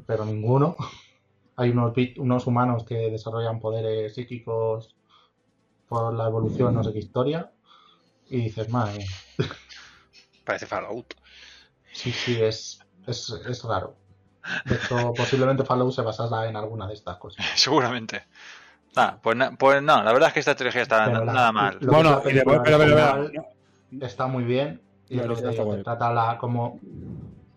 pero 0.08 0.26
ninguno. 0.26 0.76
Hay 1.56 1.70
unos, 1.70 1.94
unos 2.18 2.48
humanos 2.48 2.86
que 2.86 2.96
desarrollan 3.12 3.60
poderes 3.60 4.16
psíquicos 4.16 4.96
por 5.90 6.14
la 6.14 6.28
evolución, 6.28 6.74
no 6.76 6.84
sé 6.84 6.94
qué 6.94 7.00
historia, 7.00 7.52
y 8.30 8.38
dices, 8.38 8.70
madre, 8.70 9.06
Parece 10.46 10.66
Fallout. 10.68 11.14
sí, 11.92 12.12
sí, 12.12 12.42
es, 12.42 12.80
es, 13.08 13.30
es 13.48 13.64
raro. 13.64 13.96
De 14.66 14.76
hecho, 14.76 15.14
posiblemente 15.16 15.64
Fallout 15.66 15.92
se 15.94 16.02
basara 16.02 16.48
en 16.48 16.56
alguna 16.56 16.88
de 16.88 16.94
estas 16.94 17.18
cosas. 17.18 17.46
Seguramente. 17.56 18.24
Nada, 18.96 19.20
pues, 19.22 19.36
na- 19.38 19.52
pues 19.56 19.84
no, 19.84 20.02
la 20.04 20.12
verdad 20.14 20.30
es 20.30 20.34
que 20.34 20.40
esta 20.40 20.56
trilogía 20.56 20.82
está 20.84 21.06
Pero 21.06 21.20
na- 21.20 21.26
la- 21.26 21.34
nada 21.34 21.52
mal. 21.52 21.78
Bueno, 21.82 22.10
y 22.10 22.16
de- 22.16 22.22
película 22.22 22.64
pero, 22.64 22.78
pero, 22.78 22.96
pero, 22.96 23.14
original 23.22 23.48
está 24.02 24.28
muy 24.28 24.44
bien. 24.44 24.82
Y 25.10 25.16
lo 25.16 25.36
que 25.36 25.42
digo, 25.48 25.76
te 25.76 25.84
trata 25.84 26.14
la, 26.14 26.38
como 26.38 26.80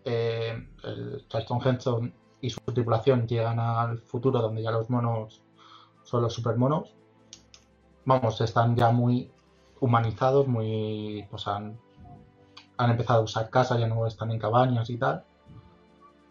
eh, 0.04 0.66
el 0.84 1.24
Charleston 1.28 1.60
Heston 1.66 2.14
y 2.40 2.50
su 2.50 2.58
tripulación 2.72 3.26
llegan 3.28 3.60
al 3.60 3.98
futuro 3.98 4.40
donde 4.40 4.62
ya 4.62 4.70
los 4.70 4.88
monos 4.90 5.42
son 6.02 6.22
los 6.22 6.32
supermonos. 6.34 6.94
Vamos, 8.04 8.40
están 8.40 8.76
ya 8.76 8.90
muy 8.90 9.30
humanizados, 9.80 10.46
muy. 10.48 11.26
pues 11.30 11.46
han, 11.46 11.78
han 12.76 12.90
empezado 12.90 13.20
a 13.20 13.24
usar 13.24 13.50
casas, 13.50 13.78
ya 13.80 13.86
no 13.86 14.06
están 14.06 14.30
en 14.30 14.38
cabañas 14.38 14.90
y 14.90 14.96
tal. 14.98 15.24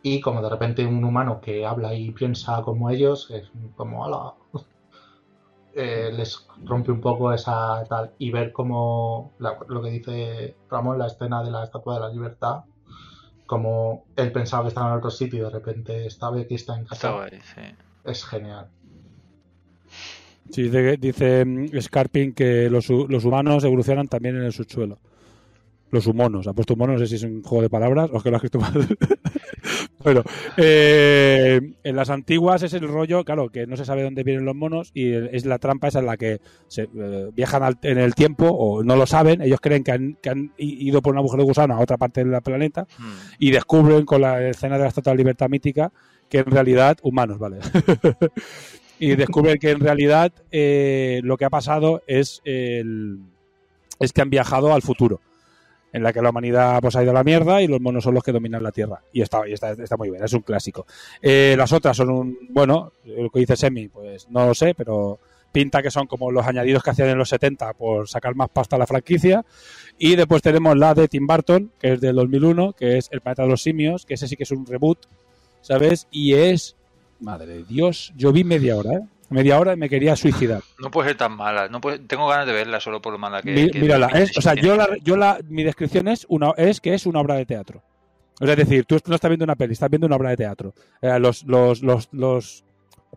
Y 0.03 0.19
como 0.19 0.41
de 0.41 0.49
repente 0.49 0.86
un 0.86 1.03
humano 1.03 1.39
que 1.41 1.65
habla 1.65 1.93
y 1.93 2.11
piensa 2.11 2.61
como 2.63 2.89
ellos, 2.89 3.30
es 3.30 3.49
como, 3.76 4.03
ala, 4.03 4.34
eh, 5.76 6.11
les 6.13 6.47
rompe 6.65 6.91
un 6.91 6.99
poco 7.01 7.32
esa 7.32 7.84
tal 7.88 8.11
y 8.17 8.32
ver 8.32 8.51
cómo 8.51 9.32
la- 9.39 9.57
lo 9.67 9.82
que 9.82 9.89
dice 9.91 10.55
Ramón, 10.69 10.97
la 10.99 11.07
escena 11.07 11.43
de 11.43 11.51
la 11.51 11.63
Estatua 11.63 11.95
de 11.95 11.99
la 12.01 12.09
Libertad, 12.09 12.61
como 13.45 14.03
él 14.15 14.32
pensaba 14.32 14.63
que 14.63 14.69
estaba 14.69 14.91
en 14.91 14.97
otro 14.97 15.11
sitio 15.11 15.39
y 15.39 15.41
de 15.43 15.49
repente 15.49 16.09
sabe 16.09 16.47
que 16.47 16.55
está 16.55 16.78
en 16.78 16.86
casa, 16.86 17.01
sí. 17.41 17.61
es 18.03 18.26
genial. 18.26 18.67
Sí, 20.52 20.64
dice, 20.64 20.97
dice 20.97 21.45
mm, 21.45 21.80
Scarpin 21.82 22.34
que 22.34 22.70
los, 22.70 22.89
los 22.89 23.26
humanos 23.26 23.64
evolucionan 23.64 24.08
también 24.08 24.36
en 24.38 24.43
el 24.43 24.52
subsuelo. 24.54 24.99
Los 25.91 26.08
humanos. 26.08 26.47
Ha 26.47 26.54
puesto 26.54 26.74
humanos, 26.76 26.99
no 27.02 27.06
sé 27.06 27.08
si 27.08 27.16
es 27.16 27.24
un 27.24 27.43
juego 27.43 27.62
de 27.64 27.70
palabras 27.70 28.10
o 28.14 28.18
es 28.18 28.24
que 28.24 28.32
lo 28.32 28.38
has 28.38 28.43
escrito 28.43 28.60
mal. 28.60 28.88
bueno, 30.04 30.24
eh, 30.56 31.60
en 31.84 31.95
las 31.97 32.10
antiguas 32.10 32.64
es 32.64 32.74
el 32.74 32.88
rollo, 32.88 33.26
claro, 33.26 33.49
que 33.49 33.68
no 33.68 33.76
se 33.76 33.84
sabe 33.84 34.02
dónde 34.04 34.24
vienen 34.24 34.45
los 34.45 34.56
monos 34.56 34.91
y 34.93 35.12
es 35.12 35.45
la 35.45 35.60
trampa 35.60 35.89
esa 35.89 35.99
en 35.99 36.06
la 36.06 36.16
que 36.16 36.39
se, 36.70 36.84
eh, 36.84 37.30
viajan 37.34 37.64
al- 37.64 37.78
en 37.82 37.97
el 37.97 38.16
tiempo 38.16 38.47
o 38.47 38.84
no 38.84 38.95
lo 38.95 39.06
saben. 39.06 39.41
Ellos 39.41 39.60
creen 39.62 39.84
que 39.84 39.91
han, 39.91 40.18
que 40.22 40.30
han 40.30 40.54
ido 40.58 41.02
por 41.02 41.12
un 41.14 41.18
agujero 41.20 41.43
de 41.43 41.47
gusano 41.49 41.76
a 41.76 41.80
otra 41.82 41.97
parte 41.97 42.24
del 42.24 42.41
planeta 42.41 42.88
Hmm. 42.97 43.12
y 43.39 43.52
descubren 43.52 44.06
con 44.06 44.22
la 44.22 44.47
escena 44.47 44.78
de 44.78 44.84
la 44.84 44.88
Estatua 44.89 45.12
de 45.12 45.18
Libertad 45.18 45.49
mítica 45.49 45.91
que 46.30 46.38
en 46.39 46.45
realidad, 46.45 46.97
humanos, 47.04 47.38
vale. 47.38 47.58
y 49.02 49.16
descubren 49.16 49.58
que 49.58 49.72
en 49.72 49.80
realidad 49.80 50.32
eh, 50.52 51.22
lo 51.24 51.36
que 51.36 51.45
ha 51.45 51.49
pasado 51.49 52.04
es, 52.06 52.39
el, 52.45 53.18
es 53.99 54.14
que 54.14 54.22
han 54.22 54.30
viajado 54.30 54.74
al 54.74 54.84
futuro, 54.84 55.20
en 55.91 56.04
la 56.04 56.14
que 56.14 56.22
la 56.22 56.30
humanidad 56.30 56.80
pues, 56.82 56.95
ha 56.95 57.02
ido 57.02 57.10
a 57.10 57.16
la 57.16 57.24
mierda 57.24 57.64
y 57.64 57.68
los 57.68 57.82
monos 57.82 58.04
son 58.04 58.14
los 58.14 58.24
que 58.24 58.32
dominan 58.32 58.62
la 58.62 58.72
Tierra. 58.72 59.02
Y 59.12 59.22
está, 59.22 59.49
y 59.49 59.54
está, 59.54 59.72
está 59.72 59.97
muy 59.97 60.12
bien, 60.12 60.24
es 60.24 60.34
un 60.34 60.41
clásico. 60.41 60.86
Eh, 61.20 61.56
las 61.58 61.74
otras 61.74 61.97
son 61.97 62.12
un, 62.12 62.38
bueno, 62.52 62.93
lo 63.04 63.32
que 63.32 63.39
dice 63.39 63.56
Semi, 63.56 63.88
pues 63.88 64.30
no 64.30 64.45
lo 64.45 64.54
sé, 64.54 64.76
pero 64.76 65.20
pinta 65.52 65.82
que 65.82 65.89
son 65.89 66.06
como 66.06 66.30
los 66.30 66.45
añadidos 66.45 66.84
que 66.84 66.91
hacían 66.91 67.10
en 67.10 67.18
los 67.18 67.30
70 67.30 67.74
por 67.74 68.08
sacar 68.08 68.36
más 68.36 68.49
pasta 68.49 68.76
a 68.76 68.80
la 68.80 68.86
franquicia. 68.86 69.43
Y 69.97 70.16
después 70.16 70.43
tenemos 70.43 70.78
la 70.78 70.93
de 70.93 71.08
Tim 71.08 71.26
Burton, 71.26 71.72
que 71.80 71.93
es 71.93 72.02
del 72.02 72.18
2001, 72.18 72.74
que 72.74 72.99
es 72.99 73.10
El 73.12 73.22
planeta 73.22 73.41
de 73.41 73.49
los 73.49 73.64
simios, 73.64 74.06
que 74.06 74.14
ese 74.14 74.28
sí 74.28 74.36
que 74.36 74.43
es 74.43 74.52
un 74.52 74.68
reboot, 74.68 74.99
¿sabes? 75.62 76.08
Y 76.12 76.36
es, 76.36 76.76
madre 77.22 77.45
de 77.57 77.63
Dios, 77.63 78.11
yo 78.15 78.32
vi 78.32 78.43
media 78.43 78.76
hora, 78.78 78.93
¿eh? 78.93 79.01
Media 79.30 79.57
hora 79.59 79.74
y 79.74 79.78
me 79.78 79.88
quería 79.88 80.15
suicidar. 80.17 80.61
No 80.80 80.91
puede 80.91 81.09
ser 81.09 81.17
tan 81.17 81.38
mala. 81.38 81.69
No 81.69 81.80
puede- 81.80 81.99
tengo 81.99 82.28
ganas 82.28 82.45
de 82.45 82.51
verla 82.51 82.82
solo 82.82 83.01
por 83.01 83.13
lo 83.13 83.19
mala 83.19 83.41
que, 83.41 83.51
Mi- 83.53 83.69
que- 83.69 83.80
mírala, 83.80 84.07
es, 84.07 84.38
o 84.38 84.41
sea, 84.41 84.55
yo 84.55 84.76
la, 84.76 84.89
yo 85.03 85.15
la, 85.15 85.39
mi 85.47 85.63
descripción 85.63 86.09
es 86.09 86.26
una, 86.28 86.51
es 86.57 86.82
que 86.82 86.93
es 86.93 87.05
una 87.05 87.22
obra 87.22 87.36
de 87.36 87.45
teatro. 87.45 87.82
O 88.41 88.45
sea, 88.45 88.53
es 88.53 88.57
decir, 88.57 88.84
tú 88.86 88.97
no 89.07 89.15
estás 89.15 89.30
viendo 89.30 89.45
una 89.45 89.55
peli, 89.55 89.72
estás 89.74 89.89
viendo 89.89 90.07
una 90.07 90.17
obra 90.17 90.32
de 90.32 90.38
teatro. 90.38 90.74
Eh, 91.01 91.17
los, 91.19 91.43
los, 91.43 91.82
los, 91.82 92.09
los, 92.11 92.65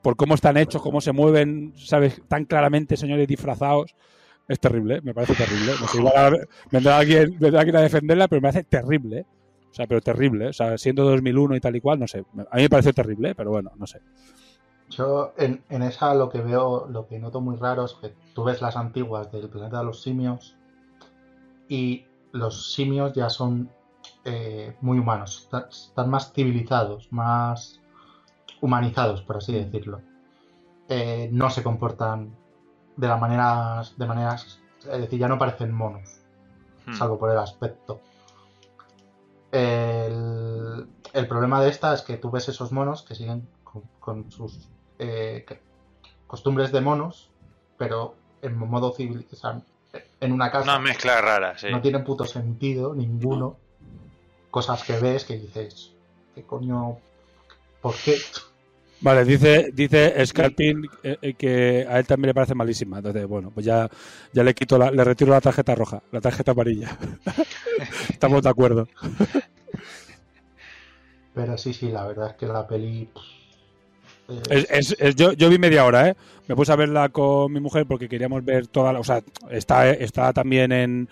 por 0.02 0.14
cómo 0.14 0.34
están 0.36 0.56
hechos, 0.56 0.82
cómo 0.82 1.00
se 1.00 1.10
mueven, 1.12 1.72
sabes, 1.76 2.22
tan 2.28 2.44
claramente, 2.44 2.96
señores 2.96 3.26
disfrazados, 3.26 3.94
Es 4.46 4.60
terrible, 4.60 5.00
me 5.02 5.14
parece 5.14 5.34
terrible. 5.34 5.72
No 5.80 5.88
sé, 5.88 5.96
igual 5.98 6.46
vendrá 6.70 6.98
alguien, 6.98 7.36
vendrá 7.40 7.60
alguien 7.60 7.76
a 7.76 7.80
defenderla, 7.80 8.28
pero 8.28 8.42
me 8.42 8.48
parece 8.52 8.64
terrible. 8.68 9.20
¿eh? 9.20 9.24
O 9.74 9.76
sea, 9.76 9.88
pero 9.88 10.00
terrible. 10.00 10.44
¿eh? 10.44 10.48
O 10.50 10.52
sea, 10.52 10.78
siendo 10.78 11.02
2001 11.02 11.56
y 11.56 11.60
tal 11.60 11.74
y 11.74 11.80
cual, 11.80 11.98
no 11.98 12.06
sé. 12.06 12.20
A 12.50 12.56
mí 12.56 12.62
me 12.62 12.70
parece 12.70 12.92
terrible, 12.92 13.30
¿eh? 13.30 13.34
pero 13.34 13.50
bueno, 13.50 13.72
no 13.76 13.88
sé. 13.88 14.00
Yo 14.88 15.32
en, 15.36 15.64
en 15.68 15.82
esa 15.82 16.14
lo 16.14 16.28
que 16.28 16.40
veo, 16.40 16.86
lo 16.88 17.08
que 17.08 17.18
noto 17.18 17.40
muy 17.40 17.56
raro 17.56 17.84
es 17.84 17.94
que 17.94 18.14
tú 18.34 18.44
ves 18.44 18.62
las 18.62 18.76
antiguas 18.76 19.32
del 19.32 19.48
planeta 19.48 19.78
de 19.80 19.84
los 19.84 20.00
simios 20.00 20.56
y 21.68 22.04
los 22.30 22.72
simios 22.74 23.12
ya 23.14 23.28
son 23.30 23.68
eh, 24.24 24.76
muy 24.80 24.98
humanos, 25.00 25.40
está- 25.44 25.66
están 25.68 26.08
más 26.08 26.32
civilizados, 26.32 27.08
más 27.10 27.80
humanizados, 28.60 29.22
por 29.22 29.38
así 29.38 29.52
decirlo. 29.54 30.02
Eh, 30.88 31.28
no 31.32 31.50
se 31.50 31.64
comportan 31.64 32.32
de 32.96 33.08
la 33.08 33.16
manera, 33.16 33.82
de 33.96 34.06
maneras, 34.06 34.60
es 34.80 35.00
decir, 35.00 35.18
ya 35.18 35.26
no 35.26 35.36
parecen 35.38 35.72
monos, 35.72 36.20
Hmm. 36.86 36.92
salvo 36.94 37.18
por 37.18 37.30
el 37.32 37.38
aspecto. 37.38 38.00
El, 39.54 40.88
el 41.12 41.28
problema 41.28 41.62
de 41.62 41.70
esta 41.70 41.94
es 41.94 42.02
que 42.02 42.16
tú 42.16 42.28
ves 42.28 42.48
esos 42.48 42.72
monos 42.72 43.02
que 43.02 43.14
siguen 43.14 43.46
con, 43.62 43.82
con 44.00 44.32
sus 44.32 44.68
eh, 44.98 45.46
costumbres 46.26 46.72
de 46.72 46.80
monos, 46.80 47.30
pero 47.78 48.16
en 48.42 48.56
modo 48.56 48.92
civil, 48.92 49.24
o 49.32 49.36
sea, 49.36 49.62
en 50.20 50.32
una 50.32 50.50
casa. 50.50 50.64
Una 50.64 50.80
mezcla 50.80 51.20
rara, 51.20 51.56
sí. 51.56 51.68
No 51.70 51.80
tiene 51.80 52.00
puto 52.00 52.24
sentido 52.24 52.94
ninguno. 52.94 53.56
Cosas 54.50 54.82
que 54.82 54.98
ves 54.98 55.24
que 55.24 55.38
dices, 55.38 55.92
¿qué 56.34 56.42
coño? 56.42 56.98
¿Por 57.80 57.94
qué? 57.94 58.16
Vale, 59.00 59.24
dice, 59.24 59.70
dice 59.74 60.24
Scalpin 60.24 60.88
eh, 61.02 61.18
eh, 61.20 61.34
que 61.34 61.86
a 61.86 61.98
él 61.98 62.06
también 62.06 62.28
le 62.28 62.34
parece 62.34 62.54
malísima. 62.54 62.96
Entonces, 62.98 63.26
bueno, 63.26 63.50
pues 63.50 63.66
ya, 63.66 63.88
ya 64.32 64.42
le 64.42 64.54
quito 64.54 64.78
la, 64.78 64.90
le 64.90 65.04
retiro 65.04 65.30
la 65.30 65.40
tarjeta 65.40 65.74
roja, 65.74 66.02
la 66.10 66.20
tarjeta 66.20 66.52
amarilla. 66.52 66.96
Estamos 68.08 68.42
de 68.42 68.48
acuerdo. 68.48 68.88
Pero 71.34 71.58
sí, 71.58 71.72
sí, 71.74 71.90
la 71.90 72.06
verdad 72.06 72.30
es 72.30 72.34
que 72.36 72.46
la 72.46 72.66
peli. 72.66 73.08
Es- 74.48 74.66
es- 74.70 74.96
es- 74.98 75.16
yo, 75.16 75.32
yo 75.32 75.50
vi 75.50 75.58
media 75.58 75.84
hora, 75.84 76.08
¿eh? 76.08 76.14
Me 76.46 76.54
puse 76.56 76.72
a 76.72 76.76
verla 76.76 77.08
con 77.08 77.52
mi 77.52 77.60
mujer 77.60 77.86
porque 77.86 78.08
queríamos 78.08 78.44
ver 78.44 78.66
toda 78.68 78.92
la... 78.92 79.00
O 79.00 79.04
sea, 79.04 79.22
está, 79.50 79.90
está 79.90 80.32
también 80.32 80.72
en... 80.72 81.08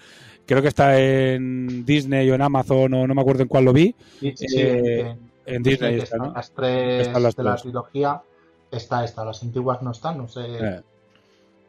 Creo 0.47 0.61
que 0.63 0.69
está 0.69 0.99
en 0.99 1.85
Disney 1.85 2.29
o 2.31 2.35
en 2.35 2.43
Amazon 2.43 2.93
o 2.95 3.07
no 3.07 3.15
me 3.15 3.21
acuerdo 3.21 3.43
en 3.43 3.49
cuál 3.49 3.65
lo 3.65 3.73
vi. 3.73 3.95
Sí, 4.21 4.35
Eh, 4.57 5.01
en- 5.01 5.31
en 5.47 5.63
Disney 5.63 5.97
las 6.35 6.53
tres 6.53 7.07
Están 7.09 7.23
las 7.23 7.37
de 7.37 7.43
la 7.45 7.57
trilogía. 7.57 8.23
Está 8.71 9.05
esta, 9.05 9.25
las 9.25 9.43
antiguas 9.43 9.83
no 9.83 9.91
están, 9.91 10.19
no 10.19 10.29
sé, 10.29 10.41
Eh, 10.47 10.81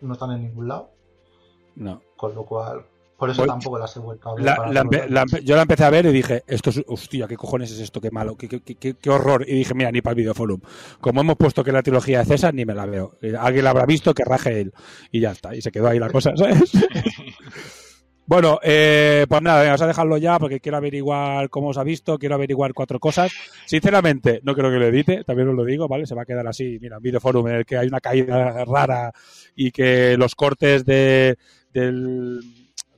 no 0.01 0.13
están 0.13 0.31
en 0.31 0.43
ningún 0.43 0.67
lado. 0.67 0.89
no. 1.75 2.01
Con 2.15 2.33
lo 2.35 2.45
cual, 2.45 2.85
por 3.23 3.29
eso 3.31 3.45
tampoco 3.45 3.79
las 3.79 3.95
he 3.95 3.99
vuelto 3.99 4.29
a 4.29 4.35
ver. 4.35 4.43
La- 4.45 4.57
la 4.71 4.83
la 5.09 5.25
yo 5.43 5.55
la 5.55 5.61
empecé 5.63 5.83
a 5.83 5.89
ver 5.89 6.05
y 6.05 6.11
dije, 6.11 6.43
esto 6.47 6.69
es, 6.69 6.81
hostia, 6.87 7.27
¿qué 7.27 7.35
cojones 7.37 7.71
es 7.71 7.79
esto? 7.79 7.99
Qué 8.01 8.11
malo, 8.11 8.35
qué, 8.35 8.47
qué- 8.47 8.75
qué- 8.75 8.93
qué 8.95 9.09
horror. 9.09 9.45
Y 9.47 9.53
dije, 9.55 9.73
mira, 9.73 9.91
ni 9.91 10.01
para 10.01 10.11
el 10.13 10.17
videoforum. 10.17 10.59
Como 10.99 11.21
hemos 11.21 11.35
puesto 11.37 11.63
que 11.63 11.71
la 11.71 11.81
trilogía 11.83 12.19
de 12.19 12.25
César, 12.25 12.53
ni 12.53 12.65
me 12.65 12.73
la 12.75 12.85
veo. 12.85 13.17
Eh, 13.21 13.33
Alguien 13.39 13.63
la 13.63 13.69
habrá 13.71 13.85
visto, 13.85 14.13
que 14.13 14.23
raje 14.23 14.61
él. 14.61 14.73
Y 15.11 15.19
ya 15.19 15.31
está, 15.31 15.55
y 15.55 15.61
se 15.61 15.71
quedó 15.71 15.87
ahí 15.87 15.99
la 15.99 16.09
cosa, 16.09 16.31
¿sabes? 16.35 16.71
bueno, 18.25 18.59
eh, 18.63 19.25
pues 19.27 19.41
nada, 19.41 19.63
vamos 19.65 19.81
a 19.81 19.87
dejarlo 19.87 20.17
ya 20.17 20.39
porque 20.39 20.59
quiero 20.61 20.77
averiguar 20.77 21.49
cómo 21.49 21.67
os 21.69 21.77
ha 21.77 21.83
visto, 21.83 22.17
quiero 22.17 22.35
averiguar 22.35 22.73
cuatro 22.73 22.99
cosas. 22.99 23.31
Sinceramente, 23.65 24.39
no 24.43 24.55
creo 24.55 24.71
que 24.71 24.77
lo 24.77 24.85
edite, 24.85 25.23
también 25.25 25.49
os 25.49 25.55
lo 25.55 25.65
digo, 25.65 25.87
¿vale? 25.87 26.05
Se 26.05 26.15
va 26.15 26.21
a 26.21 26.25
quedar 26.25 26.47
así, 26.47 26.77
mira, 26.81 26.97
un 26.97 27.03
videoforum 27.03 27.47
en 27.49 27.55
el 27.55 27.65
que 27.65 27.77
hay 27.77 27.87
una 27.87 27.99
caída 27.99 28.63
rara 28.65 29.11
y 29.55 29.71
que 29.71 30.15
los 30.17 30.35
cortes 30.35 30.85
de, 30.85 31.37
del, 31.73 32.39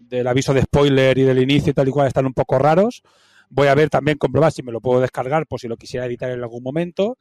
del 0.08 0.28
aviso 0.28 0.53
de 0.53 0.62
spoiler 0.62 1.18
y 1.18 1.24
del 1.24 1.39
inicio 1.39 1.74
tal 1.74 1.88
y 1.88 1.91
cual 1.91 2.08
están 2.08 2.26
un 2.26 2.34
poco 2.34 2.58
raros. 2.60 3.01
Voy 3.49 3.68
a 3.68 3.76
ver 3.76 3.89
también, 3.89 4.18
comprobar 4.18 4.51
si 4.51 4.64
me 4.64 4.72
lo 4.72 4.82
puedo 4.82 4.99
descargar 4.99 5.45
por 5.47 5.60
si 5.60 5.68
lo 5.68 5.78
quisiera 5.78 6.06
editar 6.06 6.32
en 6.32 6.41
algún 6.41 6.64
momento. 6.64 7.18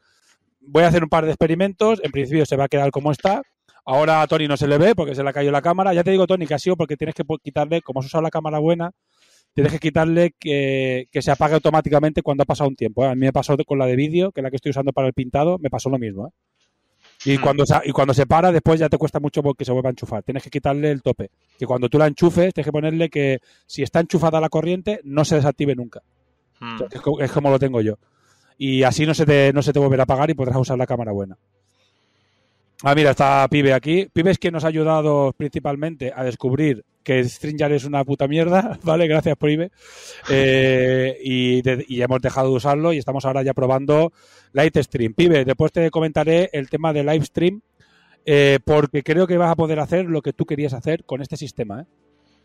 Voy 0.60 0.82
a 0.84 0.88
hacer 0.88 1.02
un 1.02 1.08
par 1.08 1.24
de 1.24 1.30
experimentos. 1.30 2.00
En 2.02 2.10
principio 2.10 2.46
se 2.46 2.56
va 2.56 2.64
a 2.64 2.68
quedar 2.68 2.90
como 2.90 3.12
está. 3.12 3.42
Ahora 3.84 4.22
a 4.22 4.26
Tony 4.26 4.48
no 4.48 4.56
se 4.56 4.66
le 4.66 4.78
ve 4.78 4.94
porque 4.94 5.14
se 5.14 5.22
le 5.22 5.28
ha 5.28 5.32
caído 5.32 5.52
la 5.52 5.60
cámara. 5.60 5.92
Ya 5.92 6.02
te 6.02 6.10
digo, 6.10 6.26
Tony, 6.26 6.46
que 6.46 6.54
ha 6.54 6.58
sido 6.58 6.76
porque 6.76 6.96
tienes 6.96 7.14
que 7.14 7.24
quitarle, 7.42 7.82
como 7.82 8.00
has 8.00 8.06
usado 8.06 8.22
la 8.22 8.30
cámara 8.30 8.58
buena, 8.58 8.92
tienes 9.52 9.72
que 9.72 9.78
quitarle 9.78 10.34
que, 10.38 11.06
que 11.12 11.22
se 11.22 11.30
apague 11.30 11.54
automáticamente 11.54 12.22
cuando 12.22 12.42
ha 12.42 12.46
pasado 12.46 12.68
un 12.68 12.76
tiempo. 12.76 13.04
¿eh? 13.04 13.08
A 13.08 13.14
mí 13.14 13.20
me 13.20 13.32
pasó 13.32 13.56
con 13.66 13.78
la 13.78 13.86
de 13.86 13.96
vídeo, 13.96 14.32
que 14.32 14.40
es 14.40 14.42
la 14.42 14.50
que 14.50 14.56
estoy 14.56 14.70
usando 14.70 14.92
para 14.92 15.06
el 15.06 15.12
pintado, 15.12 15.58
me 15.58 15.68
pasó 15.70 15.90
lo 15.90 15.98
mismo. 15.98 16.28
¿eh? 16.28 16.30
Y, 17.24 17.38
cuando 17.38 17.64
se, 17.64 17.74
y 17.84 17.92
cuando 17.92 18.12
se 18.12 18.26
para, 18.26 18.52
después 18.52 18.78
ya 18.78 18.88
te 18.88 18.98
cuesta 18.98 19.18
mucho 19.20 19.42
que 19.54 19.64
se 19.64 19.72
vuelva 19.72 19.88
a 19.88 19.92
enchufar. 19.92 20.22
Tienes 20.22 20.42
que 20.42 20.50
quitarle 20.50 20.90
el 20.90 21.02
tope. 21.02 21.30
Que 21.58 21.66
cuando 21.66 21.88
tú 21.88 21.98
la 21.98 22.06
enchufes, 22.06 22.52
tienes 22.52 22.66
que 22.66 22.72
ponerle 22.72 23.08
que 23.08 23.38
si 23.66 23.82
está 23.82 24.00
enchufada 24.00 24.40
la 24.40 24.48
corriente, 24.48 25.00
no 25.04 25.24
se 25.24 25.36
desactive 25.36 25.74
nunca. 25.74 26.02
Hmm. 26.60 26.78
Co- 27.02 27.20
es 27.20 27.32
como 27.32 27.50
lo 27.50 27.58
tengo 27.58 27.80
yo. 27.80 27.94
Y 28.58 28.82
así 28.82 29.06
no 29.06 29.14
se 29.14 29.24
te, 29.24 29.52
no 29.52 29.62
se 29.62 29.72
te 29.72 29.78
volverá 29.78 30.02
a 30.02 30.04
apagar 30.04 30.30
y 30.30 30.34
podrás 30.34 30.56
usar 30.56 30.76
la 30.78 30.86
cámara 30.86 31.12
buena. 31.12 31.36
Ah, 32.82 32.94
mira, 32.94 33.10
está 33.10 33.46
Pibe 33.48 33.72
aquí. 33.72 34.08
Pibe 34.12 34.30
es 34.30 34.38
quien 34.38 34.52
nos 34.52 34.64
ha 34.64 34.68
ayudado 34.68 35.32
principalmente 35.36 36.12
a 36.14 36.24
descubrir 36.24 36.84
que 37.04 37.22
Stringer 37.22 37.70
es 37.72 37.84
una 37.84 38.02
puta 38.04 38.26
mierda, 38.26 38.78
¿vale? 38.82 39.06
Gracias, 39.06 39.36
Pibe. 39.36 39.70
Eh, 40.30 41.18
y, 41.22 41.62
de- 41.62 41.84
y 41.88 42.02
hemos 42.02 42.20
dejado 42.20 42.48
de 42.50 42.56
usarlo 42.56 42.92
y 42.92 42.98
estamos 42.98 43.24
ahora 43.24 43.42
ya 43.42 43.54
probando 43.54 44.12
Lightstream. 44.52 45.14
Pibe, 45.14 45.44
después 45.44 45.70
te 45.70 45.90
comentaré 45.90 46.50
el 46.52 46.68
tema 46.68 46.92
de 46.92 47.04
Livestream 47.04 47.60
eh, 48.26 48.58
porque 48.64 49.02
creo 49.02 49.26
que 49.26 49.36
vas 49.36 49.50
a 49.50 49.56
poder 49.56 49.78
hacer 49.80 50.06
lo 50.06 50.22
que 50.22 50.32
tú 50.32 50.46
querías 50.46 50.72
hacer 50.72 51.04
con 51.04 51.20
este 51.22 51.36
sistema, 51.36 51.82
¿eh? 51.82 51.84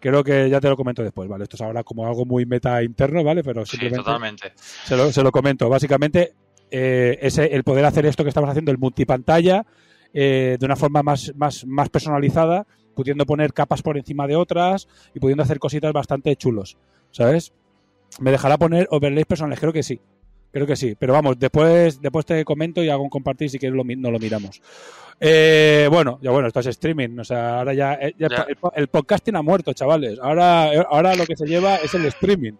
Creo 0.01 0.23
que 0.23 0.49
ya 0.49 0.61
te 0.61 0.69
lo 0.69 0.77
comento 0.77 1.03
después, 1.03 1.27
¿vale? 1.27 1.43
Esto 1.43 1.57
es 1.57 1.61
ahora 1.61 1.83
como 1.83 2.07
algo 2.07 2.23
muy 2.25 2.45
meta 2.45 2.81
interno, 2.83 3.21
¿vale? 3.21 3.43
Pero 3.43 3.65
Sí, 3.65 3.71
simplemente 3.71 4.05
totalmente. 4.05 4.53
se 4.85 4.95
lo, 4.95 5.11
se 5.11 5.21
lo 5.21 5.29
comento. 5.29 5.67
Básicamente, 5.67 6.31
eh, 6.71 7.17
ese, 7.21 7.47
el 7.53 7.65
poder 7.65 7.83
hacer 7.83 8.05
esto 8.05 8.23
que 8.23 8.29
estamos 8.29 8.49
haciendo, 8.49 8.71
el 8.71 8.77
multipantalla, 8.77 9.65
eh, 10.13 10.55
de 10.57 10.65
una 10.65 10.77
forma 10.77 11.03
más, 11.03 11.33
más, 11.35 11.65
más 11.65 11.89
personalizada, 11.89 12.65
pudiendo 12.99 13.25
poner 13.25 13.53
capas 13.53 13.81
por 13.81 13.97
encima 13.97 14.27
de 14.27 14.35
otras 14.35 14.89
y 15.15 15.21
pudiendo 15.21 15.41
hacer 15.41 15.57
cositas 15.57 15.93
bastante 15.93 16.35
chulos, 16.35 16.75
¿sabes? 17.11 17.53
¿Me 18.19 18.29
dejará 18.29 18.57
poner 18.57 18.89
overlays 18.91 19.25
personales? 19.25 19.57
Creo 19.57 19.71
que 19.71 19.83
sí. 19.83 20.01
Creo 20.51 20.67
que 20.67 20.75
sí. 20.75 20.97
Pero 20.99 21.13
vamos, 21.13 21.39
después, 21.39 22.01
después 22.01 22.25
te 22.25 22.43
comento 22.43 22.83
y 22.83 22.89
hago 22.89 23.01
un 23.01 23.09
compartir 23.09 23.49
si 23.49 23.57
quieres 23.57 23.77
lo, 23.77 23.85
no 23.85 24.11
lo 24.11 24.19
miramos. 24.19 24.61
Eh, 25.17 25.87
bueno, 25.89 26.19
ya 26.21 26.31
bueno, 26.31 26.49
esto 26.49 26.59
es 26.59 26.65
streaming. 26.65 27.17
O 27.19 27.23
sea, 27.23 27.59
ahora 27.59 27.73
ya, 27.73 27.93
eh, 27.93 28.13
ya 28.17 28.27
Ya. 28.27 28.45
El, 28.49 28.57
el 28.75 28.87
podcasting 28.89 29.37
ha 29.37 29.41
muerto, 29.41 29.71
chavales. 29.71 30.19
Ahora, 30.21 30.69
ahora 30.89 31.15
lo 31.15 31.25
que 31.25 31.37
se 31.37 31.45
lleva 31.45 31.77
es 31.77 31.93
el 31.93 32.05
streaming. 32.07 32.55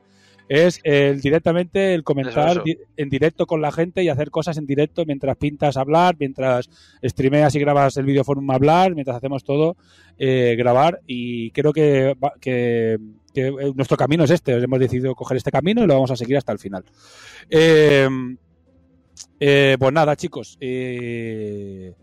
Es 0.50 0.82
el, 0.84 1.22
directamente 1.22 1.94
el 1.94 2.04
comentar 2.04 2.50
Eso, 2.50 2.52
eso. 2.52 2.64
di- 2.66 2.78
en 2.98 3.10
directo 3.10 3.46
con 3.46 3.62
la 3.62 3.72
gente 3.72 4.02
y 4.04 4.10
hacer 4.10 4.32
cosas 4.32 4.58
en 4.58 4.66
directo 4.66 5.06
mientras 5.06 5.38
pintas 5.38 5.78
hablar, 5.78 6.16
mientras 6.20 6.68
streameas 7.04 7.54
y 7.54 7.60
grabas 7.60 7.96
el 7.98 8.06
videoforum 8.06 8.50
hablar, 8.50 8.96
mientras 8.96 9.16
hacemos 9.16 9.44
todo 9.44 9.78
eh, 10.18 10.56
grabar. 10.58 11.02
Y 11.06 11.52
creo 11.52 11.72
que, 11.72 12.16
que, 12.42 12.98
que, 13.32 13.48
eh, 13.48 13.74
nuestro 13.76 13.96
camino 13.96 14.24
es 14.24 14.32
este. 14.32 14.54
Hemos 14.54 14.80
decidido 14.80 15.14
coger 15.14 15.38
este 15.38 15.52
camino 15.52 15.84
y 15.84 15.88
lo 15.88 15.94
vamos 15.94 16.10
a 16.10 16.16
seguir 16.16 16.36
hasta 16.38 16.52
el 16.52 16.58
final. 16.60 16.84
Eh, 17.50 18.10
eh, 19.40 19.78
pues 19.80 19.94
nada, 19.94 20.16
chicos. 20.16 20.58
eh, 20.60 21.94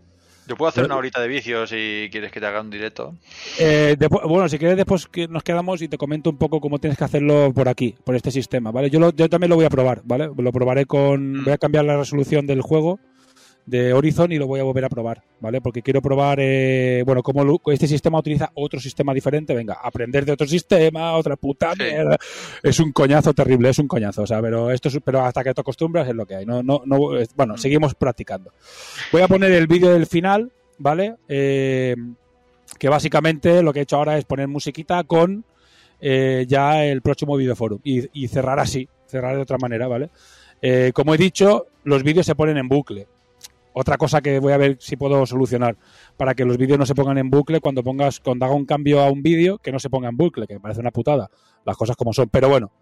Yo 0.47 0.57
puedo 0.57 0.69
hacer 0.69 0.85
una 0.85 0.97
horita 0.97 1.21
de 1.21 1.29
vicio 1.29 1.67
si 1.67 2.09
quieres 2.13 2.31
que 2.31 2.39
te 2.41 2.47
haga 2.47 2.61
un 2.61 2.71
directo. 2.71 3.15
Eh, 3.59 3.97
después- 3.99 4.25
bueno, 4.29 4.49
si 4.49 4.59
quieres 4.59 4.77
después 4.77 5.07
que 5.07 5.27
nos 5.29 5.43
quedamos 5.43 5.83
y 5.83 5.89
te 5.89 5.99
comento 5.99 6.31
un 6.31 6.37
poco 6.39 6.61
cómo 6.61 6.79
tienes 6.79 6.97
que 6.99 7.05
hacerlo 7.05 7.53
por 7.55 7.69
aquí, 7.69 7.95
por 8.05 8.15
este 8.15 8.31
sistema, 8.31 8.71
¿vale? 8.71 8.89
Yo, 8.91 9.01
lo- 9.01 9.13
yo 9.13 9.29
también 9.29 9.51
lo 9.51 9.57
voy 9.57 9.65
a 9.65 9.71
probar, 9.71 10.03
¿vale? 10.05 10.31
Lo 10.37 10.53
probaré 10.53 10.87
con... 10.87 11.43
Voy 11.45 11.53
a 11.53 11.59
cambiar 11.59 11.85
la 11.85 11.97
resolución 11.97 12.47
del 12.47 12.63
juego 12.63 13.01
de 13.67 13.93
Horizon 13.93 14.31
y 14.31 14.39
lo 14.39 14.47
voy 14.47 14.61
a 14.61 14.63
volver 14.63 14.85
a 14.85 14.89
probar, 14.89 15.23
¿vale? 15.41 15.61
Porque 15.61 15.83
quiero 15.83 16.01
probar, 16.01 16.39
eh, 16.41 17.03
bueno, 17.05 17.23
cómo 17.23 17.61
este 17.67 17.89
sistema 17.89 18.19
utiliza 18.21 18.51
otro 18.55 18.79
sistema 18.79 19.13
diferente. 19.13 19.55
Venga, 19.55 19.75
aprender 19.83 20.25
de 20.25 20.33
otro 20.33 20.47
sistema, 20.47 21.13
otra 21.15 21.35
puta 21.37 21.75
mierda. 21.77 22.17
Es 22.63 22.79
un 22.79 22.93
coñazo 22.93 23.35
terrible, 23.35 23.69
es 23.71 23.79
un 23.81 23.89
coñazo, 23.89 24.23
o 24.23 24.27
sea, 24.27 24.41
pero 24.41 24.71
esto 24.71 24.89
es- 24.89 25.01
pero 25.05 25.21
hasta 25.25 25.43
que 25.43 25.53
te 25.53 25.61
acostumbras 25.61 26.07
es 26.09 26.15
lo 26.15 26.25
que 26.27 26.37
hay. 26.37 26.47
No, 26.47 26.63
no, 26.63 26.83
no, 26.87 27.17
es- 27.19 27.35
bueno, 27.35 27.57
seguimos 27.57 27.95
practicando. 27.97 28.53
Voy 29.11 29.23
a 29.23 29.29
poner 29.29 29.51
el 29.53 29.67
vídeo 29.67 29.91
del 29.91 30.07
final, 30.07 30.53
¿vale? 30.79 31.17
Eh, 31.29 31.97
que 32.79 32.89
básicamente 32.89 33.63
lo 33.63 33.73
que 33.73 33.81
he 33.81 33.83
hecho 33.83 33.97
ahora 33.97 34.17
es 34.19 34.25
poner 34.25 34.49
musiquita 34.49 35.03
con 35.05 35.45
eh, 36.01 36.45
ya 36.47 36.85
el 36.85 37.01
próximo 37.01 37.37
videoforum 37.37 37.81
y, 37.83 38.07
y 38.13 38.29
cerrar 38.29 38.61
así, 38.61 38.87
cerrar 39.07 39.35
de 39.35 39.43
otra 39.43 39.57
manera, 39.59 39.89
¿vale? 39.89 40.11
Eh, 40.61 40.93
como 40.95 41.15
he 41.15 41.19
dicho, 41.19 41.67
los 41.85 42.03
vídeos 42.03 42.27
se 42.27 42.35
ponen 42.35 42.59
en 42.59 42.69
bucle. 42.69 43.07
Otra 43.79 43.99
cosa 43.99 44.23
que 44.23 44.39
voy 44.39 44.55
a 44.55 44.57
ver 44.57 44.79
si 44.81 44.97
puedo 44.97 45.27
solucionar 45.27 45.77
para 46.17 46.35
que 46.35 46.47
los 46.47 46.57
vídeos 46.57 46.79
no 46.79 46.87
se 46.87 46.95
pongan 46.95 47.19
en 47.19 47.29
bucle 47.29 47.61
cuando 47.61 47.83
pongas 47.83 48.21
cuando 48.21 48.47
haga 48.47 48.55
un 48.55 48.65
cambio 48.65 49.01
a 49.03 49.11
un 49.11 49.23
vídeo 49.23 49.59
que 49.59 49.71
no 49.71 49.79
se 49.79 49.91
ponga 49.91 50.09
en 50.09 50.17
bucle, 50.17 50.47
que 50.47 50.55
me 50.55 50.61
parece 50.61 50.81
una 50.81 50.91
putada, 50.91 51.31
las 51.63 51.77
cosas 51.77 51.95
como 51.95 52.15
son, 52.15 52.31
pero 52.31 52.49
bueno. 52.49 52.73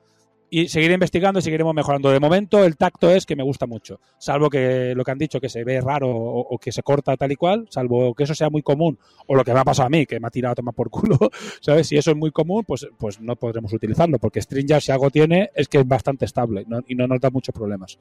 Y 0.54 0.68
seguiré 0.68 0.94
investigando 0.94 1.40
y 1.40 1.42
seguiremos 1.42 1.74
mejorando. 1.74 2.10
De 2.10 2.20
momento, 2.20 2.64
el 2.64 2.76
tacto 2.76 3.10
es 3.10 3.26
que 3.26 3.34
me 3.34 3.42
gusta 3.42 3.66
mucho. 3.66 3.98
Salvo 4.18 4.48
que 4.48 4.94
lo 4.94 5.02
que 5.02 5.10
han 5.10 5.18
dicho, 5.18 5.40
que 5.40 5.48
se 5.48 5.64
ve 5.64 5.80
raro 5.80 6.08
o, 6.08 6.56
que 6.58 6.70
se 6.70 6.84
corta 6.84 7.16
tal 7.16 7.32
y 7.32 7.34
cual, 7.34 7.66
salvo 7.70 8.14
que 8.14 8.22
eso 8.22 8.36
sea 8.36 8.50
muy 8.50 8.62
común, 8.62 8.96
o 9.26 9.34
lo 9.34 9.42
que 9.42 9.52
me 9.52 9.58
ha 9.58 9.64
pasado 9.64 9.86
a 9.86 9.90
mí, 9.90 10.06
que 10.06 10.20
me 10.20 10.28
ha 10.28 10.30
tirado 10.30 10.52
a 10.52 10.54
tomar 10.54 10.72
por 10.72 10.90
culo, 10.90 11.18
¿sabes? 11.60 11.88
Si 11.88 11.96
eso 11.96 12.12
es 12.12 12.16
muy 12.16 12.30
común, 12.30 12.62
pues, 12.64 12.86
pues 12.96 13.20
no 13.20 13.34
podremos 13.34 13.72
utilizarlo, 13.72 14.20
porque 14.20 14.40
Stringer, 14.40 14.80
si 14.80 14.92
algo 14.92 15.10
tiene, 15.10 15.50
es 15.56 15.66
que 15.66 15.78
es 15.78 15.88
bastante 15.88 16.24
estable 16.24 16.64
y 16.86 16.94
no 16.94 17.08
nos 17.08 17.20
da 17.20 17.30
muchos 17.30 17.52
problemas. 17.52 17.98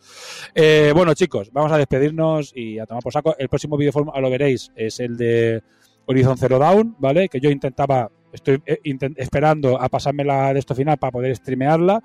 Eh, 0.54 0.92
bueno, 0.94 1.16
chicos, 1.16 1.50
vamos 1.52 1.72
a 1.72 1.78
despedirnos 1.80 2.52
y 2.56 2.78
a 2.78 2.86
tomar 2.86 3.02
por 3.02 3.14
saco. 3.14 3.36
El 3.40 3.50
próximo 3.50 3.78
videoform, 3.78 4.12
lo 4.16 4.30
veréis, 4.30 4.72
es 4.76 5.00
el 5.00 5.18
de 5.18 5.64
Horizon 6.06 6.38
Zero 6.38 6.60
Dawn, 6.60 6.96
¿vale? 7.00 7.30
Que 7.30 7.40
yo 7.40 7.50
intentaba, 7.50 8.12
estoy 8.32 8.62
eh, 8.68 8.80
esperando 9.16 9.82
a 9.82 9.90
pasarme 9.90 10.24
la 10.24 10.54
de 10.54 10.60
esto 10.60 10.76
final 10.76 11.00
para 11.00 11.12
poder 11.12 11.36
streamearla, 11.36 12.04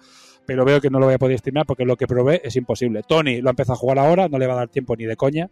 pero 0.49 0.65
veo 0.65 0.81
que 0.81 0.89
no 0.89 0.99
lo 0.99 1.05
voy 1.05 1.15
a 1.15 1.19
poder 1.19 1.39
streamear 1.39 1.67
porque 1.67 1.85
lo 1.85 1.95
que 1.97 2.07
probé 2.07 2.41
es 2.43 2.57
imposible. 2.57 3.03
Tony 3.07 3.43
lo 3.43 3.51
empieza 3.51 3.75
a 3.75 3.77
jugar 3.77 3.99
ahora, 3.99 4.29
no 4.29 4.39
le 4.39 4.47
va 4.47 4.55
a 4.55 4.57
dar 4.57 4.69
tiempo 4.69 4.97
ni 4.97 5.05
de 5.05 5.15
coña, 5.15 5.51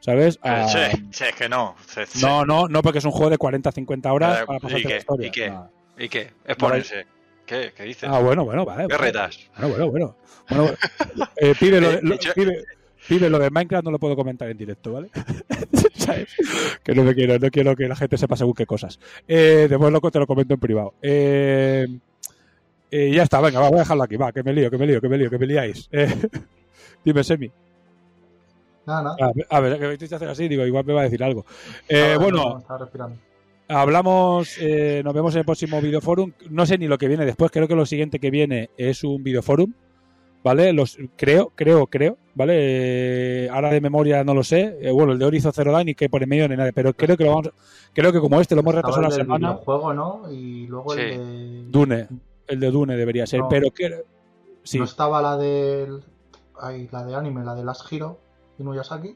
¿sabes? 0.00 0.38
A- 0.42 0.64
Che, 0.66 0.90
che, 1.10 1.28
es 1.28 1.34
que 1.34 1.50
no. 1.50 1.76
no, 2.22 2.46
no, 2.46 2.66
no, 2.66 2.80
porque 2.82 2.98
es 3.00 3.04
un 3.04 3.10
juego 3.10 3.28
de 3.28 3.36
40-50 3.38 4.10
horas 4.10 4.44
para 4.46 4.56
¿Y 4.56 4.60
pasarte 4.60 4.82
la 4.84 4.88
qué? 4.88 4.96
historia. 4.96 5.26
¿Y 5.26 5.30
qué? 5.30 5.46
Ah. 5.48 5.68
¿Y 5.98 6.08
qué? 6.08 6.30
Es 6.46 6.56
ponerse. 6.56 7.06
¿Qué? 7.44 7.72
¿Qué 7.76 7.82
dices? 7.82 8.08
Ah, 8.10 8.20
bueno, 8.20 8.44
bueno, 8.46 8.64
vale. 8.64 8.86
¿Qué 8.88 8.94
vale. 8.94 9.06
retas? 9.06 9.38
Bueno, 9.58 9.68
bueno, 9.68 9.90
bueno. 9.90 10.16
Bueno, 10.48 10.70
eh, 11.36 11.54
lo 11.60 11.80
de, 11.80 12.02
lo- 12.02 13.38
lo 13.38 13.50
Minecraft 13.50 13.84
no 13.84 13.90
lo 13.90 13.98
puedo 13.98 14.16
comentar 14.16 14.48
en 14.50 14.56
directo, 14.56 14.92
¿vale? 14.94 15.08
¿Sabes? 15.94 16.28
Que 16.82 16.94
no 16.94 17.04
me 17.04 17.14
quiero, 17.14 17.38
no 17.38 17.50
quiero 17.50 17.76
que 17.76 17.86
la 17.86 17.96
gente 17.96 18.16
sepa 18.16 18.34
según 18.36 18.54
qué 18.54 18.64
cosas. 18.66 18.98
Eh, 19.26 19.66
después 19.68 19.92
loco 19.92 20.10
te 20.10 20.18
lo 20.18 20.26
comento 20.26 20.54
en 20.54 20.60
privado. 20.60 20.94
Eh, 21.02 21.86
eh, 22.90 23.10
ya 23.12 23.22
está, 23.22 23.40
venga, 23.40 23.60
va, 23.60 23.68
voy 23.68 23.78
a 23.78 23.82
dejarlo 23.82 24.02
aquí, 24.02 24.16
va, 24.16 24.32
que 24.32 24.42
me 24.42 24.52
lío, 24.52 24.70
que 24.70 24.78
me 24.78 24.86
lío, 24.86 25.00
que 25.00 25.08
me 25.08 25.18
lío, 25.18 25.30
que 25.30 25.38
me 25.38 25.46
liáis. 25.46 25.88
Eh, 25.92 26.08
dime, 27.04 27.22
Semi. 27.24 27.50
Nada, 28.86 29.02
nada. 29.02 29.16
A 29.20 29.32
ver, 29.32 29.46
a 29.50 29.60
ver, 29.60 29.78
que 29.78 29.86
me 29.88 29.94
hiciste 29.94 30.14
hacer 30.16 30.28
así, 30.28 30.48
digo, 30.48 30.64
igual 30.64 30.84
me 30.84 30.94
va 30.94 31.00
a 31.00 31.04
decir 31.04 31.22
algo. 31.22 31.44
Eh, 31.88 32.16
bueno, 32.18 32.38
no, 32.52 32.58
estaba 32.58 32.78
respirando. 32.80 33.16
Hablamos, 33.70 34.56
eh, 34.60 35.02
nos 35.04 35.12
vemos 35.12 35.34
en 35.34 35.40
el 35.40 35.44
próximo 35.44 35.80
videoforum. 35.82 36.32
No 36.48 36.64
sé 36.64 36.78
ni 36.78 36.88
lo 36.88 36.96
que 36.96 37.06
viene 37.06 37.26
después, 37.26 37.50
creo 37.50 37.68
que 37.68 37.74
lo 37.74 37.84
siguiente 37.84 38.18
que 38.18 38.30
viene 38.30 38.70
es 38.78 39.04
un 39.04 39.22
videoforum, 39.22 39.74
¿vale? 40.42 40.72
Los, 40.72 40.96
creo, 41.16 41.52
creo, 41.54 41.86
creo, 41.86 42.16
¿vale? 42.34 42.54
Eh, 43.44 43.48
ahora 43.52 43.70
de 43.70 43.82
memoria 43.82 44.24
no 44.24 44.32
lo 44.32 44.42
sé. 44.42 44.78
Eh, 44.80 44.90
bueno, 44.90 45.12
el 45.12 45.18
de 45.18 45.26
Horizon 45.26 45.52
Zero 45.52 45.72
Dawn 45.72 45.90
y 45.90 45.94
que 45.94 46.08
por 46.08 46.22
en 46.22 46.30
medio 46.30 46.48
ni 46.48 46.56
nada, 46.56 46.72
pero 46.72 46.94
creo 46.94 47.14
que 47.18 47.24
lo 47.24 47.30
vamos, 47.30 47.50
creo 47.92 48.10
que 48.10 48.20
como 48.20 48.40
este 48.40 48.54
lo 48.54 48.62
hemos 48.62 48.74
retrasado 48.74 49.02
el 49.02 49.10
la 49.10 49.14
semana. 49.14 49.48
videojuego, 49.52 49.92
¿no? 49.92 50.32
Y 50.32 50.66
luego 50.66 50.94
Sí. 50.94 51.00
el 51.02 51.18
de... 51.66 51.70
Dune, 51.70 52.08
el 52.48 52.60
de 52.60 52.70
Dune 52.70 52.96
debería 52.96 53.26
ser, 53.26 53.40
No. 53.40 53.48
pero 53.48 53.70
que 53.70 54.02
sí. 54.62 54.78
No 54.78 54.84
estaba 54.84 55.22
la 55.22 55.36
del... 55.36 56.02
Ay, 56.60 56.88
la 56.90 57.04
de 57.04 57.14
anime, 57.14 57.44
la 57.44 57.54
de 57.54 57.64
Last 57.64 57.90
Hero, 57.92 58.18
Inuyasaki. 58.58 59.14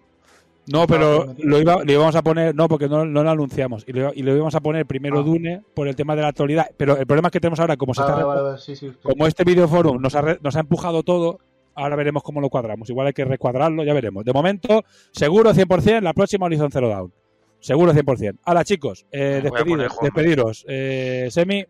No, 0.68 0.82
estaba 0.82 0.86
pero 0.86 1.34
lo, 1.38 1.58
iba, 1.58 1.82
lo 1.82 1.92
íbamos 1.92 2.14
a 2.14 2.22
poner, 2.22 2.54
no, 2.54 2.68
porque 2.68 2.88
no, 2.88 3.04
no 3.04 3.24
lo 3.24 3.30
anunciamos. 3.30 3.82
Y 3.88 3.92
lo, 3.92 4.12
y 4.14 4.22
lo 4.22 4.32
íbamos 4.36 4.54
a 4.54 4.60
poner 4.60 4.86
primero 4.86 5.18
Ah. 5.18 5.22
Dune 5.24 5.62
por 5.74 5.88
el 5.88 5.96
tema 5.96 6.14
de 6.14 6.22
la 6.22 6.28
actualidad. 6.28 6.70
Pero 6.76 6.96
el 6.96 7.06
problema 7.06 7.28
es 7.28 7.32
que 7.32 7.40
tenemos 7.40 7.58
ahora, 7.58 7.76
como 7.76 7.94
se 7.94 8.02
Ah, 8.02 8.04
está 8.04 8.12
vale, 8.14 8.24
repro- 8.24 8.28
vale, 8.28 8.42
vale, 8.42 8.58
sí, 8.58 8.76
sí. 8.76 8.90
sí. 8.90 8.96
como 9.02 9.26
este 9.26 9.42
videoforum 9.42 10.00
nos 10.00 10.14
ha, 10.14 10.38
nos 10.40 10.54
ha 10.54 10.60
empujado 10.60 11.02
todo, 11.02 11.40
ahora 11.74 11.96
veremos 11.96 12.22
cómo 12.22 12.40
lo 12.40 12.48
cuadramos. 12.48 12.88
Igual 12.90 13.08
hay 13.08 13.12
que 13.12 13.24
recuadrarlo, 13.24 13.82
ya 13.82 13.92
veremos. 13.92 14.24
De 14.24 14.32
momento, 14.32 14.84
seguro 15.10 15.52
100% 15.52 16.00
la 16.00 16.12
próxima 16.12 16.46
Horizon 16.46 16.70
Zero 16.70 16.88
Dawn. 16.88 17.12
Seguro 17.58 17.92
100%. 17.92 18.38
Ahora, 18.44 18.62
chicos, 18.64 19.04
eh, 19.10 19.42
despediros. 19.42 20.64
Eh, 20.68 21.26
Semi, 21.30 21.64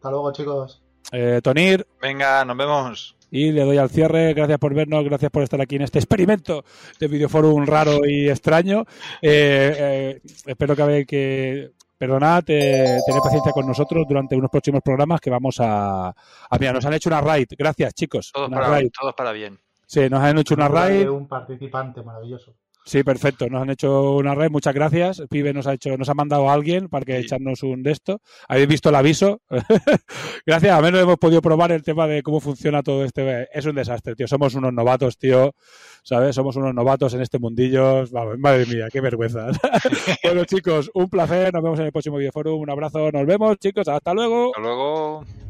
Hasta 0.00 0.10
luego, 0.10 0.32
chicos. 0.32 0.82
eh, 1.12 1.40
Tonir, 1.42 1.86
Venga, 2.00 2.42
nos 2.46 2.56
vemos. 2.56 3.16
y 3.30 3.52
le 3.52 3.64
doy 3.64 3.76
al 3.76 3.90
cierre. 3.90 4.32
Gracias 4.32 4.58
por 4.58 4.72
vernos, 4.72 5.04
gracias 5.04 5.30
por 5.30 5.42
estar 5.42 5.60
aquí 5.60 5.76
en 5.76 5.82
este 5.82 5.98
experimento 5.98 6.64
de 6.98 7.06
videoforum 7.06 7.66
raro 7.66 8.06
y 8.06 8.30
extraño. 8.30 8.84
Eh, 9.20 9.74
eh, 9.78 10.20
espero 10.46 10.74
que, 10.74 10.82
habe- 10.82 11.06
que 11.06 11.70
perdonad, 11.98 12.44
eh, 12.46 12.98
tener 13.04 13.20
paciencia 13.22 13.52
con 13.52 13.66
nosotros 13.66 14.06
durante 14.08 14.34
unos 14.36 14.50
próximos 14.50 14.80
programas 14.82 15.20
que 15.20 15.28
vamos 15.28 15.56
a... 15.60 16.08
a 16.08 16.58
mira, 16.58 16.72
nos 16.72 16.86
han 16.86 16.94
hecho 16.94 17.10
una 17.10 17.20
raid. 17.20 17.48
Gracias, 17.58 17.92
chicos. 17.92 18.30
Todos 18.32 18.48
Una 18.48 18.56
para, 18.56 18.70
raid. 18.70 18.88
todos 18.98 19.14
para 19.14 19.32
bien. 19.32 19.58
Sí, 19.86 20.08
nos 20.08 20.20
han 20.22 20.38
hecho 20.38 20.54
una 20.54 20.68
raid. 20.68 21.10
Un 21.10 21.28
participante 21.28 22.02
maravilloso. 22.02 22.54
Sí, 22.84 23.04
perfecto. 23.04 23.48
Nos 23.48 23.62
han 23.62 23.70
hecho 23.70 24.14
una 24.16 24.34
raid. 24.34 24.50
Muchas 24.50 24.74
gracias. 24.74 25.22
Pibe 25.28 25.52
nos 25.52 25.66
ha 25.66 25.74
hecho, 25.74 25.96
nos 25.96 26.08
ha 26.08 26.14
mandado 26.14 26.48
a 26.48 26.54
alguien 26.54 26.88
para 26.88 27.04
que 27.04 27.18
Sí. 27.18 27.24
echarnos 27.26 27.62
un 27.62 27.82
de 27.82 27.92
esto. 27.92 28.20
Habéis 28.48 28.68
visto 28.68 28.88
el 28.88 28.94
aviso. 28.94 29.40
gracias. 30.46 30.72
A 30.76 30.80
menos 30.80 31.00
hemos 31.00 31.18
podido 31.18 31.42
probar 31.42 31.72
el 31.72 31.82
tema 31.82 32.06
de 32.06 32.22
cómo 32.22 32.40
funciona 32.40 32.82
todo 32.82 33.04
este. 33.04 33.48
Es 33.56 33.66
un 33.66 33.74
desastre, 33.74 34.14
tío. 34.16 34.26
Somos 34.26 34.54
unos 34.54 34.72
novatos, 34.72 35.18
tío. 35.18 35.54
¿Sabes? 36.02 36.34
Somos 36.34 36.56
unos 36.56 36.74
novatos 36.74 37.14
en 37.14 37.20
este 37.20 37.38
mundillo. 37.38 38.06
Vamos, 38.10 38.38
madre 38.38 38.66
mía, 38.66 38.88
qué 38.90 39.00
vergüenza. 39.00 39.48
bueno, 40.24 40.44
chicos, 40.44 40.90
un 40.94 41.08
placer. 41.08 41.52
Nos 41.52 41.62
vemos 41.62 41.78
en 41.78 41.86
el 41.86 41.92
próximo 41.92 42.16
videoforum. 42.16 42.60
Un 42.60 42.70
abrazo. 42.70 43.10
Nos 43.12 43.26
vemos, 43.26 43.58
chicos. 43.58 43.86
Hasta 43.88 44.14
luego. 44.14 44.48
Hasta 44.48 44.60
luego. 44.62 45.49